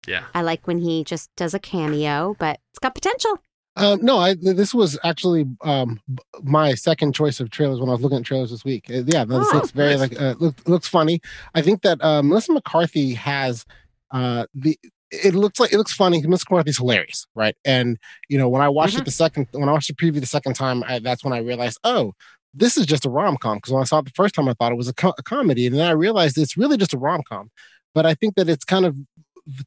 yeah 0.07 0.23
I 0.33 0.41
like 0.41 0.65
when 0.67 0.79
he 0.79 1.03
just 1.03 1.29
does 1.35 1.53
a 1.53 1.59
cameo, 1.59 2.35
but 2.39 2.59
it's 2.71 2.79
got 2.79 2.95
potential. 2.95 3.37
Um, 3.75 3.99
no, 4.01 4.17
I 4.17 4.33
this 4.35 4.73
was 4.73 4.97
actually 5.03 5.45
um, 5.61 5.99
my 6.41 6.73
second 6.73 7.13
choice 7.13 7.39
of 7.39 7.49
trailers 7.49 7.79
when 7.79 7.89
I 7.89 7.93
was 7.93 8.01
looking 8.01 8.17
at 8.17 8.25
trailers 8.25 8.49
this 8.51 8.63
week. 8.65 8.85
Uh, 8.89 9.03
yeah, 9.05 9.23
this 9.25 9.47
Oh, 9.51 9.55
looks 9.55 9.71
very 9.71 9.91
nice. 9.97 9.99
like 9.99 10.21
uh, 10.21 10.35
look, 10.39 10.55
looks 10.67 10.87
funny. 10.87 11.21
I 11.53 11.61
think 11.61 11.81
that 11.83 12.01
uh, 12.03 12.21
Melissa 12.23 12.53
McCarthy 12.53 13.13
has 13.13 13.65
uh, 14.11 14.45
the. 14.53 14.77
It 15.11 15.33
looks 15.35 15.59
like 15.59 15.73
it 15.73 15.77
looks 15.77 15.93
funny. 15.93 16.21
Melissa 16.21 16.45
McCarthy's 16.49 16.77
hilarious, 16.77 17.25
right? 17.35 17.55
And 17.65 17.97
you 18.29 18.37
know, 18.37 18.47
when 18.49 18.61
I 18.61 18.69
watched 18.69 18.93
Mm-hmm. 18.93 19.01
it 19.01 19.05
the 19.05 19.11
second, 19.11 19.47
when 19.51 19.67
I 19.69 19.71
watched 19.73 19.87
the 19.89 19.93
preview 19.95 20.19
the 20.19 20.25
second 20.27 20.53
time, 20.55 20.83
I, 20.87 20.99
that's 20.99 21.23
when 21.23 21.33
I 21.33 21.39
realized, 21.39 21.77
oh, 21.83 22.13
this 22.53 22.77
is 22.77 22.85
just 22.85 23.05
a 23.05 23.09
rom 23.09 23.37
com. 23.37 23.57
Because 23.57 23.73
when 23.73 23.81
I 23.81 23.85
saw 23.85 23.99
it 23.99 24.05
the 24.05 24.11
first 24.11 24.35
time, 24.35 24.49
I 24.49 24.53
thought 24.53 24.71
it 24.71 24.77
was 24.77 24.87
a, 24.87 24.93
co- 24.93 25.13
a 25.17 25.23
comedy, 25.23 25.67
and 25.67 25.75
then 25.75 25.87
I 25.87 25.91
realized 25.91 26.37
it's 26.37 26.57
really 26.57 26.77
just 26.77 26.93
a 26.93 26.97
rom 26.97 27.21
com. 27.27 27.51
But 27.93 28.05
I 28.05 28.13
think 28.13 28.35
that 28.35 28.49
it's 28.49 28.65
kind 28.65 28.85
of 28.85 28.95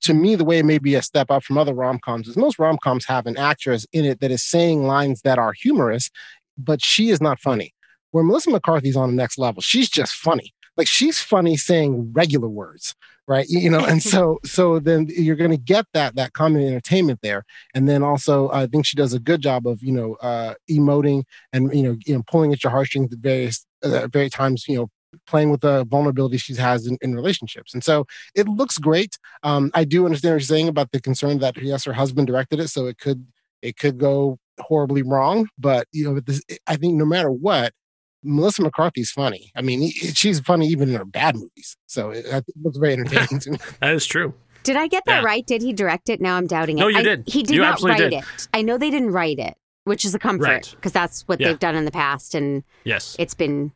to 0.01 0.15
me, 0.15 0.35
the 0.35 0.45
way 0.45 0.59
it 0.59 0.65
may 0.65 0.79
be 0.79 0.95
a 0.95 1.03
step 1.03 1.31
up 1.31 1.43
from 1.43 1.59
other 1.59 1.75
rom 1.75 1.99
coms 1.99 2.29
is 2.29 2.37
most 2.37 2.59
rom 2.59 2.79
coms 2.83 3.05
have 3.07 3.27
an 3.27 3.37
actress 3.37 3.87
in 3.93 4.05
it 4.05 4.21
that 4.21 4.31
is 4.31 4.43
saying 4.43 4.85
lines 4.85 5.23
that 5.23 5.39
are 5.39 5.53
humorous, 5.53 6.11
but 6.59 6.83
she 6.83 7.11
is 7.11 7.21
not 7.21 7.39
funny. 7.39 7.75
Where 8.11 8.25
Melissa 8.25 8.51
McCarthy's 8.51 8.97
on 8.97 9.11
the 9.11 9.17
next 9.17 9.39
level, 9.39 9.63
she's 9.63 9.89
just 9.89 10.13
funny. 10.13 10.53
Like 10.77 10.87
she's 10.87 11.19
funny 11.19 11.57
saying 11.57 12.13
regular 12.13 12.49
words, 12.49 12.95
right? 13.29 13.47
You 13.49 13.71
know, 13.71 13.85
and 13.85 14.03
so 14.13 14.39
so 14.45 14.79
then 14.79 15.07
you're 15.09 15.37
going 15.37 15.51
to 15.51 15.57
get 15.57 15.87
that 15.95 16.17
that 16.17 16.33
common 16.33 16.63
entertainment 16.63 17.21
there, 17.23 17.45
and 17.75 17.89
then 17.89 18.03
also 18.03 18.51
I 18.51 18.67
think 18.67 18.87
she 18.87 18.97
does 18.97 19.13
a 19.13 19.21
good 19.21 19.41
job 19.41 19.67
of 19.67 19.83
you 19.83 19.93
know 19.93 20.15
uh, 20.15 20.55
emoting 20.71 21.25
and 21.53 21.75
you 21.75 21.83
know 21.83 21.97
you 22.07 22.15
know 22.15 22.23
pulling 22.31 22.53
at 22.53 22.63
your 22.63 22.71
heartstrings 22.71 23.13
at 23.13 23.19
various 23.19 23.67
uh, 23.83 24.07
very 24.09 24.31
times 24.31 24.67
you 24.69 24.77
know 24.77 24.89
playing 25.27 25.51
with 25.51 25.61
the 25.61 25.85
vulnerability 25.85 26.39
she 26.39 26.55
has 26.55 26.87
in, 26.87 26.97
in 27.03 27.15
relationships. 27.15 27.75
And 27.75 27.85
so 27.85 28.07
it 28.35 28.49
looks 28.49 28.79
great. 28.79 29.19
Um, 29.43 29.71
I 29.75 29.85
do 29.85 30.07
understand 30.07 30.33
what 30.33 30.41
you're 30.41 30.47
saying 30.47 30.69
about 30.69 30.91
the 30.91 31.03
concern 31.03 31.39
that 31.41 31.61
yes, 31.61 31.85
her 31.85 31.93
husband 31.93 32.27
directed 32.27 32.61
it, 32.61 32.69
so 32.69 32.87
it 32.87 32.99
could 32.99 33.27
it 33.61 33.77
could 33.77 33.99
go 33.99 34.39
horribly 34.61 35.03
wrong. 35.03 35.49
But 35.59 35.87
you 35.93 36.05
know, 36.05 36.21
this, 36.21 36.43
I 36.67 36.77
think 36.77 36.95
no 36.95 37.05
matter 37.05 37.31
what, 37.31 37.73
Melissa 38.23 38.63
McCarthy's 38.63 39.11
funny. 39.11 39.51
I 39.57 39.63
mean, 39.63 39.91
she's 39.91 40.41
funny 40.41 40.67
even 40.69 40.89
in 40.91 40.95
her 40.97 41.05
bad 41.05 41.35
movies. 41.37 41.77
So 41.87 42.11
it, 42.11 42.25
it 42.27 42.45
looks 42.63 42.79
very 42.79 42.93
entertaining 42.99 43.41
to 43.41 43.51
me. 43.53 43.59
that 43.81 43.95
is 43.95 44.07
true 44.07 44.35
Did 44.63 44.77
I 44.77 44.87
get 44.87 45.05
that 45.07 45.21
Yeah. 45.23 45.27
right? 45.27 45.47
Did 45.47 45.63
he 45.63 45.73
direct 45.73 46.09
it? 46.09 46.21
Now 46.21 46.37
I'm 46.37 46.47
doubting 46.47 46.79
it. 46.79 46.81
No, 46.81 46.89
you 46.89 46.99
I- 46.99 47.03
did. 47.03 47.25
He 47.27 47.43
did 47.43 47.55
You 47.57 47.63
not 47.63 47.81
write 47.83 47.99
did. 47.99 48.13
it. 48.13 48.25
I 48.55 48.63
know 48.63 48.79
they 48.79 48.91
didn't 48.91 49.11
write 49.11 49.39
it, 49.39 49.55
which 49.85 50.05
is 50.05 50.15
a 50.15 50.19
comfort 50.19 50.45
Right. 50.47 50.73
because 50.77 50.93
that's 50.93 51.23
what 51.23 51.41
Yeah. 51.41 51.49
they've 51.49 51.59
done 51.59 51.75
in 51.75 51.85
the 51.85 51.91
past, 51.91 52.35
and 52.35 52.63
yes 52.85 53.17
it's 53.19 53.35
been 53.35 53.73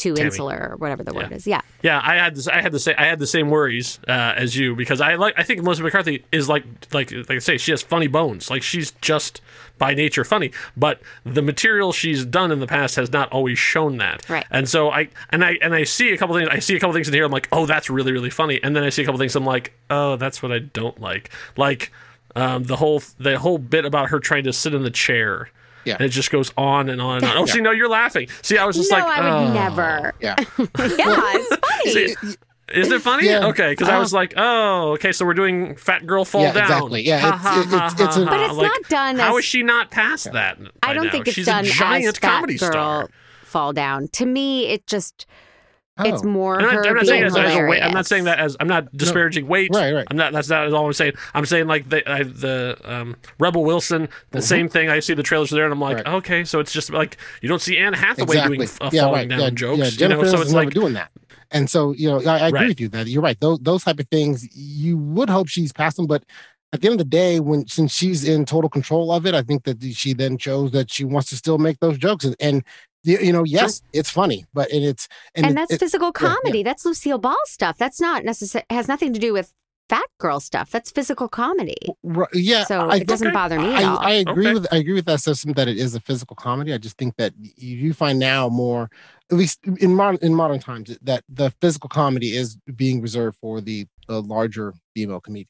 too 0.00 0.14
Tammy. 0.14 0.26
insular 0.26 0.70
or 0.72 0.76
whatever 0.76 1.04
the 1.04 1.12
word 1.14 1.30
is. 1.32 1.46
Yeah. 1.46 1.60
Yeah, 1.82 2.00
I 2.02 2.16
had 2.16 2.34
this, 2.34 2.48
I 2.48 2.60
had 2.60 2.72
the 2.72 2.78
same 2.80 2.94
I 2.98 3.06
had 3.06 3.18
the 3.18 3.26
same 3.26 3.50
worries 3.50 4.00
uh, 4.08 4.12
as 4.36 4.56
you 4.56 4.74
because 4.74 5.00
I 5.00 5.14
like 5.14 5.34
I 5.38 5.42
think 5.42 5.62
Melissa 5.62 5.82
McCarthy 5.82 6.24
is 6.32 6.48
like 6.48 6.64
like 6.92 7.12
like 7.12 7.30
I 7.30 7.38
say 7.38 7.56
she 7.58 7.70
has 7.70 7.82
funny 7.82 8.06
bones 8.08 8.50
like 8.50 8.62
she's 8.62 8.90
just 9.00 9.40
by 9.78 9.94
nature 9.94 10.24
funny 10.24 10.52
but 10.76 11.00
the 11.24 11.40
material 11.40 11.90
she's 11.92 12.24
done 12.26 12.52
in 12.52 12.60
the 12.60 12.66
past 12.66 12.96
has 12.96 13.10
not 13.12 13.30
always 13.32 13.58
shown 13.58 13.96
that 13.96 14.28
Right. 14.28 14.44
and 14.50 14.68
so 14.68 14.90
I 14.90 15.08
and 15.30 15.42
I 15.42 15.58
and 15.62 15.74
I 15.74 15.84
see 15.84 16.12
a 16.12 16.18
couple 16.18 16.36
things 16.36 16.48
I 16.52 16.58
see 16.58 16.76
a 16.76 16.80
couple 16.80 16.92
things 16.92 17.08
in 17.08 17.14
here 17.14 17.24
I'm 17.24 17.30
like 17.32 17.48
oh 17.50 17.64
that's 17.64 17.88
really 17.88 18.12
really 18.12 18.28
funny 18.28 18.62
and 18.62 18.76
then 18.76 18.84
I 18.84 18.90
see 18.90 19.00
a 19.00 19.04
couple 19.06 19.18
things 19.18 19.34
I'm 19.36 19.46
like 19.46 19.72
oh 19.88 20.16
that's 20.16 20.42
what 20.42 20.52
I 20.52 20.58
don't 20.58 21.00
like 21.00 21.30
like 21.56 21.92
um, 22.36 22.64
the 22.64 22.76
whole 22.76 23.02
the 23.18 23.38
whole 23.38 23.56
bit 23.58 23.84
about 23.86 24.10
her 24.10 24.20
trying 24.20 24.44
to 24.44 24.52
sit 24.52 24.74
in 24.74 24.82
the 24.82 24.90
chair 24.90 25.48
Yeah. 25.84 25.94
and 25.94 26.02
it 26.02 26.10
just 26.10 26.30
goes 26.30 26.52
on 26.56 26.88
and 26.90 27.00
on 27.00 27.16
and 27.18 27.24
on 27.26 27.36
oh 27.38 27.46
Yeah. 27.46 27.52
see 27.52 27.60
no 27.60 27.70
you're 27.70 27.88
laughing 27.88 28.28
see 28.42 28.58
I 28.58 28.64
was 28.66 28.76
just 28.76 28.90
no, 28.90 28.98
like 28.98 29.18
I 29.20 29.40
would 29.40 29.50
oh. 29.50 29.52
never. 29.54 30.14
Yeah. 30.20 30.34
yeah, 30.58 30.66
it's 30.78 31.56
funny. 31.56 31.90
See, 31.92 32.36
Is 32.72 32.92
it 32.92 33.02
funny? 33.02 33.26
Yeah. 33.26 33.46
Okay, 33.46 33.70
because 33.72 33.88
I 33.88 33.96
Uh, 33.96 34.00
was 34.00 34.12
like, 34.12 34.32
oh, 34.36 34.92
okay, 34.92 35.10
so 35.10 35.26
we're 35.26 35.34
doing 35.34 35.74
Fat 35.74 36.06
Girl 36.06 36.24
Fall 36.24 36.42
Yeah, 36.42 36.52
Down. 36.52 36.62
exactly. 36.64 37.02
Yeah, 37.02 37.18
Ha, 37.18 37.26
it's- 37.28 37.42
ha, 37.42 37.60
it's- 37.60 37.92
ha, 37.98 38.04
it's 38.06 38.16
a- 38.16 38.24
But 38.26 38.40
it's 38.40 38.54
Like, 38.54 38.66
not 38.68 38.88
done 38.88 39.18
How 39.18 39.32
as- 39.32 39.38
is 39.40 39.44
she 39.44 39.62
not 39.64 39.90
past 39.90 40.30
that? 40.32 40.56
I 40.82 40.92
don't 40.94 41.06
now? 41.06 41.10
think 41.10 41.26
it's 41.26 41.34
She's 41.34 41.46
done 41.46 41.64
a 41.64 41.68
giant 41.68 42.06
as 42.06 42.18
Fat 42.18 42.30
comedy 42.30 42.56
Girl 42.58 42.70
star. 42.70 43.08
Fall 43.42 43.72
Down. 43.72 44.06
To 44.12 44.24
me, 44.26 44.68
it 44.68 44.86
just 44.86 45.26
it's 46.06 46.22
Oh. 46.22 46.26
more 46.26 46.56
I'm 46.56 46.62
not, 46.62 46.72
her 46.74 46.86
I'm 46.86 46.94
not 46.94 47.00
being 47.02 47.06
saying 47.06 47.24
as, 47.24 47.36
as 47.36 47.54
a 47.56 47.64
weight. 47.66 47.82
I'm 47.82 47.92
not 47.92 48.06
saying 48.06 48.24
that 48.24 48.38
as 48.38 48.56
I'm 48.60 48.68
not 48.68 48.94
disparaging 48.96 49.46
weight. 49.46 49.70
Right, 49.74 49.92
right. 49.92 50.06
I'm 50.10 50.16
not. 50.16 50.32
That's 50.32 50.48
not 50.48 50.72
all 50.72 50.86
I'm 50.86 50.92
saying. 50.92 51.12
I'm 51.34 51.46
saying 51.46 51.66
like 51.66 51.88
the 51.88 52.08
I, 52.10 52.22
the 52.22 52.78
um, 52.84 53.16
Rebel 53.38 53.64
Wilson, 53.64 54.08
the 54.30 54.38
Mm-hmm. 54.38 54.44
same 54.44 54.68
thing. 54.68 54.88
I 54.88 55.00
see 55.00 55.14
the 55.14 55.22
trailers 55.22 55.50
there, 55.50 55.64
and 55.64 55.72
I'm 55.72 55.80
like, 55.80 56.06
okay, 56.06 56.44
so 56.44 56.60
it's 56.60 56.72
just 56.72 56.90
like 56.90 57.16
you 57.42 57.48
don't 57.48 57.60
see 57.62 57.76
Anne 57.78 57.92
Hathaway 57.92 58.36
exactly. 58.36 58.56
doing 58.58 58.68
uh, 58.80 58.90
yeah, 58.92 59.00
falling 59.02 59.14
right. 59.20 59.28
down 59.28 59.40
yeah, 59.40 59.50
jokes. 59.50 59.98
Yeah, 59.98 60.08
you 60.08 60.14
know, 60.14 60.24
so 60.24 60.40
it's 60.40 60.52
like 60.52 60.70
doing 60.70 60.94
that. 60.94 61.10
And 61.52 61.68
so, 61.68 61.92
you 61.92 62.08
know, 62.08 62.20
I, 62.30 62.38
I 62.38 62.48
agree 62.48 62.60
Right. 62.60 62.68
with 62.68 62.80
you 62.80 62.88
that 62.90 63.08
you're 63.08 63.22
right. 63.22 63.38
Those 63.40 63.58
those 63.60 63.82
type 63.84 63.98
of 63.98 64.08
things 64.08 64.48
you 64.56 64.96
would 64.98 65.28
hope 65.28 65.48
she's 65.48 65.72
past 65.72 65.96
them, 65.96 66.06
but 66.06 66.22
at 66.72 66.80
the 66.80 66.86
end 66.86 66.92
of 66.94 66.98
the 66.98 67.10
day, 67.10 67.40
when 67.40 67.66
since 67.66 67.92
she's 67.92 68.22
in 68.28 68.44
total 68.44 68.70
control 68.70 69.10
of 69.10 69.26
it, 69.26 69.34
I 69.34 69.42
think 69.42 69.64
that 69.64 69.82
she 69.92 70.14
then 70.14 70.38
chose 70.38 70.70
that 70.70 70.88
she 70.92 71.04
wants 71.04 71.28
to 71.30 71.36
still 71.36 71.58
make 71.58 71.80
those 71.80 71.98
jokes, 71.98 72.24
and, 72.24 72.36
and 72.38 72.62
you, 73.02 73.18
you 73.18 73.32
know, 73.32 73.44
yes, 73.44 73.82
it's 73.92 74.10
funny, 74.10 74.44
but 74.52 74.70
and 74.70 74.84
it's 74.84 75.08
And, 75.34 75.46
it- 75.46 75.54
that's 75.54 75.72
it- 75.72 75.80
physical 75.80 76.12
yeah, 76.14 76.28
yeah. 76.28 76.34
comedy. 76.36 76.62
That's 76.62 76.84
Lucille 76.84 77.18
Ball 77.18 77.36
stuff. 77.46 77.76
That's 77.78 78.00
not 78.00 78.24
necessary. 78.24 78.64
Has 78.70 78.88
nothing 78.88 79.12
to 79.12 79.18
do 79.18 79.32
with 79.32 79.52
fat 79.88 80.04
girl 80.18 80.38
stuff. 80.38 80.70
That's 80.70 80.90
physical 80.92 81.28
comedy. 81.28 81.76
Right, 82.04 82.28
yeah, 82.32 82.64
So 82.64 82.88
I- 82.88 82.98
it 82.98 83.08
doesn't 83.08 83.32
bother 83.32 83.58
me 83.58 83.66
I, 83.74 83.78
at 83.78 83.84
all. 83.84 83.98
I 83.98 84.10
agree 84.12 84.46
Okay. 84.46 84.54
with 84.54 84.66
I 84.72 84.76
agree 84.76 84.94
with 84.94 85.06
that 85.06 85.20
system 85.20 85.52
that 85.54 85.66
it 85.66 85.78
is 85.78 85.94
a 85.96 86.00
physical 86.00 86.36
comedy. 86.36 86.72
I 86.72 86.78
just 86.78 86.96
think 86.96 87.16
that 87.16 87.32
y- 87.40 87.50
you 87.56 87.92
find 87.92 88.18
now 88.18 88.48
more, 88.48 88.88
at 89.32 89.36
least 89.36 89.58
in 89.78 89.94
modern 89.96 90.18
in 90.22 90.34
modern 90.34 90.60
times, 90.60 90.96
that 91.02 91.24
the 91.28 91.50
physical 91.60 91.88
comedy 91.88 92.36
is 92.36 92.56
being 92.76 93.00
reserved 93.00 93.36
for 93.40 93.60
the 93.60 93.86
the 94.06 94.22
larger 94.22 94.74
female 94.94 95.20
comedians, 95.20 95.48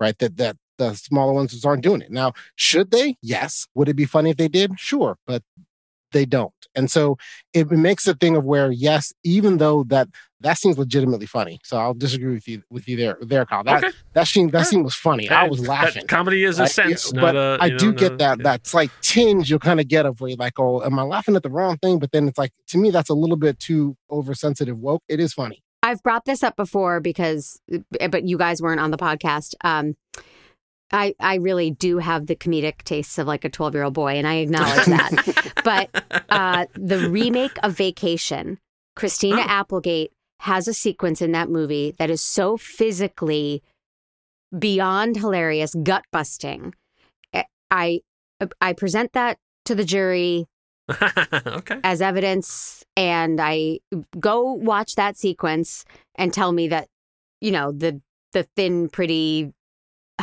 right? 0.00 0.18
That 0.18 0.36
that 0.36 0.56
the 0.78 0.94
smaller 0.94 1.32
ones 1.32 1.64
aren't 1.64 1.82
doing 1.82 2.02
it 2.02 2.10
now. 2.10 2.32
Should 2.56 2.90
they? 2.90 3.16
Yes. 3.22 3.66
Would 3.74 3.88
it 3.88 3.94
be 3.94 4.04
funny 4.04 4.30
if 4.30 4.36
they 4.36 4.48
did? 4.48 4.78
Sure, 4.78 5.16
but 5.26 5.42
they 6.12 6.24
don't. 6.24 6.52
And 6.74 6.90
so 6.90 7.18
it 7.52 7.70
makes 7.70 8.06
a 8.06 8.14
thing 8.14 8.36
of 8.36 8.44
where 8.46 8.70
yes, 8.72 9.12
even 9.24 9.58
though 9.58 9.84
that 9.84 10.08
that 10.40 10.58
seems 10.58 10.76
legitimately 10.76 11.26
funny. 11.26 11.60
So 11.62 11.76
I'll 11.76 11.94
disagree 11.94 12.32
with 12.34 12.48
you 12.48 12.62
with 12.70 12.88
you 12.88 12.96
there 12.96 13.18
there, 13.20 13.44
Kyle. 13.46 13.62
That 13.64 13.84
Okay. 13.84 13.96
that 14.14 14.26
scene 14.26 14.50
that 14.50 14.66
scene 14.66 14.82
was 14.82 14.94
funny. 14.94 15.28
I 15.28 15.46
was 15.48 15.66
laughing. 15.68 16.06
comedy 16.06 16.44
is 16.44 16.58
a 16.58 16.66
sense, 16.66 17.12
yeah, 17.14 17.20
but 17.20 17.36
a, 17.36 17.58
I 17.60 17.66
you 17.66 17.72
know, 17.72 17.78
do 17.78 17.92
get 17.92 18.12
a- 18.12 18.16
that 18.16 18.42
that 18.42 18.66
slight 18.66 18.90
tinge 19.02 19.50
you'll 19.50 19.58
kind 19.58 19.80
of 19.80 19.88
get 19.88 20.06
of 20.06 20.20
where 20.20 20.34
like, 20.36 20.58
oh, 20.58 20.82
am 20.82 20.98
I 20.98 21.02
laughing 21.02 21.36
at 21.36 21.42
the 21.42 21.50
wrong 21.50 21.76
thing? 21.78 21.98
But 21.98 22.12
then 22.12 22.26
it's 22.28 22.38
like 22.38 22.52
to 22.68 22.78
me 22.78 22.90
that's 22.90 23.10
a 23.10 23.14
little 23.14 23.36
bit 23.36 23.58
too 23.58 23.96
oversensitive 24.10 24.78
woke. 24.78 25.02
It 25.08 25.20
is 25.20 25.32
funny. 25.34 25.62
I've 25.84 26.02
brought 26.02 26.24
this 26.26 26.42
up 26.44 26.54
before 26.56 27.00
because, 27.00 27.60
but 28.08 28.24
you 28.26 28.38
guys 28.38 28.62
weren't 28.62 28.78
on 28.80 28.92
the 28.92 28.96
podcast. 28.96 29.54
Um, 29.64 29.94
I 30.92 31.14
I 31.20 31.36
really 31.36 31.70
do 31.70 31.98
have 31.98 32.26
the 32.26 32.36
comedic 32.36 32.82
tastes 32.82 33.18
of 33.18 33.26
like 33.26 33.44
a 33.44 33.48
twelve 33.48 33.74
year 33.74 33.84
old 33.84 33.94
boy, 33.94 34.14
and 34.14 34.26
I 34.26 34.36
acknowledge 34.36 34.86
that. 34.86 35.52
but 35.64 36.24
uh, 36.28 36.66
the 36.74 37.08
remake 37.08 37.56
of 37.62 37.76
Vacation, 37.76 38.58
Christina 38.96 39.42
Applegate 39.42 40.12
has 40.40 40.66
a 40.66 40.74
sequence 40.74 41.22
in 41.22 41.32
that 41.32 41.48
movie 41.48 41.94
that 41.98 42.10
is 42.10 42.20
so 42.20 42.56
physically 42.56 43.62
beyond 44.58 45.16
hilarious, 45.16 45.74
gut 45.82 46.04
busting. 46.12 46.74
I 47.70 48.00
I 48.60 48.74
present 48.74 49.12
that 49.14 49.38
to 49.64 49.74
the 49.74 49.84
jury 49.84 50.46
okay. 51.46 51.80
as 51.82 52.02
evidence 52.02 52.84
and 52.96 53.40
I 53.40 53.78
go 54.18 54.52
watch 54.52 54.96
that 54.96 55.16
sequence 55.16 55.84
and 56.16 56.32
tell 56.32 56.52
me 56.52 56.68
that 56.68 56.88
you 57.40 57.50
know 57.50 57.72
the 57.72 58.00
the 58.32 58.46
thin 58.56 58.88
pretty 58.88 59.52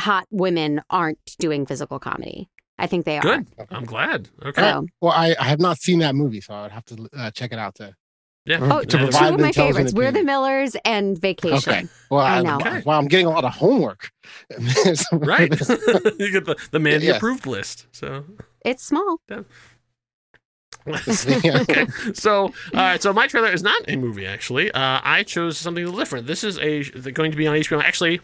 hot 0.00 0.26
women 0.30 0.80
aren't 0.90 1.18
doing 1.38 1.66
physical 1.66 1.98
comedy. 1.98 2.48
I 2.78 2.86
think 2.86 3.04
they 3.04 3.18
are. 3.18 3.22
Good. 3.22 3.46
I'm 3.70 3.84
glad. 3.84 4.28
Okay. 4.44 4.62
So- 4.62 4.86
Well, 5.00 5.12
I, 5.12 5.36
I 5.38 5.44
have 5.44 5.60
not 5.60 5.78
seen 5.78 5.98
that 6.00 6.14
movie, 6.14 6.40
so 6.40 6.54
I 6.54 6.62
would 6.62 6.72
have 6.72 6.84
to 6.86 7.08
uh, 7.16 7.30
check 7.30 7.52
it 7.52 7.58
out 7.58 7.74
to. 7.76 7.94
Yeah. 8.46 8.58
Oh, 8.62 8.80
to 8.80 8.86
two 8.86 9.04
of 9.04 9.38
my 9.38 9.52
favorites. 9.52 9.92
We're 9.92 10.10
the. 10.10 10.24
Millers 10.24 10.74
and 10.86 11.18
Vacation. 11.20 11.56
Okay. 11.72 11.86
Well, 12.10 12.20
I 12.22 12.38
I 12.38 12.42
know. 12.42 12.56
know. 12.56 12.80
Wow, 12.86 12.98
I'm 12.98 13.06
getting 13.06 13.26
a 13.26 13.30
lot 13.30 13.44
of 13.44 13.52
homework. 13.52 14.10
Right. 15.12 15.50
you 16.18 16.32
get 16.32 16.46
the, 16.46 16.56
the 16.70 16.78
Mandy 16.78 17.06
Yes. 17.06 17.18
approved 17.18 17.46
list. 17.46 17.86
So 17.92 18.24
It's 18.64 18.82
small. 18.82 19.18
okay. 20.88 21.86
So, 22.14 22.44
all 22.44 22.52
right. 22.74 23.02
So 23.02 23.12
my 23.12 23.26
trailer 23.26 23.50
is 23.52 23.62
not 23.62 23.82
a 23.88 23.96
movie. 23.96 24.26
Actually, 24.26 24.70
uh, 24.72 25.00
I 25.04 25.22
chose 25.22 25.58
something 25.58 25.82
a 25.84 25.86
little 25.86 26.00
different. 26.00 26.26
This 26.26 26.42
is 26.44 26.58
a 26.58 26.82
going 27.12 27.30
to 27.30 27.36
be 27.36 27.46
on 27.46 27.56
HBO. 27.56 27.82
Actually, 27.82 28.20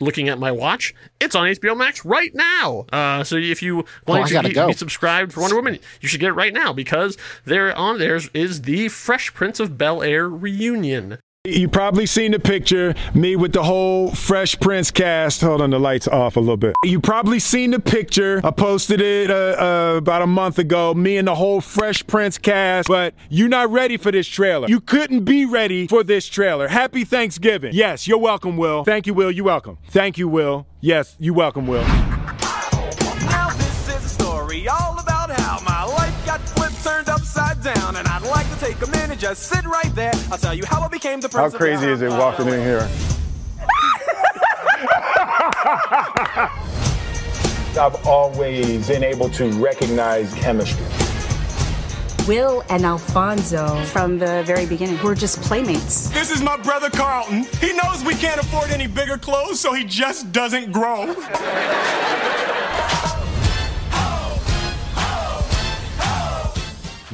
looking 0.00 0.28
at 0.28 0.38
my 0.38 0.50
watch, 0.50 0.94
it's 1.20 1.34
on 1.34 1.46
HBO 1.46 1.76
Max 1.76 2.04
right 2.04 2.34
now. 2.34 2.86
Uh, 2.92 3.24
so 3.24 3.36
if 3.36 3.62
you 3.62 3.80
Oh, 3.80 3.84
want 4.06 4.32
I 4.32 4.42
to 4.42 4.48
be, 4.48 4.66
be 4.66 4.72
subscribed 4.72 5.32
for 5.32 5.40
Wonder 5.40 5.56
Woman, 5.56 5.78
you 6.00 6.08
should 6.08 6.20
get 6.20 6.30
it 6.30 6.34
right 6.34 6.52
now 6.52 6.72
because 6.72 7.16
there 7.44 7.76
on 7.76 7.98
there 7.98 8.18
is 8.34 8.62
the 8.62 8.88
Fresh 8.88 9.34
Prince 9.34 9.60
of 9.60 9.78
Bel 9.78 10.02
Air 10.02 10.28
reunion. 10.28 11.18
You 11.46 11.68
probably 11.68 12.06
seen 12.06 12.32
the 12.32 12.38
picture, 12.38 12.94
me 13.12 13.36
with 13.36 13.52
the 13.52 13.62
whole 13.62 14.10
Fresh 14.14 14.60
Prince 14.60 14.90
cast. 14.90 15.42
Hold 15.42 15.60
on, 15.60 15.68
the 15.68 15.78
lights 15.78 16.08
off 16.08 16.36
a 16.36 16.40
little 16.40 16.56
bit. 16.56 16.74
You 16.82 17.00
probably 17.00 17.38
seen 17.38 17.72
the 17.72 17.80
picture. 17.80 18.40
I 18.42 18.50
posted 18.50 19.02
it 19.02 19.30
uh, 19.30 19.34
uh, 19.34 19.96
about 19.98 20.22
a 20.22 20.26
month 20.26 20.58
ago, 20.58 20.94
me 20.94 21.18
and 21.18 21.28
the 21.28 21.34
whole 21.34 21.60
Fresh 21.60 22.06
Prince 22.06 22.38
cast, 22.38 22.88
but 22.88 23.12
you're 23.28 23.50
not 23.50 23.70
ready 23.70 23.98
for 23.98 24.10
this 24.10 24.26
trailer. 24.26 24.68
You 24.68 24.80
couldn't 24.80 25.24
be 25.24 25.44
ready 25.44 25.86
for 25.86 26.02
this 26.02 26.26
trailer. 26.28 26.66
Happy 26.66 27.04
Thanksgiving. 27.04 27.74
Yes, 27.74 28.08
you're 28.08 28.16
welcome, 28.16 28.56
Will. 28.56 28.82
Thank 28.82 29.06
you, 29.06 29.12
Will. 29.12 29.30
You're 29.30 29.44
welcome. 29.44 29.76
Thank 29.88 30.16
you, 30.16 30.28
Will. 30.28 30.66
Yes, 30.80 31.14
you're 31.18 31.34
welcome, 31.34 31.66
Will. 31.66 31.84
Turned 36.84 37.08
upside 37.08 37.62
down, 37.62 37.96
and 37.96 38.06
I'd 38.06 38.24
like 38.24 38.46
to 38.50 38.60
take 38.60 38.86
a 38.86 38.90
minute, 38.90 39.18
just 39.18 39.44
sit 39.44 39.64
right 39.64 39.92
there. 39.94 40.12
I'll 40.30 40.36
tell 40.36 40.52
you 40.52 40.66
how 40.66 40.82
I 40.82 40.88
became 40.88 41.18
the 41.18 41.30
president. 41.30 41.54
How 41.54 41.58
crazy 41.58 41.90
is 41.90 42.02
it 42.02 42.10
walking 42.10 42.46
in 42.48 42.60
here? 42.60 42.86
I've 47.80 48.06
always 48.06 48.86
been 48.86 49.02
able 49.02 49.30
to 49.30 49.50
recognize 49.52 50.34
chemistry. 50.34 50.84
Will 52.28 52.62
and 52.68 52.84
Alfonso, 52.84 53.82
from 53.86 54.18
the 54.18 54.42
very 54.44 54.66
beginning, 54.66 55.02
were 55.02 55.14
just 55.14 55.40
playmates. 55.40 56.10
This 56.10 56.30
is 56.30 56.42
my 56.42 56.58
brother 56.58 56.90
Carlton. 56.90 57.44
He 57.62 57.72
knows 57.72 58.04
we 58.04 58.14
can't 58.14 58.40
afford 58.40 58.70
any 58.70 58.86
bigger 58.86 59.16
clothes, 59.16 59.58
so 59.58 59.72
he 59.72 59.84
just 59.84 60.32
doesn't 60.32 60.70
grow. 60.70 61.14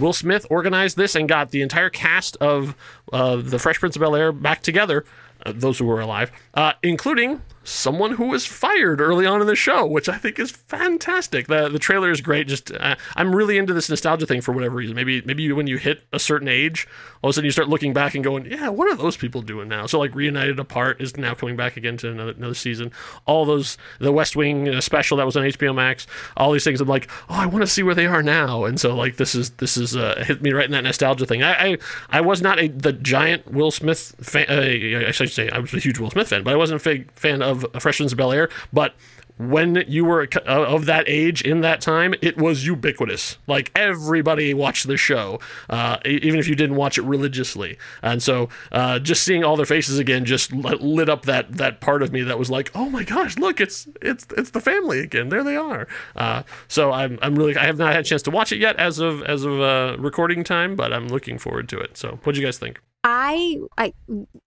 Will 0.00 0.12
Smith 0.12 0.46
organized 0.50 0.96
this 0.96 1.14
and 1.14 1.28
got 1.28 1.50
the 1.50 1.62
entire 1.62 1.90
cast 1.90 2.36
of 2.36 2.74
uh, 3.12 3.36
the 3.36 3.58
Fresh 3.58 3.80
Prince 3.80 3.96
of 3.96 4.00
Bel 4.00 4.16
Air 4.16 4.32
back 4.32 4.62
together, 4.62 5.04
uh, 5.44 5.52
those 5.54 5.78
who 5.78 5.84
were 5.84 6.00
alive, 6.00 6.32
uh, 6.54 6.72
including 6.82 7.42
someone 7.62 8.12
who 8.12 8.26
was 8.26 8.46
fired 8.46 9.00
early 9.00 9.26
on 9.26 9.40
in 9.40 9.46
the 9.46 9.54
show, 9.54 9.86
which 9.86 10.08
I 10.08 10.16
think 10.16 10.38
is 10.38 10.50
fantastic. 10.50 11.46
The 11.46 11.68
the 11.68 11.78
trailer 11.78 12.10
is 12.10 12.20
great. 12.20 12.48
Just 12.48 12.72
uh, 12.72 12.96
I'm 13.16 13.34
really 13.34 13.58
into 13.58 13.74
this 13.74 13.88
nostalgia 13.90 14.26
thing 14.26 14.40
for 14.40 14.52
whatever 14.52 14.76
reason. 14.76 14.96
Maybe 14.96 15.20
maybe 15.22 15.50
when 15.52 15.66
you 15.66 15.76
hit 15.76 16.02
a 16.12 16.18
certain 16.18 16.48
age, 16.48 16.88
all 17.22 17.28
of 17.28 17.32
a 17.32 17.34
sudden 17.34 17.44
you 17.44 17.50
start 17.50 17.68
looking 17.68 17.92
back 17.92 18.14
and 18.14 18.24
going, 18.24 18.46
yeah, 18.46 18.68
what 18.68 18.90
are 18.90 18.96
those 18.96 19.16
people 19.16 19.42
doing 19.42 19.68
now? 19.68 19.86
So 19.86 19.98
like 19.98 20.14
Reunited 20.14 20.58
Apart 20.58 21.00
is 21.00 21.16
now 21.16 21.34
coming 21.34 21.56
back 21.56 21.76
again 21.76 21.96
to 21.98 22.10
another 22.10 22.32
another 22.32 22.54
season. 22.54 22.92
All 23.26 23.44
those 23.44 23.76
the 23.98 24.12
West 24.12 24.36
Wing 24.36 24.68
uh, 24.68 24.80
special 24.80 25.18
that 25.18 25.26
was 25.26 25.36
on 25.36 25.44
HBO 25.44 25.74
Max, 25.74 26.06
all 26.36 26.52
these 26.52 26.64
things. 26.64 26.80
I'm 26.80 26.88
like, 26.88 27.10
oh, 27.28 27.34
I 27.34 27.46
want 27.46 27.62
to 27.62 27.66
see 27.66 27.82
where 27.82 27.94
they 27.94 28.06
are 28.06 28.22
now. 28.22 28.64
And 28.64 28.80
so 28.80 28.94
like 28.96 29.16
this 29.16 29.34
is 29.34 29.50
this 29.50 29.76
is 29.76 29.96
uh, 29.96 30.24
hit 30.26 30.40
me 30.40 30.52
right 30.52 30.64
in 30.64 30.72
that 30.72 30.84
nostalgia 30.84 31.26
thing. 31.26 31.42
I 31.42 31.72
I, 31.72 31.78
I 32.08 32.20
was 32.22 32.40
not 32.40 32.58
a 32.58 32.68
the 32.68 32.92
giant 32.92 33.52
Will 33.52 33.70
Smith 33.70 34.14
fan. 34.20 34.46
Uh, 34.48 35.08
I 35.08 35.10
should 35.10 35.30
say 35.30 35.50
I 35.50 35.58
was 35.58 35.74
a 35.74 35.78
huge 35.78 35.98
Will 35.98 36.10
Smith 36.10 36.28
fan, 36.28 36.42
but 36.42 36.54
I 36.54 36.56
wasn't 36.56 36.80
a 36.80 36.84
big 36.84 37.12
fan 37.12 37.42
of 37.42 37.49
Of 37.50 37.66
Bel 38.14 38.32
Air. 38.32 38.48
But 38.72 38.94
when 39.40 39.84
you 39.88 40.04
were 40.04 40.28
uh, 40.36 40.66
of 40.66 40.84
that 40.84 41.04
age 41.08 41.40
in 41.40 41.62
that 41.62 41.80
time, 41.80 42.14
it 42.20 42.36
was 42.36 42.66
ubiquitous. 42.66 43.38
Like 43.46 43.72
everybody 43.74 44.52
watched 44.52 44.86
the 44.86 44.98
show, 44.98 45.40
uh, 45.70 45.96
even 46.04 46.38
if 46.38 46.46
you 46.46 46.54
didn't 46.54 46.76
watch 46.76 46.98
it 46.98 47.02
religiously. 47.02 47.78
And 48.02 48.22
so, 48.22 48.50
uh, 48.70 48.98
just 48.98 49.22
seeing 49.22 49.42
all 49.42 49.56
their 49.56 49.64
faces 49.64 49.98
again 49.98 50.26
just 50.26 50.52
lit 50.52 50.82
lit 50.82 51.08
up 51.08 51.22
that 51.22 51.52
that 51.56 51.80
part 51.80 52.02
of 52.02 52.12
me 52.12 52.20
that 52.22 52.38
was 52.38 52.50
like, 52.50 52.70
oh 52.74 52.90
my 52.90 53.02
gosh, 53.02 53.38
look, 53.38 53.62
it's 53.62 53.88
it's 54.02 54.26
it's 54.36 54.50
the 54.50 54.60
family 54.60 55.00
again. 55.00 55.30
There 55.30 55.42
they 55.42 55.56
are. 55.56 55.88
Uh, 56.14 56.42
so 56.68 56.92
I'm 56.92 57.18
I'm 57.22 57.34
really 57.34 57.56
I 57.56 57.64
have 57.64 57.78
not 57.78 57.92
had 57.92 58.00
a 58.00 58.04
chance 58.04 58.22
to 58.22 58.30
watch 58.30 58.52
it 58.52 58.58
yet 58.58 58.76
as 58.76 58.98
of 58.98 59.22
as 59.22 59.44
of 59.44 59.58
uh, 59.58 59.96
recording 59.98 60.44
time, 60.44 60.76
but 60.76 60.92
I'm 60.92 61.08
looking 61.08 61.38
forward 61.38 61.66
to 61.70 61.78
it. 61.78 61.96
So, 61.96 62.18
what 62.24 62.34
do 62.34 62.40
you 62.40 62.46
guys 62.46 62.58
think? 62.58 62.80
I 63.02 63.56
I 63.78 63.94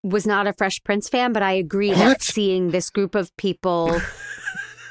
was 0.03 0.27
not 0.27 0.45
a 0.45 0.53
Fresh 0.53 0.83
Prince 0.83 1.09
fan, 1.09 1.33
but 1.33 1.41
I 1.41 1.53
agree 1.53 1.93
that 1.93 2.21
seeing 2.21 2.69
this 2.69 2.89
group 2.89 3.15
of 3.15 3.35
people 3.37 3.99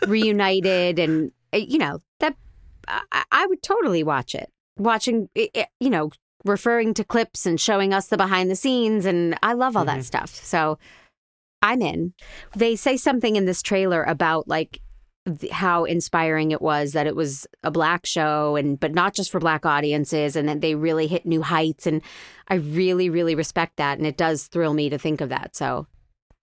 reunited 0.07 0.98
and 0.98 1.32
uh, 1.53 1.59
you 1.59 1.78
know 1.78 2.00
that 2.20 2.36
I, 2.88 3.24
I 3.30 3.46
would 3.46 3.62
totally 3.62 4.03
watch 4.03 4.34
it. 4.34 4.50
Watching 4.78 5.28
it, 5.34 5.68
you 5.80 5.90
know 5.90 6.11
referring 6.44 6.94
to 6.94 7.05
clips 7.05 7.46
and 7.46 7.61
showing 7.61 7.94
us 7.94 8.09
the 8.09 8.16
behind 8.16 8.50
the 8.50 8.57
scenes 8.57 9.07
and 9.07 9.38
I 9.42 9.53
love 9.53 9.76
all 9.76 9.84
that 9.84 10.05
stuff. 10.05 10.30
So 10.30 10.78
I'm 11.62 11.80
in. 11.82 12.14
They 12.57 12.74
say 12.74 12.96
something 12.96 13.36
in 13.36 13.44
this 13.44 13.62
trailer 13.62 14.03
about 14.03 14.48
like 14.48 14.80
how 15.53 15.84
inspiring 15.84 16.50
it 16.50 16.61
was 16.61 16.92
that 16.92 17.07
it 17.07 17.14
was 17.14 17.46
a 17.62 17.70
black 17.70 18.05
show 18.05 18.57
and 18.57 18.80
but 18.80 18.92
not 18.92 19.14
just 19.14 19.30
for 19.30 19.38
black 19.38 19.64
audiences 19.64 20.34
and 20.34 20.48
that 20.48 20.61
they 20.61 20.74
really 20.74 21.07
hit 21.07 21.24
new 21.24 21.42
heights 21.42 21.86
and 21.86 22.03
I 22.48 22.55
really 22.55 23.09
really 23.09 23.36
respect 23.36 23.76
that 23.76 23.98
and 23.98 24.07
it 24.07 24.16
does 24.16 24.48
thrill 24.48 24.74
me 24.74 24.90
to 24.90 24.98
think 24.98 25.20
of 25.20 25.28
that. 25.28 25.55
So 25.55 25.86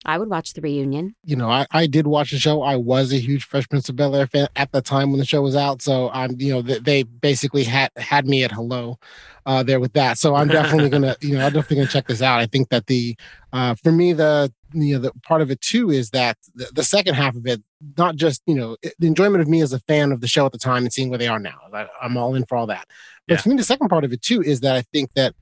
I 0.06 0.18
would 0.18 0.28
watch 0.28 0.52
the 0.52 0.60
reunion. 0.60 1.14
you 1.24 1.34
know, 1.36 1.48
I, 1.50 1.66
I 1.70 1.86
did 1.86 2.06
watch 2.06 2.30
the 2.30 2.38
show. 2.38 2.62
I 2.62 2.76
was 2.76 3.12
a 3.12 3.18
huge 3.18 3.44
Fresh 3.44 3.68
Prince 3.68 3.88
of 3.88 3.96
Bel 3.96 4.14
Air 4.14 4.26
fan 4.26 4.48
at 4.56 4.70
the 4.72 4.82
time 4.82 5.10
when 5.10 5.18
the 5.18 5.24
show 5.24 5.40
was 5.42 5.56
out. 5.56 5.80
So 5.82 6.10
I'm, 6.10 6.36
you 6.38 6.52
know, 6.52 6.62
they, 6.62 6.78
they 6.78 7.02
basically 7.02 7.64
had 7.64 7.90
had 7.96 8.26
me 8.26 8.44
at 8.44 8.52
hello 8.52 8.98
uh, 9.46 9.62
there 9.62 9.80
with 9.80 9.92
that. 9.94 10.18
So 10.18 10.34
I'm 10.34 10.48
definitely 10.48 10.90
gonna, 10.90 11.16
you 11.20 11.34
know, 11.38 11.46
I'm 11.46 11.52
definitely 11.52 11.76
gonna 11.76 11.88
check 11.88 12.06
this 12.06 12.20
out. 12.22 12.40
I 12.40 12.46
think 12.46 12.68
that 12.68 12.86
the, 12.86 13.16
uh, 13.52 13.74
for 13.82 13.92
me, 13.92 14.12
the, 14.12 14.52
you 14.72 14.94
know, 14.94 15.00
the 15.00 15.12
part 15.22 15.40
of 15.40 15.50
it 15.50 15.60
too 15.60 15.90
is 15.90 16.10
that 16.10 16.36
the, 16.54 16.68
the 16.74 16.82
second 16.84 17.14
half 17.14 17.34
of 17.36 17.46
it, 17.46 17.62
not 17.96 18.16
just, 18.16 18.42
you 18.46 18.54
know, 18.54 18.76
it- 18.82 18.94
the 18.98 19.06
enjoyment 19.06 19.40
of 19.40 19.48
me 19.48 19.60
as 19.62 19.72
a 19.72 19.80
fan 19.80 20.12
of 20.12 20.20
the 20.20 20.28
show 20.28 20.44
at 20.44 20.52
the 20.52 20.58
time 20.58 20.82
and 20.84 20.92
seeing 20.92 21.08
where 21.10 21.18
they 21.18 21.28
are 21.28 21.38
now. 21.38 21.58
I, 21.72 21.86
I'm 22.02 22.16
all 22.16 22.34
in 22.34 22.44
for 22.46 22.56
all 22.56 22.66
that. 22.66 22.86
But 23.26 23.34
Yeah. 23.34 23.40
for 23.40 23.48
me, 23.50 23.56
the 23.56 23.64
second 23.64 23.88
part 23.88 24.04
of 24.04 24.12
it 24.12 24.20
too 24.22 24.42
is 24.42 24.60
that 24.60 24.76
I 24.76 24.82
think 24.92 25.10
that 25.14 25.28
at 25.28 25.34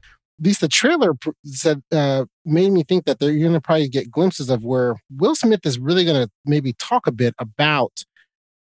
least 0.42 0.60
the 0.60 0.68
trailer 0.68 1.14
said 1.44 1.82
uh, 1.92 2.24
made 2.44 2.70
me 2.70 2.82
think 2.82 3.04
that 3.04 3.18
they're 3.18 3.38
going 3.38 3.52
to 3.52 3.60
probably 3.60 3.88
get 3.88 4.10
glimpses 4.10 4.50
of 4.50 4.64
where 4.64 4.96
Will 5.16 5.34
Smith 5.34 5.64
is 5.64 5.78
really 5.78 6.04
going 6.04 6.24
to 6.24 6.30
maybe 6.44 6.72
talk 6.74 7.06
a 7.06 7.12
bit 7.12 7.34
about 7.38 8.04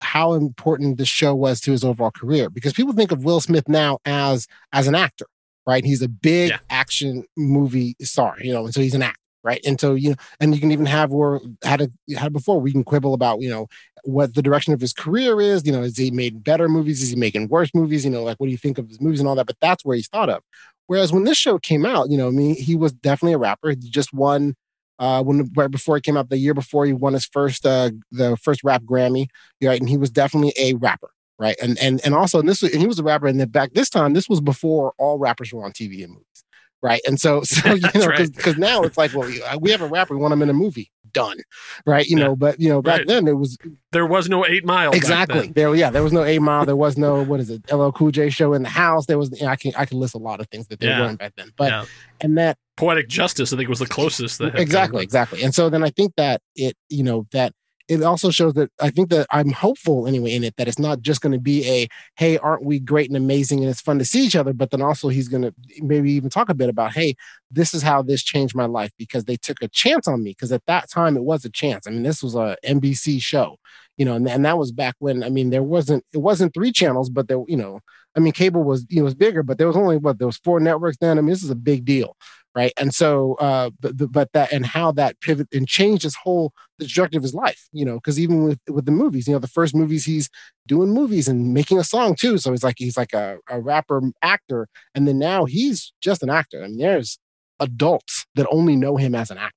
how 0.00 0.34
important 0.34 0.98
this 0.98 1.08
show 1.08 1.34
was 1.34 1.60
to 1.60 1.72
his 1.72 1.84
overall 1.84 2.10
career 2.10 2.50
because 2.50 2.72
people 2.72 2.92
think 2.92 3.12
of 3.12 3.24
Will 3.24 3.40
Smith 3.40 3.68
now 3.68 3.98
as 4.04 4.46
as 4.72 4.86
an 4.86 4.94
actor, 4.94 5.26
right? 5.66 5.84
He's 5.84 6.02
a 6.02 6.08
big 6.08 6.52
action 6.70 7.24
movie 7.36 7.96
star, 8.00 8.36
you 8.40 8.52
know, 8.52 8.64
and 8.64 8.74
so 8.74 8.80
he's 8.80 8.94
an 8.94 9.02
actor, 9.02 9.20
right? 9.42 9.60
And 9.66 9.80
so 9.80 9.94
you 9.94 10.10
know, 10.10 10.16
and 10.40 10.54
you 10.54 10.60
can 10.60 10.70
even 10.72 10.86
have 10.86 11.10
where 11.10 11.40
had 11.64 11.80
it 11.80 11.90
had 12.16 12.32
before 12.32 12.60
we 12.60 12.72
can 12.72 12.84
quibble 12.84 13.14
about 13.14 13.40
you 13.40 13.50
know 13.50 13.66
what 14.04 14.34
the 14.34 14.42
direction 14.42 14.72
of 14.72 14.80
his 14.80 14.92
career 14.92 15.40
is. 15.40 15.66
You 15.66 15.72
know, 15.72 15.82
is 15.82 15.98
he 15.98 16.10
made 16.10 16.44
better 16.44 16.68
movies? 16.68 17.02
Is 17.02 17.10
he 17.10 17.16
making 17.16 17.48
worse 17.48 17.70
movies? 17.74 18.04
You 18.04 18.10
know, 18.10 18.22
like 18.22 18.38
what 18.38 18.46
do 18.46 18.52
you 18.52 18.58
think 18.58 18.78
of 18.78 18.88
his 18.88 19.00
movies 19.00 19.20
and 19.20 19.28
all 19.28 19.34
that? 19.34 19.46
But 19.46 19.58
that's 19.60 19.84
where 19.84 19.96
he's 19.96 20.08
thought 20.08 20.30
of. 20.30 20.42
Whereas 20.88 21.12
when 21.12 21.24
this 21.24 21.38
show 21.38 21.58
came 21.58 21.86
out, 21.86 22.10
you 22.10 22.18
know, 22.18 22.28
I 22.28 22.30
mean, 22.32 22.56
he 22.56 22.74
was 22.74 22.92
definitely 22.92 23.34
a 23.34 23.38
rapper. 23.38 23.70
He 23.70 23.76
just 23.76 24.12
won 24.12 24.56
uh 24.98 25.22
when 25.22 25.48
right 25.56 25.70
before 25.70 25.96
it 25.96 26.02
came 26.02 26.16
out 26.16 26.28
the 26.28 26.38
year 26.38 26.54
before 26.54 26.84
he 26.84 26.92
won 26.92 27.12
his 27.12 27.24
first 27.24 27.64
uh 27.64 27.90
the 28.10 28.36
first 28.38 28.64
rap 28.64 28.82
Grammy, 28.82 29.28
right? 29.62 29.80
And 29.80 29.88
he 29.88 29.96
was 29.96 30.10
definitely 30.10 30.52
a 30.58 30.74
rapper, 30.74 31.10
right? 31.38 31.56
And 31.62 31.78
and 31.78 32.00
and 32.04 32.14
also 32.14 32.40
and 32.40 32.48
this 32.48 32.62
and 32.62 32.80
he 32.80 32.86
was 32.86 32.98
a 32.98 33.04
rapper 33.04 33.28
and 33.28 33.38
then 33.38 33.48
back 33.50 33.74
this 33.74 33.90
time 33.90 34.14
this 34.14 34.28
was 34.28 34.40
before 34.40 34.94
all 34.98 35.18
rappers 35.18 35.52
were 35.52 35.64
on 35.64 35.72
TV 35.72 36.02
and 36.02 36.12
movies. 36.14 36.44
Right. 36.82 37.00
And 37.06 37.18
so, 37.20 37.42
so 37.44 37.74
you 37.74 37.80
know, 37.94 38.06
right. 38.06 38.32
because 38.34 38.56
now 38.58 38.82
it's 38.82 38.96
like, 38.98 39.12
well, 39.14 39.26
we- 39.28 39.42
uh, 39.42 39.58
we 39.58 39.70
have 39.70 39.80
a 39.82 39.86
rapper, 39.88 40.14
we 40.16 40.22
want 40.22 40.32
him 40.32 40.42
in 40.42 40.50
a 40.50 40.54
movie. 40.54 40.90
Done. 41.12 41.38
Right. 41.86 42.06
You 42.06 42.16
know, 42.16 42.36
but, 42.36 42.60
you 42.60 42.68
know, 42.68 42.82
back 42.82 42.98
Right. 42.98 43.06
then 43.08 43.26
it 43.28 43.32
was 43.32 43.56
There 43.92 44.04
was 44.06 44.28
no 44.28 44.44
Eight 44.46 44.64
Mile. 44.66 44.92
exactly 44.92 45.48
there. 45.48 45.74
Yeah. 45.74 45.88
There 45.88 46.02
was 46.02 46.12
no 46.12 46.22
Eight 46.22 46.40
Mile. 46.40 46.66
There 46.66 46.76
was 46.76 46.98
no, 46.98 47.22
what 47.24 47.40
is 47.40 47.48
it, 47.48 47.62
LL 47.72 47.90
Cool 47.92 48.10
J 48.10 48.28
show 48.28 48.52
in 48.52 48.62
the 48.62 48.68
house. 48.68 49.06
There 49.06 49.16
was, 49.16 49.30
you 49.40 49.46
know, 49.46 49.50
I 49.52 49.56
can, 49.56 49.72
I 49.74 49.86
can 49.86 49.98
list 49.98 50.14
a 50.14 50.18
lot 50.18 50.38
of 50.40 50.48
things 50.48 50.66
that 50.68 50.80
there 50.80 50.90
Yeah. 50.90 51.00
weren't 51.00 51.18
back 51.18 51.32
then. 51.36 51.50
But, 51.56 51.70
Yeah. 51.72 51.84
and 52.20 52.36
that, 52.36 52.58
Poetic 52.76 53.08
Justice, 53.08 53.52
I 53.52 53.56
think, 53.56 53.70
was 53.70 53.78
the 53.78 53.86
closest. 53.86 54.38
That 54.38 54.56
exactly 54.58 55.02
exactly 55.02 55.42
and 55.42 55.52
so 55.52 55.68
then 55.68 55.82
i 55.82 55.90
think 55.90 56.12
that 56.16 56.40
it 56.54 56.76
you 56.88 57.02
know 57.02 57.26
that 57.32 57.52
it 57.88 58.02
also 58.02 58.30
shows 58.30 58.54
that 58.54 58.70
i 58.80 58.90
think 58.90 59.08
that 59.10 59.26
i'm 59.30 59.50
hopeful 59.50 60.06
anyway 60.06 60.34
in 60.34 60.44
it 60.44 60.54
that 60.56 60.68
it's 60.68 60.78
not 60.78 61.00
just 61.00 61.20
going 61.20 61.32
to 61.32 61.38
be 61.38 61.66
a 61.68 61.88
hey 62.16 62.38
aren't 62.38 62.64
we 62.64 62.78
great 62.78 63.08
and 63.08 63.16
amazing 63.16 63.60
and 63.60 63.68
it's 63.68 63.80
fun 63.80 63.98
to 63.98 64.04
see 64.04 64.24
each 64.24 64.36
other 64.36 64.52
but 64.52 64.70
then 64.70 64.82
also 64.82 65.08
he's 65.08 65.28
going 65.28 65.42
to 65.42 65.54
maybe 65.80 66.12
even 66.12 66.30
talk 66.30 66.48
a 66.48 66.54
bit 66.54 66.68
about 66.68 66.92
hey 66.92 67.14
this 67.50 67.74
is 67.74 67.82
how 67.82 68.02
this 68.02 68.22
changed 68.22 68.54
my 68.54 68.66
life 68.66 68.92
because 68.98 69.24
they 69.24 69.36
took 69.36 69.60
a 69.62 69.68
chance 69.68 70.06
on 70.06 70.22
me 70.22 70.30
because 70.30 70.52
at 70.52 70.64
that 70.66 70.90
time 70.90 71.16
it 71.16 71.24
was 71.24 71.44
a 71.44 71.50
chance. 71.50 71.86
I 71.86 71.90
mean 71.90 72.02
this 72.02 72.22
was 72.22 72.34
a 72.34 72.56
nbc 72.64 73.22
show 73.22 73.56
you 73.96 74.04
know 74.04 74.14
and, 74.14 74.28
and 74.28 74.44
that 74.44 74.58
was 74.58 74.72
back 74.72 74.94
when 74.98 75.22
i 75.22 75.28
mean 75.28 75.50
there 75.50 75.62
wasn't 75.62 76.04
it 76.12 76.18
wasn't 76.18 76.52
three 76.54 76.72
channels 76.72 77.10
but 77.10 77.28
there 77.28 77.42
you 77.46 77.56
know 77.56 77.80
i 78.16 78.20
mean 78.20 78.32
cable 78.32 78.62
was 78.62 78.86
you 78.88 78.98
know 78.98 79.04
was 79.04 79.14
bigger 79.14 79.42
but 79.42 79.58
there 79.58 79.66
was 79.66 79.76
only 79.76 79.96
what 79.96 80.18
there 80.18 80.26
was 80.26 80.38
four 80.38 80.60
networks 80.60 80.98
then? 80.98 81.18
I 81.18 81.20
mean 81.20 81.30
this 81.30 81.42
is 81.42 81.50
a 81.50 81.56
big 81.56 81.84
deal 81.84 82.16
right? 82.54 82.72
And 82.78 82.94
so 82.94 83.34
uh 83.34 83.70
but, 83.80 83.98
the- 83.98 84.08
but 84.08 84.32
that 84.32 84.52
and 84.52 84.66
how 84.66 84.92
that 84.92 85.20
pivot 85.20 85.48
and 85.52 85.66
changed 85.68 86.02
his 86.02 86.16
whole 86.16 86.52
the 86.78 86.84
trajectory 86.86 87.16
of 87.16 87.22
his 87.24 87.34
life 87.34 87.68
you 87.72 87.84
know 87.84 87.94
because 87.96 88.20
even 88.20 88.44
with 88.44 88.58
with 88.68 88.84
the 88.86 88.92
movies 88.92 89.26
you 89.26 89.32
know 89.32 89.38
the 89.40 89.48
first 89.48 89.74
movies 89.74 90.04
he's 90.04 90.28
doing 90.66 90.90
movies 90.90 91.26
and 91.28 91.52
making 91.52 91.78
a 91.78 91.84
song 91.84 92.14
too 92.14 92.38
so 92.38 92.50
he's 92.52 92.62
like 92.62 92.76
he's 92.78 92.96
like 92.96 93.12
a, 93.12 93.36
a 93.48 93.60
rapper 93.60 94.00
actor 94.22 94.68
and 94.94 95.06
then 95.08 95.18
now 95.18 95.44
he's 95.44 95.92
just 96.00 96.22
an 96.22 96.30
actor. 96.30 96.62
I 96.64 96.68
mean 96.68 96.78
there's 96.78 97.18
adults 97.60 98.26
that 98.36 98.46
only 98.50 98.76
know 98.76 98.96
him 98.96 99.14
as 99.14 99.30
an 99.30 99.38
actor 99.38 99.54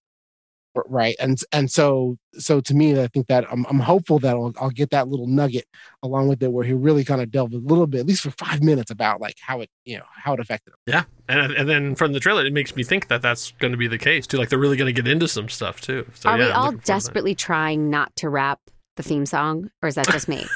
right 0.88 1.15
and 1.19 1.41
and 1.51 1.69
so 1.69 2.17
so 2.34 2.61
to 2.61 2.74
me 2.74 2.99
i 3.01 3.07
think 3.07 3.28
that 3.28 3.45
i'm, 3.51 3.65
I'm 3.65 3.80
hopeful 3.80 4.19
that 4.19 4.36
I'll, 4.36 4.53
I'll 4.59 4.69
get 4.69 4.89
that 4.91 5.07
little 5.09 5.28
nugget 5.28 5.65
along 6.01 6.30
with 6.30 6.41
it 6.41 6.51
where 6.51 6.63
he 6.63 6.74
really 6.74 7.03
kind 7.03 7.22
of 7.22 7.30
delved 7.30 7.53
a 7.53 7.57
little 7.57 7.88
bit 7.88 7.99
at 8.01 8.05
least 8.05 8.24
for 8.24 8.32
five 8.32 8.63
minutes 8.63 8.89
about 8.89 9.19
like 9.19 9.36
how 9.41 9.59
it 9.61 9.69
you 9.86 9.97
know 9.97 10.05
how 10.15 10.34
it 10.34 10.39
affected 10.39 10.72
him 10.72 10.78
Yeah, 10.88 11.03
and 11.28 11.51
and 11.51 11.67
then 11.69 11.95
from 11.95 12.13
the 12.13 12.19
trailer, 12.19 12.45
it 12.45 12.53
makes 12.53 12.76
me 12.76 12.84
think 12.84 13.07
that 13.09 13.22
that's 13.22 13.51
going 13.59 13.72
to 13.72 13.78
be 13.78 13.88
the 13.88 13.97
case 13.97 14.28
too. 14.28 14.38
Like 14.38 14.49
they're 14.49 14.59
really 14.59 14.78
going 14.78 14.93
to 14.93 15.01
get 15.01 15.11
into 15.11 15.28
some 15.28 15.49
stuff 15.49 15.82
too. 15.82 16.05
So 16.13 16.30
Are 16.30 16.38
yeah, 16.38 16.45
we 16.45 16.51
I'm 16.51 16.57
all 16.57 16.65
looking 16.65 16.80
forward 16.80 16.86
to 16.86 16.88
that. 16.88 16.93
desperately 16.93 17.36
trying 17.36 17.89
not 17.89 18.15
to 18.17 18.30
rap 18.30 18.59
the 18.97 19.03
theme 19.03 19.26
song, 19.26 19.72
or 19.82 19.89
is 19.89 19.95
that 19.95 20.07
just 20.07 20.28
me? 20.28 20.45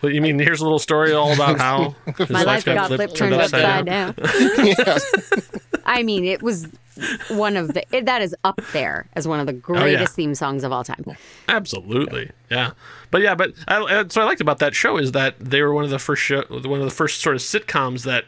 Well, 0.00 0.12
you 0.12 0.20
mean 0.20 0.38
here's 0.38 0.60
a 0.60 0.64
little 0.64 0.78
story 0.80 1.12
all 1.12 1.32
about 1.32 1.58
how 1.58 1.94
My 2.30 2.42
life 2.42 2.64
got 2.64 2.88
flipped, 2.88 3.16
turned 3.16 3.34
upside 3.34 3.86
down. 3.86 4.14
I 5.84 6.02
mean, 6.02 6.24
it 6.24 6.42
was 6.42 6.68
one 7.28 7.56
of 7.56 7.74
the 7.74 7.84
it, 7.96 8.06
that 8.06 8.22
is 8.22 8.34
up 8.44 8.60
there 8.72 9.06
as 9.14 9.26
one 9.26 9.40
of 9.40 9.46
the 9.46 9.52
Oh, 9.68 9.74
yeah. 9.74 9.80
greatest 9.80 10.14
theme 10.14 10.34
songs 10.34 10.64
of 10.64 10.72
all 10.72 10.84
time. 10.84 11.04
Absolutely, 11.48 12.30
yeah. 12.50 12.72
But 13.10 13.22
yeah, 13.22 13.34
but 13.34 13.52
I, 13.68 14.06
so 14.08 14.20
I 14.20 14.24
liked 14.24 14.40
about 14.40 14.58
that 14.58 14.74
show 14.74 14.98
is 14.98 15.12
that 15.12 15.38
they 15.38 15.62
were 15.62 15.72
one 15.72 15.84
of 15.84 15.90
the 15.90 15.98
first 15.98 16.22
show, 16.22 16.42
one 16.48 16.80
of 16.80 16.84
the 16.84 16.90
first 16.90 17.20
sort 17.20 17.36
of 17.36 17.42
sitcoms 17.42 18.04
that 18.04 18.24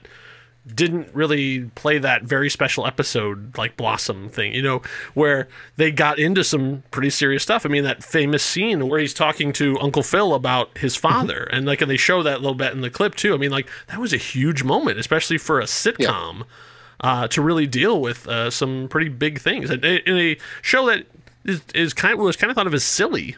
didn't 0.75 1.15
really 1.15 1.65
play 1.75 1.99
that 1.99 2.23
very 2.23 2.49
special 2.49 2.87
episode 2.87 3.57
like 3.59 3.77
Blossom 3.77 4.31
thing, 4.31 4.55
you 4.55 4.63
know, 4.63 4.81
where 5.13 5.47
they 5.77 5.91
got 5.91 6.19
into 6.19 6.43
some 6.43 6.83
pretty 6.91 7.11
serious 7.11 7.43
stuff. 7.43 7.67
I 7.67 7.69
mean, 7.69 7.85
that 7.85 8.03
famous 8.03 8.43
scene 8.43 8.89
where 8.89 8.99
he's 8.99 9.13
talking 9.13 9.53
to 9.55 9.79
Uncle 9.81 10.03
Phil 10.03 10.35
about 10.35 10.77
his 10.79 10.97
mm-hmm. 10.97 11.09
father, 11.09 11.43
and 11.53 11.67
like, 11.67 11.83
and 11.83 11.91
they 11.91 11.99
show 11.99 12.23
that 12.23 12.37
a 12.37 12.39
little 12.39 12.55
bit 12.55 12.73
in 12.73 12.81
the 12.81 12.91
clip 12.91 13.15
too. 13.15 13.35
I 13.35 13.37
mean, 13.37 13.51
like, 13.51 13.69
that 13.89 13.99
was 13.99 14.15
a 14.15 14.19
huge 14.19 14.65
moment, 14.65 14.99
especially 14.99 15.37
for 15.37 15.61
a 15.61 15.65
sitcom. 15.65 16.45
Uh, 17.05 17.29
to 17.29 17.43
really 17.43 17.67
deal 17.67 18.01
with 18.01 18.27
uh, 18.29 18.49
some 18.49 18.89
pretty 18.89 19.11
big 19.11 19.39
things, 19.39 19.69
and 19.69 19.85
in 19.85 20.17
a 20.17 20.39
show 20.63 20.87
that 20.87 21.05
is, 21.45 21.61
is 21.75 21.93
kind 21.93 22.15
of, 22.15 22.21
was 22.21 22.35
kind 22.35 22.51
of 22.51 22.55
thought 22.55 22.67
of 22.67 22.73
as 22.73 22.83
silly, 22.83 23.37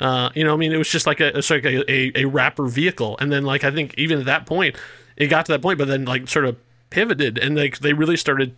uh, 0.00 0.30
you 0.34 0.42
know, 0.42 0.54
I 0.54 0.56
mean, 0.56 0.72
it 0.72 0.78
was 0.78 0.88
just 0.88 1.06
like 1.06 1.20
a, 1.20 1.30
like 1.50 1.64
a, 1.66 1.92
a, 1.92 2.22
a 2.22 2.24
rapper 2.24 2.66
vehicle, 2.66 3.18
and 3.20 3.30
then 3.30 3.44
like 3.44 3.62
I 3.62 3.70
think 3.70 3.92
even 3.98 4.20
at 4.20 4.24
that 4.24 4.46
point, 4.46 4.76
it 5.18 5.26
got 5.26 5.44
to 5.44 5.52
that 5.52 5.60
point, 5.60 5.78
but 5.78 5.86
then 5.86 6.06
like 6.06 6.28
sort 6.28 6.46
of 6.46 6.56
pivoted, 6.88 7.36
and 7.36 7.54
like 7.56 7.80
they 7.80 7.92
really 7.92 8.16
started 8.16 8.56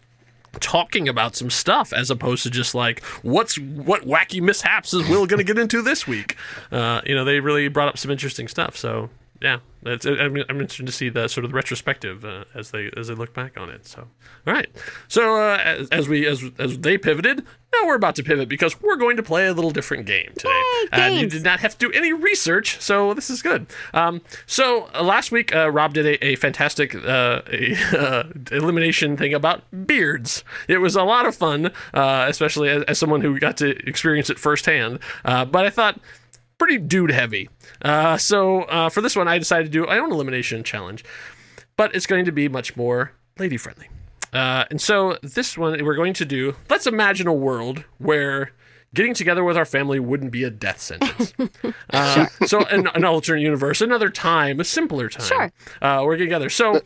talking 0.61 1.09
about 1.09 1.35
some 1.35 1.51
stuff 1.51 1.93
as 1.93 2.09
opposed 2.11 2.43
to 2.45 2.51
just 2.51 2.73
like 2.75 3.05
what's 3.23 3.59
what 3.59 4.03
wacky 4.03 4.41
mishaps 4.41 4.95
is 4.95 5.09
Will 5.09 5.27
going 5.27 5.39
to 5.39 5.45
get 5.45 5.59
into 5.59 5.83
this 5.83 6.07
week. 6.07 6.37
Uh, 6.71 7.01
you 7.05 7.17
know, 7.17 7.25
they 7.25 7.41
really 7.41 7.69
brought 7.69 7.89
up 7.89 7.99
some 7.99 8.13
interesting 8.13 8.49
stuff. 8.49 8.77
So 8.77 9.11
yeah, 9.47 9.59
that's, 9.85 10.05
I'm, 10.05 10.37
I'm 10.49 10.61
interested 10.61 10.87
to 10.87 10.93
see 10.93 11.09
the 11.09 11.29
sort 11.29 11.45
of 11.45 11.53
the 11.53 11.55
retrospective 11.55 12.25
uh, 12.25 12.45
as 12.57 12.73
they 12.73 12.91
as 12.97 13.07
they 13.07 13.15
look 13.15 13.33
back 13.33 13.57
on 13.57 13.71
it. 13.71 13.87
So 13.87 14.09
all 14.45 14.53
right, 14.53 14.69
so 15.07 15.37
uh, 15.37 15.59
as, 15.59 15.89
as 15.91 16.09
we 16.09 16.27
as 16.27 16.43
as 16.59 16.81
they 16.81 16.99
pivoted, 16.99 17.45
now 17.73 17.87
we're 17.87 17.95
about 17.95 18.17
to 18.17 18.25
pivot 18.25 18.49
because 18.49 18.81
we're 18.83 18.97
going 18.97 19.17
to 19.17 19.23
play 19.23 19.47
a 19.47 19.53
little 19.53 19.71
different 19.71 20.05
game 20.07 20.33
today. 20.37 20.63
and 20.91 21.15
you 21.15 21.29
did 21.29 21.45
not 21.45 21.61
have 21.61 21.79
to 21.79 21.87
do 21.87 21.93
any 21.97 22.13
research, 22.13 22.81
so 22.81 23.15
this 23.15 23.31
is 23.31 23.41
good. 23.43 23.69
Um, 23.95 24.21
so 24.47 24.91
uh, 24.93 25.05
last 25.05 25.31
week, 25.31 25.55
uh, 25.55 25.71
Rob 25.71 25.95
did 25.95 26.07
a, 26.07 26.27
a 26.27 26.35
fantastic 26.35 26.97
uh, 26.97 27.43
a, 27.47 27.77
uh, 27.97 28.25
elimination 28.51 29.17
thing 29.17 29.33
about 29.35 29.63
beards. 29.87 30.43
It 30.67 30.79
was 30.79 30.97
a 30.97 31.05
lot 31.05 31.25
of 31.25 31.37
fun, 31.37 31.67
uh, 31.95 32.27
especially 32.29 32.71
as, 32.71 32.83
as 32.85 32.99
someone 32.99 33.21
who 33.21 33.39
got 33.39 33.57
to 33.59 33.71
experience 33.89 34.31
it 34.31 34.41
firsthand. 34.41 34.99
Uh, 35.25 35.45
but 35.45 35.65
I 35.65 35.71
thought 35.71 36.01
pretty 36.59 36.79
dude 36.79 37.11
heavy. 37.11 37.49
Uh, 37.83 38.17
so 38.17 38.63
uh, 38.63 38.89
for 38.89 39.01
this 39.01 39.17
one, 39.17 39.29
I 39.29 39.39
decided 39.39 39.65
to 39.67 39.71
do 39.71 39.87
my 39.87 39.99
own 39.99 40.13
elimination 40.13 40.63
challenge, 40.65 41.05
but 41.77 41.95
it's 41.95 42.07
going 42.07 42.25
to 42.25 42.33
be 42.33 42.49
much 42.49 42.77
more 42.77 43.13
lady 43.39 43.57
friendly. 43.57 43.89
Uh, 44.33 44.65
and 44.71 44.81
so 44.81 45.17
this 45.23 45.57
one, 45.57 45.83
we're 45.85 45.95
going 45.95 46.15
to 46.15 46.25
do. 46.25 46.57
Let's 46.69 46.87
imagine 46.87 47.27
a 47.27 47.33
world 47.33 47.85
where 47.99 48.53
getting 48.95 49.15
together 49.15 49.45
with 49.45 49.57
our 49.57 49.65
family 49.65 50.01
wouldn't 50.01 50.31
be 50.33 50.45
a 50.45 50.51
death 50.51 50.81
sentence. 50.81 51.33
Uh, 51.93 52.27
So 52.47 52.65
an, 52.67 52.89
an 52.95 53.05
alternate 53.05 53.41
universe, 53.41 53.81
another 53.81 54.11
time, 54.11 54.61
a 54.61 54.65
simpler 54.65 55.09
time. 55.09 55.27
Sure. 55.27 55.53
Uh, 55.83 56.03
we're 56.05 56.17
together. 56.17 56.49
So. 56.51 56.81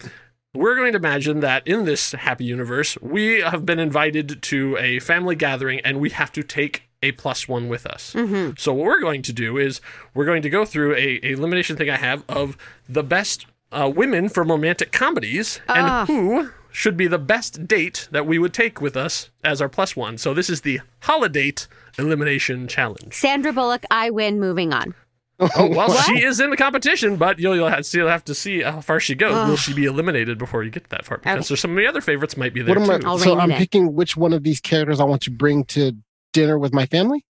We're 0.52 0.74
going 0.74 0.90
to 0.94 0.98
imagine 0.98 1.38
that 1.40 1.64
in 1.64 1.84
this 1.84 2.10
happy 2.10 2.44
universe, 2.44 2.98
we 3.00 3.40
have 3.40 3.64
been 3.64 3.78
invited 3.78 4.42
to 4.42 4.76
a 4.78 4.98
family 4.98 5.36
gathering 5.36 5.78
and 5.84 6.00
we 6.00 6.10
have 6.10 6.32
to 6.32 6.42
take 6.42 6.89
a 7.02 7.12
plus 7.12 7.48
one 7.48 7.68
with 7.68 7.86
us. 7.86 8.12
Mm-hmm. 8.14 8.52
So 8.58 8.72
what 8.74 8.84
we're 8.86 9.00
going 9.00 9.22
to 9.22 9.32
do 9.32 9.56
is 9.58 9.80
we're 10.14 10.24
going 10.26 10.42
to 10.42 10.50
go 10.50 10.64
through 10.64 10.94
a, 10.96 11.20
a 11.22 11.32
elimination 11.32 11.76
thing 11.76 11.88
I 11.90 11.96
have 11.96 12.24
of 12.28 12.56
the 12.88 13.02
best 13.02 13.46
uh, 13.72 13.90
women 13.94 14.28
from 14.28 14.50
romantic 14.50 14.92
comedies 14.92 15.60
and 15.68 15.86
Ah. 15.86 16.04
who 16.06 16.50
should 16.72 16.96
be 16.96 17.06
the 17.06 17.18
best 17.18 17.66
date 17.66 18.08
that 18.12 18.26
we 18.26 18.38
would 18.38 18.52
take 18.52 18.80
with 18.80 18.96
us 18.96 19.30
as 19.42 19.60
our 19.62 19.68
plus 19.68 19.96
one. 19.96 20.18
So 20.18 20.34
this 20.34 20.50
is 20.50 20.60
the 20.60 20.80
holiday 21.00 21.52
elimination 21.98 22.68
challenge. 22.68 23.14
Sandra 23.14 23.52
Bullock, 23.52 23.84
I 23.90 24.10
win. 24.10 24.38
Moving 24.40 24.72
on. 24.72 24.94
Oh 25.40 25.68
well, 25.70 25.88
What? 25.88 26.04
she 26.04 26.22
is 26.22 26.38
in 26.38 26.50
the 26.50 26.56
competition, 26.56 27.16
but 27.16 27.38
you'll, 27.38 27.56
you'll 27.56 27.68
have, 27.70 27.86
still 27.86 28.08
have 28.08 28.24
to 28.26 28.34
see 28.34 28.60
how 28.60 28.82
far 28.82 29.00
she 29.00 29.14
goes. 29.14 29.48
Will 29.48 29.56
she 29.56 29.72
be 29.72 29.86
eliminated 29.86 30.36
before 30.36 30.62
you 30.64 30.70
get 30.70 30.90
that 30.90 31.06
far? 31.06 31.16
Because 31.16 31.38
Okay. 31.38 31.48
there's 31.48 31.60
some 31.60 31.70
of 31.70 31.76
the 31.78 31.86
other 31.86 32.02
favorites 32.02 32.36
might 32.36 32.52
be 32.52 32.60
there 32.60 32.78
What 32.78 32.90
am 32.90 33.00
too. 33.00 33.08
I, 33.08 33.16
so 33.16 33.38
I'm 33.38 33.50
picking 33.52 33.94
which 33.94 34.18
one 34.18 34.34
of 34.34 34.42
these 34.42 34.60
characters 34.60 35.00
I 35.00 35.04
want 35.04 35.22
to 35.22 35.30
bring 35.30 35.64
to 35.64 35.92
dinner 36.32 36.58
with 36.58 36.72
my 36.72 36.86
family. 36.86 37.24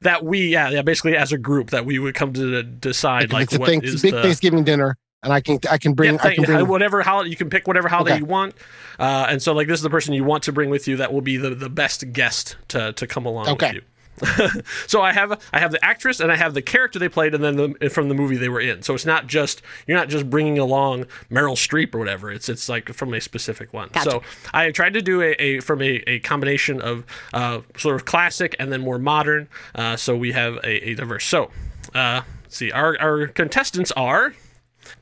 That 0.00 0.24
we, 0.24 0.48
yeah, 0.48 0.70
yeah, 0.70 0.82
basically 0.82 1.16
as 1.16 1.32
a 1.32 1.38
group, 1.38 1.70
that 1.70 1.86
we 1.86 1.98
would 2.00 2.14
come 2.14 2.32
to 2.32 2.62
decide 2.64 3.32
like 3.32 3.44
it's 3.44 3.54
a 3.54 3.58
what 3.60 3.68
thanks- 3.68 3.88
is 3.88 4.02
big 4.02 4.14
the, 4.14 4.22
Thanksgiving 4.22 4.64
dinner, 4.64 4.96
and 5.22 5.32
I 5.32 5.40
can 5.40 5.60
I 5.70 5.78
can 5.78 5.94
bring 5.94 6.14
Yeah, 6.14 6.20
I 6.24 6.34
can 6.34 6.42
bring 6.44 6.66
whatever 6.66 7.02
holiday 7.02 7.30
you 7.30 7.36
can 7.36 7.48
pick 7.48 7.68
whatever 7.68 7.88
holiday 7.88 8.14
Okay. 8.14 8.18
you 8.20 8.26
want, 8.26 8.54
uh, 8.98 9.26
and 9.28 9.40
so 9.40 9.52
like 9.52 9.68
this 9.68 9.78
is 9.78 9.82
the 9.82 9.90
person 9.90 10.12
you 10.12 10.24
want 10.24 10.42
to 10.44 10.52
bring 10.52 10.70
with 10.70 10.88
you 10.88 10.96
that 10.96 11.12
will 11.12 11.20
be 11.20 11.36
the, 11.36 11.50
the 11.50 11.70
best 11.70 12.12
guest 12.12 12.56
to, 12.68 12.92
to 12.94 13.06
come 13.06 13.26
along 13.26 13.46
Okay. 13.50 13.68
with 13.68 13.74
you. 13.76 13.82
so 14.86 15.02
I 15.02 15.12
have 15.12 15.40
I 15.52 15.58
have 15.58 15.72
the 15.72 15.84
actress 15.84 16.20
and 16.20 16.30
I 16.30 16.36
have 16.36 16.54
the 16.54 16.62
character 16.62 16.98
they 16.98 17.08
played 17.08 17.34
and 17.34 17.42
then 17.42 17.56
the, 17.56 17.90
from 17.90 18.08
the 18.08 18.14
movie 18.14 18.36
they 18.36 18.48
were 18.48 18.60
in. 18.60 18.82
So 18.82 18.94
it's 18.94 19.06
not 19.06 19.26
just 19.26 19.62
you're 19.86 19.96
not 19.96 20.08
just 20.08 20.28
bringing 20.30 20.58
along 20.58 21.06
Meryl 21.30 21.56
Streep 21.56 21.94
or 21.94 21.98
whatever. 21.98 22.30
It's 22.30 22.48
it's 22.48 22.68
like 22.68 22.92
from 22.92 23.14
a 23.14 23.20
specific 23.20 23.72
one. 23.72 23.88
Gotcha. 23.92 24.10
So 24.10 24.22
I 24.52 24.70
tried 24.70 24.94
to 24.94 25.02
do 25.02 25.22
a, 25.22 25.32
a 25.32 25.60
from 25.60 25.82
a, 25.82 26.02
a 26.08 26.18
combination 26.20 26.80
of 26.80 27.04
uh, 27.32 27.60
sort 27.76 27.96
of 27.96 28.04
classic 28.04 28.54
and 28.58 28.72
then 28.72 28.80
more 28.80 28.98
modern. 28.98 29.48
Uh, 29.74 29.96
so 29.96 30.16
we 30.16 30.32
have 30.32 30.56
a, 30.56 30.90
a 30.90 30.94
diverse. 30.94 31.24
So 31.26 31.50
uh, 31.94 32.22
let's 32.42 32.56
see. 32.56 32.70
Our 32.70 32.96
our 33.00 33.26
contestants 33.26 33.92
are 33.92 34.34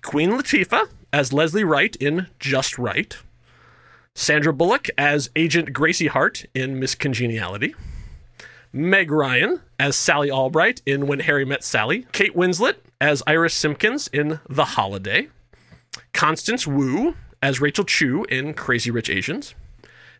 Queen 0.02 0.30
Latifah 0.30 0.88
as 1.12 1.32
Leslie 1.32 1.64
Wright 1.64 1.96
in 1.96 2.28
Just 2.38 2.78
Right. 2.78 3.16
Sandra 4.14 4.52
Bullock 4.52 4.88
as 4.98 5.30
Agent 5.36 5.72
Gracie 5.72 6.08
Hart 6.08 6.44
in 6.54 6.78
Miss 6.78 6.94
Congeniality. 6.94 7.74
Meg 8.72 9.10
Ryan 9.10 9.60
as 9.80 9.96
Sally 9.96 10.30
Albright 10.30 10.80
in 10.86 11.08
When 11.08 11.20
Harry 11.20 11.44
Met 11.44 11.64
Sally. 11.64 12.06
Kate 12.12 12.36
Winslet 12.36 12.76
as 13.00 13.22
Iris 13.26 13.54
Simpkins 13.54 14.08
in 14.12 14.38
The 14.48 14.64
Holiday. 14.64 15.28
Constance 16.12 16.66
Wu 16.66 17.16
as 17.42 17.60
Rachel 17.60 17.84
Chu 17.84 18.24
in 18.28 18.54
Crazy 18.54 18.90
Rich 18.90 19.10
Asians. 19.10 19.54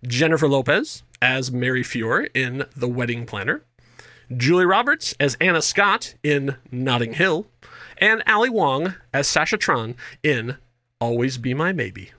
Jennifer 0.05 0.49
Lopez 0.49 1.05
as 1.23 1.53
Mary 1.53 1.85
Fiore 1.85 2.29
in 2.35 2.65
The 2.75 2.89
Wedding 2.89 3.25
Planner. 3.25 3.63
Julia 4.37 4.67
Roberts 4.67 5.15
as 5.21 5.37
Anna 5.41 5.63
Scott 5.63 6.15
in 6.25 6.57
Notting 6.73 7.13
Hill. 7.13 7.47
And 7.99 8.23
Ali 8.27 8.51
Wong 8.51 8.95
as 9.15 9.29
Sasha 9.29 9.59
Tran 9.59 9.95
in 10.25 10.57
Always 11.01 11.39
Be 11.39 11.55
My 11.55 11.73
Maybe. 11.73 12.11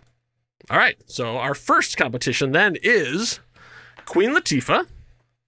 All 0.70 0.78
right, 0.78 0.96
so 1.08 1.38
our 1.38 1.56
first 1.56 1.98
competition 1.98 2.54
then 2.54 2.78
is 2.82 3.42
Queen 4.06 4.32
Latifah 4.32 4.86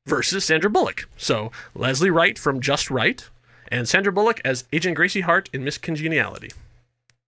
versus 0.06 0.44
Sandra 0.44 0.70
Bullock. 0.70 1.08
So 1.18 1.52
Leslie 1.74 2.10
Wright 2.10 2.38
from 2.38 2.60
Just 2.60 2.92
Right 2.92 3.28
and 3.70 3.88
Sandra 3.88 4.12
Bullock 4.12 4.42
as 4.44 4.66
Agent 4.74 4.96
Gracie 4.96 5.22
Hart 5.22 5.50
in 5.54 5.64
Miss 5.64 5.78
Congeniality. 5.78 6.52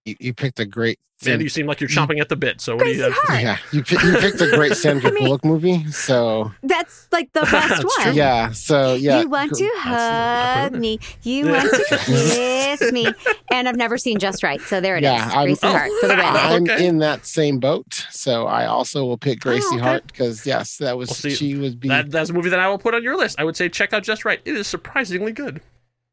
You, 0.06 0.16
you 0.20 0.34
picked 0.34 0.60
a 0.60 0.66
great 0.66 1.00
Mandy, 1.26 1.46
you 1.46 1.50
seem 1.50 1.66
like 1.66 1.80
you're 1.80 1.90
chomping 1.90 2.20
at 2.20 2.28
the 2.28 2.36
bit. 2.36 2.60
So 2.60 2.76
what 2.76 2.84
do 2.84 2.92
you 2.92 3.04
have? 3.04 3.42
yeah 3.42 3.58
you, 3.72 3.82
pi- 3.84 4.06
you 4.06 4.18
picked 4.18 4.42
a 4.42 4.52
great 4.52 4.74
Sandra 4.76 5.10
Bullock 5.12 5.46
movie. 5.46 5.90
So 5.90 6.52
That's 6.62 7.08
like 7.14 7.32
the 7.32 7.40
best 7.52 7.84
one. 7.86 7.92
true. 8.02 8.12
yeah, 8.12 8.52
so 8.52 8.96
yeah, 8.96 9.22
you 9.22 9.30
want 9.30 9.54
to 9.56 9.70
hug 9.78 10.74
me. 10.74 11.00
You 11.24 11.48
want 11.52 11.72
to 11.72 11.86
kiss 12.06 12.92
me. 12.92 13.08
And 13.50 13.70
I've 13.70 13.78
never 13.78 13.98
seen 13.98 14.20
Just 14.20 14.44
Right. 14.44 14.60
So 14.62 14.82
there 14.82 14.98
it 14.98 15.06
is. 15.06 15.10
yeah, 15.10 15.30
I'm, 15.34 15.46
Gracie 15.46 15.66
Hart 15.68 15.90
for 16.02 16.08
the 16.10 16.16
win. 16.16 16.26
Oh, 16.26 16.30
I'm 16.34 16.64
Okay. 16.64 16.86
in 16.86 16.98
that 17.00 17.26
same 17.26 17.60
boat. 17.60 18.06
So 18.12 18.46
I 18.46 18.66
also 18.66 19.06
will 19.06 19.18
pick 19.18 19.38
oh, 19.46 19.50
Gracie 19.50 19.66
Oh, 19.72 19.76
okay. 19.76 19.84
Hart 19.84 20.08
because 20.08 20.46
yes, 20.46 20.78
that 20.80 20.98
was 20.98 21.08
Well, 21.10 21.16
see, 21.16 21.34
she 21.34 21.56
was 21.56 21.76
be 21.76 21.88
That, 21.88 22.12
that's 22.12 22.30
a 22.30 22.34
movie 22.34 22.50
that 22.50 22.60
I 22.60 22.68
will 22.68 22.78
put 22.78 22.94
on 22.94 23.02
your 23.04 23.16
list. 23.16 23.40
I 23.40 23.46
would 23.46 23.56
say 23.56 23.70
check 23.70 23.94
out 23.94 24.04
Just 24.04 24.26
Right. 24.26 24.42
It 24.44 24.56
is 24.58 24.68
surprisingly 24.68 25.32
good. 25.32 25.62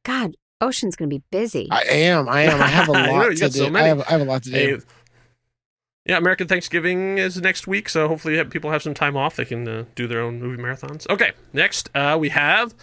God, 0.05 0.37
Ocean's 0.63 0.97
going 0.97 1.11
to 1.11 1.17
be 1.19 1.23
busy. 1.31 1.69
I 1.71 1.83
am, 1.83 2.29
I 2.29 2.43
am. 2.43 2.61
I 2.63 2.67
have 2.69 2.89
a 2.89 2.93
lot 3.13 3.31
you 3.31 3.35
to 3.37 3.41
got 3.43 3.53
do. 3.53 3.59
so 3.59 3.67
I 3.67 3.71
many. 3.71 3.89
have 3.89 4.01
I 4.01 4.11
have 4.13 4.21
a 4.23 4.25
lot 4.25 4.43
to 4.45 4.51
do. 4.51 4.57
Hey, 4.57 4.79
yeah, 6.07 6.17
American 6.17 6.49
Thanksgiving 6.49 7.19
is 7.19 7.41
next 7.41 7.67
week, 7.67 7.89
so 7.89 8.09
hopefully 8.09 8.37
have- 8.37 8.51
people 8.51 8.71
have 8.71 8.83
some 8.83 8.95
time 8.95 9.17
off. 9.17 9.37
They 9.37 9.45
can 9.45 9.69
uh, 9.69 9.85
do 9.95 10.07
their 10.07 10.21
own 10.21 10.41
movie 10.41 10.61
marathons. 10.61 11.09
Okay, 11.11 11.33
next 11.53 11.91
uh, 11.95 12.17
we 12.19 12.31
have 12.31 12.75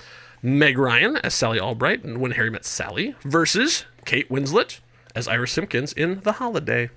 Meg 0.42 0.78
Ryan 0.78 1.18
as 1.18 1.34
Sally 1.34 1.60
Albright 1.60 2.04
in 2.06 2.20
When 2.22 2.32
Harry 2.32 2.50
Met 2.50 2.64
Sally 2.66 3.16
versus 3.24 3.86
Kate 4.06 4.30
Winslet 4.30 4.80
as 5.16 5.28
Iris 5.28 5.52
Simpkins 5.52 5.92
in 5.94 6.22
The 6.22 6.34
Holiday. 6.34 6.92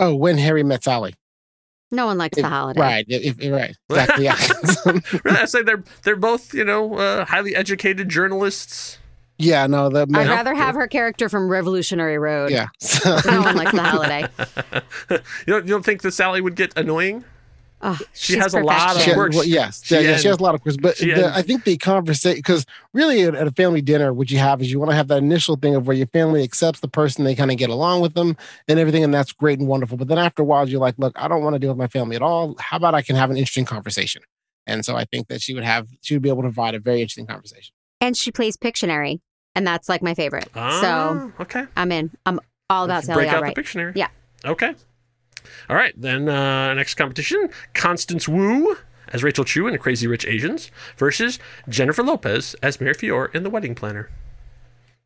Oh, 0.00 0.14
when 0.16 0.38
Harry 0.38 0.64
met 0.64 0.82
Sally. 0.82 1.14
no 1.92 2.06
one 2.06 2.18
likes 2.18 2.36
the 2.40 2.48
holiday. 2.48 2.80
Right. 2.80 3.04
If, 3.08 3.40
if- 3.40 3.52
right. 3.52 3.76
Exactly. 3.90 4.24
Yeah. 4.24 4.36
Really, 5.24 5.38
I 5.38 5.44
say 5.44 5.62
they're 5.62 5.84
they're 6.02 6.16
both 6.16 6.52
you 6.54 6.64
know 6.64 6.94
uh, 6.96 7.24
highly 7.24 7.54
educated 7.54 8.08
journalists. 8.08 8.98
Yeah. 9.38 9.66
No. 9.66 9.88
The 9.88 10.02
I'd 10.14 10.28
rather 10.28 10.54
have 10.54 10.74
her 10.74 10.86
character 10.86 11.28
from 11.28 11.48
Revolutionary 11.48 12.18
Road. 12.18 12.50
Yeah. 12.50 12.66
No 13.26 13.42
one 13.42 13.56
likes 13.56 13.72
the 13.72 13.82
holiday. 13.82 14.26
you 15.10 15.18
don't 15.46 15.64
you 15.66 15.70
don't 15.70 15.84
think 15.84 16.02
that 16.02 16.12
Sally 16.12 16.40
would 16.40 16.56
get 16.56 16.76
annoying? 16.76 17.24
Oh, 17.84 17.98
She 18.12 18.34
she's 18.34 18.42
has 18.42 18.54
a 18.54 18.60
lot 18.60 18.94
of 18.94 19.02
She- 19.02 19.12
quirks. 19.12 19.34
well, 19.34 19.44
yes, 19.44 19.82
She 19.84 19.96
yeah, 19.96 20.00
yeah, 20.02 20.16
she 20.16 20.28
has 20.28 20.38
a 20.38 20.42
lot 20.42 20.54
of 20.54 20.62
questions. 20.62 20.80
But 20.80 20.98
the, 20.98 21.32
I 21.34 21.42
think 21.42 21.64
the 21.64 21.76
conversation, 21.76 22.38
because 22.38 22.64
really 22.92 23.22
at, 23.22 23.34
at 23.34 23.48
a 23.48 23.50
family 23.50 23.80
dinner, 23.82 24.12
what 24.12 24.30
you 24.30 24.38
have 24.38 24.62
is 24.62 24.70
you 24.70 24.78
want 24.78 24.92
to 24.92 24.94
have 24.94 25.08
that 25.08 25.18
initial 25.18 25.56
thing 25.56 25.74
of 25.74 25.88
where 25.88 25.96
your 25.96 26.06
family 26.06 26.44
accepts 26.44 26.78
the 26.78 26.86
person, 26.86 27.24
they 27.24 27.34
kind 27.34 27.50
of 27.50 27.56
get 27.56 27.70
along 27.70 28.00
with 28.00 28.14
them 28.14 28.36
and 28.68 28.78
everything, 28.78 29.02
and 29.02 29.12
that's 29.12 29.32
great 29.32 29.58
and 29.58 29.66
wonderful. 29.66 29.96
But 29.96 30.06
then 30.06 30.18
after 30.18 30.42
a 30.42 30.44
while, 30.44 30.68
you're 30.68 30.78
like, 30.78 30.94
look, 30.96 31.12
I 31.16 31.26
don't 31.26 31.42
want 31.42 31.54
to 31.54 31.58
deal 31.58 31.70
with 31.70 31.78
my 31.78 31.88
family 31.88 32.14
at 32.14 32.22
all. 32.22 32.54
How 32.60 32.76
about 32.76 32.94
I 32.94 33.02
can 33.02 33.16
have 33.16 33.32
an 33.32 33.36
interesting 33.36 33.64
conversation? 33.64 34.22
And 34.64 34.84
so 34.84 34.94
I 34.94 35.04
think 35.04 35.26
that 35.26 35.42
she 35.42 35.52
would 35.52 35.64
have, 35.64 35.88
she 36.02 36.14
would 36.14 36.22
be 36.22 36.28
able 36.28 36.42
to 36.42 36.48
provide 36.50 36.76
a 36.76 36.78
very 36.78 37.00
interesting 37.00 37.26
conversation. 37.26 37.74
And 38.02 38.14
she 38.16 38.30
plays 38.30 38.58
Pictionary. 38.58 39.20
And 39.54 39.66
that's 39.66 39.88
like 39.88 40.02
my 40.02 40.14
favorite. 40.14 40.48
so 40.54 40.56
Ah, 40.56 41.30
okay. 41.40 41.66
I'm 41.76 41.92
in. 41.92 42.10
I'm 42.26 42.40
all 42.70 42.84
about 42.84 43.04
Sally 43.04 43.22
break 43.24 43.28
out 43.28 43.36
Albright. 43.36 43.54
the 43.54 43.62
Pictionary. 43.62 43.92
Yeah. 43.94 44.08
Okay. 44.44 44.74
All 45.68 45.76
right. 45.76 45.92
Then 45.96 46.28
uh, 46.28 46.72
next 46.74 46.94
competition: 46.94 47.50
Constance 47.74 48.26
Wu 48.26 48.76
as 49.08 49.22
Rachel 49.22 49.44
Chu 49.44 49.66
in 49.66 49.76
Crazy 49.78 50.06
Rich 50.06 50.26
Asians 50.26 50.70
versus 50.96 51.38
Jennifer 51.68 52.02
Lopez 52.02 52.56
as 52.62 52.80
Mary 52.80 52.94
Fiore 52.94 53.28
in 53.34 53.42
The 53.42 53.50
Wedding 53.50 53.74
Planner. 53.74 54.08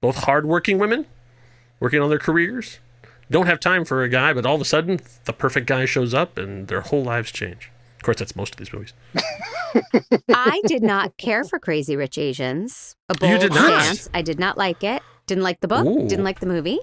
Both 0.01 0.18
hardworking 0.24 0.78
women, 0.78 1.07
working 1.80 2.01
on 2.01 2.09
their 2.09 2.18
careers, 2.20 2.78
don't 3.30 3.47
have 3.47 3.59
time 3.59 3.84
for 3.84 4.05
a 4.05 4.09
guy, 4.09 4.32
but 4.32 4.47
all 4.47 4.55
of 4.55 4.61
a 4.61 4.64
sudden 4.64 5.01
the 5.24 5.32
perfect 5.32 5.66
guy 5.66 5.86
shows 5.86 6.14
up 6.14 6.38
and 6.38 6.68
their 6.68 6.82
whole 6.82 7.03
lives 7.03 7.32
change. 7.32 7.72
Of 7.97 8.03
course, 8.05 8.18
that's 8.18 8.36
most 8.36 8.53
of 8.55 8.59
these 8.59 8.72
movies. 8.72 8.92
I 10.29 10.61
did 10.66 10.83
not 10.83 11.16
care 11.16 11.45
for 11.45 11.59
Crazy 11.59 11.97
Rich 11.97 12.18
Asians. 12.18 12.97
A 13.09 13.14
bold 13.14 13.33
You 13.33 13.39
did 13.39 13.55
not? 13.55 13.83
stance. 13.83 14.09
I 14.14 14.22
did 14.22 14.39
not 14.39 14.57
like 14.59 14.83
it. 14.85 15.03
Didn't 15.27 15.45
like 15.45 15.61
the 15.61 15.68
book. 15.68 15.87
Ooh. 15.87 16.09
Didn't 16.09 16.24
like 16.24 16.41
the 16.41 16.47
movie. 16.47 16.79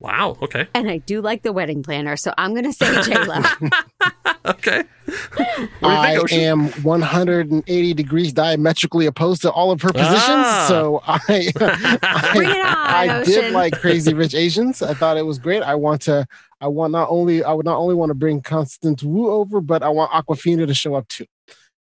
Wow. 0.00 0.36
Okay. 0.42 0.68
And 0.74 0.88
I 0.88 0.98
do 0.98 1.20
like 1.20 1.42
the 1.42 1.52
wedding 1.52 1.82
planner. 1.82 2.16
So 2.16 2.32
I'm 2.38 2.52
going 2.52 2.64
to 2.64 2.72
say 2.72 3.02
J 3.02 3.24
Lo. 3.24 3.40
Okay. 4.44 4.82
I 5.82 6.16
Ocean? 6.16 6.40
am 6.40 6.68
180 6.82 7.94
degrees 7.94 8.32
diametrically 8.32 9.04
opposed 9.04 9.42
to 9.42 9.50
all 9.50 9.70
of 9.70 9.82
her 9.82 9.92
positions. 9.92 10.22
Ah. 10.22 10.64
So 10.68 11.02
I, 11.06 11.52
I, 12.02 12.30
Bring 12.34 12.48
it 12.48 12.56
on, 12.56 12.76
I 12.76 13.24
did 13.24 13.52
like 13.52 13.78
Crazy 13.78 14.14
Rich 14.14 14.34
Asians. 14.34 14.80
I 14.80 14.94
thought 14.94 15.18
it 15.18 15.26
was 15.26 15.38
great. 15.38 15.62
I 15.62 15.74
want 15.74 16.00
to. 16.02 16.26
I 16.62 16.66
want 16.68 16.92
not 16.92 17.08
only 17.10 17.44
I 17.44 17.52
would 17.52 17.66
not 17.66 17.76
only 17.76 17.94
want 17.94 18.08
to 18.10 18.14
bring 18.14 18.40
Constance 18.40 19.02
Wu 19.02 19.30
over, 19.30 19.60
but 19.60 19.82
I 19.82 19.90
want 19.90 20.10
Awkwafina 20.12 20.66
to 20.66 20.74
show 20.74 20.94
up 20.94 21.06
too. 21.08 21.26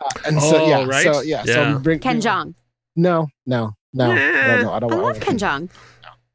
Uh, 0.03 0.09
and 0.25 0.41
so 0.41 0.57
Oh, 0.63 0.67
yeah, 0.67 0.85
right. 0.85 1.03
so 1.03 1.21
yeah, 1.21 1.43
Yeah. 1.45 1.73
so 1.73 1.79
bring 1.79 1.99
Ken 1.99 2.19
Jeong. 2.21 2.53
No, 2.95 3.27
no, 3.45 3.73
no, 3.93 4.11
I 4.11 4.15
don't 4.15 4.61
know. 4.63 4.71
I 4.73 4.79
don't 4.79 4.91
I 4.91 4.95
want. 4.95 5.07
love 5.07 5.19
Ken 5.19 5.37
Jeong. 5.37 5.69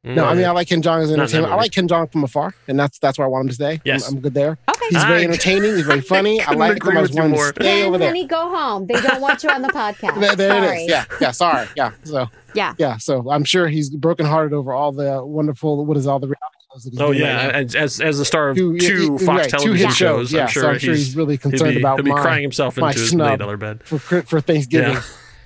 No, 0.03 0.25
I 0.25 0.33
mean 0.33 0.45
I 0.45 0.49
like 0.51 0.67
Ken 0.67 0.81
Jeong 0.81 1.03
as 1.03 1.11
an 1.11 1.17
Not 1.17 1.25
in 1.25 1.29
that 1.29 1.35
entertainment. 1.35 1.53
I 1.53 1.55
like 1.57 1.71
Ken 1.71 1.87
Jeong 1.87 2.11
from 2.11 2.23
afar, 2.23 2.55
and 2.67 2.79
that's 2.79 2.97
that's 2.97 3.19
where 3.19 3.25
I 3.27 3.29
want 3.29 3.43
him 3.43 3.49
to 3.49 3.53
stay. 3.53 3.81
Yes. 3.85 4.07
I'm, 4.09 4.15
I'm 4.15 4.21
good 4.21 4.33
there. 4.33 4.57
Okay. 4.67 4.85
He's 4.89 5.03
very 5.03 5.23
entertaining. 5.25 5.75
He's 5.75 5.85
very 5.85 6.01
funny. 6.15 6.41
I, 6.41 6.45
couldn't 6.45 6.59
like 6.59 6.77
agree 6.77 6.91
him. 6.93 6.97
I 6.97 7.01
with 7.01 7.09
just 7.11 7.15
you 7.17 7.21
want 7.21 7.33
him 7.33 7.37
more. 7.39 7.51
to 7.51 7.63
stay 7.63 7.83
over 7.83 7.97
there. 7.99 8.07
Honey, 8.07 8.25
go 8.25 8.49
home. 8.49 8.87
They 8.87 8.95
don't 8.99 9.21
want 9.21 9.43
you 9.43 9.49
on 9.51 9.61
the 9.61 9.67
podcast. 9.81 10.19
There, 10.19 10.35
there 10.35 10.63
Sorry. 10.65 10.77
is. 10.85 10.89
Yeah, 10.89 11.05
yeah. 11.21 11.31
Sorry. 11.31 11.67
Yeah. 11.75 11.91
So 12.03 12.25
Yeah. 12.55 12.73
yeah. 12.79 12.97
So 12.97 13.29
I'm 13.29 13.43
sure 13.43 13.67
he's 13.67 13.91
brokenhearted 13.91 14.53
over 14.53 14.73
all 14.73 14.91
the 14.91 15.23
wonderful. 15.23 15.85
What 15.85 15.97
is 15.97 16.07
all 16.07 16.17
the 16.19 16.27
reality 16.27 16.39
shows 16.41 16.47
that 16.49 16.57
he's 16.59 16.60
Oh 16.97 17.11
yeah, 17.11 17.47
right 17.47 17.75
as, 17.75 17.99
as 17.99 18.17
the 18.17 18.25
star 18.25 18.49
of 18.49 18.57
Two- 18.57 18.77
two, 18.77 19.17
Fox 19.19 19.27
right, 19.27 19.49
television 19.49 19.87
hit 19.87 19.95
shows, 19.95 20.29
shows, 20.29 20.33
yeah, 20.33 20.41
I'm 20.43 20.47
so 20.47 20.51
sure, 20.51 20.69
I'm 20.69 20.79
sure 20.79 20.93
he's 20.93 21.15
really 21.15 21.37
concerned 21.37 21.71
he'll 21.71 21.79
be, 21.79 21.81
about 21.81 21.97
he'll 21.97 22.05
be 22.05 22.11
my- 22.11 22.21
crying 22.21 22.41
himself 22.41 22.77
my 22.77 22.89
into 22.89 23.01
his 23.01 23.13
late 23.13 23.39
dollar 23.39 23.57
bed. 23.57 23.83
for 23.83 23.99
for 23.99 24.39
Thanksgiving. 24.41 24.93
Yeah. 24.93 25.01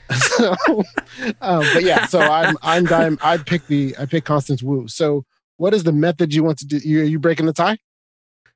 so, 0.18 0.56
um, 1.42 1.66
but 1.74 1.84
yeah, 1.84 2.06
so 2.06 2.20
I'm 2.20 2.56
I'm 2.62 2.86
dying. 2.86 3.18
I 3.22 3.38
pick 3.38 3.66
the 3.68 3.96
I 3.98 4.06
pick 4.06 4.24
Constance 4.24 4.62
Wu. 4.62 4.88
So 4.88 5.26
what 5.58 5.74
is 5.74 5.84
the 5.84 5.92
method 5.94 6.34
you 6.34 6.44
want 6.44 6.60
to 6.60 6.66
do? 6.66 6.78
You 6.78 7.02
are 7.02 7.06
you 7.06 7.18
breaking 7.18 7.48
the 7.48 7.54
tie? 7.54 7.78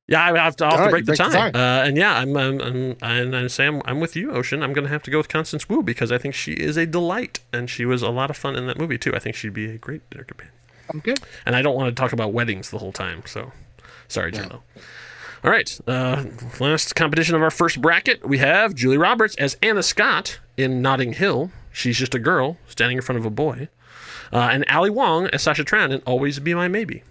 Yeah, 0.08 0.24
I 0.24 0.38
have 0.40 0.56
to, 0.56 0.66
I'll 0.66 0.72
have 0.72 0.80
All 0.80 0.86
to 0.88 0.94
right, 0.94 1.06
break 1.06 1.06
the 1.06 1.24
break 1.24 1.32
the 1.32 1.52
tie. 1.52 1.82
Uh, 1.82 1.86
and 1.86 1.96
yeah, 1.96 2.18
I'm, 2.18 2.36
I'm, 2.36 2.60
I'm 2.62 2.96
and 3.04 3.36
I 3.36 3.46
say 3.46 3.68
I'm, 3.68 3.80
I'm 3.86 4.00
with 4.00 4.16
you, 4.16 4.32
Ocean. 4.32 4.64
I'm 4.64 4.74
going 4.74 4.86
to 4.86 4.92
have 4.92 5.04
to 5.04 5.12
go 5.12 5.20
with 5.20 5.30
Constance 5.30 5.70
Wu 5.70 5.84
because 5.84 6.12
I 6.12 6.18
think 6.18 6.34
she 6.34 6.54
is 6.54 6.78
a 6.78 6.88
delight, 6.88 7.42
and 7.54 7.70
she 7.70 7.86
was 7.86 8.02
a 8.02 8.10
lot 8.10 8.32
of 8.32 8.38
fun 8.38 8.56
in 8.56 8.66
that 8.66 8.80
movie 8.80 8.98
too. 8.98 9.14
I 9.16 9.20
think 9.20 9.36
she'd 9.36 9.54
be 9.54 9.70
a 9.70 9.78
great 9.78 10.10
dinner 10.10 10.24
companion. 10.24 10.54
I'm 10.90 11.00
good. 11.00 11.20
And 11.46 11.56
I 11.56 11.62
don't 11.62 11.76
want 11.76 11.96
to 11.96 12.00
talk 12.00 12.14
about 12.14 12.34
weddings 12.34 12.70
the 12.70 12.78
whole 12.78 12.92
time, 12.92 13.24
so 13.26 13.52
sorry, 14.08 14.32
J 14.32 14.44
Lo. 14.44 14.64
All 15.44 15.52
right, 15.52 15.80
uh, 15.88 16.26
last 16.60 16.96
competition 16.96 17.36
of 17.36 17.42
our 17.42 17.52
first 17.52 17.82
bracket, 17.82 18.28
we 18.28 18.40
have 18.40 18.76
Julia 18.76 19.00
Roberts 19.00 19.36
as 19.36 19.56
Anna 19.62 19.84
Scott 19.84 20.40
in 20.58 20.82
Notting 20.82 21.14
Hill. 21.14 21.52
She's 21.72 21.98
just 21.98 22.14
a 22.14 22.20
girl 22.20 22.58
standing 22.68 22.98
in 22.98 23.02
front 23.02 23.20
of 23.20 23.26
a 23.26 23.30
boy, 23.30 23.70
uh, 24.34 24.50
and 24.52 24.66
Ali 24.70 24.90
Wong 24.90 25.28
as 25.28 25.44
Sasha 25.44 25.64
Tran 25.64 25.92
in 25.92 26.02
Always 26.02 26.40
Be 26.40 26.54
My 26.54 26.68
Maybe. 26.68 27.04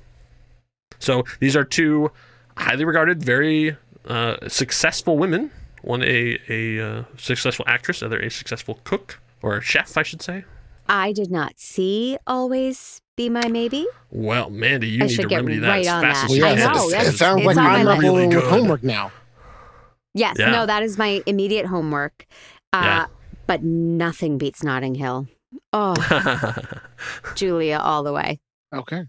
So 0.98 1.24
these 1.40 1.56
are 1.56 1.64
two 1.64 2.10
highly 2.56 2.84
regarded, 2.84 3.22
very 3.22 3.76
uh, 4.06 4.36
successful 4.48 5.16
women. 5.16 5.50
One 5.82 6.02
a 6.02 6.38
a 6.48 6.80
uh, 6.80 7.04
successful 7.16 7.64
actress, 7.68 8.02
other 8.02 8.18
a 8.18 8.30
successful 8.30 8.80
cook 8.84 9.20
or 9.42 9.60
chef, 9.60 9.96
I 9.96 10.02
should 10.02 10.20
say. 10.20 10.44
I 10.88 11.12
did 11.12 11.30
not 11.30 11.58
see 11.58 12.18
Always 12.26 13.00
Be 13.18 13.28
My 13.28 13.48
Maybe. 13.48 13.84
Well, 14.12 14.48
Mandy, 14.48 14.86
you 14.88 15.02
I 15.02 15.06
need 15.08 15.16
to 15.16 15.26
get 15.26 15.36
remedy 15.38 15.58
that 15.58 15.80
as 15.80 15.88
on 15.88 16.02
fast 16.02 16.20
that. 16.22 16.30
as 16.30 16.36
you 16.38 16.44
I 16.46 16.54
can. 16.54 16.72
know, 16.72 16.88
It 16.88 17.12
sounds 17.16 17.44
like 17.44 17.56
on 17.56 17.64
my 17.64 17.78
I'm 17.80 17.84
list. 17.86 18.00
really 18.00 18.20
Really 18.20 18.32
good. 18.34 18.44
homework 18.44 18.84
now. 18.84 19.10
Yes, 20.14 20.36
Yeah. 20.38 20.52
no, 20.52 20.66
that 20.66 20.84
is 20.84 20.96
my 20.96 21.20
immediate 21.26 21.66
homework. 21.66 22.26
Uh, 22.72 22.80
Yeah. 22.84 23.06
But 23.48 23.64
nothing 23.64 24.38
beats 24.38 24.62
Notting 24.62 24.94
Hill. 24.94 25.26
Oh, 25.72 25.94
Julia, 27.34 27.78
all 27.82 28.02
the 28.04 28.12
way. 28.12 28.38
Okay. 28.72 29.04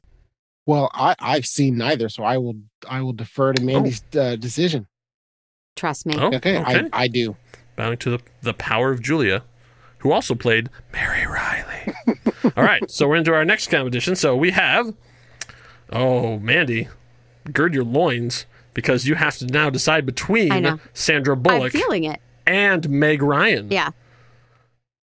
Well, 0.66 0.90
I, 0.94 1.16
I've 1.20 1.46
seen 1.46 1.78
neither, 1.78 2.10
so 2.10 2.24
I 2.24 2.38
will 2.40 2.56
I 2.90 3.02
will 3.02 3.14
defer 3.14 3.54
to 3.54 3.62
Mandy's 3.64 4.02
uh, 4.18 4.36
decision. 4.38 4.88
Trust 5.76 6.06
me. 6.08 6.16
Oh, 6.18 6.28
Okay, 6.34 6.58
okay. 6.60 6.90
I, 6.94 7.04
I 7.04 7.08
do. 7.08 7.36
Bowing 7.76 7.98
to 8.00 8.10
the, 8.12 8.20
the 8.42 8.54
power 8.54 8.92
of 8.92 9.02
Julia, 9.02 9.44
who 10.00 10.12
also 10.12 10.34
played 10.36 10.70
Mary 10.94 11.26
Reilly. 11.28 11.39
All 12.56 12.64
right, 12.64 12.90
so 12.90 13.08
we're 13.08 13.16
into 13.16 13.34
our 13.34 13.46
next 13.46 13.70
competition. 13.70 14.16
So 14.16 14.36
we 14.36 14.52
have, 14.52 14.94
oh, 15.92 16.40
Mandy, 16.40 16.88
gird 17.52 17.74
your 17.74 17.84
loins 17.84 18.46
because 18.74 19.08
you 19.08 19.16
have 19.16 19.38
to 19.38 19.46
now 19.46 19.70
decide 19.70 20.00
I 20.00 20.02
between. 20.02 20.80
Sandra 20.94 21.36
I'm 21.36 21.42
Bullock 21.42 21.72
feeling 21.72 22.06
it. 22.06 22.20
and 22.46 22.90
Meg 22.90 23.22
Ryan. 23.22 23.72
Yeah. 23.72 23.92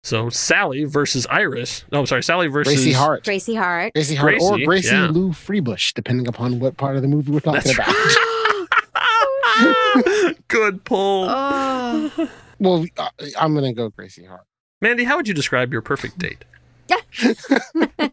So 0.02 0.28
Sally 0.28 0.84
versus 0.84 1.26
Iris. 1.30 1.84
No, 1.90 2.00
I'm 2.00 2.06
sorry, 2.06 2.22
Sally 2.22 2.48
versus 2.48 2.74
Gracie 2.74 2.92
Hart. 2.92 3.24
Gracie 3.24 3.54
Hart. 3.54 3.94
Gracie 3.94 4.14
Hart 4.14 4.34
or 4.34 4.50
Gracie, 4.50 4.66
Gracie 4.66 4.88
yeah. 4.88 5.06
Lou 5.06 5.30
Freebush, 5.30 5.94
depending 5.94 6.28
upon 6.28 6.60
what 6.60 6.76
part 6.76 6.96
of 6.96 7.02
the 7.02 7.08
movie 7.08 7.32
we're 7.32 7.40
talking 7.40 7.62
That's 7.62 7.74
about. 7.74 7.94
Good 10.48 10.84
pull. 10.84 11.26
Oh. 11.30 12.28
well, 12.58 12.84
uh, 12.98 13.08
I'm 13.38 13.54
gonna 13.54 13.72
go 13.72 13.88
Gracie 13.88 14.24
Hart. 14.24 14.44
Mandy, 14.82 15.04
how 15.04 15.16
would 15.16 15.26
you 15.26 15.32
describe 15.32 15.72
your 15.72 15.80
perfect 15.80 16.18
date? 16.18 16.44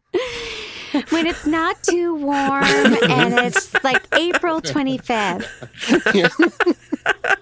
when 1.10 1.28
it's 1.28 1.46
not 1.46 1.82
too 1.84 2.16
warm 2.16 2.64
and 3.10 3.34
it's 3.34 3.74
like 3.84 4.04
April 4.16 4.62
25th. 4.62 5.46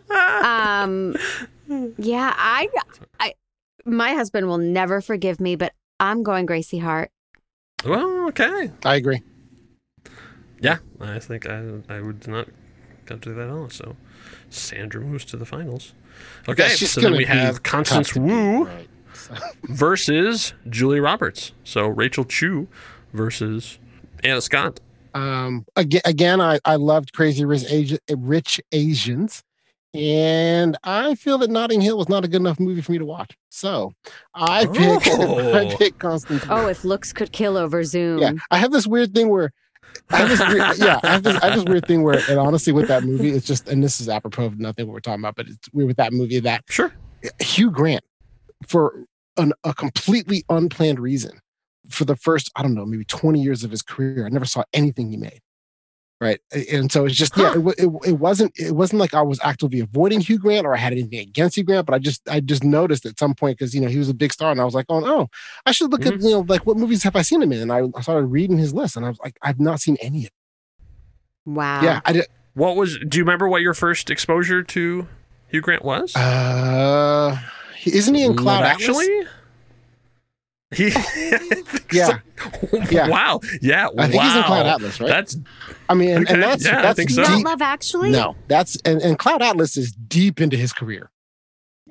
um 0.43 1.15
yeah, 1.97 2.33
I 2.37 2.67
I 3.19 3.33
my 3.85 4.13
husband 4.13 4.47
will 4.47 4.57
never 4.57 5.01
forgive 5.01 5.39
me, 5.39 5.55
but 5.55 5.73
I'm 5.99 6.23
going 6.23 6.45
Gracie 6.45 6.79
Hart. 6.79 7.11
Well, 7.85 8.27
okay. 8.27 8.71
I 8.83 8.95
agree. 8.95 9.21
Yeah, 10.59 10.77
I 10.99 11.19
think 11.19 11.47
I 11.47 11.63
I 11.87 12.01
would 12.01 12.27
not 12.27 12.47
come 13.05 13.19
to 13.21 13.33
that 13.33 13.49
also. 13.49 13.95
Sandra 14.49 15.01
moves 15.01 15.25
to 15.25 15.37
the 15.37 15.45
finals. 15.45 15.93
Okay, 16.47 16.63
Yeah, 16.69 16.75
so 16.75 17.01
then 17.01 17.13
we 17.13 17.25
have 17.25 17.63
Constance 17.63 18.09
tough 18.09 18.17
Wu 18.17 18.65
right, 18.65 18.83
so. 18.83 18.98
versus 19.63 20.53
Julia 20.69 21.01
Roberts. 21.01 21.51
So 21.63 21.87
Rachel 21.87 22.25
Chu 22.25 22.67
versus 23.13 23.79
Anna 24.23 24.41
Scott. 24.41 24.79
Um, 25.13 25.65
again, 25.75 26.01
again, 26.05 26.41
I, 26.41 26.59
I 26.65 26.75
loved 26.75 27.13
Crazy 27.13 27.43
Rich, 27.45 27.63
Asi- 27.65 27.99
Rich 28.15 28.61
Asians, 28.71 29.43
and 29.93 30.77
I 30.83 31.15
feel 31.15 31.39
that 31.39 31.49
Notting 31.49 31.81
Hill 31.81 31.97
was 31.97 32.09
not 32.09 32.23
a 32.23 32.27
good 32.27 32.41
enough 32.41 32.59
movie 32.59 32.81
for 32.81 32.91
me 32.91 32.99
to 32.99 33.05
watch. 33.05 33.35
So 33.49 33.93
I 34.35 34.65
pick, 34.65 35.01
Oh. 35.07 35.53
I 35.53 35.75
pick 35.75 35.97
Constance. 35.97 36.45
Oh, 36.49 36.67
if 36.67 36.83
looks 36.85 37.11
could 37.11 37.31
kill 37.31 37.57
over 37.57 37.83
Zoom. 37.83 38.19
Yeah, 38.19 38.33
I 38.51 38.59
have 38.59 38.71
this 38.71 38.85
weird 38.87 39.13
thing 39.13 39.29
where. 39.29 39.51
I 40.11 40.17
have 40.17 40.29
this 40.29 40.39
weird, 40.39 40.77
yeah, 40.77 40.99
I 41.03 41.13
have 41.13 41.23
this, 41.23 41.35
I 41.41 41.47
have 41.49 41.55
this 41.55 41.65
weird 41.65 41.87
thing 41.87 42.03
where, 42.03 42.21
and 42.29 42.37
honestly, 42.39 42.71
with 42.71 42.87
that 42.89 43.03
movie, 43.03 43.31
it's 43.31 43.45
just, 43.47 43.67
and 43.67 43.83
this 43.83 43.99
is 43.99 44.07
apropos 44.07 44.45
of 44.45 44.59
nothing 44.59 44.85
what 44.85 44.93
we're 44.93 44.99
talking 44.99 45.21
about, 45.21 45.35
but 45.35 45.47
it's 45.47 45.67
weird 45.73 45.87
with 45.87 45.97
that 45.97 46.13
movie 46.13 46.39
that 46.39 46.63
Sure. 46.69 46.93
Hugh 47.41 47.71
Grant, 47.71 48.03
for 48.67 49.05
an, 49.39 49.53
a 49.63 49.73
completely 49.73 50.43
unplanned 50.49 50.99
reason, 50.99 51.39
for 51.89 52.05
the 52.05 52.15
first, 52.15 52.51
I 52.55 52.61
don't 52.61 52.75
know, 52.75 52.85
maybe 52.85 53.05
20 53.05 53.41
years 53.41 53.63
of 53.63 53.71
his 53.71 53.81
career, 53.81 54.25
I 54.25 54.29
never 54.29 54.45
saw 54.45 54.63
anything 54.73 55.09
he 55.09 55.17
made. 55.17 55.39
Right. 56.21 56.41
And 56.71 56.91
so 56.91 57.05
it's 57.05 57.15
just, 57.15 57.37
yeah, 57.37 57.53
it, 57.55 57.65
it, 57.79 57.89
it 58.05 58.19
wasn't, 58.19 58.51
it 58.59 58.73
wasn't 58.73 58.99
like 58.99 59.13
I 59.13 59.21
was 59.21 59.39
actively 59.41 59.79
avoiding 59.79 60.19
Hugh 60.19 60.37
Grant 60.37 60.65
or 60.67 60.75
I 60.75 60.77
had 60.77 60.91
anything 60.91 61.19
against 61.19 61.55
Hugh 61.55 61.63
Grant, 61.63 61.85
but 61.85 61.95
I 61.95 61.99
just, 61.99 62.27
I 62.29 62.41
just 62.41 62.61
noticed 62.61 63.05
at 63.05 63.17
some 63.17 63.33
point 63.33 63.57
because, 63.57 63.73
you 63.73 63.79
know, 63.79 63.87
he 63.87 63.97
was 63.97 64.09
a 64.09 64.13
big 64.13 64.33
star 64.33 64.51
and 64.51 64.59
I 64.59 64.65
was 64.65 64.73
like, 64.73 64.87
oh, 64.89 64.99
no, 64.99 65.29
I 65.65 65.71
should 65.71 65.91
look 65.91 66.05
at, 66.05 66.21
you 66.21 66.31
know, 66.31 66.41
like 66.41 66.65
what 66.65 66.75
movies 66.75 67.03
have 67.03 67.15
I 67.15 67.21
seen 67.21 67.41
him 67.41 67.53
in? 67.53 67.61
And 67.61 67.71
I, 67.71 67.83
I 67.95 68.01
started 68.01 68.25
reading 68.25 68.57
his 68.57 68.73
list 68.73 68.97
and 68.97 69.05
I 69.05 69.09
was 69.09 69.19
like, 69.23 69.37
I've 69.41 69.61
not 69.61 69.79
seen 69.79 69.95
any 70.01 70.19
of 70.19 70.25
it 70.25 70.33
Wow. 71.45 71.81
Yeah. 71.81 72.01
I 72.05 72.13
did. 72.13 72.27
What 72.53 72.75
was? 72.75 72.97
Do 72.97 73.17
you 73.17 73.23
remember 73.23 73.47
what 73.47 73.61
your 73.61 73.73
first 73.73 74.09
exposure 74.09 74.63
to 74.63 75.07
Hugh 75.47 75.61
Grant 75.61 75.83
was? 75.83 76.15
Uh, 76.15 77.37
isn't 77.95 78.13
he 78.15 78.23
in 78.23 78.35
Cloud 78.35 78.61
Love 78.61 78.81
Atlas? 78.81 78.89
Actually. 78.89 79.27
He, 80.71 80.91
Yeah. 81.91 82.19
Yeah. 82.91 83.09
Wow. 83.09 83.39
Yeah. 83.61 83.87
I 83.97 84.07
think 84.07 84.21
he's 84.21 84.35
in. 84.35 84.43
Cloud 84.43 84.65
Atlas, 84.67 84.99
right? 85.01 85.07
That's 85.07 85.37
I 85.89 85.93
mean, 85.95 86.09
and, 86.11 86.25
Okay, 86.25 86.33
and 86.35 86.43
that's, 86.43 86.65
yeah, 86.65 86.79
I 86.79 86.81
that's 86.83 86.97
think 86.97 87.09
so. 87.09 87.23
Not 87.23 87.37
deep. 87.37 87.45
Love 87.45 87.61
Actually? 87.63 88.11
No, 88.11 88.35
that's 88.47 88.75
and, 88.81 89.01
and 89.01 89.17
Cloud 89.17 89.41
Atlas 89.41 89.75
is 89.77 89.91
deep 89.91 90.39
into 90.39 90.55
his 90.57 90.71
career. 90.71 91.09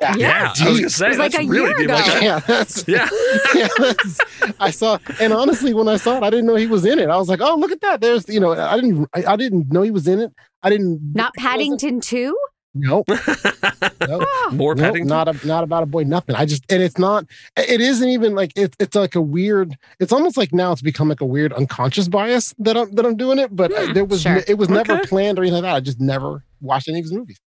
Yeah, 0.01 0.15
yeah. 0.17 0.55
I 0.61 0.69
was 0.69 0.79
gonna 0.79 0.91
say 0.91 1.07
It 1.07 1.09
was 1.09 1.19
like 1.19 1.35
a 1.35 1.39
really 1.45 1.71
year 1.71 1.75
deep. 1.75 1.85
ago. 1.87 1.95
Like 1.95 2.05
that. 2.07 2.23
yeah, 2.23 2.39
that's, 2.39 2.85
Yeah. 2.89 3.09
yeah, 3.57 3.67
that's, 3.79 4.21
I 4.61 4.71
saw, 4.71 4.99
and 5.21 5.33
honestly, 5.33 5.75
when 5.75 5.89
I 5.89 5.97
saw 5.97 6.19
it, 6.19 6.23
I 6.23 6.31
didn't 6.31 6.47
know 6.47 6.55
he 6.55 6.69
was 6.69 6.85
in 6.85 7.01
it. 7.01 7.09
I 7.09 7.17
was 7.17 7.29
like, 7.29 7.41
oh, 7.41 7.57
look 7.57 7.73
at 7.73 7.81
that. 7.81 8.01
There's, 8.01 8.29
you 8.29 8.39
know, 8.39 8.53
I 8.53 8.77
didn't, 8.77 9.09
I, 9.13 9.33
I 9.33 9.37
didn't 9.37 9.73
know 9.73 9.83
he 9.83 9.91
was 9.91 10.07
in 10.07 10.21
it. 10.21 10.33
I 10.63 10.71
didn't. 10.71 11.01
Not 11.15 11.35
Paddington 11.35 12.01
2? 12.01 12.37
Nope. 12.81 13.09
nope. 14.09 14.29
More 14.53 14.75
Nope, 14.75 14.85
Paddington. 14.87 15.09
not 15.09 15.29
a, 15.29 15.47
not 15.47 15.65
about 15.65 15.83
a 15.83 15.87
boy, 15.87 16.05
nothing. 16.05 16.35
I 16.37 16.45
just, 16.47 16.65
and 16.71 16.83
it's 16.83 16.99
not, 16.99 17.25
it 17.57 17.81
isn't 17.81 18.09
even 18.09 18.35
like 18.35 18.53
it's, 18.57 18.77
it's 18.79 18.95
like 18.95 19.15
a 19.15 19.21
weird. 19.21 19.77
It's 20.01 20.13
almost 20.13 20.37
like 20.37 20.53
now 20.53 20.73
it's 20.73 20.83
become 20.83 21.09
like 21.09 21.21
a 21.21 21.27
weird 21.27 21.53
unconscious 21.53 22.09
bias 22.09 22.55
that 22.61 22.77
I'm 22.77 22.91
that 22.93 23.05
I'm 23.05 23.17
doing 23.17 23.39
it. 23.39 23.55
But 23.55 23.73
uh, 23.73 23.93
there 23.93 24.05
was, 24.05 24.23
sure. 24.23 24.41
it 24.47 24.57
was 24.59 24.69
never 24.69 24.95
Okay. 24.95 25.07
planned 25.07 25.39
or 25.39 25.43
anything 25.43 25.63
like 25.63 25.71
that. 25.71 25.77
I 25.77 25.81
just 25.81 26.01
never 26.01 26.45
watched 26.61 26.89
any 26.89 26.99
of 27.01 27.05
his 27.05 27.13
movies. 27.13 27.39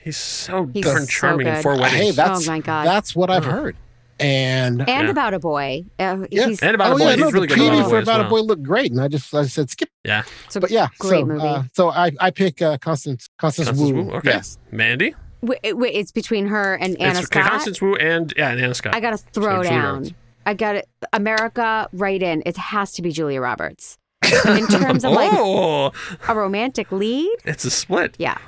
He's 0.00 0.16
so 0.16 0.66
He's 0.72 0.84
darn 0.84 1.00
so 1.02 1.06
charming 1.06 1.46
in 1.48 1.54
good. 1.54 1.62
Four 1.62 1.74
Hey, 1.74 1.80
Weddings. 1.80 2.00
Hey, 2.04 2.10
that's 2.12 2.48
Oh 2.48 2.50
my 2.52 2.60
God. 2.60 2.86
that's 2.86 3.16
what 3.16 3.28
I've 3.30 3.44
heard. 3.44 3.76
And 4.18 4.80
And 4.80 4.88
Yeah. 4.88 5.10
About 5.10 5.34
a 5.34 5.38
Boy. 5.38 5.84
Uh, 5.98 6.26
Yeah. 6.30 6.46
he's, 6.46 6.62
and 6.62 6.74
about 6.74 6.92
oh 6.92 6.96
a 6.96 6.98
boy, 6.98 7.04
yeah, 7.04 7.10
he's 7.12 7.20
no, 7.20 7.30
really 7.30 7.46
the 7.48 7.54
good. 7.54 7.72
preview 7.72 7.88
for 7.88 7.98
About 7.98 8.18
well. 8.18 8.26
a 8.26 8.30
Boy 8.30 8.40
looked 8.40 8.62
great, 8.62 8.90
and 8.90 9.00
I 9.00 9.08
just 9.08 9.34
I 9.34 9.44
said 9.46 9.70
skip. 9.70 9.90
Yeah. 10.04 10.22
so 10.48 10.60
But 10.60 10.70
yeah, 10.70 10.88
great 10.98 11.20
so, 11.20 11.26
movie. 11.26 11.46
Uh, 11.46 11.62
so 11.74 11.90
I 11.90 12.12
I 12.20 12.30
pick 12.30 12.62
uh, 12.62 12.78
Constance 12.78 13.28
Constance, 13.38 13.68
Constance 13.68 13.92
Wu. 13.92 14.04
Wu. 14.04 14.10
Okay. 14.12 14.30
Yes. 14.30 14.58
Mandy. 14.70 15.14
wait, 15.42 15.76
wait, 15.76 15.94
it's 15.94 16.12
between 16.12 16.46
her 16.46 16.74
and 16.76 16.98
Anna 17.00 17.18
it's 17.18 17.26
Scott. 17.28 17.50
Constance 17.50 17.80
Wu 17.82 17.94
and 17.96 18.32
yeah, 18.36 18.50
and 18.50 18.60
Anna 18.60 18.74
Scott. 18.74 18.94
I 18.94 19.00
got 19.00 19.10
to 19.10 19.18
throw 19.18 19.62
So 19.62 19.68
down. 19.68 19.94
Roberts. 19.94 20.12
I 20.46 20.54
got 20.54 20.76
it. 20.76 20.88
America, 21.12 21.88
right 21.92 22.22
in. 22.22 22.42
It 22.46 22.56
has 22.56 22.92
to 22.92 23.02
be 23.02 23.10
Julia 23.12 23.40
Roberts. 23.40 23.98
In 24.46 24.66
terms 24.68 25.04
of 25.04 25.12
like 25.12 25.30
oh, 25.32 25.92
a 26.28 26.34
romantic 26.34 26.90
lead, 26.90 27.36
it's 27.44 27.64
a 27.64 27.70
split. 27.70 28.16
yeah. 28.18 28.38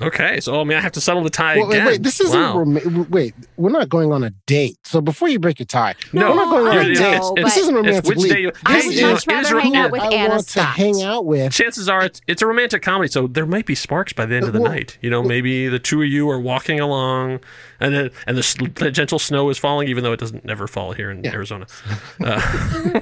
Okay, 0.00 0.40
so 0.40 0.60
I 0.60 0.64
mean, 0.64 0.76
I 0.76 0.80
have 0.82 0.92
to 0.92 1.00
settle 1.00 1.22
the 1.22 1.30
tie 1.30 1.56
Well, 1.56 1.68
wait, 1.68 1.74
again. 1.76 1.86
wait, 1.86 2.02
this 2.02 2.20
isn't. 2.20 2.38
Wow. 2.38 2.58
Roma- 2.58 3.06
wait, 3.08 3.34
we're 3.56 3.70
not 3.70 3.88
going 3.88 4.12
on 4.12 4.22
a 4.24 4.30
date. 4.44 4.76
So 4.84 5.00
before 5.00 5.28
you 5.28 5.38
break 5.38 5.58
your 5.58 5.64
tie, 5.66 5.94
No, 6.12 6.30
we're 6.30 6.36
not 6.36 6.50
going 6.50 6.66
on 6.66 6.76
a 6.86 6.88
know, 6.92 6.94
date. 6.94 7.20
but- 7.36 7.44
this 7.44 7.56
isn't 7.56 7.74
romantic 7.74 8.04
which 8.04 8.18
lead. 8.18 8.32
day 8.32 8.40
you, 8.42 8.52
I'd 8.66 8.82
This 8.82 8.94
you 8.96 9.00
know, 9.02 9.12
much 9.14 9.26
rather 9.26 9.58
hang 9.58 9.74
out 9.74 9.86
it- 9.86 9.92
with 9.92 10.02
I 10.02 10.12
Anna 10.12 10.34
want 10.34 10.48
to 10.48 10.62
hang 10.62 11.02
out 11.02 11.24
with. 11.24 11.50
chances 11.52 11.88
are 11.88 12.04
it's, 12.04 12.20
it's 12.26 12.42
a 12.42 12.46
romantic 12.46 12.82
comedy, 12.82 13.08
so 13.10 13.26
there 13.26 13.46
might 13.46 13.64
be 13.64 13.74
sparks 13.74 14.12
by 14.12 14.26
the 14.26 14.36
end 14.36 14.44
of 14.46 14.52
the 14.52 14.60
Well, 14.60 14.72
night. 14.72 14.98
You 15.00 15.08
know, 15.08 15.22
maybe 15.22 15.66
the 15.68 15.78
two 15.78 16.02
of 16.02 16.08
you 16.08 16.28
are 16.28 16.38
walking 16.40 16.78
along, 16.78 17.40
and 17.80 17.94
then 17.94 18.10
and 18.26 18.36
the, 18.36 18.70
the 18.74 18.90
gentle 18.90 19.18
snow 19.18 19.48
is 19.48 19.56
falling, 19.56 19.88
even 19.88 20.04
though 20.04 20.12
it 20.12 20.20
doesn't 20.20 20.44
never 20.44 20.66
fall 20.66 20.92
here 20.92 21.10
in 21.10 21.24
Arizona. 21.26 21.66
Uh, 22.22 23.00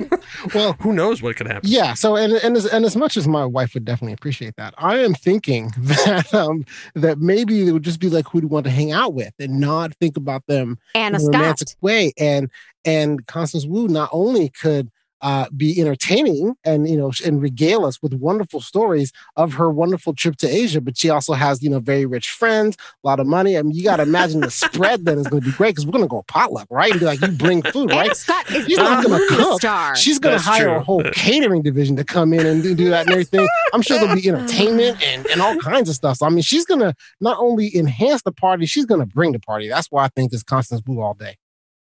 Well, 0.54 0.74
who 0.80 0.92
knows 0.92 1.22
what 1.22 1.36
could 1.36 1.46
happen? 1.46 1.68
Yeah. 1.70 1.94
So, 1.94 2.16
and 2.16 2.32
and 2.32 2.56
as, 2.56 2.66
and 2.66 2.84
as 2.84 2.96
much 2.96 3.16
as 3.16 3.28
my 3.28 3.44
wife 3.44 3.74
would 3.74 3.84
definitely 3.84 4.14
appreciate 4.14 4.56
that, 4.56 4.74
I 4.78 4.98
am 4.98 5.14
thinking 5.14 5.72
that 5.78 6.34
um 6.34 6.64
that 6.94 7.18
maybe 7.18 7.68
it 7.68 7.72
would 7.72 7.82
just 7.82 8.00
be 8.00 8.10
like 8.10 8.28
who 8.28 8.40
do 8.40 8.46
you 8.46 8.48
want 8.48 8.64
to 8.64 8.70
hang 8.70 8.92
out 8.92 9.14
with, 9.14 9.32
and 9.38 9.60
not 9.60 9.94
think 9.94 10.16
about 10.16 10.46
them 10.46 10.78
Anna 10.94 11.06
in 11.06 11.14
a 11.16 11.20
Scott. 11.20 11.34
romantic 11.34 11.68
way. 11.80 12.12
And 12.18 12.50
and 12.84 13.26
Constance 13.26 13.66
Wu 13.66 13.88
not 13.88 14.10
only 14.12 14.48
could 14.50 14.90
uh, 15.24 15.46
be 15.56 15.80
entertaining 15.80 16.54
and 16.64 16.86
you 16.88 16.96
know 16.96 17.10
and 17.24 17.40
regale 17.40 17.86
us 17.86 18.00
with 18.02 18.12
wonderful 18.14 18.60
stories 18.60 19.10
of 19.36 19.54
her 19.54 19.70
wonderful 19.70 20.12
trip 20.14 20.36
to 20.36 20.46
Asia, 20.46 20.80
but 20.82 20.96
she 20.98 21.08
also 21.08 21.32
has 21.32 21.62
you 21.62 21.70
know 21.70 21.80
very 21.80 22.04
rich 22.04 22.28
friends, 22.30 22.76
a 23.02 23.06
lot 23.06 23.18
of 23.18 23.26
money. 23.26 23.56
I 23.56 23.62
mean, 23.62 23.74
you 23.74 23.82
got 23.82 23.96
to 23.96 24.02
imagine 24.02 24.40
the 24.40 24.50
spread 24.64 25.06
that 25.06 25.16
is 25.16 25.26
going 25.26 25.42
to 25.42 25.48
be 25.50 25.56
great 25.56 25.70
because 25.70 25.86
we're 25.86 25.92
going 25.92 26.04
to 26.04 26.08
go 26.08 26.22
potluck, 26.28 26.68
right? 26.70 26.90
And 26.90 27.00
be 27.00 27.06
like, 27.06 27.22
you 27.22 27.28
bring 27.28 27.62
food, 27.62 27.90
right? 27.90 28.14
Scott 28.14 28.50
is 28.50 28.66
She's 28.66 28.76
a 28.78 28.82
not 28.82 29.04
going 29.04 29.18
to 29.18 29.26
cook. 29.34 29.60
star. 29.60 29.96
She's 29.96 30.18
going 30.18 30.36
to 30.36 30.44
hire 30.44 30.64
true. 30.64 30.74
a 30.76 30.80
whole 30.80 31.02
catering 31.14 31.62
division 31.62 31.96
to 31.96 32.04
come 32.04 32.34
in 32.34 32.44
and 32.46 32.62
do, 32.62 32.74
do 32.74 32.90
that 32.90 33.06
and 33.06 33.12
everything. 33.12 33.48
I'm 33.72 33.80
sure 33.80 33.98
there'll 33.98 34.14
be 34.14 34.28
entertainment 34.28 35.02
and, 35.02 35.26
and 35.28 35.40
all 35.40 35.56
kinds 35.56 35.88
of 35.88 35.94
stuff. 35.94 36.18
So, 36.18 36.26
I 36.26 36.28
mean, 36.28 36.42
she's 36.42 36.66
going 36.66 36.80
to 36.80 36.94
not 37.22 37.38
only 37.38 37.74
enhance 37.74 38.20
the 38.22 38.32
party, 38.32 38.66
she's 38.66 38.84
going 38.84 39.00
to 39.00 39.06
bring 39.06 39.32
the 39.32 39.40
party. 39.40 39.68
That's 39.70 39.90
why 39.90 40.04
I 40.04 40.08
think 40.08 40.32
it's 40.34 40.42
Constance 40.42 40.82
Wu 40.86 41.00
all 41.00 41.14
day. 41.14 41.36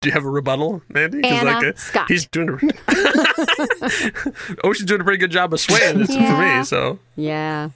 Do 0.07 0.11
you 0.11 0.15
have 0.15 0.25
a 0.25 0.31
rebuttal, 0.31 0.83
Mandy? 0.89 1.25
Anna 1.25 1.51
uh, 1.51 1.73
Scott. 1.75 2.07
He's 2.07 2.29
doing. 2.29 2.51
A, 2.51 2.55
Ocean's 4.63 4.87
doing 4.87 5.01
a 5.01 5.05
pretty 5.05 5.19
good 5.19 5.33
job 5.33 5.53
of 5.53 5.59
swaying 5.59 6.03
it 6.03 6.07
for 6.07 6.39
me. 6.39 6.63
So 6.63 7.01
yeah. 7.17 7.71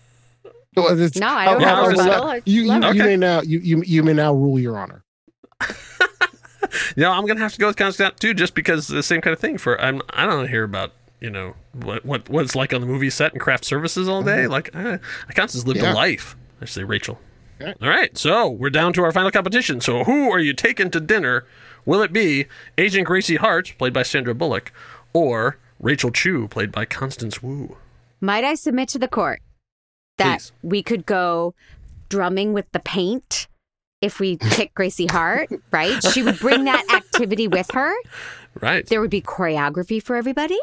Well, 0.76 0.94
No, 0.94 1.26
I 1.26 1.46
don't 1.46 1.60
Yeah, 1.60 1.74
have 1.74 1.86
was 1.86 1.94
a 1.94 1.96
just- 1.96 2.08
rebuttal. 2.08 2.34
You, 2.46 2.62
you, 2.62 2.68
love 2.68 2.84
it. 2.84 2.94
you 2.98 3.02
may 3.02 3.16
now 3.16 3.40
you, 3.42 3.58
you 3.58 3.82
you 3.84 4.02
may 4.04 4.12
now 4.12 4.32
rule 4.32 4.60
your 4.60 4.78
honor. 4.78 5.02
you 5.68 5.74
know, 6.98 7.10
I'm 7.10 7.26
gonna 7.26 7.40
have 7.40 7.52
to 7.54 7.58
go 7.58 7.66
with 7.66 7.76
Constance 7.76 8.14
too, 8.20 8.32
just 8.32 8.54
because 8.54 8.86
the 8.86 9.02
same 9.02 9.20
kind 9.20 9.34
of 9.34 9.40
thing. 9.40 9.58
For 9.58 9.80
I'm, 9.80 10.00
I 10.10 10.24
don't 10.24 10.46
hear 10.48 10.62
about 10.62 10.92
you 11.20 11.30
know 11.30 11.56
what 11.82 12.04
what 12.06 12.28
what 12.28 12.44
it's 12.44 12.54
like 12.54 12.72
on 12.72 12.80
the 12.80 12.86
movie 12.86 13.10
set 13.10 13.32
and 13.32 13.40
craft 13.40 13.64
services 13.64 14.08
all 14.08 14.22
day. 14.22 14.46
Like, 14.46 14.70
uh, 14.72 14.98
Constance 15.34 15.66
lived 15.66 15.80
Yeah. 15.80 15.92
a 15.92 15.94
life. 15.94 16.36
I 16.62 16.66
say 16.66 16.84
Rachel. 16.84 17.18
Okay. 17.60 17.74
All 17.82 17.88
right, 17.88 18.16
so 18.16 18.48
we're 18.48 18.70
down 18.70 18.92
to 18.94 19.02
our 19.02 19.10
final 19.10 19.32
competition. 19.32 19.80
So 19.80 20.04
who 20.04 20.30
are 20.30 20.38
you 20.38 20.52
taking 20.54 20.92
to 20.92 21.00
dinner? 21.00 21.44
Will 21.84 22.02
it 22.02 22.12
be 22.12 22.46
Agent 22.78 23.06
Gracie 23.06 23.36
Hart, 23.36 23.74
played 23.78 23.92
by 23.92 24.02
Sandra 24.02 24.34
Bullock, 24.34 24.72
or 25.12 25.58
Rachel 25.78 26.10
Chu, 26.10 26.48
played 26.48 26.72
by 26.72 26.84
Constance 26.84 27.42
Wu? 27.42 27.76
Might 28.20 28.44
I 28.44 28.54
submit 28.54 28.88
to 28.90 28.98
the 28.98 29.08
court 29.08 29.40
that 30.18 30.40
Please. 30.40 30.52
we 30.62 30.82
could 30.82 31.06
go 31.06 31.54
drumming 32.08 32.52
with 32.52 32.70
the 32.72 32.80
paint 32.80 33.48
if 34.02 34.20
we 34.20 34.36
pick 34.40 34.74
Gracie 34.74 35.06
Hart, 35.06 35.50
right? 35.70 36.02
She 36.12 36.22
would 36.22 36.38
bring 36.38 36.64
that 36.64 36.84
activity 36.92 37.48
with 37.48 37.70
her. 37.72 37.94
Right. 38.60 38.86
There 38.86 39.00
would 39.00 39.10
be 39.10 39.22
choreography 39.22 40.02
for 40.02 40.16
everybody. 40.16 40.58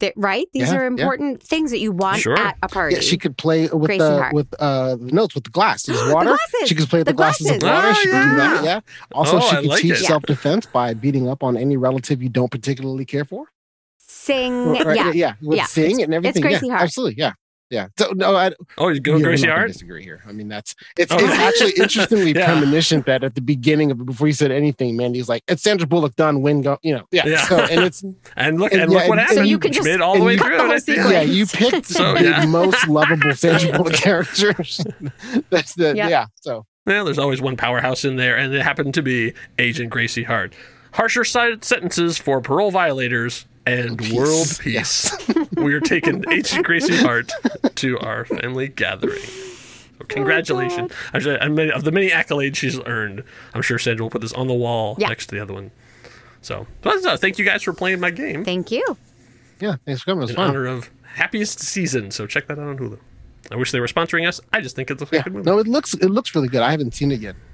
That, 0.00 0.12
right? 0.16 0.46
These 0.52 0.70
Yeah, 0.70 0.76
are 0.76 0.82
yeah. 0.82 0.86
important 1.02 1.42
things 1.42 1.72
that 1.72 1.80
you 1.80 1.90
want 1.90 2.20
Sure. 2.20 2.38
at 2.38 2.56
a 2.62 2.68
party. 2.68 2.94
Yeah, 2.94 3.00
she 3.00 3.16
could 3.16 3.36
play 3.36 3.62
with 3.68 3.86
Gracie 3.88 3.98
the 3.98 4.18
Hart. 4.18 4.32
with 4.32 4.46
uh 4.60 4.94
the 4.94 5.10
notes 5.10 5.34
with 5.34 5.42
the 5.44 5.50
glass. 5.50 5.82
There's 5.86 5.98
water. 6.12 6.26
glasses! 6.28 6.68
She 6.68 6.74
could 6.76 6.88
play 6.88 7.00
with 7.00 7.06
the, 7.06 7.12
The 7.12 7.16
glasses, 7.16 7.50
of 7.50 7.58
glasses! 7.58 7.84
water. 7.84 7.88
Oh, 7.88 7.94
she 7.94 8.08
could 8.08 8.30
do 8.30 8.36
that. 8.36 8.64
yeah. 8.64 8.70
Yeah. 8.70 8.80
Also, 9.12 9.38
Oh, 9.38 9.40
she 9.40 9.56
I 9.56 9.60
could 9.60 9.70
like 9.70 9.82
teach 9.82 9.92
it. 9.92 10.04
self 10.04 10.22
defense 10.22 10.66
by 10.66 10.94
beating 10.94 11.28
up 11.28 11.42
on 11.42 11.56
any 11.56 11.76
relative 11.76 12.22
you 12.22 12.28
don't 12.28 12.50
particularly 12.50 13.04
care 13.04 13.24
for. 13.24 13.46
Sing. 13.98 14.68
Right, 14.72 14.96
yeah. 14.96 15.12
yeah, 15.12 15.32
with 15.42 15.58
Yeah. 15.58 15.64
sing 15.64 15.84
It's- 15.92 16.04
and 16.04 16.14
everything. 16.14 16.42
It's 16.42 16.48
Gracie 16.48 16.66
yeah, 16.66 16.72
Hart. 16.72 16.82
absolutely. 16.84 17.16
Yeah, 17.18 17.32
yeah. 17.70 17.88
So 17.98 18.12
no, 18.14 18.34
I, 18.36 18.52
Oh, 18.76 18.88
you 18.88 19.00
go 19.00 19.16
yeah, 19.16 19.22
Gracie 19.24 19.42
we're 19.42 19.48
not 19.48 19.52
gonna 19.54 19.60
Hart. 19.60 19.72
Disagree 19.72 20.02
here. 20.02 20.22
I 20.26 20.32
mean, 20.32 20.48
that's 20.48 20.74
it's 20.96 21.12
Oh. 21.12 21.16
it's 21.18 21.32
actually 21.34 21.72
interestingly 21.82 22.32
Yeah. 22.36 22.46
premonition 22.46 23.02
that 23.06 23.24
at 23.24 23.34
the 23.34 23.40
beginning 23.40 23.90
of 23.90 24.00
it, 24.00 24.04
before 24.06 24.26
you 24.26 24.32
said 24.32 24.50
anything, 24.50 24.96
Mandy's 24.96 25.28
like, 25.28 25.42
"It's 25.48 25.62
Sandra 25.62 25.86
Bullock 25.86 26.16
done. 26.16 26.42
Win 26.42 26.62
go." 26.62 26.78
You 26.82 26.94
know, 26.96 27.04
yeah. 27.10 27.26
Yeah. 27.26 27.42
So 27.46 27.58
and 27.58 27.82
it's 27.84 28.02
And 28.36 28.58
look, 28.60 28.72
And 28.72 28.82
and, 28.82 28.92
yeah, 28.92 28.98
look 28.98 29.08
what 29.08 29.18
and- 29.18 29.20
happened. 29.20 29.38
So 29.38 29.42
you 29.44 29.58
can 29.58 29.72
just 29.72 29.84
made 29.86 29.94
it 29.94 30.00
all 30.00 30.16
the 30.18 30.24
way 30.24 30.36
through. 30.36 30.56
the 30.56 30.62
and 30.62 30.70
whole 30.70 30.78
sequence. 30.80 31.10
yeah, 31.12 31.22
you 31.22 31.46
picked 31.46 31.86
So, 31.98 32.14
the 32.14 32.22
yeah. 32.24 32.46
most 32.46 32.88
lovable 32.88 33.34
Sandra 33.34 33.72
Bullock 33.76 33.94
characters. 33.94 34.80
That's 35.50 35.74
the 35.74 35.94
Yep. 35.96 36.10
yeah. 36.10 36.26
So 36.40 36.66
Well, 36.86 37.04
there's 37.04 37.18
always 37.18 37.40
one 37.40 37.56
powerhouse 37.56 38.04
in 38.04 38.16
there, 38.16 38.36
and 38.36 38.54
it 38.54 38.62
happened 38.62 38.94
to 38.94 39.02
be 39.02 39.34
Agent 39.58 39.90
Gracie 39.90 40.22
Hart. 40.24 40.54
Harsher 40.92 41.24
side 41.24 41.64
sentences 41.64 42.16
for 42.18 42.40
parole 42.40 42.70
violators 42.70 43.44
and 43.70 43.98
Peace. 43.98 44.12
world 44.12 44.58
peace. 44.60 45.28
we 45.56 45.74
are 45.74 45.80
taking 45.80 46.24
Agent 46.30 46.64
Gracie 46.64 46.96
Hart 46.96 47.30
to 47.76 47.98
our 48.00 48.24
family 48.24 48.68
gathering. 48.68 49.20
So 49.20 50.04
congratulations. 50.08 50.92
Actually, 51.12 51.38
I 51.40 51.48
mean, 51.48 51.70
of 51.70 51.84
the 51.84 51.92
many 51.92 52.10
accolades 52.10 52.56
she's 52.56 52.78
earned, 52.86 53.24
I'm 53.54 53.62
sure 53.62 53.78
Sandra 53.78 54.04
will 54.04 54.10
put 54.10 54.20
this 54.22 54.32
on 54.32 54.46
the 54.46 54.54
wall 54.54 54.96
Yeah. 54.98 55.08
next 55.08 55.26
to 55.28 55.34
the 55.34 55.40
other 55.42 55.54
one. 55.54 55.70
So, 56.40 56.66
but, 56.82 57.04
uh, 57.04 57.16
thank 57.16 57.38
you 57.38 57.44
guys 57.44 57.62
for 57.62 57.72
playing 57.72 57.98
my 58.00 58.10
game 58.10 58.44
Thank 58.44 58.70
you. 58.70 58.84
yeah, 59.60 59.76
thanks 59.84 60.02
for 60.02 60.06
coming. 60.12 60.20
It 60.20 60.24
was 60.24 60.30
in 60.30 60.36
fun. 60.36 60.50
honor 60.50 60.66
of 60.66 60.88
happiest 61.14 61.58
season. 61.60 62.10
So 62.12 62.26
check 62.26 62.46
that 62.46 62.58
out 62.58 62.68
on 62.68 62.78
Hulu. 62.78 62.98
I 63.50 63.56
wish 63.56 63.72
they 63.72 63.80
were 63.80 63.86
sponsoring 63.88 64.28
us. 64.28 64.40
I 64.52 64.60
just 64.60 64.76
think 64.76 64.90
it's 64.90 65.02
a 65.02 65.08
Yeah, 65.10 65.22
good 65.22 65.32
movie. 65.32 65.46
no, 65.50 65.58
it 65.58 65.66
looks 65.66 65.94
it 65.94 66.08
looks 66.10 66.34
really 66.34 66.48
good. 66.48 66.60
I 66.62 66.70
haven't 66.70 66.94
seen 66.94 67.10
it 67.10 67.20
yet, 67.20 67.34
but 67.34 67.47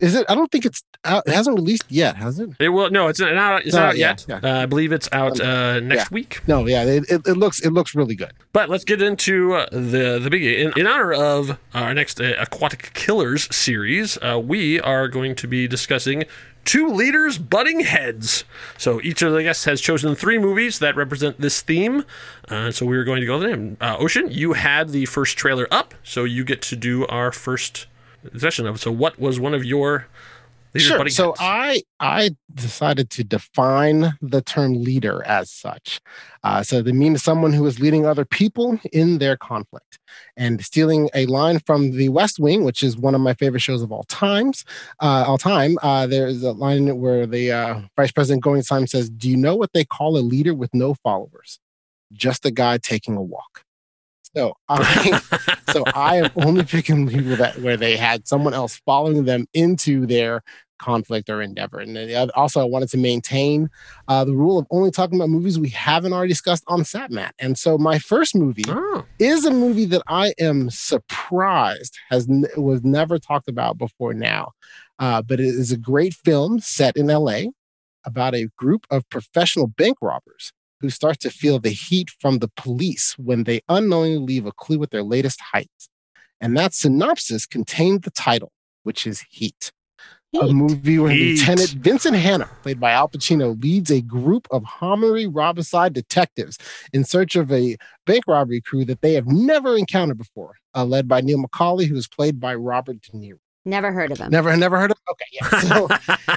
is 0.00 0.14
it? 0.14 0.26
I 0.28 0.34
don't 0.34 0.50
think 0.50 0.64
it's 0.66 0.82
out. 1.04 1.22
It 1.26 1.32
hasn't 1.34 1.56
released 1.56 1.84
yet, 1.88 2.16
has 2.16 2.38
it? 2.38 2.50
It 2.58 2.68
will 2.70 2.90
no, 2.90 3.08
it's 3.08 3.20
not 3.20 3.34
out. 3.36 3.64
It's 3.64 3.74
No, 3.74 3.80
not 3.80 3.88
out 3.90 3.96
yet. 3.96 4.26
yeah. 4.28 4.40
Uh, 4.42 4.62
I 4.62 4.66
believe 4.66 4.92
it's 4.92 5.08
out 5.12 5.40
uh, 5.40 5.80
next 5.80 6.10
Yeah. 6.10 6.14
week. 6.14 6.40
No, 6.46 6.66
yeah, 6.66 6.82
it, 6.84 7.04
it, 7.10 7.22
it 7.26 7.34
looks 7.36 7.60
it 7.60 7.70
looks 7.70 7.94
really 7.94 8.14
good. 8.14 8.32
But 8.52 8.68
let's 8.68 8.84
get 8.84 9.00
into 9.02 9.54
uh, 9.54 9.66
the 9.70 10.18
the 10.22 10.28
biggie. 10.30 10.58
In, 10.58 10.72
in 10.78 10.86
honor 10.86 11.12
of 11.12 11.58
our 11.74 11.94
next 11.94 12.20
uh, 12.20 12.34
Aquatic 12.38 12.92
Killers 12.94 13.54
series, 13.54 14.18
uh, 14.18 14.38
we 14.42 14.80
are 14.80 15.08
going 15.08 15.34
to 15.36 15.46
be 15.48 15.66
discussing 15.68 16.24
two 16.66 16.88
leaders 16.88 17.38
butting 17.38 17.80
heads. 17.80 18.44
So 18.76 19.00
each 19.02 19.22
of 19.22 19.32
the 19.32 19.42
guests 19.42 19.64
has 19.64 19.80
chosen 19.80 20.14
three 20.14 20.38
movies 20.38 20.78
that 20.80 20.94
represent 20.94 21.40
this 21.40 21.62
theme. 21.62 22.04
Uh, 22.50 22.70
so 22.70 22.84
we 22.84 22.96
are 22.98 23.04
going 23.04 23.20
to 23.20 23.26
go 23.26 23.40
to 23.40 23.48
them. 23.48 23.78
Uh, 23.80 23.96
Ocean, 23.98 24.30
you 24.30 24.52
had 24.52 24.90
the 24.90 25.06
first 25.06 25.38
trailer 25.38 25.66
up, 25.70 25.94
so 26.04 26.24
you 26.24 26.44
get 26.44 26.60
to 26.62 26.76
do 26.76 27.06
our 27.06 27.32
first 27.32 27.86
session 28.36 28.66
of. 28.66 28.80
So 28.80 28.92
what 28.92 29.18
was 29.18 29.40
one 29.40 29.54
of 29.54 29.64
your 29.64 30.06
Sure. 30.76 31.08
So? 31.08 31.34
I 31.40 31.82
I 31.98 32.30
decided 32.54 33.10
to 33.10 33.24
define 33.24 34.16
the 34.22 34.40
term 34.40 34.84
leader 34.84 35.24
as 35.24 35.50
such. 35.50 36.00
Uh, 36.44 36.62
so 36.62 36.80
they 36.80 36.92
mean 36.92 37.18
someone 37.18 37.52
who 37.52 37.66
is 37.66 37.80
leading 37.80 38.06
other 38.06 38.24
people 38.24 38.78
in 38.92 39.18
their 39.18 39.36
conflict. 39.36 39.98
And 40.36 40.64
stealing 40.64 41.08
a 41.14 41.26
line 41.26 41.58
from 41.60 41.92
The 41.92 42.08
West 42.08 42.38
Wing, 42.38 42.64
which 42.64 42.82
is 42.82 42.96
one 42.96 43.14
of 43.14 43.20
my 43.20 43.34
favorite 43.34 43.60
shows 43.60 43.82
of 43.82 43.90
all 43.90 44.04
times, 44.04 44.64
uh, 45.00 45.24
all 45.26 45.38
time. 45.38 45.76
Uh, 45.82 46.06
there 46.06 46.26
is 46.26 46.42
a 46.42 46.52
line 46.52 46.98
where 46.98 47.26
the 47.26 47.50
uh, 47.50 47.80
Vice 47.96 48.12
President 48.12 48.42
going 48.42 48.62
time 48.62 48.86
says, 48.86 49.10
"Do 49.10 49.28
you 49.28 49.36
know 49.36 49.56
what 49.56 49.72
they 49.72 49.84
call 49.84 50.16
a 50.16 50.20
leader 50.20 50.54
with 50.54 50.72
no 50.72 50.94
followers? 50.94 51.58
Just 52.12 52.46
a 52.46 52.50
guy 52.52 52.78
taking 52.78 53.16
a 53.16 53.22
walk." 53.22 53.64
So 54.36 54.54
I 54.68 55.20
so 55.72 55.84
I 55.94 56.16
am 56.16 56.30
only 56.36 56.64
picking 56.64 57.08
people 57.08 57.36
that 57.36 57.60
where 57.60 57.76
they 57.76 57.96
had 57.96 58.26
someone 58.28 58.54
else 58.54 58.80
following 58.86 59.24
them 59.24 59.46
into 59.54 60.06
their 60.06 60.42
conflict 60.78 61.28
or 61.28 61.42
endeavor. 61.42 61.78
And 61.80 61.96
other- 61.98 62.32
also, 62.34 62.60
I 62.60 62.64
wanted 62.64 62.88
to 62.90 62.96
maintain 62.96 63.68
uh, 64.08 64.24
the 64.24 64.34
rule 64.34 64.58
of 64.58 64.66
only 64.70 64.90
talking 64.90 65.16
about 65.18 65.28
movies 65.28 65.58
we 65.58 65.68
haven't 65.68 66.12
already 66.14 66.30
discussed 66.32 66.64
on 66.68 66.80
SatMat. 66.82 67.32
And 67.38 67.58
so 67.58 67.76
my 67.76 67.98
first 67.98 68.34
movie 68.34 68.64
Oh, 68.68 69.04
is 69.18 69.44
a 69.44 69.50
movie 69.50 69.84
that 69.86 70.02
I 70.06 70.32
am 70.40 70.70
surprised 70.70 71.98
has 72.08 72.28
n- 72.28 72.46
was 72.56 72.82
never 72.82 73.18
talked 73.18 73.48
about 73.48 73.76
before 73.78 74.14
now. 74.14 74.52
Uh, 74.98 75.20
but 75.22 75.40
it 75.40 75.46
is 75.46 75.70
a 75.72 75.76
great 75.76 76.14
film 76.14 76.60
set 76.60 76.96
in 76.96 77.08
LA 77.08 77.42
about 78.04 78.34
a 78.34 78.48
group 78.56 78.86
of 78.90 79.06
professional 79.10 79.66
bank 79.66 79.98
robbers 80.00 80.52
who 80.80 80.90
start 80.90 81.20
to 81.20 81.30
feel 81.30 81.58
the 81.58 81.70
heat 81.70 82.10
from 82.20 82.38
the 82.38 82.48
police 82.56 83.14
when 83.18 83.44
they 83.44 83.60
unknowingly 83.68 84.18
leave 84.18 84.46
a 84.46 84.52
clue 84.52 84.82
at 84.82 84.90
their 84.90 85.02
latest 85.02 85.40
heights. 85.40 85.88
And 86.40 86.56
that 86.56 86.74
synopsis 86.74 87.46
contained 87.46 88.02
the 88.02 88.10
title, 88.10 88.52
which 88.82 89.06
is 89.06 89.24
Heat. 89.30 89.72
A 90.40 90.46
movie 90.46 90.98
where 90.98 91.10
Heat. 91.10 91.40
Lieutenant 91.40 91.70
Vincent 91.70 92.16
Hanna, 92.16 92.48
played 92.62 92.78
by 92.78 92.92
Al 92.92 93.08
Pacino, 93.08 93.60
leads 93.60 93.90
a 93.90 94.00
group 94.00 94.46
of 94.50 94.64
Hominy 94.64 95.26
Robicide 95.26 95.92
detectives 95.92 96.56
in 96.92 97.04
search 97.04 97.34
of 97.34 97.50
a 97.52 97.76
bank 98.06 98.24
robbery 98.28 98.60
crew 98.60 98.84
that 98.84 99.02
they 99.02 99.14
have 99.14 99.26
never 99.26 99.76
encountered 99.76 100.18
before, 100.18 100.54
uh, 100.74 100.84
led 100.84 101.08
by 101.08 101.20
Neil 101.20 101.42
McCauley, 101.42 101.86
who 101.86 101.96
is 101.96 102.06
played 102.06 102.38
by 102.40 102.54
Robert 102.54 103.00
De 103.02 103.10
Niro. 103.12 103.38
Never 103.64 103.92
heard 103.92 104.10
of 104.10 104.18
him. 104.18 104.30
Never, 104.30 104.56
never 104.56 104.78
heard 104.78 104.90
of. 104.90 104.96
Okay, 105.10 105.26
yeah. 105.32 105.60
So, 105.60 105.88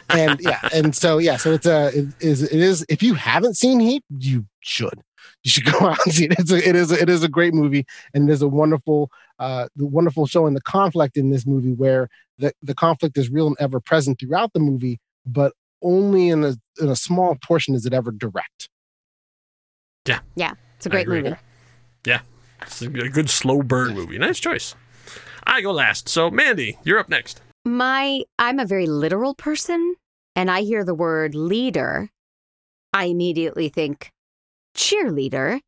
and 0.10 0.40
yeah, 0.42 0.60
and 0.74 0.96
so 0.96 1.18
yeah, 1.20 1.38
so 1.38 1.54
it's 1.54 1.66
a 1.66 1.88
it 1.88 2.08
is 2.20 2.44
it 2.44 2.60
is 2.60 2.86
if 2.90 3.02
you 3.02 3.14
haven't 3.14 3.56
seen 3.56 3.80
Heat, 3.80 4.04
you 4.10 4.46
should. 4.60 5.02
You 5.44 5.52
should 5.52 5.66
go 5.72 5.88
out 5.88 6.00
and 6.06 6.14
see 6.14 6.26
it. 6.26 6.36
It's 6.38 6.52
a, 6.52 6.58
it 6.68 6.76
is 6.76 6.92
a, 6.92 7.02
it 7.02 7.10
is 7.10 7.24
a 7.24 7.30
great 7.30 7.54
movie, 7.54 7.86
and 8.14 8.30
it 8.30 8.34
is 8.34 8.42
a 8.42 8.48
wonderful 8.48 9.10
uh 9.40 9.68
the 9.76 9.86
wonderful 9.86 10.26
showing 10.26 10.54
the 10.54 10.62
conflict 10.62 11.16
in 11.16 11.32
this 11.32 11.46
movie 11.46 11.74
where 11.74 12.10
the 12.40 12.54
the 12.62 12.76
conflict 12.76 13.18
is 13.18 13.30
real 13.30 13.48
and 13.48 13.56
ever 13.60 13.80
present 13.80 14.20
throughout 14.20 14.52
the 14.54 14.60
movie, 14.60 15.00
but 15.26 15.54
only 15.82 16.30
in 16.30 16.44
a 16.44 16.56
in 16.82 16.90
a 16.90 16.96
small 16.96 17.38
portion 17.46 17.74
is 17.74 17.86
it 17.86 17.94
ever 17.94 18.12
direct. 18.12 18.70
yeah. 20.08 20.20
Yeah, 20.36 20.54
it's 20.76 20.86
a 20.86 20.90
great 20.90 21.08
movie. 21.08 21.36
Yeah, 22.06 22.20
it's 22.62 22.82
a 22.82 22.90
good 22.90 23.30
slow 23.30 23.64
burn 23.64 23.94
movie. 23.94 24.18
Nice 24.18 24.40
choice. 24.40 24.76
I 25.46 25.62
go 25.62 25.72
last. 25.72 26.10
So, 26.10 26.30
Mandy, 26.30 26.78
you're 26.84 27.00
up 27.00 27.10
next. 27.10 27.42
My 27.66 28.24
I'm 28.38 28.60
a 28.60 28.66
very 28.66 28.86
literal 28.88 29.34
person 29.36 29.96
and 30.36 30.50
I 30.52 30.62
hear 30.62 30.84
the 30.84 30.96
word 30.96 31.36
leader, 31.36 32.10
I 32.92 33.06
immediately 33.06 33.70
think 33.70 34.10
cheerleader. 34.76 35.60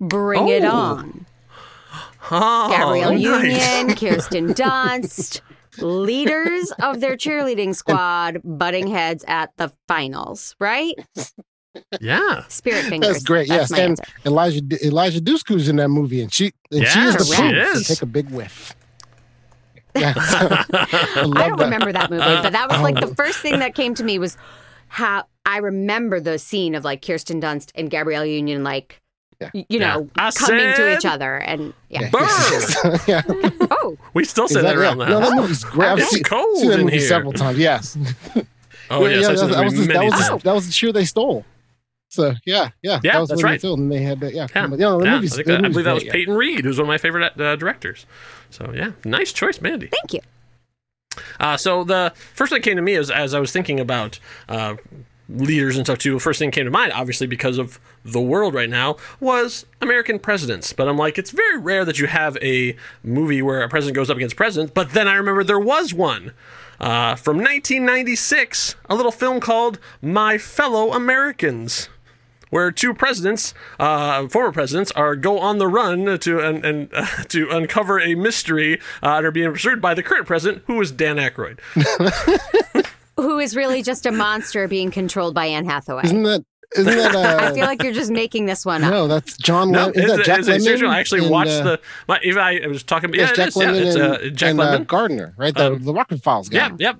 Bring 0.00 0.48
it 0.48 0.62
Oh. 0.64 0.70
on. 0.70 1.26
Oh, 2.30 2.68
Gabrielle 2.70 3.12
nice. 3.14 3.22
Union, 3.86 3.96
Kirsten 3.96 4.48
Dunst, 4.54 5.40
leaders 5.78 6.70
of 6.82 7.00
their 7.00 7.16
cheerleading 7.16 7.74
squad 7.74 8.40
butting 8.44 8.86
heads 8.88 9.24
at 9.26 9.50
the 9.56 9.72
finals, 9.88 10.54
right? 10.60 10.94
Yeah. 12.00 12.44
Spirit 12.48 12.84
fingers. 12.86 13.08
That's 13.12 13.24
great. 13.24 13.48
That's 13.48 13.70
yes, 13.70 13.78
and 13.80 13.90
answer. 13.98 14.04
Eliza 14.24 14.60
Eliza 14.82 15.20
Dushku's 15.20 15.68
in 15.68 15.76
that 15.76 15.88
movie, 15.88 16.20
and 16.20 16.32
she 16.32 16.52
and 16.70 16.86
she 16.86 16.86
is 16.86 16.94
Yeah, 16.96 17.12
the 17.16 17.24
she 17.24 17.34
proof 17.42 17.76
is. 17.76 17.86
to 17.86 17.94
take 17.94 18.02
a 18.02 18.06
big 18.06 18.30
whiff. 18.30 18.74
Yeah, 19.96 20.14
so, 20.14 20.48
I, 20.50 20.66
I 20.70 21.48
don't 21.48 21.58
that. 21.58 21.64
remember 21.64 21.92
that 21.92 22.10
movie, 22.10 22.22
but 22.22 22.52
that 22.52 22.68
was 22.70 22.80
like 22.80 23.02
Oh. 23.02 23.06
the 23.08 23.14
first 23.14 23.38
thing 23.38 23.58
that 23.60 23.74
came 23.74 23.94
to 23.94 24.04
me 24.04 24.18
was 24.18 24.36
how 24.88 25.24
I 25.46 25.58
remember 25.58 26.20
the 26.20 26.38
scene 26.38 26.74
of 26.74 26.84
like 26.84 27.04
Kirsten 27.04 27.40
Dunst 27.40 27.70
and 27.74 27.90
Gabrielle 27.90 28.24
Union, 28.26 28.62
like, 28.64 29.00
y- 29.54 29.64
you 29.68 29.78
know, 29.78 30.08
I 30.16 30.30
coming 30.30 30.74
to 30.74 30.96
each 30.96 31.04
other. 31.06 31.36
And 31.38 31.72
yeah. 31.88 32.10
Burn. 32.10 32.22
yeah. 33.06 33.22
Oh, 33.70 33.96
We 34.14 34.24
still 34.24 34.46
say 34.48 34.60
that 34.62 34.72
Exactly, 34.74 34.82
around 34.84 34.98
yeah. 34.98 35.04
the 35.06 35.10
No, 35.10 35.20
house. 35.20 35.28
that 35.30 35.36
movie's 35.40 35.64
great. 35.64 35.88
I've 35.88 36.02
seen, 36.04 36.22
cold 36.24 36.58
seen 36.58 36.68
that 36.70 36.78
in 36.80 36.84
movie 36.86 36.98
here. 36.98 37.08
several 37.08 37.32
times. 37.32 37.58
Yes. 37.58 37.96
Oh, 38.90 39.04
Yeah, 39.06 39.16
yes, 39.16 39.22
yeah, 39.22 39.28
I've 39.30 39.38
that, 39.38 39.46
that 39.56 39.64
was, 39.64 39.74
movie 39.74 39.92
that, 39.92 40.04
was, 40.04 40.12
times. 40.14 40.28
Oh. 40.30 40.38
that 40.38 40.54
was 40.54 40.66
the 40.66 40.72
cheer 40.72 40.92
they 40.92 41.04
stole. 41.04 41.44
So 42.10 42.34
yeah, 42.46 42.70
yeah, 42.82 43.00
Yeah, 43.02 43.12
that 43.12 43.20
was 43.20 43.28
that's 43.28 43.42
when 43.42 43.52
right. 43.52 43.60
they 43.60 43.68
and 43.72 43.92
they 43.92 44.02
had 44.02 44.20
that. 44.20 44.32
Yeah, 44.32 44.46
Yeah, 44.54 44.66
but, 44.66 44.78
yeah, 44.78 44.96
the 44.98 45.04
yeah, 45.04 45.14
movie's, 45.16 45.34
I, 45.34 45.36
the 45.36 45.42
that- 45.44 45.52
I 45.58 45.60
movie's 45.62 45.72
believe 45.74 45.84
that 45.84 45.94
was 45.94 46.02
great, 46.04 46.12
Peyton 46.12 46.34
Reed, 46.34 46.64
who's 46.64 46.78
one 46.78 46.84
of 46.84 46.88
my 46.88 46.98
favorite 46.98 47.38
uh, 47.40 47.56
directors. 47.56 48.06
So 48.50 48.72
yeah, 48.74 48.92
nice 49.04 49.32
choice, 49.32 49.60
Mandy. 49.60 49.88
thank 49.88 50.14
you. 50.14 50.20
Uh, 51.40 51.56
so 51.56 51.84
the 51.84 52.12
first 52.34 52.50
thing 52.50 52.60
that 52.60 52.64
came 52.64 52.76
to 52.76 52.82
me 52.82 52.94
is 52.94 53.10
as 53.10 53.34
I 53.34 53.40
was 53.40 53.52
thinking 53.52 53.78
about 53.80 54.18
uh, 54.48 54.76
leaders 55.28 55.76
and 55.76 55.84
stuff 55.84 55.98
too. 55.98 56.14
The 56.14 56.20
first 56.20 56.38
thing 56.38 56.50
that 56.50 56.54
came 56.54 56.64
to 56.64 56.70
mind, 56.70 56.92
obviously 56.92 57.26
because 57.26 57.58
of 57.58 57.78
the 58.04 58.20
world 58.20 58.54
right 58.54 58.70
now, 58.70 58.96
was 59.20 59.66
American 59.82 60.18
presidents. 60.18 60.72
But 60.72 60.88
I'm 60.88 60.96
like, 60.96 61.18
it's 61.18 61.30
very 61.32 61.58
rare 61.58 61.84
that 61.84 61.98
you 61.98 62.06
have 62.06 62.38
a 62.40 62.74
movie 63.02 63.42
where 63.42 63.62
a 63.62 63.68
president 63.68 63.96
goes 63.96 64.08
up 64.10 64.16
against 64.16 64.36
president. 64.36 64.72
But 64.74 64.92
then 64.92 65.06
I 65.08 65.14
remember 65.16 65.44
there 65.44 65.58
was 65.60 65.92
one. 65.92 66.32
Uh, 66.80 67.16
from 67.16 67.38
1996, 67.38 68.76
a 68.88 68.94
little 68.94 69.10
film 69.10 69.40
called 69.40 69.80
My 70.00 70.38
Fellow 70.38 70.92
Americans 70.92 71.88
where 72.50 72.70
two 72.70 72.94
presidents, 72.94 73.54
uh, 73.78 74.26
former 74.28 74.52
presidents, 74.52 74.90
are 74.92 75.16
go 75.16 75.38
on 75.38 75.58
the 75.58 75.66
run 75.68 76.18
to 76.18 76.40
and, 76.40 76.64
and 76.64 76.88
uh, 76.94 77.06
to 77.28 77.48
uncover 77.50 78.00
a 78.00 78.14
mystery 78.14 78.80
uh, 79.02 79.16
and 79.16 79.26
are 79.26 79.30
being 79.30 79.50
pursued 79.50 79.80
by 79.80 79.94
the 79.94 80.02
current 80.02 80.26
president, 80.26 80.62
who 80.66 80.80
is 80.80 80.90
Dan 80.92 81.16
Aykroyd. 81.16 81.58
Who 83.16 83.40
is 83.40 83.56
really 83.56 83.82
just 83.82 84.06
a 84.06 84.12
monster 84.12 84.68
being 84.68 84.92
controlled 84.92 85.34
by 85.34 85.46
Anne 85.46 85.64
Hathaway. 85.64 86.02
Isn't 86.04 86.22
that? 86.22 86.44
Isn't 86.76 86.96
that? 86.96 87.14
Uh, 87.18 87.38
I 87.50 87.52
feel 87.52 87.64
like 87.66 87.82
you're 87.82 87.92
just 87.92 88.12
making 88.12 88.46
this 88.46 88.64
one 88.64 88.84
up. 88.84 88.92
no, 88.92 89.08
that's 89.08 89.36
John. 89.38 89.72
No, 89.72 89.86
Lem- 89.86 89.94
is 89.96 90.16
that 90.16 90.24
Jack 90.24 90.38
it's 90.40 90.46
serious 90.46 90.80
Lemmon 90.80 90.84
one. 90.86 90.94
I 90.94 91.00
actually 91.00 91.22
and, 91.22 91.30
watched 91.30 91.50
uh, 91.50 91.62
the. 91.64 91.80
My, 92.06 92.20
even 92.22 92.40
I, 92.40 92.60
I 92.62 92.66
was 92.68 92.84
talking. 92.84 93.12
Yes, 93.14 93.30
Yeah, 93.30 93.34
Jack 93.34 93.46
it 93.46 93.48
is, 93.48 93.56
yeah, 93.56 93.66
Lemmon 93.72 93.86
it's 93.86 93.96
and, 93.96 94.04
uh, 94.04 94.36
Jack 94.36 94.50
and, 94.50 94.60
uh, 94.60 94.78
Lemmon. 94.78 94.86
Garner, 94.86 95.34
right? 95.36 95.54
The, 95.54 95.72
Um, 95.72 95.82
the 95.82 95.92
Rockford 95.92 96.22
Files 96.22 96.48
guy. 96.48 96.70
Yep, 96.78 96.96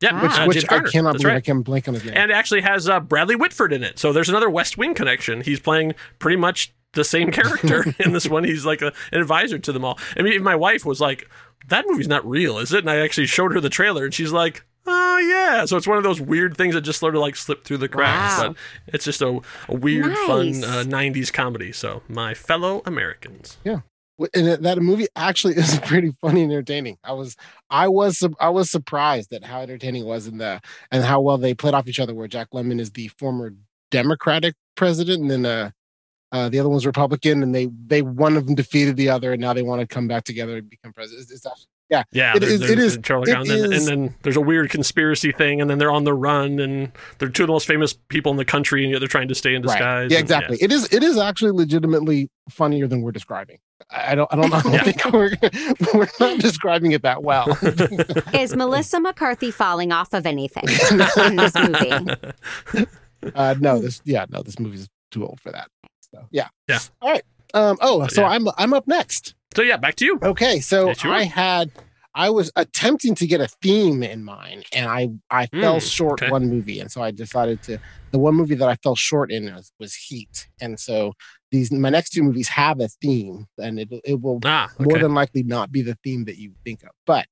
yep. 0.00 0.22
Which, 0.22 0.32
uh, 0.32 0.44
which 0.46 0.64
I 0.70 0.80
cannot 0.80 1.12
That's 1.12 1.22
believe 1.24 1.36
I 1.36 1.40
can't 1.40 1.64
blank 1.64 1.88
on 1.88 1.94
his 1.94 2.04
name. 2.04 2.14
And 2.16 2.30
it 2.30 2.34
actually 2.34 2.62
has 2.62 2.88
uh, 2.88 3.00
Bradley 3.00 3.36
Whitford 3.36 3.72
in 3.72 3.82
it. 3.82 3.98
So 3.98 4.12
there's 4.12 4.28
another 4.28 4.50
West 4.50 4.76
Wing 4.78 4.94
connection. 4.94 5.40
He's 5.42 5.60
playing 5.60 5.94
pretty 6.18 6.36
much 6.36 6.72
the 6.92 7.04
same 7.04 7.30
character 7.32 7.84
in 7.98 8.12
this 8.12 8.28
one. 8.28 8.44
He's 8.44 8.64
like 8.66 8.82
a, 8.82 8.92
an 9.12 9.20
advisor 9.20 9.58
to 9.58 9.72
them 9.72 9.84
all. 9.84 9.98
I 10.16 10.22
mean, 10.22 10.42
my 10.42 10.56
wife 10.56 10.84
was 10.84 11.00
like, 11.00 11.28
"That 11.68 11.84
movie's 11.88 12.08
not 12.08 12.26
real, 12.28 12.58
is 12.58 12.72
it?" 12.72 12.80
And 12.80 12.90
I 12.90 12.96
actually 12.96 13.26
showed 13.26 13.52
her 13.52 13.60
the 13.60 13.70
trailer, 13.70 14.04
and 14.04 14.14
she's 14.14 14.32
like. 14.32 14.64
Oh 14.86 15.18
yeah, 15.18 15.66
so 15.66 15.76
it's 15.76 15.86
one 15.86 15.98
of 15.98 16.04
those 16.04 16.22
weird 16.22 16.56
things 16.56 16.74
that 16.74 16.80
just 16.80 17.00
sort 17.00 17.14
of 17.14 17.20
like 17.20 17.36
slip 17.36 17.64
through 17.64 17.76
the 17.76 17.88
cracks, 17.88 18.40
Wow. 18.40 18.48
but 18.48 18.56
it's 18.94 19.04
just 19.04 19.20
a, 19.20 19.38
a 19.68 19.74
weird, 19.74 20.16
fun 20.26 20.64
uh, 20.64 20.84
'90s 20.86 21.30
comedy. 21.30 21.70
So, 21.70 22.02
my 22.08 22.32
fellow 22.32 22.80
Americans. 22.86 23.58
Yeah. 23.62 23.80
And 24.34 24.46
that 24.64 24.78
movie 24.78 25.06
actually 25.16 25.54
is 25.56 25.78
pretty 25.80 26.12
funny 26.20 26.42
and 26.42 26.52
entertaining. 26.52 26.98
I 27.04 27.12
was, 27.12 27.36
I 27.70 27.88
was, 27.88 28.22
I 28.40 28.48
was 28.50 28.70
surprised 28.70 29.32
at 29.32 29.44
how 29.44 29.60
entertaining 29.60 30.02
it 30.02 30.06
was 30.06 30.26
in 30.26 30.38
the 30.38 30.60
and 30.90 31.04
how 31.04 31.20
well 31.20 31.38
they 31.38 31.54
played 31.54 31.74
off 31.74 31.88
each 31.88 32.00
other. 32.00 32.14
Where 32.14 32.28
Jack 32.28 32.48
Lemmon 32.52 32.80
is 32.80 32.90
the 32.90 33.08
former 33.08 33.52
Democratic 33.90 34.54
president, 34.76 35.22
and 35.22 35.30
then 35.30 35.46
uh, 35.46 35.70
uh, 36.32 36.48
the 36.48 36.58
other 36.60 36.68
one's 36.68 36.86
Republican, 36.86 37.42
and 37.42 37.54
they 37.54 37.68
they 37.86 38.02
one 38.02 38.36
of 38.36 38.46
them 38.46 38.54
defeated 38.54 38.96
the 38.96 39.08
other, 39.08 39.32
and 39.32 39.40
now 39.40 39.52
they 39.52 39.62
want 39.62 39.80
to 39.80 39.86
come 39.86 40.06
back 40.06 40.24
together 40.24 40.58
and 40.58 40.70
become 40.70 40.92
president. 40.92 41.22
It's, 41.22 41.32
it's 41.32 41.46
actually, 41.46 41.66
yeah, 41.88 42.04
Yeah, 42.12 42.36
it 42.36 42.40
there- 42.40 42.50
is. 42.50 42.62
It 42.70 42.78
is. 42.78 42.98
Charlie 43.02 43.32
Brown, 43.32 43.50
and, 43.50 43.64
then- 43.64 43.72
and 43.72 43.86
then 43.86 44.14
there's 44.22 44.36
a 44.36 44.40
weird 44.40 44.70
conspiracy 44.70 45.32
thing, 45.32 45.60
and 45.60 45.68
then 45.68 45.78
they're 45.78 45.90
on 45.90 46.04
the 46.04 46.14
run, 46.14 46.60
and 46.60 46.92
they're 47.18 47.28
two 47.30 47.42
of 47.42 47.46
the 47.48 47.52
most 47.52 47.66
famous 47.66 47.94
people 47.94 48.30
in 48.30 48.36
the 48.38 48.44
country, 48.44 48.84
and 48.84 48.92
yet 48.92 49.00
they're 49.00 49.08
trying 49.08 49.26
to 49.28 49.34
stay 49.34 49.54
in 49.54 49.62
disguise. 49.62 49.80
Right. 49.82 50.02
and- 50.02 50.10
Yeah, 50.12 50.18
exactly. 50.20 50.58
It 50.60 50.70
is. 50.70 50.92
It 50.92 51.02
is 51.02 51.18
actually 51.18 51.50
legitimately 51.52 52.28
funnier 52.48 52.86
than 52.86 53.02
we're 53.02 53.10
describing. 53.12 53.58
I 53.90 54.12
I 54.12 54.14
don't. 54.14 54.32
I 54.32 54.36
don't. 54.36 54.52
I 54.52 54.60
don't 54.62 54.84
think 54.84 55.04
we're 55.12 55.36
we're 55.94 56.08
not 56.20 56.38
describing 56.40 56.92
it 56.92 57.02
that 57.02 57.22
well. 57.22 57.56
Is 58.34 58.54
Melissa 58.54 59.00
McCarthy 59.00 59.50
falling 59.50 59.92
off 59.92 60.12
of 60.12 60.26
anything 60.26 60.64
in 61.26 61.36
this 61.36 61.54
movie? 61.54 62.86
uh, 63.34 63.54
no, 63.58 63.78
this. 63.80 64.00
Yeah, 64.04 64.26
no, 64.30 64.42
this 64.42 64.58
movie's 64.58 64.88
too 65.10 65.26
old 65.26 65.40
for 65.40 65.52
that. 65.52 65.68
So 66.12 66.26
yeah. 66.30 66.48
Yeah. 66.68 66.78
All 67.02 67.10
right. 67.10 67.22
Um. 67.54 67.78
Oh, 67.80 68.06
so 68.08 68.22
Yeah. 68.22 68.28
I'm 68.28 68.46
I'm 68.58 68.72
up 68.74 68.86
next. 68.86 69.34
So 69.54 69.62
yeah, 69.62 69.76
back 69.76 69.96
to 69.96 70.04
you. 70.04 70.18
Okay. 70.22 70.60
So 70.60 70.88
you. 70.90 71.10
I 71.10 71.24
had. 71.24 71.70
I 72.12 72.28
was 72.30 72.50
attempting 72.56 73.14
to 73.16 73.26
get 73.26 73.40
a 73.40 73.46
theme 73.62 74.02
in 74.02 74.24
mind, 74.24 74.64
and 74.72 74.86
I 74.88 75.10
I 75.30 75.46
fell 75.46 75.76
Mm, 75.76 75.90
short 75.92 76.20
okay. 76.22 76.30
one 76.30 76.48
movie, 76.48 76.80
and 76.80 76.90
so 76.90 77.02
I 77.02 77.12
decided 77.12 77.62
to. 77.64 77.78
The 78.10 78.18
one 78.18 78.34
movie 78.34 78.56
that 78.56 78.68
I 78.68 78.74
fell 78.82 78.96
short 78.96 79.30
in 79.30 79.44
was, 79.54 79.70
was 79.78 79.94
Heat, 79.94 80.48
and 80.60 80.78
so 80.80 81.12
these 81.50 81.72
my 81.72 81.90
next 81.90 82.10
two 82.10 82.22
movies 82.22 82.48
have 82.48 82.80
a 82.80 82.88
theme, 82.88 83.46
and 83.58 83.78
it 83.80 83.88
it 84.04 84.20
will 84.20 84.38
Ah, 84.44 84.68
more 84.78 84.98
than 84.98 85.14
likely 85.14 85.42
not 85.42 85.72
be 85.72 85.82
the 85.82 85.96
theme 86.04 86.24
that 86.26 86.36
you 86.38 86.52
think 86.64 86.82
of. 86.82 86.90
But 87.06 87.26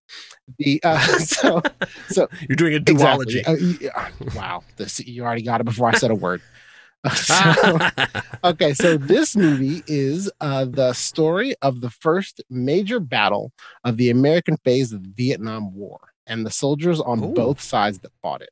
the 0.58 0.80
uh, 0.84 0.98
so 1.18 1.62
so 2.08 2.28
You're 2.48 2.56
doing 2.56 2.74
a 2.74 2.76
exactly. 2.76 3.42
duology. 3.42 3.48
Uh, 3.48 3.76
yeah, 3.80 4.08
wow, 4.34 4.62
this 4.76 5.00
you 5.00 5.24
already 5.24 5.42
got 5.42 5.60
it 5.60 5.64
before 5.64 5.88
I 5.88 5.92
said 5.92 6.10
a 6.10 6.14
word. 6.14 6.42
So- 7.14 7.78
okay, 8.42 8.74
so 8.74 8.96
this 8.96 9.36
movie 9.36 9.84
is 9.86 10.28
uh, 10.40 10.64
the 10.64 10.92
story 10.94 11.54
of 11.62 11.80
the 11.80 11.90
first 11.90 12.42
major 12.50 12.98
battle 12.98 13.52
of 13.84 13.96
the 13.98 14.10
American 14.10 14.56
phase 14.64 14.92
of 14.92 15.04
the 15.04 15.12
Vietnam 15.16 15.72
War 15.74 16.00
and 16.26 16.44
the 16.44 16.50
soldiers 16.50 17.00
on 17.00 17.22
Ooh. 17.22 17.32
both 17.34 17.60
sides 17.60 18.00
that 18.00 18.10
fought 18.20 18.42
it. 18.42 18.50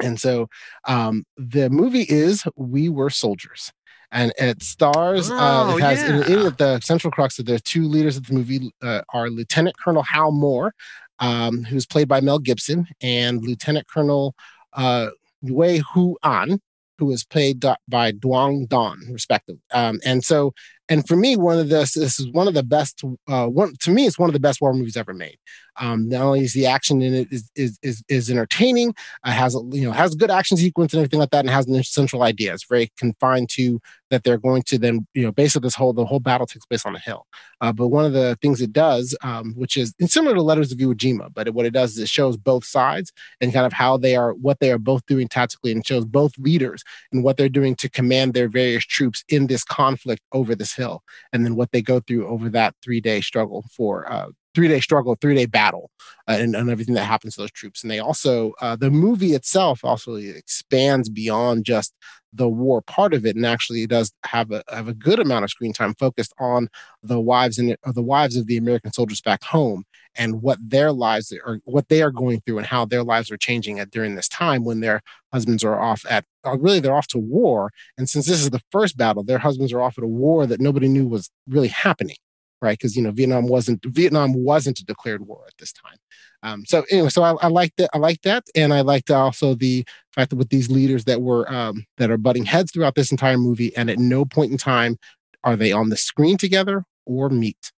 And 0.00 0.18
so 0.20 0.48
um, 0.86 1.24
the 1.36 1.68
movie 1.68 2.06
is 2.08 2.44
We 2.54 2.88
Were 2.88 3.10
Soldiers. 3.10 3.72
And 4.12 4.32
it 4.38 4.62
stars, 4.62 5.30
uh, 5.30 5.36
Oh, 5.68 5.76
it 5.76 5.82
has 5.82 6.02
in, 6.02 6.32
in 6.32 6.44
yeah. 6.44 6.50
the 6.56 6.80
central 6.80 7.10
crux 7.10 7.38
of 7.38 7.46
the 7.46 7.58
two 7.58 7.84
leaders 7.84 8.16
of 8.16 8.26
the 8.26 8.34
movie 8.34 8.70
uh, 8.82 9.02
are 9.12 9.30
Lieutenant 9.30 9.76
Colonel 9.78 10.02
Hal 10.02 10.32
Moore, 10.32 10.74
um, 11.18 11.64
who's 11.64 11.86
played 11.86 12.08
by 12.08 12.20
Mel 12.20 12.38
Gibson, 12.38 12.86
and 13.00 13.42
Lieutenant 13.42 13.86
Colonel 13.88 14.34
uh, 14.74 15.08
Wei 15.42 15.82
Hu 15.92 16.16
An, 16.22 16.60
who 16.98 17.10
is 17.10 17.24
played 17.24 17.64
by 17.88 18.12
Duong 18.12 18.68
Don, 18.68 19.00
respectively. 19.10 19.62
Um, 19.72 20.00
and 20.04 20.24
so, 20.24 20.54
and 20.88 21.06
for 21.06 21.16
me, 21.16 21.36
one 21.36 21.58
of 21.58 21.68
this 21.68 21.94
this 21.94 22.20
is 22.20 22.30
one 22.30 22.46
of 22.48 22.54
the 22.54 22.62
best. 22.62 23.02
Uh, 23.28 23.46
one 23.46 23.74
to 23.80 23.90
me, 23.90 24.06
it's 24.06 24.18
one 24.18 24.28
of 24.28 24.34
the 24.34 24.40
best 24.40 24.60
war 24.60 24.72
movies 24.72 24.96
ever 24.96 25.12
made. 25.12 25.38
Um, 25.78 26.08
not 26.08 26.22
only 26.22 26.40
is 26.40 26.54
the 26.54 26.66
action 26.66 27.02
in 27.02 27.14
it 27.14 27.28
is 27.32 27.50
is 27.54 27.78
is, 27.82 28.02
is 28.08 28.30
entertaining, 28.30 28.94
uh, 29.24 29.32
has 29.32 29.54
a 29.54 29.60
you 29.72 29.84
know 29.84 29.92
has 29.92 30.14
good 30.14 30.30
action 30.30 30.56
sequence 30.56 30.92
and 30.92 31.00
everything 31.00 31.20
like 31.20 31.30
that, 31.30 31.40
and 31.40 31.50
has 31.50 31.66
an 31.66 31.82
central 31.82 32.22
idea. 32.22 32.54
It's 32.54 32.64
very 32.64 32.90
confined 32.96 33.50
to 33.50 33.80
that 34.10 34.22
they're 34.22 34.38
going 34.38 34.62
to 34.62 34.78
then 34.78 35.06
you 35.14 35.22
know 35.22 35.32
basically 35.32 35.66
this 35.66 35.74
whole 35.74 35.92
the 35.92 36.06
whole 36.06 36.20
battle 36.20 36.46
takes 36.46 36.66
place 36.66 36.86
on 36.86 36.94
a 36.94 37.00
hill. 37.00 37.26
Uh, 37.60 37.72
but 37.72 37.88
one 37.88 38.04
of 38.04 38.12
the 38.12 38.38
things 38.40 38.60
it 38.60 38.72
does, 38.72 39.16
um, 39.22 39.54
which 39.56 39.76
is 39.76 39.94
similar 40.06 40.34
to 40.34 40.42
Letters 40.42 40.70
of 40.70 40.78
Iwo 40.78 40.94
Jima, 40.94 41.32
but 41.34 41.48
it, 41.48 41.54
what 41.54 41.66
it 41.66 41.72
does 41.72 41.92
is 41.92 41.98
it 41.98 42.08
shows 42.08 42.36
both 42.36 42.64
sides 42.64 43.12
and 43.40 43.52
kind 43.52 43.66
of 43.66 43.72
how 43.72 43.96
they 43.96 44.14
are 44.14 44.34
what 44.34 44.60
they 44.60 44.70
are 44.70 44.78
both 44.78 45.04
doing 45.06 45.28
tactically, 45.28 45.72
and 45.72 45.86
shows 45.86 46.04
both 46.04 46.38
leaders 46.38 46.84
and 47.12 47.24
what 47.24 47.36
they're 47.36 47.48
doing 47.48 47.74
to 47.76 47.90
command 47.90 48.34
their 48.34 48.48
various 48.48 48.84
troops 48.84 49.24
in 49.28 49.48
this 49.48 49.64
conflict 49.64 50.22
over 50.32 50.54
this 50.54 50.75
hill, 50.76 51.02
and 51.32 51.44
then 51.44 51.56
what 51.56 51.72
they 51.72 51.82
go 51.82 52.00
through 52.00 52.26
over 52.26 52.48
that 52.50 52.74
three 52.82 53.00
day 53.00 53.20
struggle 53.20 53.64
for. 53.74 54.10
Uh, 54.10 54.28
Three 54.54 54.68
day 54.68 54.80
struggle, 54.80 55.18
three 55.20 55.34
day 55.34 55.44
battle, 55.44 55.90
uh, 56.26 56.38
and, 56.40 56.56
and 56.56 56.70
everything 56.70 56.94
that 56.94 57.04
happens 57.04 57.34
to 57.34 57.42
those 57.42 57.50
troops. 57.50 57.82
And 57.82 57.90
they 57.90 57.98
also, 57.98 58.54
uh, 58.62 58.74
the 58.74 58.90
movie 58.90 59.34
itself 59.34 59.84
also 59.84 60.14
expands 60.14 61.10
beyond 61.10 61.66
just 61.66 61.92
the 62.32 62.48
war 62.48 62.80
part 62.80 63.12
of 63.12 63.26
it, 63.26 63.36
and 63.36 63.44
actually 63.44 63.86
does 63.86 64.14
have 64.24 64.50
a 64.52 64.64
have 64.70 64.88
a 64.88 64.94
good 64.94 65.18
amount 65.18 65.44
of 65.44 65.50
screen 65.50 65.74
time 65.74 65.92
focused 65.98 66.32
on 66.38 66.68
the 67.02 67.20
wives 67.20 67.58
and 67.58 67.76
the 67.84 68.02
wives 68.02 68.34
of 68.34 68.46
the 68.46 68.56
American 68.56 68.94
soldiers 68.94 69.20
back 69.20 69.44
home 69.44 69.84
and 70.18 70.42
what 70.42 70.58
their 70.60 70.92
lives 70.92 71.32
are, 71.44 71.60
what 71.64 71.88
they 71.88 72.02
are 72.02 72.10
going 72.10 72.40
through, 72.40 72.58
and 72.58 72.66
how 72.66 72.84
their 72.84 73.02
lives 73.02 73.30
are 73.30 73.36
changing 73.36 73.78
at 73.78 73.90
during 73.90 74.14
this 74.14 74.28
time 74.28 74.64
when 74.64 74.80
their 74.80 75.02
husbands 75.32 75.64
are 75.64 75.80
off 75.80 76.04
at 76.08 76.24
uh, 76.44 76.56
really 76.58 76.80
they're 76.80 76.94
off 76.94 77.08
to 77.08 77.18
war. 77.18 77.70
And 77.98 78.08
since 78.08 78.26
this 78.26 78.40
is 78.40 78.50
the 78.50 78.62
first 78.70 78.96
battle, 78.96 79.22
their 79.22 79.38
husbands 79.38 79.72
are 79.72 79.82
off 79.82 79.98
at 79.98 80.04
a 80.04 80.08
war 80.08 80.46
that 80.46 80.60
nobody 80.60 80.88
knew 80.88 81.06
was 81.06 81.30
really 81.48 81.68
happening 81.68 82.16
right? 82.62 82.78
Because 82.78 82.96
you 82.96 83.02
know 83.02 83.10
Vietnam 83.10 83.46
wasn't 83.46 83.84
Vietnam 83.84 84.32
wasn't 84.32 84.80
a 84.80 84.84
declared 84.84 85.26
war 85.26 85.44
at 85.46 85.56
this 85.58 85.72
time. 85.72 85.96
Um, 86.42 86.64
so 86.66 86.84
anyway, 86.90 87.08
so 87.08 87.22
I, 87.22 87.32
I 87.42 87.48
like 87.48 87.74
that. 87.76 87.90
I 87.92 87.98
like 87.98 88.22
that, 88.22 88.44
and 88.54 88.72
I 88.72 88.82
liked 88.82 89.10
also 89.10 89.54
the 89.54 89.84
fact 90.12 90.30
that 90.30 90.36
with 90.36 90.50
these 90.50 90.70
leaders 90.70 91.04
that 91.04 91.22
were 91.22 91.50
um, 91.52 91.86
that 91.98 92.10
are 92.10 92.18
butting 92.18 92.44
heads 92.44 92.72
throughout 92.72 92.94
this 92.94 93.10
entire 93.10 93.38
movie, 93.38 93.74
and 93.76 93.90
at 93.90 93.98
no 93.98 94.24
point 94.24 94.52
in 94.52 94.58
time 94.58 94.98
are 95.44 95.56
they 95.56 95.72
on 95.72 95.88
the 95.88 95.96
screen 95.96 96.36
together 96.36 96.84
or 97.04 97.28
meet. 97.28 97.72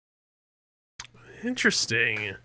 Interesting. 1.47 2.37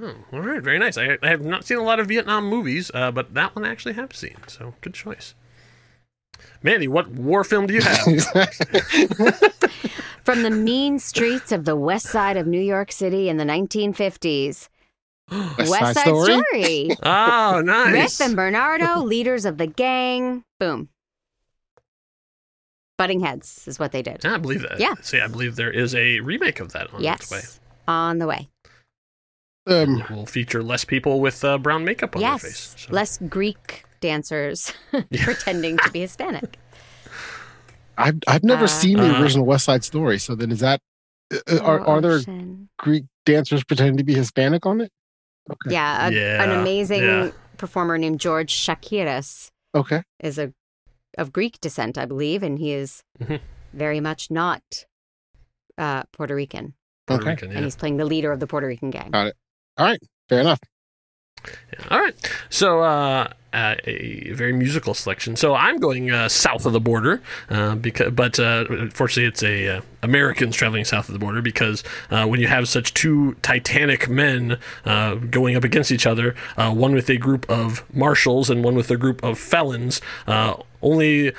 Oh, 0.00 0.14
all 0.32 0.40
right, 0.40 0.62
very 0.62 0.78
nice. 0.78 0.96
I, 0.96 1.18
I 1.22 1.28
have 1.28 1.42
not 1.42 1.64
seen 1.64 1.78
a 1.78 1.82
lot 1.82 1.98
of 1.98 2.06
Vietnam 2.06 2.46
movies, 2.46 2.90
uh, 2.94 3.10
but 3.10 3.34
that 3.34 3.56
one 3.56 3.64
I 3.64 3.70
actually 3.70 3.94
have 3.94 4.14
seen. 4.14 4.36
So 4.46 4.74
good 4.80 4.94
choice. 4.94 5.34
Mandy, 6.62 6.88
what 6.88 7.08
war 7.08 7.42
film 7.44 7.66
do 7.66 7.74
you 7.74 7.82
have? 7.82 8.04
From 10.24 10.42
the 10.42 10.50
mean 10.50 10.98
streets 10.98 11.50
of 11.52 11.64
the 11.64 11.76
west 11.76 12.06
side 12.06 12.36
of 12.36 12.46
New 12.46 12.60
York 12.60 12.92
City 12.92 13.28
in 13.28 13.36
the 13.36 13.44
1950s. 13.44 14.68
West, 15.58 15.94
Side, 15.94 15.96
Story. 15.96 16.90
oh, 17.04 17.62
nice. 17.64 17.92
Riff 17.92 18.20
and 18.20 18.34
Bernardo, 18.36 19.00
leaders 19.00 19.44
of 19.44 19.58
the 19.58 19.66
gang. 19.66 20.44
Boom. 20.58 20.88
Butting 22.98 23.20
heads 23.20 23.66
is 23.68 23.78
what 23.78 23.92
they 23.92 24.02
did. 24.02 24.26
I 24.26 24.38
believe 24.38 24.62
that. 24.62 24.80
Yeah. 24.80 24.94
See, 25.02 25.20
I 25.20 25.28
believe 25.28 25.54
there 25.56 25.70
is 25.70 25.94
a 25.94 26.20
remake 26.20 26.58
of 26.60 26.72
that 26.72 26.92
on 26.92 27.04
its 27.04 27.30
way. 27.30 27.40
Yes. 27.90 27.96
On 28.10 28.18
the 28.18 28.26
way. 28.26 28.48
Um, 29.66 30.00
It 30.00 30.10
will 30.10 30.26
feature 30.26 30.62
less 30.62 30.84
people 30.84 31.20
with 31.20 31.44
uh, 31.44 31.58
brown 31.58 31.84
makeup 31.84 32.16
on 32.16 32.22
their 32.22 32.30
yes. 32.32 32.42
face. 32.42 32.74
So. 32.78 32.92
Less 32.92 33.18
Greek 33.28 33.84
dancers 34.00 34.72
pretending 35.22 35.76
to 35.78 35.90
be 35.90 36.00
Hispanic. 36.00 36.58
I've 37.98 38.18
I've 38.26 38.44
never 38.44 38.64
Uh, 38.64 38.68
seen 38.68 38.96
the 38.96 39.14
Uh. 39.16 39.20
original 39.22 39.44
West 39.46 39.64
Side 39.64 39.84
Story. 39.84 40.18
So 40.18 40.34
then 40.34 40.50
is 40.50 40.60
that 40.60 40.80
uh, 41.32 41.58
are 41.62 41.80
Oh, 41.80 41.84
are 41.92 42.00
there 42.00 42.12
Ocean. 42.12 42.68
Greek 42.78 43.04
dancers 43.26 43.62
pretending 43.64 43.98
to 43.98 44.04
be 44.04 44.14
Hispanic 44.14 44.64
on 44.66 44.80
it? 44.80 44.90
Okay. 45.50 45.72
Yeah, 45.74 46.08
a, 46.08 46.12
Yeah, 46.12 46.42
an 46.42 46.50
amazing 46.60 47.02
yeah. 47.02 47.30
performer 47.58 47.98
named 47.98 48.20
George 48.20 48.52
Chakiris 48.52 49.50
Okay. 49.74 50.02
is 50.20 50.38
a 50.38 50.52
of 51.18 51.32
Greek 51.32 51.60
descent, 51.60 51.98
I 51.98 52.06
believe, 52.06 52.42
and 52.42 52.58
he 52.58 52.72
is 52.72 53.02
Mhm. 53.20 53.40
very 53.74 54.00
much 54.00 54.30
not 54.30 54.62
uh, 55.76 56.04
Puerto 56.12 56.34
Rican. 56.34 56.74
Puerto 57.10 57.22
Okay. 57.22 57.30
Rican, 57.32 57.50
yeah. 57.50 57.56
And 57.56 57.64
he's 57.64 57.76
playing 57.76 57.96
the 57.96 58.04
leader 58.04 58.32
of 58.32 58.40
the 58.40 58.46
Puerto 58.46 58.66
Rican 58.66 58.90
gang. 58.90 59.10
Got 59.10 59.28
it. 59.28 59.36
All 59.76 59.86
right. 59.86 60.00
Fair 60.28 60.40
enough. 60.40 60.60
All 61.90 61.98
right. 61.98 62.14
So, 62.50 62.80
uh, 62.82 63.32
uh, 63.52 63.74
a 63.84 64.30
very 64.32 64.52
musical 64.52 64.94
selection. 64.94 65.34
So 65.34 65.54
I'm 65.54 65.78
going 65.78 66.10
uh, 66.10 66.28
south 66.28 66.66
of 66.66 66.72
the 66.72 66.80
border, 66.80 67.20
uh, 67.48 67.74
because, 67.74 68.12
but 68.12 68.38
uh, 68.38 68.64
unfortunately, 68.68 69.24
it's 69.24 69.42
a 69.42 69.78
uh, 69.78 69.80
Americans 70.02 70.54
traveling 70.54 70.84
south 70.84 71.08
of 71.08 71.14
the 71.14 71.18
border 71.18 71.42
because 71.42 71.82
uh, 72.10 72.26
when 72.26 72.40
you 72.40 72.46
have 72.46 72.68
such 72.68 72.94
two 72.94 73.34
titanic 73.42 74.08
men 74.08 74.58
uh, 74.84 75.14
going 75.14 75.56
up 75.56 75.64
against 75.64 75.90
each 75.90 76.06
other, 76.06 76.34
uh, 76.56 76.72
one 76.72 76.94
with 76.94 77.08
a 77.08 77.16
group 77.16 77.48
of 77.50 77.82
marshals 77.94 78.50
and 78.50 78.62
one 78.62 78.74
with 78.76 78.90
a 78.90 78.96
group 78.96 79.22
of 79.24 79.38
felons, 79.38 80.00
uh, 80.26 80.54
only. 80.82 81.32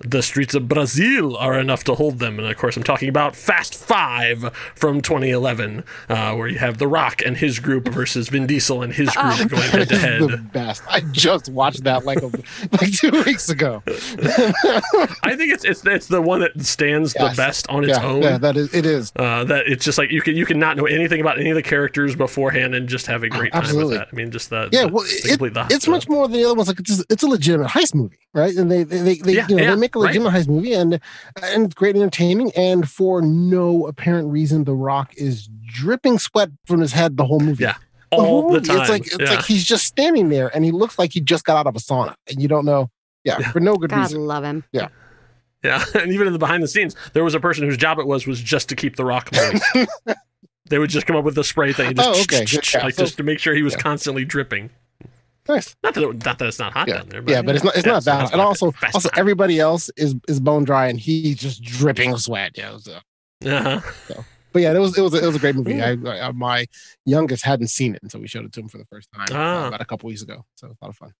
The 0.00 0.22
streets 0.22 0.54
of 0.54 0.68
Brazil 0.68 1.36
are 1.38 1.58
enough 1.58 1.82
to 1.84 1.94
hold 1.94 2.18
them. 2.18 2.38
And 2.38 2.46
of 2.46 2.56
course, 2.58 2.76
I'm 2.76 2.82
talking 2.82 3.08
about 3.08 3.34
Fast 3.34 3.74
Five 3.74 4.54
from 4.74 5.00
2011, 5.00 5.84
uh, 6.10 6.34
where 6.34 6.48
you 6.48 6.58
have 6.58 6.76
The 6.78 6.86
Rock 6.86 7.22
and 7.24 7.36
his 7.36 7.58
group 7.58 7.88
versus 7.88 8.28
Vin 8.28 8.46
Diesel 8.46 8.82
and 8.82 8.92
his 8.92 9.08
group 9.10 9.48
going 9.50 9.62
head 9.70 9.88
to 9.88 9.98
head. 9.98 10.20
the 10.22 10.36
best. 10.52 10.82
I 10.88 11.00
just 11.00 11.48
watched 11.48 11.84
that 11.84 12.04
like 12.04 12.18
a, 12.22 12.26
like 12.26 12.92
two 12.92 13.10
weeks 13.24 13.48
ago. 13.48 13.82
I 13.88 15.34
think 15.36 15.52
it's 15.52 15.64
it's 15.64 15.84
it's 15.86 16.06
the 16.08 16.20
one 16.22 16.40
that 16.40 16.60
stands 16.64 17.12
the 17.14 17.32
best 17.36 17.68
on 17.68 17.84
its 17.84 17.96
Yeah, 17.98 18.04
own. 18.06 18.22
yeah, 18.22 18.38
that 18.38 18.56
is 18.56 18.72
it 18.74 18.86
is. 18.86 19.12
Uh, 19.16 19.44
that 19.44 19.66
it's 19.66 19.84
just 19.84 19.98
like 19.98 20.10
you 20.10 20.20
can 20.20 20.36
you 20.36 20.46
can 20.46 20.58
not 20.58 20.76
know 20.76 20.86
anything 20.86 21.20
about 21.20 21.38
any 21.40 21.50
of 21.50 21.56
the 21.56 21.62
characters 21.62 22.14
beforehand 22.14 22.74
and 22.74 22.88
just 22.88 23.06
have 23.06 23.22
a 23.22 23.28
great 23.28 23.52
time 23.52 23.74
with 23.76 23.90
that. 23.90 24.08
I 24.12 24.16
mean, 24.16 24.30
just 24.30 24.50
the 24.50 24.68
Yeah, 24.72 24.82
the- 24.86 24.92
well, 24.92 25.04
the 25.04 25.30
it, 25.32 25.54
the- 25.54 25.66
it's 25.70 25.88
much 25.88 26.08
more 26.08 26.28
than 26.28 26.36
the 26.38 26.44
other 26.44 26.54
ones. 26.54 26.68
Like 26.68 26.80
it's 26.80 27.02
it's 27.08 27.22
a 27.22 27.26
legitimate 27.28 27.68
heist 27.68 27.94
movie, 27.94 28.18
right? 28.34 28.54
And 28.54 28.70
they 28.70 28.82
they 28.82 28.98
they, 29.00 29.14
they 29.16 29.32
Yeah, 29.34 29.46
you 29.48 29.56
know 29.56 29.62
yeah, 29.62 29.70
they 29.74 29.80
make 29.86 29.96
a 29.96 29.98
right. 30.00 30.06
legitimate 30.08 30.30
heist 30.34 30.48
movie, 30.48 30.72
and 30.74 31.00
and 31.42 31.74
great 31.74 31.96
entertaining. 31.96 32.52
And 32.56 32.88
for 32.88 33.22
no 33.22 33.86
apparent 33.86 34.28
reason, 34.30 34.64
The 34.64 34.74
Rock 34.74 35.14
is 35.16 35.48
dripping 35.66 36.18
sweat 36.18 36.50
from 36.66 36.80
his 36.80 36.92
head 36.92 37.16
the 37.16 37.24
whole 37.24 37.40
movie. 37.40 37.64
Yeah, 37.64 37.74
The 38.10 38.16
all 38.18 38.24
whole 38.42 38.52
the 38.52 38.60
time. 38.60 38.80
It's 38.80 38.90
like 38.90 39.06
it's 39.06 39.18
Yeah. 39.18 39.30
like 39.30 39.44
he's 39.44 39.64
just 39.64 39.84
standing 39.86 40.28
there, 40.28 40.54
and 40.54 40.64
he 40.64 40.70
looks 40.70 40.98
like 40.98 41.12
he 41.12 41.20
just 41.20 41.44
got 41.44 41.56
out 41.56 41.66
of 41.66 41.76
a 41.76 41.80
sauna, 41.80 42.14
and 42.28 42.40
you 42.42 42.48
don't 42.48 42.64
know. 42.64 42.90
Yeah, 43.24 43.38
for 43.50 43.58
no 43.60 43.74
good 43.74 43.90
God 43.90 44.02
reason. 44.02 44.24
love 44.26 44.44
him. 44.44 44.62
Yeah. 44.72 44.88
Yeah, 45.64 45.84
and 45.94 46.12
even 46.12 46.28
in 46.28 46.32
the 46.32 46.38
behind 46.38 46.62
the 46.62 46.68
scenes, 46.68 46.94
there 47.12 47.24
was 47.24 47.34
a 47.34 47.40
person 47.40 47.64
whose 47.64 47.76
job 47.76 47.98
it 47.98 48.06
was 48.06 48.24
was 48.26 48.40
just 48.40 48.68
to 48.68 48.76
keep 48.76 48.94
the 48.94 49.04
rock 49.04 49.30
moist. 49.32 49.64
they 50.68 50.78
would 50.78 50.90
just 50.90 51.06
come 51.06 51.16
up 51.16 51.24
with 51.24 51.36
a 51.38 51.42
spray 51.44 51.72
thing, 51.72 51.88
oh, 51.88 51.92
just 51.92 52.08
Oh, 52.08 52.22
okay, 52.22 52.44
good. 52.44 52.72
Yeah, 52.74 52.84
like 52.84 52.94
so- 52.94 53.02
just 53.04 53.16
to 53.16 53.22
make 53.24 53.38
sure 53.40 53.52
he 53.54 53.62
was 53.62 53.74
constantly 53.74 54.24
dripping. 54.24 54.70
Nice. 55.48 55.76
Not 55.82 55.94
that 55.94 56.02
it, 56.02 56.24
not 56.24 56.38
that 56.38 56.48
it's 56.48 56.58
not 56.58 56.72
hot 56.72 56.88
Yeah, 56.88 56.98
down 56.98 57.08
there. 57.08 57.22
But 57.22 57.30
yeah, 57.32 57.42
but 57.42 57.54
it's 57.54 57.64
not 57.64 57.76
it's 57.76 57.86
yeah, 57.86 57.92
not 57.92 58.02
so 58.04 58.10
that. 58.10 58.18
that's 58.18 58.32
And 58.32 58.40
also 58.40 58.70
fast 58.72 58.94
also 58.94 59.08
time. 59.10 59.18
everybody 59.20 59.60
else 59.60 59.90
is 59.96 60.14
is 60.28 60.40
bone 60.40 60.64
dry, 60.64 60.88
and 60.88 60.98
he's 60.98 61.36
just 61.36 61.62
dripping 61.62 62.16
sweat. 62.16 62.52
Yeah, 62.56 62.76
so. 62.78 62.98
Uh-huh. 63.44 63.80
So, 64.08 64.24
but 64.52 64.62
yeah, 64.62 64.72
it 64.72 64.78
was 64.78 64.96
it 64.98 65.02
was 65.02 65.14
a, 65.14 65.18
it 65.22 65.26
was 65.26 65.36
a 65.36 65.38
great 65.38 65.54
movie. 65.54 65.80
I, 65.82 65.92
I 65.92 66.32
my 66.32 66.66
youngest 67.04 67.44
hadn't 67.44 67.68
seen 67.68 67.94
it 67.94 68.02
until 68.02 68.20
we 68.20 68.26
showed 68.28 68.44
it 68.44 68.52
to 68.54 68.60
him 68.60 68.68
for 68.68 68.78
the 68.78 68.86
first 68.86 69.08
time 69.12 69.26
uh, 69.30 69.34
Ah. 69.36 69.68
about 69.68 69.80
a 69.80 69.84
couple 69.84 70.06
weeks 70.08 70.22
ago. 70.22 70.44
So 70.56 70.66
it 70.66 70.70
was 70.70 70.78
a 70.80 70.84
lot 70.84 70.90
of 70.90 70.96
fun. 70.96 71.12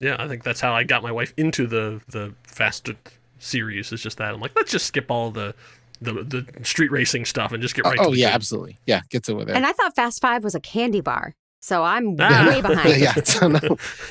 Yeah, 0.00 0.16
I 0.18 0.26
think 0.28 0.42
that's 0.44 0.60
how 0.60 0.72
I 0.72 0.84
got 0.84 1.02
my 1.02 1.12
wife 1.12 1.34
into 1.36 1.66
the 1.66 2.00
the 2.08 2.32
Fast 2.44 2.88
series. 3.38 3.92
Is 3.92 4.02
just 4.02 4.18
that 4.18 4.32
I'm 4.34 4.40
like, 4.40 4.52
let's 4.56 4.70
just 4.72 4.86
skip 4.86 5.10
all 5.10 5.30
the 5.30 5.54
the, 6.00 6.12
the 6.22 6.46
street 6.64 6.90
racing 6.92 7.24
stuff 7.24 7.52
and 7.52 7.60
just 7.60 7.74
get 7.74 7.84
Oh, 7.84 7.90
right. 7.90 7.98
oh, 8.00 8.04
to 8.04 8.10
the 8.12 8.16
yeah, 8.18 8.28
good. 8.28 8.34
absolutely. 8.36 8.78
Yeah, 8.86 9.00
gets 9.10 9.28
over 9.28 9.44
there. 9.44 9.56
And 9.56 9.66
I 9.66 9.72
thought 9.72 9.94
Fast 9.96 10.20
Five 10.20 10.42
was 10.44 10.54
a 10.54 10.60
candy 10.60 11.00
bar. 11.00 11.34
So 11.68 11.82
I'm 11.82 12.16
Ah. 12.20 12.46
way 12.48 12.62
behind. 12.62 12.98
yeah, 12.98 13.12
so 13.24 13.46
no, 13.48 13.60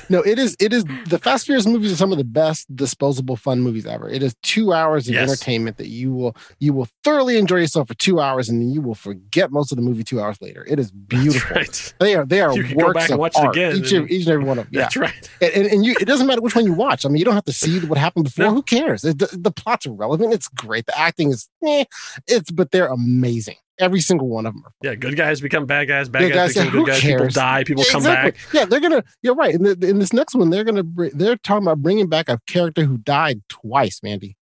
no, 0.08 0.20
it 0.22 0.38
is. 0.38 0.56
It 0.60 0.72
is 0.72 0.84
the 1.08 1.18
Fast 1.18 1.44
Furious 1.46 1.66
movies 1.66 1.92
are 1.92 1.96
some 1.96 2.12
of 2.12 2.18
the 2.18 2.22
best 2.24 2.74
disposable 2.76 3.34
fun 3.34 3.60
movies 3.62 3.84
ever. 3.84 4.08
It 4.08 4.22
is 4.22 4.36
two 4.44 4.72
hours 4.72 5.08
of 5.08 5.14
Yes. 5.14 5.28
entertainment 5.28 5.76
that 5.78 5.88
you 5.88 6.12
will 6.12 6.36
you 6.60 6.72
will 6.72 6.86
thoroughly 7.02 7.36
enjoy 7.36 7.56
yourself 7.56 7.88
for 7.88 7.94
two 7.94 8.20
hours, 8.20 8.48
and 8.48 8.60
then 8.62 8.70
you 8.70 8.80
will 8.80 8.94
forget 8.94 9.50
most 9.50 9.72
of 9.72 9.76
the 9.76 9.82
movie 9.82 10.04
two 10.04 10.20
hours 10.20 10.40
later. 10.40 10.64
It 10.68 10.78
is 10.78 10.90
beautiful. 11.14 11.56
right. 11.56 11.94
They 11.98 12.14
are 12.14 12.24
they 12.24 12.40
are 12.40 12.52
You 12.54 12.62
can 12.62 12.76
works 12.76 12.86
go 12.86 12.92
back 12.94 13.04
and 13.10 13.14
of 13.14 13.18
watch 13.18 13.34
it 13.36 13.44
art. 13.44 13.56
again 13.56 13.76
Each, 13.76 13.90
and- 13.92 14.08
each 14.08 14.22
and 14.26 14.32
every 14.34 14.44
one 14.44 14.58
of 14.60 14.66
them. 14.66 14.74
Yeah. 14.74 14.80
That's 14.82 14.96
right. 14.96 15.30
And, 15.42 15.52
and, 15.54 15.66
and 15.66 15.84
you, 15.84 15.96
it 16.00 16.04
doesn't 16.04 16.28
matter 16.28 16.40
which 16.40 16.54
one 16.54 16.64
you 16.64 16.74
watch. 16.74 17.04
I 17.04 17.08
mean, 17.08 17.18
you 17.18 17.24
don't 17.24 17.34
have 17.34 17.44
to 17.46 17.52
see 17.52 17.80
what 17.80 17.98
happened 17.98 18.24
before. 18.26 18.46
Who 18.50 18.62
cares? 18.62 19.04
It, 19.04 19.18
the, 19.18 19.28
the 19.36 19.50
plot's 19.50 19.84
irrelevant. 19.84 20.32
It's 20.32 20.46
great. 20.48 20.86
The 20.86 20.96
acting 20.96 21.30
is, 21.32 21.48
eh, 21.66 21.84
it's, 22.28 22.52
but 22.52 22.70
they're 22.70 22.86
amazing. 22.86 23.56
Every 23.80 24.00
single 24.00 24.28
one 24.28 24.44
of 24.46 24.54
them. 24.54 24.64
Are 24.66 24.72
Yeah, 24.82 24.94
good 24.96 25.16
guys 25.16 25.40
become 25.40 25.64
bad 25.66 25.86
guys. 25.86 26.08
Bad 26.08 26.22
Yeah, 26.22 26.28
guys, 26.30 26.54
become 26.54 26.66
yeah, 26.66 26.70
good 26.72 26.78
who 26.80 26.86
guys. 26.86 27.00
People 27.00 27.28
die. 27.28 27.64
People 27.64 27.84
Yeah, 27.84 27.92
come 27.92 28.00
exactly. 28.00 28.30
back. 28.32 28.40
Yeah, 28.52 28.64
they're 28.64 28.80
gonna. 28.80 29.04
You're 29.22 29.34
right. 29.36 29.54
In, 29.54 29.62
the, 29.62 29.78
in 29.88 29.98
this 29.98 30.12
next 30.12 30.34
one, 30.34 30.50
they're 30.50 30.64
gonna. 30.64 30.82
br- 30.82 31.08
They're 31.14 31.36
talking 31.36 31.64
about 31.64 31.82
bringing 31.82 32.08
back 32.08 32.28
a 32.28 32.40
character 32.46 32.84
who 32.84 32.98
died 32.98 33.40
twice, 33.48 34.00
Mandy. 34.02 34.36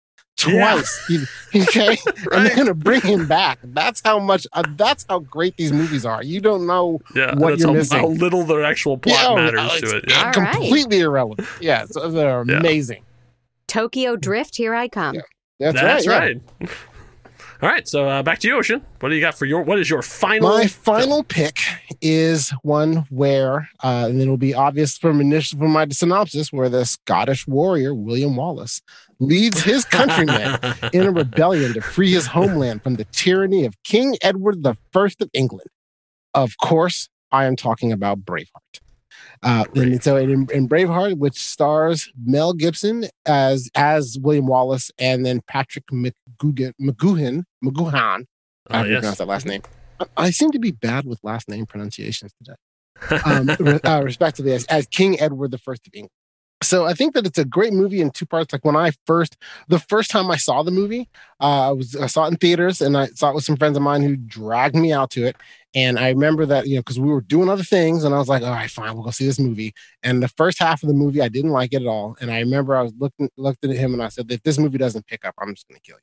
Yeah. 0.47 0.74
Twice. 0.74 1.06
He- 1.06 1.24
okay, 1.62 1.97
and 2.32 2.47
they're 2.47 2.56
gonna 2.56 2.74
bring 2.74 3.01
him 3.02 3.27
back. 3.27 3.59
That's 3.62 4.01
how 4.05 4.19
much. 4.19 4.47
Uh, 4.52 4.62
that's 4.77 5.05
how 5.09 5.20
great 5.20 5.56
these 5.56 5.73
movies 5.73 6.05
are. 6.05 6.23
You 6.23 6.40
don't 6.40 6.66
know 6.66 7.01
Yeah, 7.15 7.35
what 7.36 7.51
that's 7.51 7.61
you're 7.62 7.69
how, 7.70 7.74
missing. 7.74 7.98
how 7.98 8.06
little 8.09 8.43
the 8.44 8.56
actual 8.65 8.98
plot 8.98 9.16
Yeah, 9.20 9.28
oh, 9.28 9.36
matters 9.36 9.61
oh, 9.62 9.81
to 9.81 9.97
it. 9.98 10.05
Yeah. 10.09 10.19
All 10.19 10.24
right. 10.43 10.52
completely 10.55 11.01
irrelevant. 11.01 11.48
Yeah, 11.61 11.86
so 11.86 12.11
they're 12.11 12.44
Yeah. 12.47 12.59
amazing. 12.59 13.05
Tokyo 13.69 14.16
Drift, 14.16 14.56
here 14.56 14.74
I 14.74 14.89
come. 14.89 15.16
That's, 15.61 15.81
That's 15.81 16.06
right. 16.06 16.36
yeah. 16.61 16.66
right. 16.69 16.70
All 17.65 17.70
right, 17.70 17.89
so 17.89 18.07
uh, 18.07 18.23
back 18.23 18.41
to 18.41 18.49
you, 18.49 18.59
Ocean. 18.59 18.85
What 19.01 19.09
do 19.09 19.15
you 19.15 19.23
got 19.23 19.39
for 19.39 19.47
your? 19.47 19.62
What 19.62 19.78
is 19.78 19.89
your 19.89 20.03
final? 20.03 20.51
My 20.51 20.66
final 20.66 21.24
pick 21.24 21.61
is 22.03 22.51
one 22.62 23.07
where, 23.09 23.70
uh, 23.82 24.09
and 24.11 24.20
it'll 24.20 24.36
be 24.36 24.53
obvious 24.53 24.99
from 24.99 25.19
initial 25.19 25.59
from 25.59 25.70
my 25.70 25.89
synopsis, 25.89 26.53
where 26.53 26.69
the 26.69 26.85
Scottish 26.85 27.47
warrior 27.47 27.95
William 27.95 28.36
Wallace 28.36 28.82
leads 29.19 29.62
his 29.62 29.86
countrymen 29.86 30.59
in 30.93 31.07
a 31.07 31.11
rebellion 31.11 31.73
to 31.73 31.81
free 31.81 32.12
his 32.12 32.27
homeland 32.27 32.82
from 32.82 32.97
the 32.97 33.07
tyranny 33.12 33.65
of 33.65 33.74
King 33.82 34.19
Edward 34.20 34.59
I 34.66 34.77
of 34.99 35.31
England. 35.32 35.70
Of 36.35 36.59
course, 36.59 37.09
I 37.32 37.47
am 37.47 37.57
talking 37.57 37.93
about 37.93 38.27
Braveheart. 38.27 38.81
Uh, 39.44 39.64
and 39.74 40.02
so 40.02 40.16
in, 40.16 40.48
in 40.52 40.68
Braveheart, 40.68 41.18
which 41.18 41.38
stars 41.38 42.10
Mel 42.24 42.54
Gibson 42.54 43.06
as 43.26 43.70
as 43.74 44.18
William 44.20 44.46
Wallace, 44.46 44.90
and 44.98 45.24
then 45.24 45.42
Patrick 45.46 45.84
McGugan, 45.92 46.72
McGuhan, 46.80 47.44
McGuhan, 47.62 48.24
Oh, 48.70 48.78
I 48.78 48.82
to 48.84 48.88
yes. 48.88 49.00
pronounce 49.00 49.18
that 49.18 49.28
last 49.28 49.46
name. 49.46 49.62
I, 50.00 50.06
I 50.16 50.30
seem 50.30 50.50
to 50.52 50.58
be 50.58 50.70
bad 50.70 51.06
with 51.06 51.20
last 51.22 51.48
name 51.48 51.66
pronunciations 51.66 52.32
today. 52.38 52.56
Um, 53.26 53.50
uh, 53.84 54.02
respectively, 54.04 54.52
as, 54.52 54.64
as 54.66 54.86
King 54.86 55.20
Edward 55.20 55.50
the 55.50 55.58
First 55.58 55.86
of 55.86 55.92
England. 55.94 56.10
So 56.62 56.86
I 56.86 56.94
think 56.94 57.12
that 57.14 57.26
it's 57.26 57.38
a 57.38 57.44
great 57.44 57.72
movie 57.72 58.00
in 58.00 58.10
two 58.10 58.24
parts. 58.24 58.52
Like 58.52 58.64
when 58.64 58.76
I 58.76 58.92
first, 59.04 59.36
the 59.68 59.80
first 59.80 60.10
time 60.10 60.30
I 60.30 60.36
saw 60.36 60.62
the 60.62 60.70
movie, 60.70 61.10
uh, 61.40 61.68
I 61.68 61.72
was 61.72 61.96
I 61.96 62.06
saw 62.06 62.24
it 62.24 62.28
in 62.28 62.36
theaters, 62.36 62.80
and 62.80 62.96
I 62.96 63.06
saw 63.08 63.30
it 63.30 63.34
with 63.34 63.44
some 63.44 63.56
friends 63.56 63.76
of 63.76 63.82
mine 63.82 64.02
who 64.02 64.16
dragged 64.16 64.76
me 64.76 64.92
out 64.92 65.10
to 65.10 65.26
it. 65.26 65.36
And 65.74 65.98
I 65.98 66.10
remember 66.10 66.46
that 66.46 66.66
you 66.68 66.76
know 66.76 66.80
because 66.80 67.01
we 67.01 67.09
were 67.10 67.20
doing 67.20 67.48
other 67.48 67.64
things, 67.64 68.05
and 68.05 68.14
I 68.14 68.18
was 68.18 68.28
like, 68.28 68.42
all 68.42 68.51
right, 68.51 68.70
fine, 68.70 68.94
we'll 68.94 69.05
go 69.05 69.10
see 69.10 69.26
this 69.26 69.40
movie. 69.40 69.72
And 70.02 70.22
the 70.22 70.28
first 70.28 70.59
half 70.60 70.82
of 70.82 70.88
the 70.88 70.94
movie, 70.94 71.20
I 71.20 71.28
didn't 71.28 71.51
like 71.51 71.72
it 71.72 71.82
at 71.82 71.88
all. 71.88 72.16
And 72.20 72.30
I 72.30 72.38
remember 72.40 72.76
I 72.76 72.82
was 72.82 72.92
looking 72.98 73.28
looked 73.36 73.64
at 73.64 73.70
him, 73.70 73.92
and 73.92 74.02
I 74.02 74.09
said, 74.09 74.30
if 74.30 74.42
this 74.42 74.59
movie 74.59 74.78
doesn't 74.78 75.06
pick 75.06 75.24
up, 75.24 75.34
I'm 75.40 75.55
just 75.55 75.66
going 75.68 75.80
to 75.80 75.82
kill 75.82 75.96
you. 75.96 76.02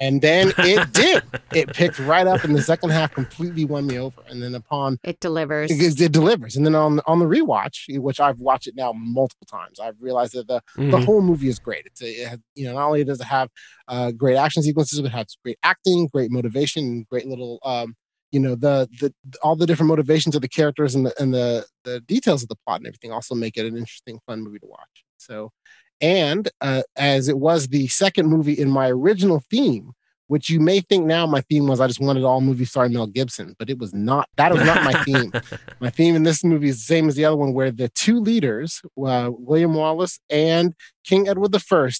And 0.00 0.20
then 0.20 0.52
it 0.58 0.92
did. 0.92 1.22
It 1.52 1.72
picked 1.72 2.00
right 2.00 2.26
up, 2.26 2.42
and 2.42 2.54
the 2.54 2.62
second 2.62 2.90
half 2.90 3.14
completely 3.14 3.64
won 3.64 3.86
me 3.86 3.96
over. 3.98 4.22
And 4.28 4.42
then 4.42 4.54
upon 4.56 4.98
It 5.04 5.20
delivers. 5.20 5.70
it, 5.70 6.00
it 6.00 6.10
delivers. 6.12 6.56
And 6.56 6.66
then 6.66 6.74
on 6.74 7.00
on 7.06 7.20
the 7.20 7.26
rewatch, 7.26 7.96
which 8.00 8.18
I've 8.18 8.40
watched 8.40 8.66
it 8.66 8.74
now 8.76 8.92
multiple 8.92 9.46
times, 9.48 9.78
I've 9.78 9.94
realized 10.00 10.34
that 10.34 10.48
the 10.48 10.60
the 10.78 10.98
Mhm. 10.98 11.04
whole 11.04 11.20
movie 11.22 11.48
is 11.48 11.58
great. 11.60 11.86
It's 11.86 12.02
a, 12.02 12.08
it 12.08 12.28
has, 12.28 12.38
you 12.56 12.66
know 12.66 12.74
not 12.74 12.86
only 12.86 13.04
does 13.04 13.20
it 13.20 13.26
have 13.26 13.48
uh, 13.86 14.10
great 14.10 14.36
action 14.36 14.62
sequences, 14.64 15.00
but 15.00 15.06
it 15.06 15.12
has 15.12 15.36
great 15.44 15.58
acting, 15.62 16.08
great 16.12 16.30
motivation, 16.32 16.84
and 16.84 17.08
great 17.08 17.26
little 17.26 17.60
um, 17.64 17.94
you 18.34 18.40
know 18.40 18.56
the 18.56 18.88
the 19.00 19.14
all 19.42 19.54
the 19.54 19.64
different 19.64 19.88
motivations 19.88 20.34
of 20.34 20.42
the 20.42 20.48
characters 20.48 20.96
and 20.96 21.06
the 21.06 21.22
and 21.22 21.32
the 21.32 21.64
the 21.84 22.00
details 22.00 22.42
of 22.42 22.48
the 22.48 22.56
plot 22.66 22.80
and 22.80 22.86
everything 22.88 23.12
also 23.12 23.34
make 23.34 23.56
it 23.56 23.64
an 23.64 23.76
interesting, 23.76 24.18
fun 24.26 24.42
movie 24.42 24.58
to 24.58 24.66
watch. 24.66 25.04
So, 25.16 25.52
and 26.00 26.50
uh, 26.60 26.82
as 26.96 27.28
it 27.28 27.38
was 27.38 27.68
the 27.68 27.86
second 27.86 28.26
movie 28.26 28.54
in 28.54 28.68
my 28.68 28.90
original 28.90 29.42
theme. 29.50 29.92
Which 30.26 30.48
you 30.48 30.58
may 30.58 30.80
think 30.80 31.04
now 31.04 31.26
my 31.26 31.42
theme 31.42 31.66
was 31.66 31.80
I 31.80 31.86
just 31.86 32.00
wanted 32.00 32.24
all 32.24 32.40
movies 32.40 32.70
starring 32.70 32.94
Mel 32.94 33.06
Gibson, 33.06 33.54
but 33.58 33.68
it 33.68 33.78
was 33.78 33.92
not. 33.92 34.26
That 34.36 34.54
was 34.54 34.64
not 34.64 34.82
my 34.82 34.94
theme. 35.04 35.30
My 35.80 35.90
theme 35.90 36.16
in 36.16 36.22
this 36.22 36.42
movie 36.42 36.70
is 36.70 36.76
the 36.76 36.94
same 36.94 37.08
as 37.08 37.14
the 37.14 37.26
other 37.26 37.36
one, 37.36 37.52
where 37.52 37.70
the 37.70 37.90
two 37.90 38.20
leaders, 38.20 38.80
uh, 39.06 39.30
William 39.30 39.74
Wallace 39.74 40.18
and 40.30 40.74
King 41.04 41.28
Edward 41.28 41.54
I, 41.54 41.90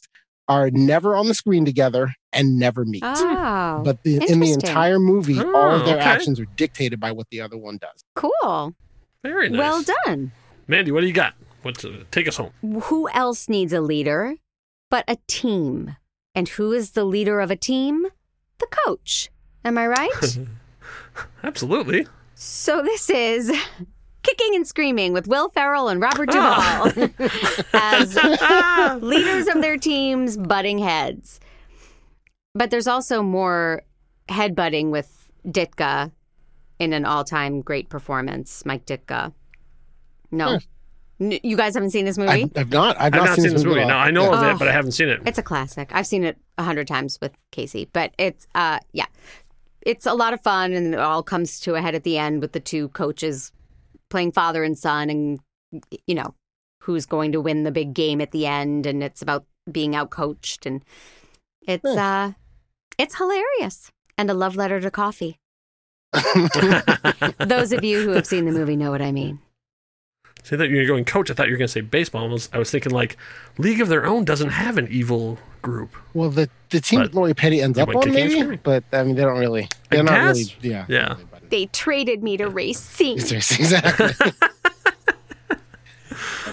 are 0.48 0.70
never 0.70 1.16
on 1.16 1.26
the 1.28 1.34
screen 1.34 1.64
together 1.64 2.14
and 2.32 2.58
never 2.58 2.84
meet. 2.84 3.02
Oh, 3.04 3.82
but 3.84 4.02
the, 4.02 4.16
in 4.28 4.40
the 4.40 4.52
entire 4.52 4.98
movie, 4.98 5.38
all 5.38 5.46
Oh, 5.56 5.70
of 5.80 5.86
their 5.86 5.96
okay. 5.96 6.04
actions 6.04 6.38
are 6.40 6.44
dictated 6.56 7.00
by 7.00 7.12
what 7.12 7.28
the 7.30 7.40
other 7.40 7.56
one 7.56 7.78
does. 7.78 8.04
Cool. 8.14 8.74
Very 9.22 9.48
nice. 9.48 9.58
Well 9.58 9.84
done. 10.04 10.32
Mandy, 10.68 10.90
what 10.92 11.00
do 11.00 11.06
you 11.06 11.12
got? 11.14 11.34
What's 11.62 11.84
uh, 11.84 12.04
take 12.10 12.28
us 12.28 12.36
home? 12.36 12.52
Who 12.84 13.08
else 13.10 13.48
needs 13.48 13.72
a 13.72 13.80
leader 13.80 14.34
but 14.90 15.04
a 15.08 15.16
team? 15.26 15.96
And 16.34 16.48
who 16.48 16.72
is 16.72 16.90
the 16.90 17.04
leader 17.04 17.40
of 17.40 17.50
a 17.50 17.56
team? 17.56 18.06
The 18.58 18.66
coach. 18.66 19.30
Am 19.64 19.78
I 19.78 19.86
right? 19.86 20.38
Absolutely. 21.42 22.06
so 22.34 22.82
this 22.82 23.08
is 23.08 23.50
Kicking 24.24 24.55
and 24.56 24.66
Screaming 24.66 25.12
with 25.12 25.28
Will 25.28 25.48
Ferrell 25.51 25.88
and 25.88 26.01
Robert 26.01 26.30
Duvall 26.30 26.86
as 27.72 28.16
leaders 29.02 29.46
of 29.48 29.60
their 29.62 29.76
teams 29.76 30.36
butting 30.36 30.78
heads. 30.78 31.38
But 32.55 32.70
there's 32.70 32.86
also 32.88 33.22
more 33.22 33.82
headbutting 34.28 34.90
with 34.90 35.28
Ditka 35.46 36.10
in 36.78 36.92
an 36.92 37.05
all-time 37.05 37.60
great 37.60 37.88
performance, 37.88 38.64
Mike 38.64 38.86
Ditka. 38.86 39.32
No. 40.30 40.59
N- 41.20 41.38
You 41.42 41.56
guys 41.56 41.74
haven't 41.74 41.90
seen 41.90 42.05
this 42.05 42.18
movie? 42.18 42.30
I've, 42.44 42.52
I've 42.56 42.70
not. 42.70 42.96
I've, 43.01 43.14
I've 43.14 43.24
not 43.24 43.36
seen 43.38 43.52
this 43.52 43.64
movie. 43.64 43.80
at 43.80 43.86
No. 43.88 43.94
I 43.94 44.10
know 44.10 44.24
Yeah. 44.24 44.36
of 44.38 44.42
Oh. 44.42 44.51
it, 44.51 44.59
but 44.59 44.68
I 44.68 44.72
haven't 44.72 44.92
seen 44.92 45.09
it. 45.09 45.20
It's 45.26 45.38
a 45.38 45.42
classic. 45.42 45.90
I've 45.92 46.06
seen 46.06 46.24
it 46.24 46.36
a 46.59 46.62
hundred 46.64 46.88
times 46.88 47.18
with 47.20 47.36
Casey, 47.52 47.88
but 47.92 48.12
it's 48.18 48.46
uh 48.55 48.78
yeah, 48.92 49.06
it's 49.82 50.06
a 50.06 50.14
lot 50.14 50.32
of 50.32 50.40
fun, 50.40 50.72
and 50.72 50.94
it 50.94 50.98
all 51.01 51.22
comes 51.22 51.60
to 51.60 51.74
a 51.74 51.80
head 51.82 51.94
at 51.94 52.02
the 52.05 52.18
end 52.18 52.40
with 52.40 52.52
the 52.52 52.60
two 52.60 52.88
coaches 52.88 53.52
playing 54.10 54.32
father 54.32 54.64
and 54.64 54.76
son, 54.78 55.10
and 55.10 55.40
you 56.06 56.14
know 56.14 56.35
who's 56.81 57.06
going 57.06 57.32
to 57.32 57.40
win 57.40 57.62
the 57.62 57.72
big 57.72 57.94
game 57.94 58.20
at 58.20 58.31
the 58.31 58.47
end, 58.47 58.86
and 58.86 59.02
it's 59.02 59.22
about 59.22 59.44
being 59.70 59.97
out 59.97 60.10
coached, 60.10 60.66
and 60.66 60.85
it's 61.62 61.85
uh 61.85 62.32
it's 62.98 63.16
hilarious 63.16 63.90
and 64.16 64.31
a 64.31 64.35
love 64.35 64.56
letter 64.56 64.81
to 64.81 64.90
coffee. 64.90 65.39
Those 67.39 67.72
of 67.72 67.82
you 67.82 68.02
who 68.02 68.10
have 68.10 68.26
seen 68.26 68.44
the 68.44 68.52
movie 68.52 68.76
know 68.76 68.90
what 68.90 69.02
I 69.02 69.10
mean. 69.12 69.40
See 70.44 70.56
that 70.56 70.68
you're 70.68 70.86
going 70.86 71.06
coach. 71.06 71.31
I 71.31 71.35
thought 71.35 71.47
you 71.47 71.55
were 71.55 71.59
going 71.59 71.68
to 71.68 71.72
say 71.72 71.81
baseball. 71.81 72.28
I 72.28 72.32
was, 72.32 72.51
I 72.52 72.59
was 72.59 72.70
thinking 72.70 72.93
like 72.93 73.16
League 73.56 73.81
of 73.81 73.89
Their 73.89 74.05
Own 74.05 74.26
doesn't 74.26 74.51
have 74.51 74.76
an 74.76 74.86
evil 74.90 75.39
group. 75.62 75.97
Well, 76.12 76.28
the 76.28 76.51
the 76.68 76.81
team 76.81 77.01
But 77.01 77.12
that 77.12 77.16
Lori 77.16 77.35
Petty 77.35 77.62
ends 77.62 77.78
up 77.78 77.89
went 77.89 78.06
on, 78.06 78.12
maybe, 78.12 78.56
but 78.56 78.85
I 78.93 79.05
mean, 79.05 79.16
they 79.16 79.22
don't 79.22 79.39
really. 79.39 79.68
They're 79.90 80.02
not 80.02 80.12
guess. 80.12 80.36
really. 80.36 80.74
Yeah. 80.74 80.85
Yeah. 80.86 81.16
They 81.50 81.66
traded 81.66 82.22
me 82.22 82.36
to 82.36 82.48
racing. 82.48 83.18
Exactly. 83.18 84.30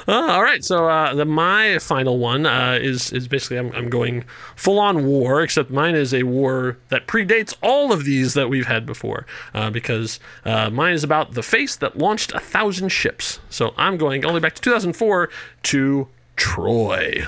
Uh, 0.07 0.13
all 0.13 0.41
right, 0.43 0.63
so 0.63 0.89
uh, 0.89 1.13
the 1.13 1.26
my 1.26 1.77
final 1.77 2.18
one 2.18 2.45
uh, 2.45 2.77
is 2.81 3.13
is 3.13 3.27
basically 3.27 3.57
I'm, 3.57 3.72
I'm 3.73 3.89
going 3.89 4.26
full 4.55 4.80
on 4.80 5.05
war, 5.05 5.41
except 5.43 5.69
mine 5.69 5.95
is 5.95 6.13
a 6.13 6.23
war 6.23 6.77
that 6.89 7.05
predates 7.07 7.55
all 7.61 7.93
of 7.93 8.03
these 8.03 8.34
that 8.34 8.49
we've 8.49 8.65
had 8.65 8.85
before, 8.85 9.26
uh, 9.53 9.69
because 9.69 10.19
uh, 10.43 10.69
mine 10.72 10.93
is 10.93 11.03
about 11.03 11.34
the 11.34 11.43
face 11.43 11.76
that 11.77 11.97
launched 11.97 12.34
a 12.34 12.39
thousand 12.39 12.89
ships. 12.89 13.39
So 13.49 13.73
I'm 13.77 13.97
going 13.97 14.26
only 14.26 14.39
back 14.39 14.55
to 14.55 14.61
2004 14.61 15.30
to 15.63 16.07
Troy. 16.35 17.23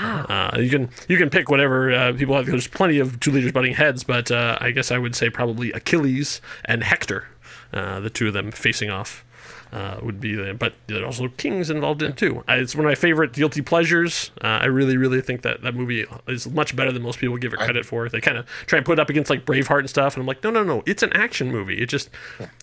Uh, 0.00 0.58
you 0.58 0.70
can 0.70 0.88
you 1.08 1.18
can 1.18 1.30
pick 1.30 1.48
whatever 1.50 1.92
uh, 1.92 2.12
people 2.12 2.34
have. 2.36 2.46
There's 2.46 2.68
plenty 2.68 2.98
of 2.98 3.20
two 3.20 3.30
leaders 3.30 3.52
butting 3.52 3.74
heads, 3.74 4.04
but 4.04 4.30
uh, 4.30 4.58
I 4.60 4.70
guess 4.70 4.90
I 4.90 4.98
would 4.98 5.14
say 5.14 5.30
probably 5.30 5.72
Achilles 5.72 6.40
and 6.64 6.82
Hector, 6.82 7.28
uh, 7.72 8.00
the 8.00 8.10
two 8.10 8.28
of 8.28 8.34
them 8.34 8.50
facing 8.50 8.90
off. 8.90 9.24
Uh, 9.72 9.98
would 10.02 10.20
be 10.20 10.34
the, 10.34 10.52
but 10.52 10.74
there 10.86 11.02
are 11.02 11.06
also 11.06 11.28
kings 11.28 11.70
involved 11.70 12.02
in 12.02 12.10
it 12.10 12.16
too. 12.18 12.44
Uh, 12.46 12.52
it's 12.56 12.74
one 12.74 12.84
of 12.84 12.90
my 12.90 12.94
favorite 12.94 13.32
guilty 13.32 13.62
pleasures. 13.62 14.30
Uh, 14.44 14.46
I 14.46 14.66
really, 14.66 14.98
really 14.98 15.22
think 15.22 15.40
that 15.42 15.62
that 15.62 15.74
movie 15.74 16.04
is 16.28 16.46
much 16.50 16.76
better 16.76 16.92
than 16.92 17.00
most 17.00 17.18
people 17.18 17.38
give 17.38 17.54
it 17.54 17.58
credit 17.58 17.86
for. 17.86 18.06
They 18.10 18.20
kind 18.20 18.36
of 18.36 18.44
try 18.66 18.76
and 18.76 18.84
put 18.84 18.98
it 18.98 19.00
up 19.00 19.08
against 19.08 19.30
like 19.30 19.46
Braveheart 19.46 19.78
and 19.80 19.88
stuff, 19.88 20.14
and 20.14 20.20
I'm 20.20 20.26
like, 20.26 20.44
no, 20.44 20.50
no, 20.50 20.62
no, 20.62 20.82
it's 20.84 21.02
an 21.02 21.10
action 21.14 21.50
movie. 21.50 21.80
It 21.80 21.86
just 21.86 22.10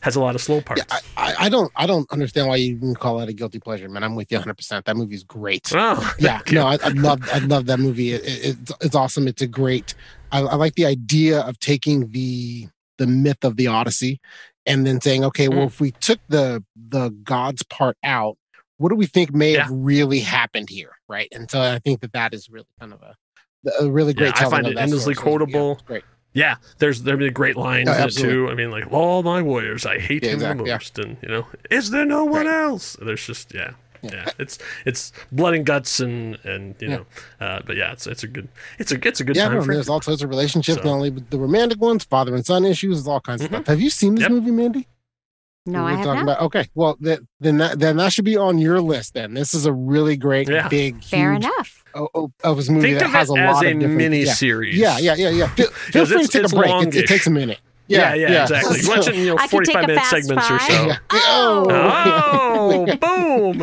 has 0.02 0.16
a 0.16 0.22
lot 0.22 0.36
of 0.36 0.42
slow 0.42 0.62
parts. 0.62 0.84
I, 1.18 1.34
I 1.40 1.50
don't. 1.50 1.72
I 1.76 1.88
don't 1.88 2.10
understand 2.12 2.48
why 2.48 2.58
you 2.58 2.76
even 2.76 2.94
call 2.94 3.18
that 3.18 3.28
a 3.28 3.34
guilty 3.34 3.60
pleasure, 3.60 3.90
man. 3.90 4.04
I'm 4.04 4.14
with 4.14 4.32
you 4.32 4.38
100. 4.38 4.54
percent 4.54 4.86
That 4.86 4.96
movie's 4.96 5.24
great. 5.24 5.72
Oh, 5.74 6.14
yeah. 6.20 6.42
No, 6.52 6.68
I, 6.68 6.78
I 6.84 6.90
love. 6.90 7.28
I 7.34 7.40
love 7.40 7.66
that 7.66 7.80
movie. 7.80 8.12
It, 8.14 8.22
it, 8.24 8.60
it's, 8.60 8.72
it's 8.82 8.96
awesome. 8.96 9.28
It's 9.28 9.42
a 9.42 9.48
great. 9.48 9.96
I, 10.32 10.42
I 10.42 10.56
like 10.56 10.76
the 10.76 10.86
idea 10.86 11.40
of 11.40 11.58
taking 11.58 12.12
the 12.12 12.68
the 13.00 13.08
myth 13.08 13.44
of 13.44 13.56
the 13.56 13.66
Odyssey 13.66 14.20
and 14.70 14.88
then 14.88 15.02
saying, 15.02 15.26
okay, 15.26 15.50
well, 15.50 15.66
mm. 15.66 15.68
if 15.68 15.82
we 15.82 15.92
took 15.92 16.20
the 16.30 16.64
the 16.76 17.10
gods 17.24 17.64
part 17.64 17.98
out, 18.04 18.38
what 18.78 18.90
do 18.90 18.96
we 18.96 19.06
think 19.08 19.34
may 19.34 19.54
have 19.54 19.70
really 19.70 20.20
happened 20.20 20.70
here, 20.70 20.92
right? 21.10 21.28
And 21.34 21.52
so 21.52 21.60
I 21.62 21.80
think 21.80 22.00
that 22.02 22.14
that 22.14 22.34
is 22.34 22.50
really 22.50 22.68
kind 22.80 22.94
of 22.94 23.02
a 23.02 23.16
a 23.82 23.90
really 23.92 24.14
great. 24.14 24.40
Yeah, 24.40 24.48
I 24.48 24.50
find 24.50 24.68
it 24.68 24.78
endlessly 24.78 25.16
story. 25.16 25.16
So, 25.16 25.22
yeah, 25.22 25.24
quotable. 25.24 25.76
great. 25.86 26.04
Yeah, 26.32 26.56
there's 26.78 27.02
there'd 27.02 27.20
be 27.20 27.30
great 27.32 27.58
lines 27.58 27.90
Oh, 27.90 27.94
absolutely. 27.94 28.36
too. 28.36 28.50
I 28.50 28.56
mean, 28.56 28.72
like 28.72 28.92
all 28.92 29.24
my 29.24 29.42
warriors, 29.42 29.86
I 29.86 30.00
hate 30.00 30.24
Yeah, 30.24 30.30
him 30.30 30.36
exactly, 30.36 30.64
the 30.64 30.70
yeah. 30.70 30.76
most, 30.76 31.00
and 31.00 31.18
you 31.24 31.30
know, 31.30 31.48
is 31.72 31.90
there 31.90 32.06
no 32.06 32.24
one 32.24 32.48
else? 32.48 32.96
There's 33.02 33.26
just 33.26 33.54
yeah, 33.54 33.72
yeah, 34.02 34.30
It's 34.40 34.58
it's 34.86 35.12
blood 35.32 35.54
and 35.56 35.66
guts 35.66 36.00
and 36.00 36.38
and 36.46 36.76
you 36.80 36.90
Yeah. 36.90 36.96
know, 36.98 37.06
uh, 37.40 37.60
but 37.66 37.76
yeah, 37.78 37.92
it's 37.92 38.08
it's 38.08 38.24
a 38.24 38.28
good 38.28 38.48
it's 38.78 38.92
a 38.92 39.08
it's 39.08 39.20
a 39.20 39.24
good 39.24 39.36
yeah, 39.36 39.46
time 39.50 39.56
no, 39.56 39.62
for 39.64 39.74
there's 39.74 39.90
all 39.90 40.02
sorts 40.02 40.22
of 40.24 40.30
relationships, 40.30 40.76
So- 40.78 40.80
Mm-hmm. 40.82 40.88
not 40.88 40.94
only 40.96 41.10
with 41.12 41.30
the 41.30 41.38
romantic 41.40 41.80
ones, 41.82 42.04
father 42.04 42.34
and 42.36 42.46
son 42.46 42.66
issues, 42.66 43.08
all 43.08 43.20
kinds 43.22 43.42
of 43.42 43.48
stuff. 43.48 43.68
Have 43.68 43.82
you 43.82 43.90
seen 43.90 44.16
this 44.16 44.30
movie, 44.30 44.52
Mandy? 44.52 44.88
No, 45.66 45.84
We're 45.84 45.90
I 45.90 45.96
have 45.96 46.06
talking 46.06 46.26
not. 46.26 46.32
about 46.38 46.42
okay. 46.46 46.68
Well, 46.74 46.98
that, 47.02 47.20
then 47.42 47.58
that 47.58 47.80
then 47.80 47.98
that 47.98 48.12
should 48.14 48.26
be 48.26 48.38
on 48.38 48.58
your 48.58 48.82
list. 48.82 49.14
Then 49.14 49.34
this 49.36 49.54
is 49.54 49.66
a 49.66 49.74
really 49.74 50.16
great, 50.18 50.50
Yeah. 50.50 50.68
big, 50.68 51.04
Fair 51.04 51.34
huge 51.34 51.44
enough. 51.46 51.84
O- 51.94 52.08
O- 52.16 52.32
Elvis 52.44 52.70
movie 52.70 52.88
Think 52.88 53.00
that 53.00 53.06
of 53.06 53.12
has 53.12 53.30
it 53.30 53.38
a 53.38 53.42
as 53.42 53.56
lot 53.56 53.66
a 53.66 53.72
of 53.72 53.80
different 53.80 53.98
mini 53.98 54.26
series. 54.26 54.78
Yeah, 54.78 54.98
yeah, 55.00 55.16
yeah, 55.16 55.30
yeah. 55.30 55.48
Feel, 55.50 55.68
feel 55.72 56.06
free 56.06 56.24
to 56.24 56.28
take 56.28 56.46
a 56.52 56.56
break. 56.56 56.88
It, 56.88 56.96
it 56.96 57.08
takes 57.08 57.28
a 57.28 57.30
minute. 57.42 57.60
Yeah, 57.90 58.14
Yeah, 58.14 58.30
yeah, 58.32 58.42
exactly. 58.44 58.80
You 58.82 58.90
watch 58.90 59.08
it 59.08 59.16
in 59.16 59.22
you 59.22 59.28
know 59.28 59.38
I 59.40 59.48
could 59.48 59.66
take 59.66 59.74
45 59.76 59.88
minute 59.88 59.96
fast 59.98 60.10
segments 60.12 60.52
or 60.52 60.60
so. 60.60 60.88
Yeah. 60.88 60.98
Oh, 61.12 61.66
Oh, 61.72 62.86
boom! 63.56 63.62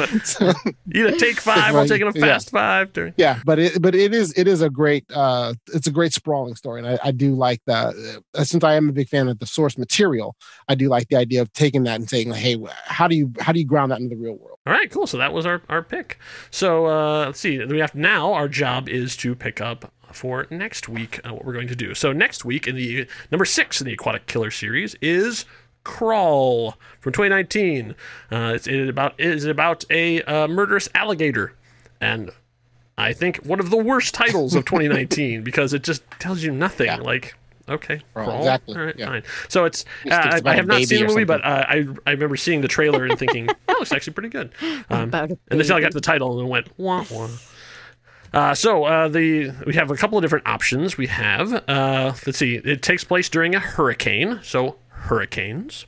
You 0.87 1.11
to 1.11 1.17
take 1.19 1.41
five 1.41 1.75
while 1.75 1.87
taking 1.87 2.07
a 2.09 2.13
Yeah. 2.15 2.21
fast 2.27 2.51
five 2.51 2.93
during. 2.93 3.15
yeah 3.17 3.41
but 3.45 3.59
it 3.59 3.81
but 3.81 3.95
it 3.95 4.13
is 4.15 4.33
it 4.37 4.49
is 4.49 4.63
a 4.63 4.71
great 4.71 5.05
uh 5.15 5.55
it's 5.73 5.87
a 5.87 5.91
great 5.91 6.13
sprawling 6.13 6.55
story 6.57 6.81
and 6.81 6.89
i, 6.89 6.99
I 7.05 7.11
do 7.11 7.35
like 7.35 7.61
the 7.67 8.21
uh, 8.35 8.45
since 8.45 8.65
i 8.65 8.75
am 8.75 8.89
a 8.89 8.93
big 8.93 9.09
fan 9.09 9.29
of 9.29 9.39
the 9.39 9.47
source 9.47 9.77
material 9.79 10.35
i 10.69 10.75
do 10.75 10.89
like 10.89 11.09
the 11.09 11.17
idea 11.17 11.43
of 11.43 11.53
taking 11.53 11.85
that 11.85 11.97
and 11.97 12.09
saying 12.09 12.33
hey 12.33 12.57
how 12.85 13.07
do 13.09 13.17
you 13.17 13.33
how 13.41 13.53
do 13.53 13.59
you 13.61 13.67
ground 13.67 13.93
that 13.93 14.01
into 14.01 14.15
the 14.17 14.21
real 14.23 14.35
world 14.37 14.59
All 14.67 14.73
right, 14.73 14.91
cool. 14.91 15.07
So 15.07 15.19
that 15.19 15.33
was 15.33 15.47
our, 15.47 15.63
our 15.69 15.81
pick. 15.83 16.19
So 16.51 16.87
uh, 16.87 17.27
let's 17.27 17.39
see. 17.39 17.65
We 17.65 17.79
have 17.79 17.95
now. 17.95 18.33
Our 18.33 18.49
job 18.49 18.89
is 18.89 19.17
to 19.19 19.37
pick 19.37 19.61
up 19.61 19.93
for 20.17 20.47
next 20.51 20.89
week 20.89 21.21
uh, 21.25 21.33
what 21.33 21.45
we're 21.45 21.53
going 21.53 21.69
to 21.69 21.77
do. 21.77 21.95
So 21.95 22.13
next 22.13 22.45
week 22.45 22.67
in 22.67 22.75
the 22.75 23.07
number 23.31 23.45
six 23.45 23.81
in 23.81 23.87
the 23.87 23.93
Aquatic 23.93 24.27
Killer 24.27 24.51
series 24.51 24.97
is 25.01 25.45
Crawl 25.85 26.77
from 26.99 27.13
2019. 27.13 27.95
Uh, 28.31 28.53
it's 28.55 28.67
it 28.67 28.89
about 28.89 29.15
is 29.19 29.45
about 29.45 29.85
a 29.91 30.23
uh, 30.23 30.49
murderous 30.49 30.89
alligator, 30.95 31.53
and 32.01 32.31
I 32.99 33.13
think 33.13 33.37
one 33.39 33.61
of 33.61 33.71
the 33.71 33.77
worst 33.77 34.15
titles 34.15 34.55
of 34.55 34.65
2019 34.67 35.45
because 35.45 35.73
it 35.73 35.85
just 35.85 36.03
tells 36.19 36.43
you 36.43 36.51
nothing. 36.51 36.89
Like 37.01 37.35
okay, 37.69 38.01
crawl. 38.15 38.39
exactly, 38.39 38.77
All 38.77 38.85
right, 38.85 38.99
yeah. 38.99 39.07
fine. 39.07 39.23
So 39.49 39.65
it's 39.65 39.85
uh, 40.11 40.23
it's 40.25 40.35
I, 40.35 40.39
about 40.39 40.57
have 40.57 40.67
not 40.67 40.83
seen 40.83 41.03
the 41.03 41.09
movie, 41.09 41.25
but 41.25 41.45
uh, 41.45 41.67
I 41.69 41.87
I 42.07 42.13
remember 42.13 42.37
seeing 42.37 42.63
the 42.63 42.69
trailer 42.69 43.05
and 43.05 43.19
thinking 43.19 43.47
that 43.67 43.79
looks 43.79 43.93
actually 43.93 44.15
pretty 44.15 44.31
good. 44.31 44.51
Um, 44.91 45.15
and 45.15 45.39
then 45.51 45.73
I 45.73 45.81
got 45.81 45.93
to 45.93 45.95
the 45.95 46.01
title 46.01 46.41
and 46.41 46.49
went 46.49 46.69
wah 46.79 47.05
wah. 47.11 47.29
Uh, 48.33 48.55
so 48.55 48.85
uh, 48.85 49.09
the 49.09 49.51
we 49.67 49.75
have 49.75 49.91
a 49.91 49.97
couple 49.97 50.19
of 50.19 50.23
different 50.23 50.47
options. 50.47 50.97
We 50.97 51.07
have 51.07 51.53
uh, 51.69 52.13
let's 52.27 52.39
see, 52.39 52.57
it 52.57 52.83
takes 52.83 53.05
place 53.05 53.29
during 53.29 53.55
a 53.55 53.61
hurricane, 53.61 54.41
so 54.43 54.77
hurricanes. 54.89 55.87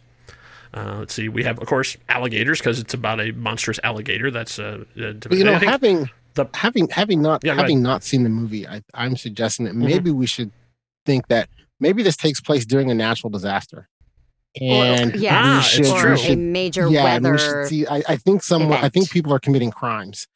Uh, 0.74 0.96
let's 0.98 1.14
see, 1.14 1.28
we 1.28 1.44
have 1.44 1.58
of 1.58 1.66
course 1.66 1.96
alligators 2.08 2.58
because 2.60 2.78
it's 2.78 2.94
about 2.94 3.20
a 3.20 3.32
monstrous 3.32 3.80
alligator. 3.82 4.30
That's 4.30 4.58
uh, 4.58 4.84
uh, 5.00 5.12
you 5.30 5.44
know 5.44 5.54
having 5.58 6.08
the 6.34 6.46
having 6.54 6.88
having 6.88 7.20
not 7.22 7.42
Yeah, 7.44 7.54
having 7.54 7.82
not 7.82 8.04
seen 8.04 8.22
the 8.22 8.28
movie 8.28 8.66
I, 8.68 8.82
i'm 8.94 9.16
suggesting 9.16 9.64
that 9.66 9.74
Mhm. 9.74 9.86
maybe 9.88 10.10
we 10.12 10.26
should 10.26 10.52
think 11.04 11.26
that 11.28 11.48
maybe 11.80 12.02
this 12.04 12.16
takes 12.16 12.40
place 12.40 12.64
during 12.64 12.90
a 12.90 12.94
natural 12.94 13.30
disaster 13.30 13.88
and 14.60 15.16
yes, 15.16 15.32
Ah, 15.36 15.58
it's 15.58 15.68
should, 15.68 15.86
or 15.86 16.00
true. 16.00 16.14
we 16.14 16.32
a 16.34 16.36
major 16.36 16.88
yeah, 16.88 17.04
weather. 17.04 17.38
should 17.38 17.66
see. 17.66 17.86
I, 17.86 18.02
I 18.08 18.16
think 18.16 18.42
someone. 18.42 18.78
I 18.82 18.88
think 18.88 19.10
people 19.10 19.32
are 19.32 19.38
committing 19.38 19.70
crimes 19.70 20.26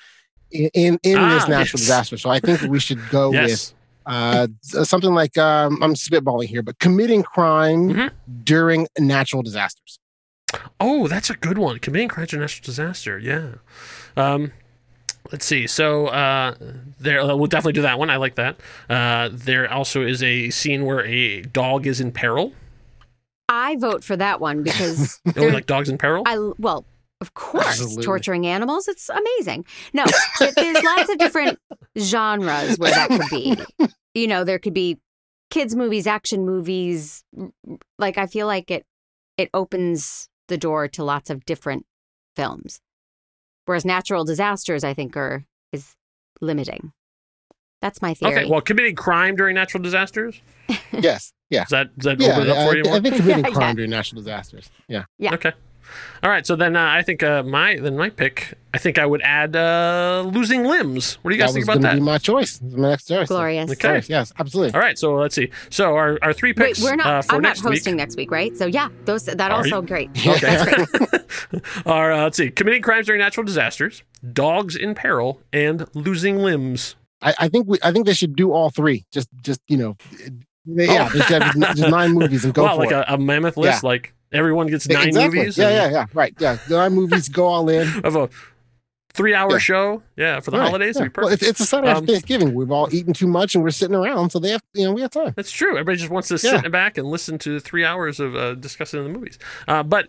in 0.52 0.70
in, 0.74 0.98
in 1.02 1.28
this 1.30 1.44
Ah, 1.44 1.48
natural 1.48 1.58
yes. 1.60 1.70
disaster. 1.72 2.16
So 2.16 2.30
I 2.30 2.40
think 2.40 2.62
we 2.62 2.78
should 2.80 3.00
go 3.10 3.32
Yes. 3.40 3.72
with 4.06 4.14
uh, 4.14 4.46
something 4.84 5.14
like 5.14 5.36
um, 5.38 5.82
I'm 5.82 5.94
spitballing 5.94 6.46
here, 6.48 6.62
but 6.62 6.78
committing 6.78 7.22
crime 7.22 7.88
Mhm. 7.90 8.10
during 8.44 8.88
natural 8.98 9.42
disasters. 9.42 9.98
Oh, 10.80 11.08
that's 11.08 11.30
a 11.30 11.34
good 11.34 11.56
one. 11.58 11.78
Committing 11.78 12.08
crime 12.08 12.26
during 12.26 12.40
natural 12.42 12.64
disaster. 12.64 13.18
Yeah. 13.18 13.52
Um, 14.16 14.52
let's 15.30 15.46
see. 15.46 15.66
So 15.66 16.08
uh, 16.08 16.54
there, 17.00 17.20
uh, 17.20 17.34
we'll 17.36 17.46
definitely 17.46 17.72
do 17.74 17.82
that 17.82 17.98
one. 17.98 18.10
I 18.10 18.16
like 18.16 18.34
that. 18.34 18.56
Uh, 18.90 19.30
there 19.32 19.72
also 19.72 20.02
is 20.04 20.22
a 20.22 20.50
scene 20.50 20.84
where 20.84 21.04
a 21.06 21.42
dog 21.42 21.86
is 21.86 22.00
in 22.00 22.12
peril. 22.12 22.52
I 23.48 23.76
vote 23.76 24.02
for 24.04 24.16
that 24.16 24.40
one 24.40 24.62
because 24.62 25.20
Oh, 25.26 25.30
they're- 25.32 25.52
like 25.52 25.66
dogs 25.66 25.88
in 25.88 25.96
peril. 25.96 26.22
I 26.26 26.38
well, 26.58 26.84
of 27.22 27.32
course, 27.34 27.66
Absolutely. 27.66 28.02
torturing 28.04 28.46
animals. 28.46 28.88
It's 28.88 29.08
amazing. 29.08 29.64
No, 29.94 30.04
there's 30.40 30.82
lots 30.84 31.08
of 31.08 31.16
different 31.18 31.58
genres 31.98 32.76
where 32.78 32.90
that 32.90 33.08
could 33.08 33.30
be. 33.30 33.56
You 34.14 34.26
know, 34.26 34.44
there 34.44 34.58
could 34.58 34.74
be 34.74 34.98
kids 35.50 35.74
movies, 35.76 36.06
action 36.06 36.44
movies. 36.44 37.24
Like 37.98 38.18
I 38.18 38.26
feel 38.26 38.46
like 38.46 38.70
it 38.70 38.84
it 39.38 39.48
opens 39.54 40.28
the 40.48 40.58
door 40.58 40.88
to 40.88 41.04
lots 41.04 41.30
of 41.30 41.44
different 41.46 41.86
films. 42.36 42.80
Whereas 43.66 43.84
natural 43.84 44.24
disasters, 44.24 44.82
I 44.84 44.92
think, 44.94 45.16
are 45.16 45.44
is 45.72 45.94
limiting. 46.40 46.92
That's 47.80 48.02
my 48.02 48.14
theory. 48.14 48.34
Okay. 48.42 48.50
Well, 48.50 48.60
committing 48.60 48.94
crime 48.96 49.36
during 49.36 49.54
natural 49.54 49.82
disasters. 49.82 50.40
yes. 50.92 51.32
Yeah. 51.50 51.62
Does 51.64 51.70
that 51.70 51.98
does 51.98 52.04
that 52.18 52.20
Yeah. 52.20 52.32
open 52.32 52.42
it 52.48 52.50
up 52.50 52.56
I, 52.58 52.66
for 52.68 52.76
you 52.76 52.82
I 52.84 52.88
more? 52.90 53.00
think 53.00 53.16
committing 53.16 53.44
Yeah, 53.46 53.50
crime 53.52 53.68
yeah. 53.68 53.74
during 53.74 53.90
natural 53.90 54.20
disasters. 54.22 54.70
Yeah. 54.88 55.04
Yeah. 55.18 55.34
Okay. 55.34 55.52
All 56.22 56.30
right, 56.30 56.46
so 56.46 56.54
then 56.56 56.76
uh, 56.76 56.84
I 56.84 57.02
think 57.02 57.22
uh, 57.22 57.42
my 57.42 57.76
then 57.78 57.96
my 57.96 58.10
pick. 58.10 58.54
I 58.74 58.78
think 58.78 58.96
I 58.98 59.04
would 59.04 59.20
add 59.22 59.54
uh, 59.54 60.22
losing 60.32 60.64
limbs. 60.64 61.14
What 61.22 61.30
do 61.30 61.36
you 61.36 61.42
guys 61.42 61.50
that 61.50 61.60
think 61.60 61.68
was 61.68 61.76
about 61.76 61.82
gonna 61.82 61.94
that? 61.94 62.00
Be 62.00 62.04
my 62.04 62.18
choice. 62.18 62.60
My 62.62 62.90
next 62.90 63.06
choice. 63.08 63.28
Glorious. 63.28 63.70
Okay. 63.70 63.80
Glorious, 63.80 64.08
Yes, 64.08 64.32
absolutely. 64.38 64.74
All 64.74 64.80
right, 64.80 64.98
so 64.98 65.14
let's 65.14 65.34
see. 65.34 65.50
So 65.68 65.94
our, 65.94 66.18
our 66.22 66.32
three 66.32 66.50
Wait, 66.56 66.68
picks 66.68 66.82
we're 66.82 66.96
not. 66.96 67.06
uh, 67.06 67.22
for 67.22 67.34
I'm 67.34 67.42
not 67.42 67.58
hosting 67.58 67.92
week. 67.94 67.98
next 67.98 68.16
week, 68.16 68.30
right? 68.30 68.56
So 68.56 68.66
yeah, 68.66 68.88
those 69.04 69.24
that 69.26 69.40
Are 69.50 69.58
also 69.58 69.82
you? 69.82 69.86
great. 69.86 70.10
Okay. 70.26 70.40
That's 70.40 70.90
great. 70.90 71.62
Are 71.86 72.12
uh, 72.12 72.22
let's 72.24 72.36
see, 72.38 72.50
committing 72.50 72.82
crimes 72.82 73.06
during 73.06 73.20
natural 73.20 73.44
disasters, 73.44 74.02
dogs 74.32 74.74
in 74.76 74.94
peril, 74.94 75.40
and 75.52 75.86
losing 75.94 76.38
limbs. 76.38 76.96
I, 77.20 77.34
I 77.40 77.48
think 77.48 77.68
we. 77.68 77.78
I 77.82 77.92
think 77.92 78.06
they 78.06 78.14
should 78.14 78.34
do 78.36 78.52
all 78.52 78.70
three. 78.70 79.04
Just, 79.12 79.28
just 79.42 79.60
you 79.68 79.76
know, 79.76 79.96
yeah. 80.64 81.08
They 81.08 81.20
should 81.20 81.42
have 81.42 81.54
just 81.76 81.90
nine 81.90 82.12
movies 82.12 82.44
and 82.44 82.54
go 82.54 82.62
wow, 82.64 82.76
for 82.76 82.82
like 82.84 82.90
it. 82.90 82.94
A, 82.94 83.14
a 83.14 83.18
mammoth 83.18 83.56
list. 83.56 83.82
Yeah. 83.82 83.88
Like 83.88 84.14
everyone 84.32 84.66
gets 84.68 84.88
nine 84.88 85.08
exactly. 85.08 85.38
movies. 85.40 85.58
Yeah, 85.58 85.70
yeah, 85.70 85.90
yeah. 85.90 86.06
Right. 86.14 86.34
Yeah, 86.38 86.58
nine 86.68 86.92
movies. 86.94 87.28
Go 87.28 87.46
all 87.46 87.68
in. 87.68 87.86
Of 88.04 88.16
a 88.16 88.28
three-hour 89.14 89.52
Yeah. 89.52 89.58
show. 89.58 90.02
Yeah, 90.16 90.40
for 90.40 90.50
the 90.50 90.58
Right, 90.58 90.66
holidays. 90.66 90.96
yeah. 90.98 91.08
Well, 91.14 91.28
it's, 91.28 91.42
it's 91.42 91.60
a 91.60 91.66
Saturday 91.66 91.90
Um, 91.90 91.98
after 91.98 92.12
Thanksgiving. 92.12 92.54
We've 92.54 92.70
all 92.70 92.88
eaten 92.94 93.12
too 93.12 93.26
much 93.26 93.54
and 93.54 93.62
we're 93.62 93.68
sitting 93.70 93.94
around, 93.94 94.30
so 94.30 94.38
they 94.38 94.48
have, 94.50 94.62
you 94.72 94.86
know, 94.86 94.92
we 94.92 95.02
have 95.02 95.10
time. 95.10 95.34
That's 95.36 95.50
true. 95.50 95.72
Everybody 95.72 95.98
just 95.98 96.10
wants 96.10 96.28
to 96.28 96.34
Yeah. 96.42 96.62
sit 96.62 96.72
back 96.72 96.96
and 96.96 97.06
listen 97.06 97.36
to 97.40 97.60
three 97.60 97.84
hours 97.84 98.20
of 98.20 98.34
uh, 98.34 98.54
discussing 98.54 99.02
the 99.02 99.10
movies. 99.10 99.38
Uh, 99.68 99.82
but 99.82 100.08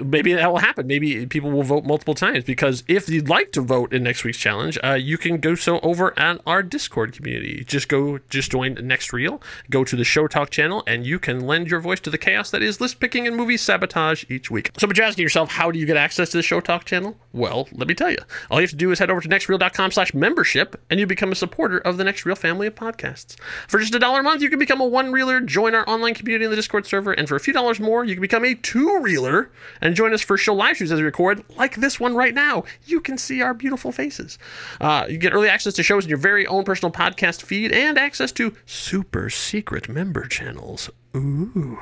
maybe 0.00 0.32
that 0.34 0.50
will 0.50 0.58
happen. 0.58 0.86
Maybe 0.86 1.26
people 1.26 1.50
will 1.50 1.62
vote 1.62 1.84
multiple 1.84 2.14
times 2.14 2.44
because 2.44 2.84
if 2.86 3.08
you'd 3.08 3.28
like 3.28 3.52
to 3.52 3.60
vote 3.60 3.92
in 3.92 4.02
next 4.02 4.24
week's 4.24 4.38
challenge, 4.38 4.78
uh, 4.84 4.92
you 4.92 5.16
can 5.16 5.38
go 5.38 5.54
so 5.54 5.80
over 5.80 6.18
at 6.18 6.40
our 6.46 6.62
Discord 6.62 7.12
community. 7.12 7.64
Just 7.64 7.88
go, 7.88 8.18
just 8.28 8.50
join 8.50 8.74
Next 8.74 9.12
Reel, 9.12 9.40
go 9.70 9.84
to 9.84 9.96
the 9.96 10.04
Show 10.04 10.28
Talk 10.28 10.50
channel, 10.50 10.82
and 10.86 11.06
you 11.06 11.18
can 11.18 11.46
lend 11.46 11.70
your 11.70 11.80
voice 11.80 12.00
to 12.00 12.10
the 12.10 12.18
chaos 12.18 12.50
that 12.50 12.62
is 12.62 12.80
list 12.80 13.00
picking 13.00 13.26
and 13.26 13.36
movie 13.36 13.56
sabotage 13.56 14.24
each 14.28 14.50
week. 14.50 14.70
So, 14.78 14.86
but 14.86 14.96
you're 14.96 15.06
asking 15.06 15.22
yourself, 15.22 15.50
how 15.50 15.70
do 15.70 15.78
you 15.78 15.86
get 15.86 15.96
access 15.96 16.30
to 16.30 16.36
the 16.36 16.42
Show 16.42 16.60
Talk 16.60 16.84
channel? 16.84 17.16
Well, 17.32 17.68
let 17.72 17.88
me 17.88 17.94
tell 17.94 18.10
you. 18.10 18.18
All 18.50 18.60
you 18.60 18.64
have 18.64 18.70
to 18.70 18.76
do 18.76 18.90
is 18.90 18.98
head 18.98 19.10
over 19.10 19.20
to 19.20 19.28
nextreel.com 19.28 19.92
slash 19.92 20.12
membership 20.12 20.80
and 20.90 21.00
you 21.00 21.06
become 21.06 21.32
a 21.32 21.36
supporter 21.36 21.78
of 21.78 21.96
the 21.96 22.04
Next 22.04 22.26
Reel 22.26 22.36
family 22.36 22.66
of 22.66 22.74
podcasts. 22.74 23.36
For 23.68 23.78
just 23.78 23.94
a 23.94 23.98
dollar 23.98 24.20
a 24.20 24.22
month, 24.22 24.42
you 24.42 24.50
can 24.50 24.58
become 24.58 24.80
a 24.80 24.86
one 24.86 25.12
reeler, 25.12 25.40
join 25.40 25.74
our 25.74 25.88
online 25.88 26.14
community 26.14 26.44
in 26.44 26.50
the 26.50 26.56
Discord 26.56 26.86
server, 26.86 27.12
and 27.12 27.28
for 27.28 27.36
a 27.36 27.40
few 27.40 27.52
dollars 27.52 27.80
more, 27.80 28.04
you 28.04 28.14
can 28.14 28.22
become 28.22 28.44
a 28.44 28.54
two 28.54 29.00
reeler 29.00 29.50
and 29.80 29.94
join 29.94 30.12
us 30.12 30.22
for 30.22 30.36
show 30.36 30.54
live 30.54 30.76
streams 30.76 30.92
as 30.92 30.98
we 30.98 31.04
record, 31.04 31.44
like 31.56 31.76
this 31.76 31.98
one 31.98 32.14
right 32.14 32.34
now. 32.34 32.64
You 32.84 33.00
can 33.00 33.18
see 33.18 33.42
our 33.42 33.54
beautiful 33.54 33.92
faces. 33.92 34.38
Uh, 34.80 35.06
you 35.08 35.18
get 35.18 35.32
early 35.32 35.48
access 35.48 35.74
to 35.74 35.82
shows 35.82 36.04
in 36.04 36.08
your 36.08 36.18
very 36.18 36.46
own 36.46 36.64
personal 36.64 36.92
podcast 36.92 37.42
feed 37.42 37.72
and 37.72 37.98
access 37.98 38.32
to 38.32 38.54
super 38.66 39.30
secret 39.30 39.88
member 39.88 40.26
channels. 40.26 40.90
Ooh. 41.16 41.78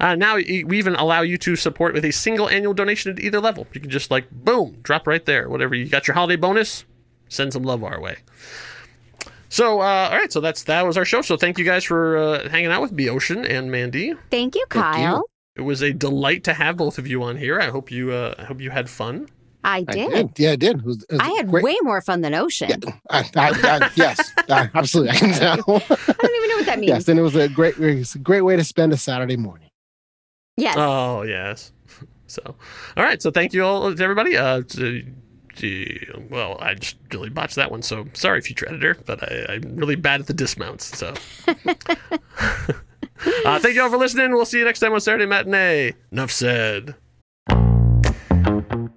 Uh, 0.00 0.14
now 0.14 0.36
we 0.36 0.64
even 0.70 0.94
allow 0.94 1.22
you 1.22 1.36
to 1.38 1.56
support 1.56 1.94
with 1.94 2.04
a 2.04 2.12
single 2.12 2.48
annual 2.48 2.74
donation 2.74 3.12
at 3.12 3.20
either 3.20 3.40
level. 3.40 3.66
You 3.72 3.80
can 3.80 3.90
just 3.90 4.10
like 4.10 4.30
boom, 4.30 4.78
drop 4.82 5.06
right 5.06 5.24
there. 5.24 5.48
Whatever 5.48 5.74
you 5.74 5.86
got 5.88 6.06
your 6.06 6.14
holiday 6.14 6.36
bonus, 6.36 6.84
send 7.28 7.52
some 7.52 7.62
love 7.62 7.84
our 7.84 8.00
way. 8.00 8.18
So, 9.50 9.80
uh, 9.80 10.08
all 10.10 10.16
right, 10.16 10.32
so 10.32 10.40
that's 10.40 10.64
that 10.64 10.86
was 10.86 10.96
our 10.96 11.04
show. 11.04 11.22
So, 11.22 11.36
thank 11.36 11.58
you 11.58 11.64
guys 11.64 11.82
for 11.82 12.18
uh, 12.18 12.48
hanging 12.50 12.70
out 12.70 12.82
with 12.82 12.92
me, 12.92 13.08
Ocean 13.08 13.46
and 13.46 13.70
Mandy. 13.70 14.14
Thank 14.30 14.54
you, 14.54 14.66
Kyle. 14.68 15.24
It 15.58 15.62
was 15.62 15.82
a 15.82 15.92
delight 15.92 16.44
to 16.44 16.54
have 16.54 16.76
both 16.76 16.98
of 16.98 17.06
you 17.06 17.22
on 17.24 17.36
here. 17.36 17.60
I 17.60 17.66
hope 17.68 17.90
you 17.90 18.12
uh, 18.12 18.34
I 18.38 18.44
hope 18.44 18.60
you 18.60 18.70
had 18.70 18.88
fun. 18.88 19.28
I 19.64 19.78
I 19.88 19.92
did. 19.92 20.10
did. 20.12 20.38
Yeah, 20.38 20.52
I 20.52 20.56
did. 20.56 20.76
It 20.78 20.84
was, 20.84 21.02
it 21.02 21.12
was 21.12 21.20
I 21.20 21.30
had 21.30 21.50
great. 21.50 21.64
way 21.64 21.76
more 21.82 22.00
fun 22.00 22.20
than 22.20 22.32
Ocean. 22.32 22.80
I, 23.10 23.18
I, 23.34 23.50
I, 23.50 23.90
yes, 23.96 24.32
I, 24.48 24.70
absolutely. 24.72 25.10
I 25.10 25.16
can 25.16 25.30
tell. 25.34 25.52
I 25.52 25.56
don't 25.58 26.36
even 26.36 26.48
know 26.48 26.56
what 26.58 26.66
that 26.66 26.78
means. 26.78 26.88
yes, 26.90 27.08
and 27.08 27.18
it 27.18 27.22
was 27.22 27.34
a 27.34 27.48
great, 27.48 27.76
it 27.76 27.98
was 27.98 28.14
a 28.14 28.18
great 28.20 28.42
way 28.42 28.54
to 28.56 28.62
spend 28.62 28.92
a 28.92 28.96
Saturday 28.96 29.36
morning. 29.36 29.68
Yes. 30.56 30.76
Oh 30.78 31.22
yes. 31.22 31.72
So, 32.28 32.42
all 32.96 33.02
right. 33.04 33.20
So, 33.20 33.30
thank 33.32 33.52
you 33.52 33.64
all 33.64 33.92
to 33.92 34.02
everybody. 34.02 34.36
Uh, 34.36 34.62
to, 34.62 35.04
to- 35.56 36.26
well, 36.30 36.56
I 36.60 36.74
just 36.74 36.96
really 37.12 37.30
botched 37.30 37.56
that 37.56 37.70
one. 37.70 37.82
So 37.82 38.06
sorry, 38.12 38.40
future 38.42 38.68
editor, 38.68 38.96
but 39.06 39.22
I, 39.24 39.54
I'm 39.54 39.76
really 39.76 39.96
bad 39.96 40.20
at 40.20 40.28
the 40.28 40.34
dismounts. 40.34 40.96
So, 40.96 41.14
uh, 43.44 43.58
thank 43.58 43.74
you 43.74 43.82
all 43.82 43.90
for 43.90 43.96
listening. 43.96 44.32
We'll 44.32 44.44
see 44.44 44.58
you 44.58 44.64
next 44.64 44.80
time 44.80 44.92
on 44.92 45.00
Saturday 45.00 45.26
matinee. 45.26 45.94
Enough 46.12 46.30
said. 46.30 46.94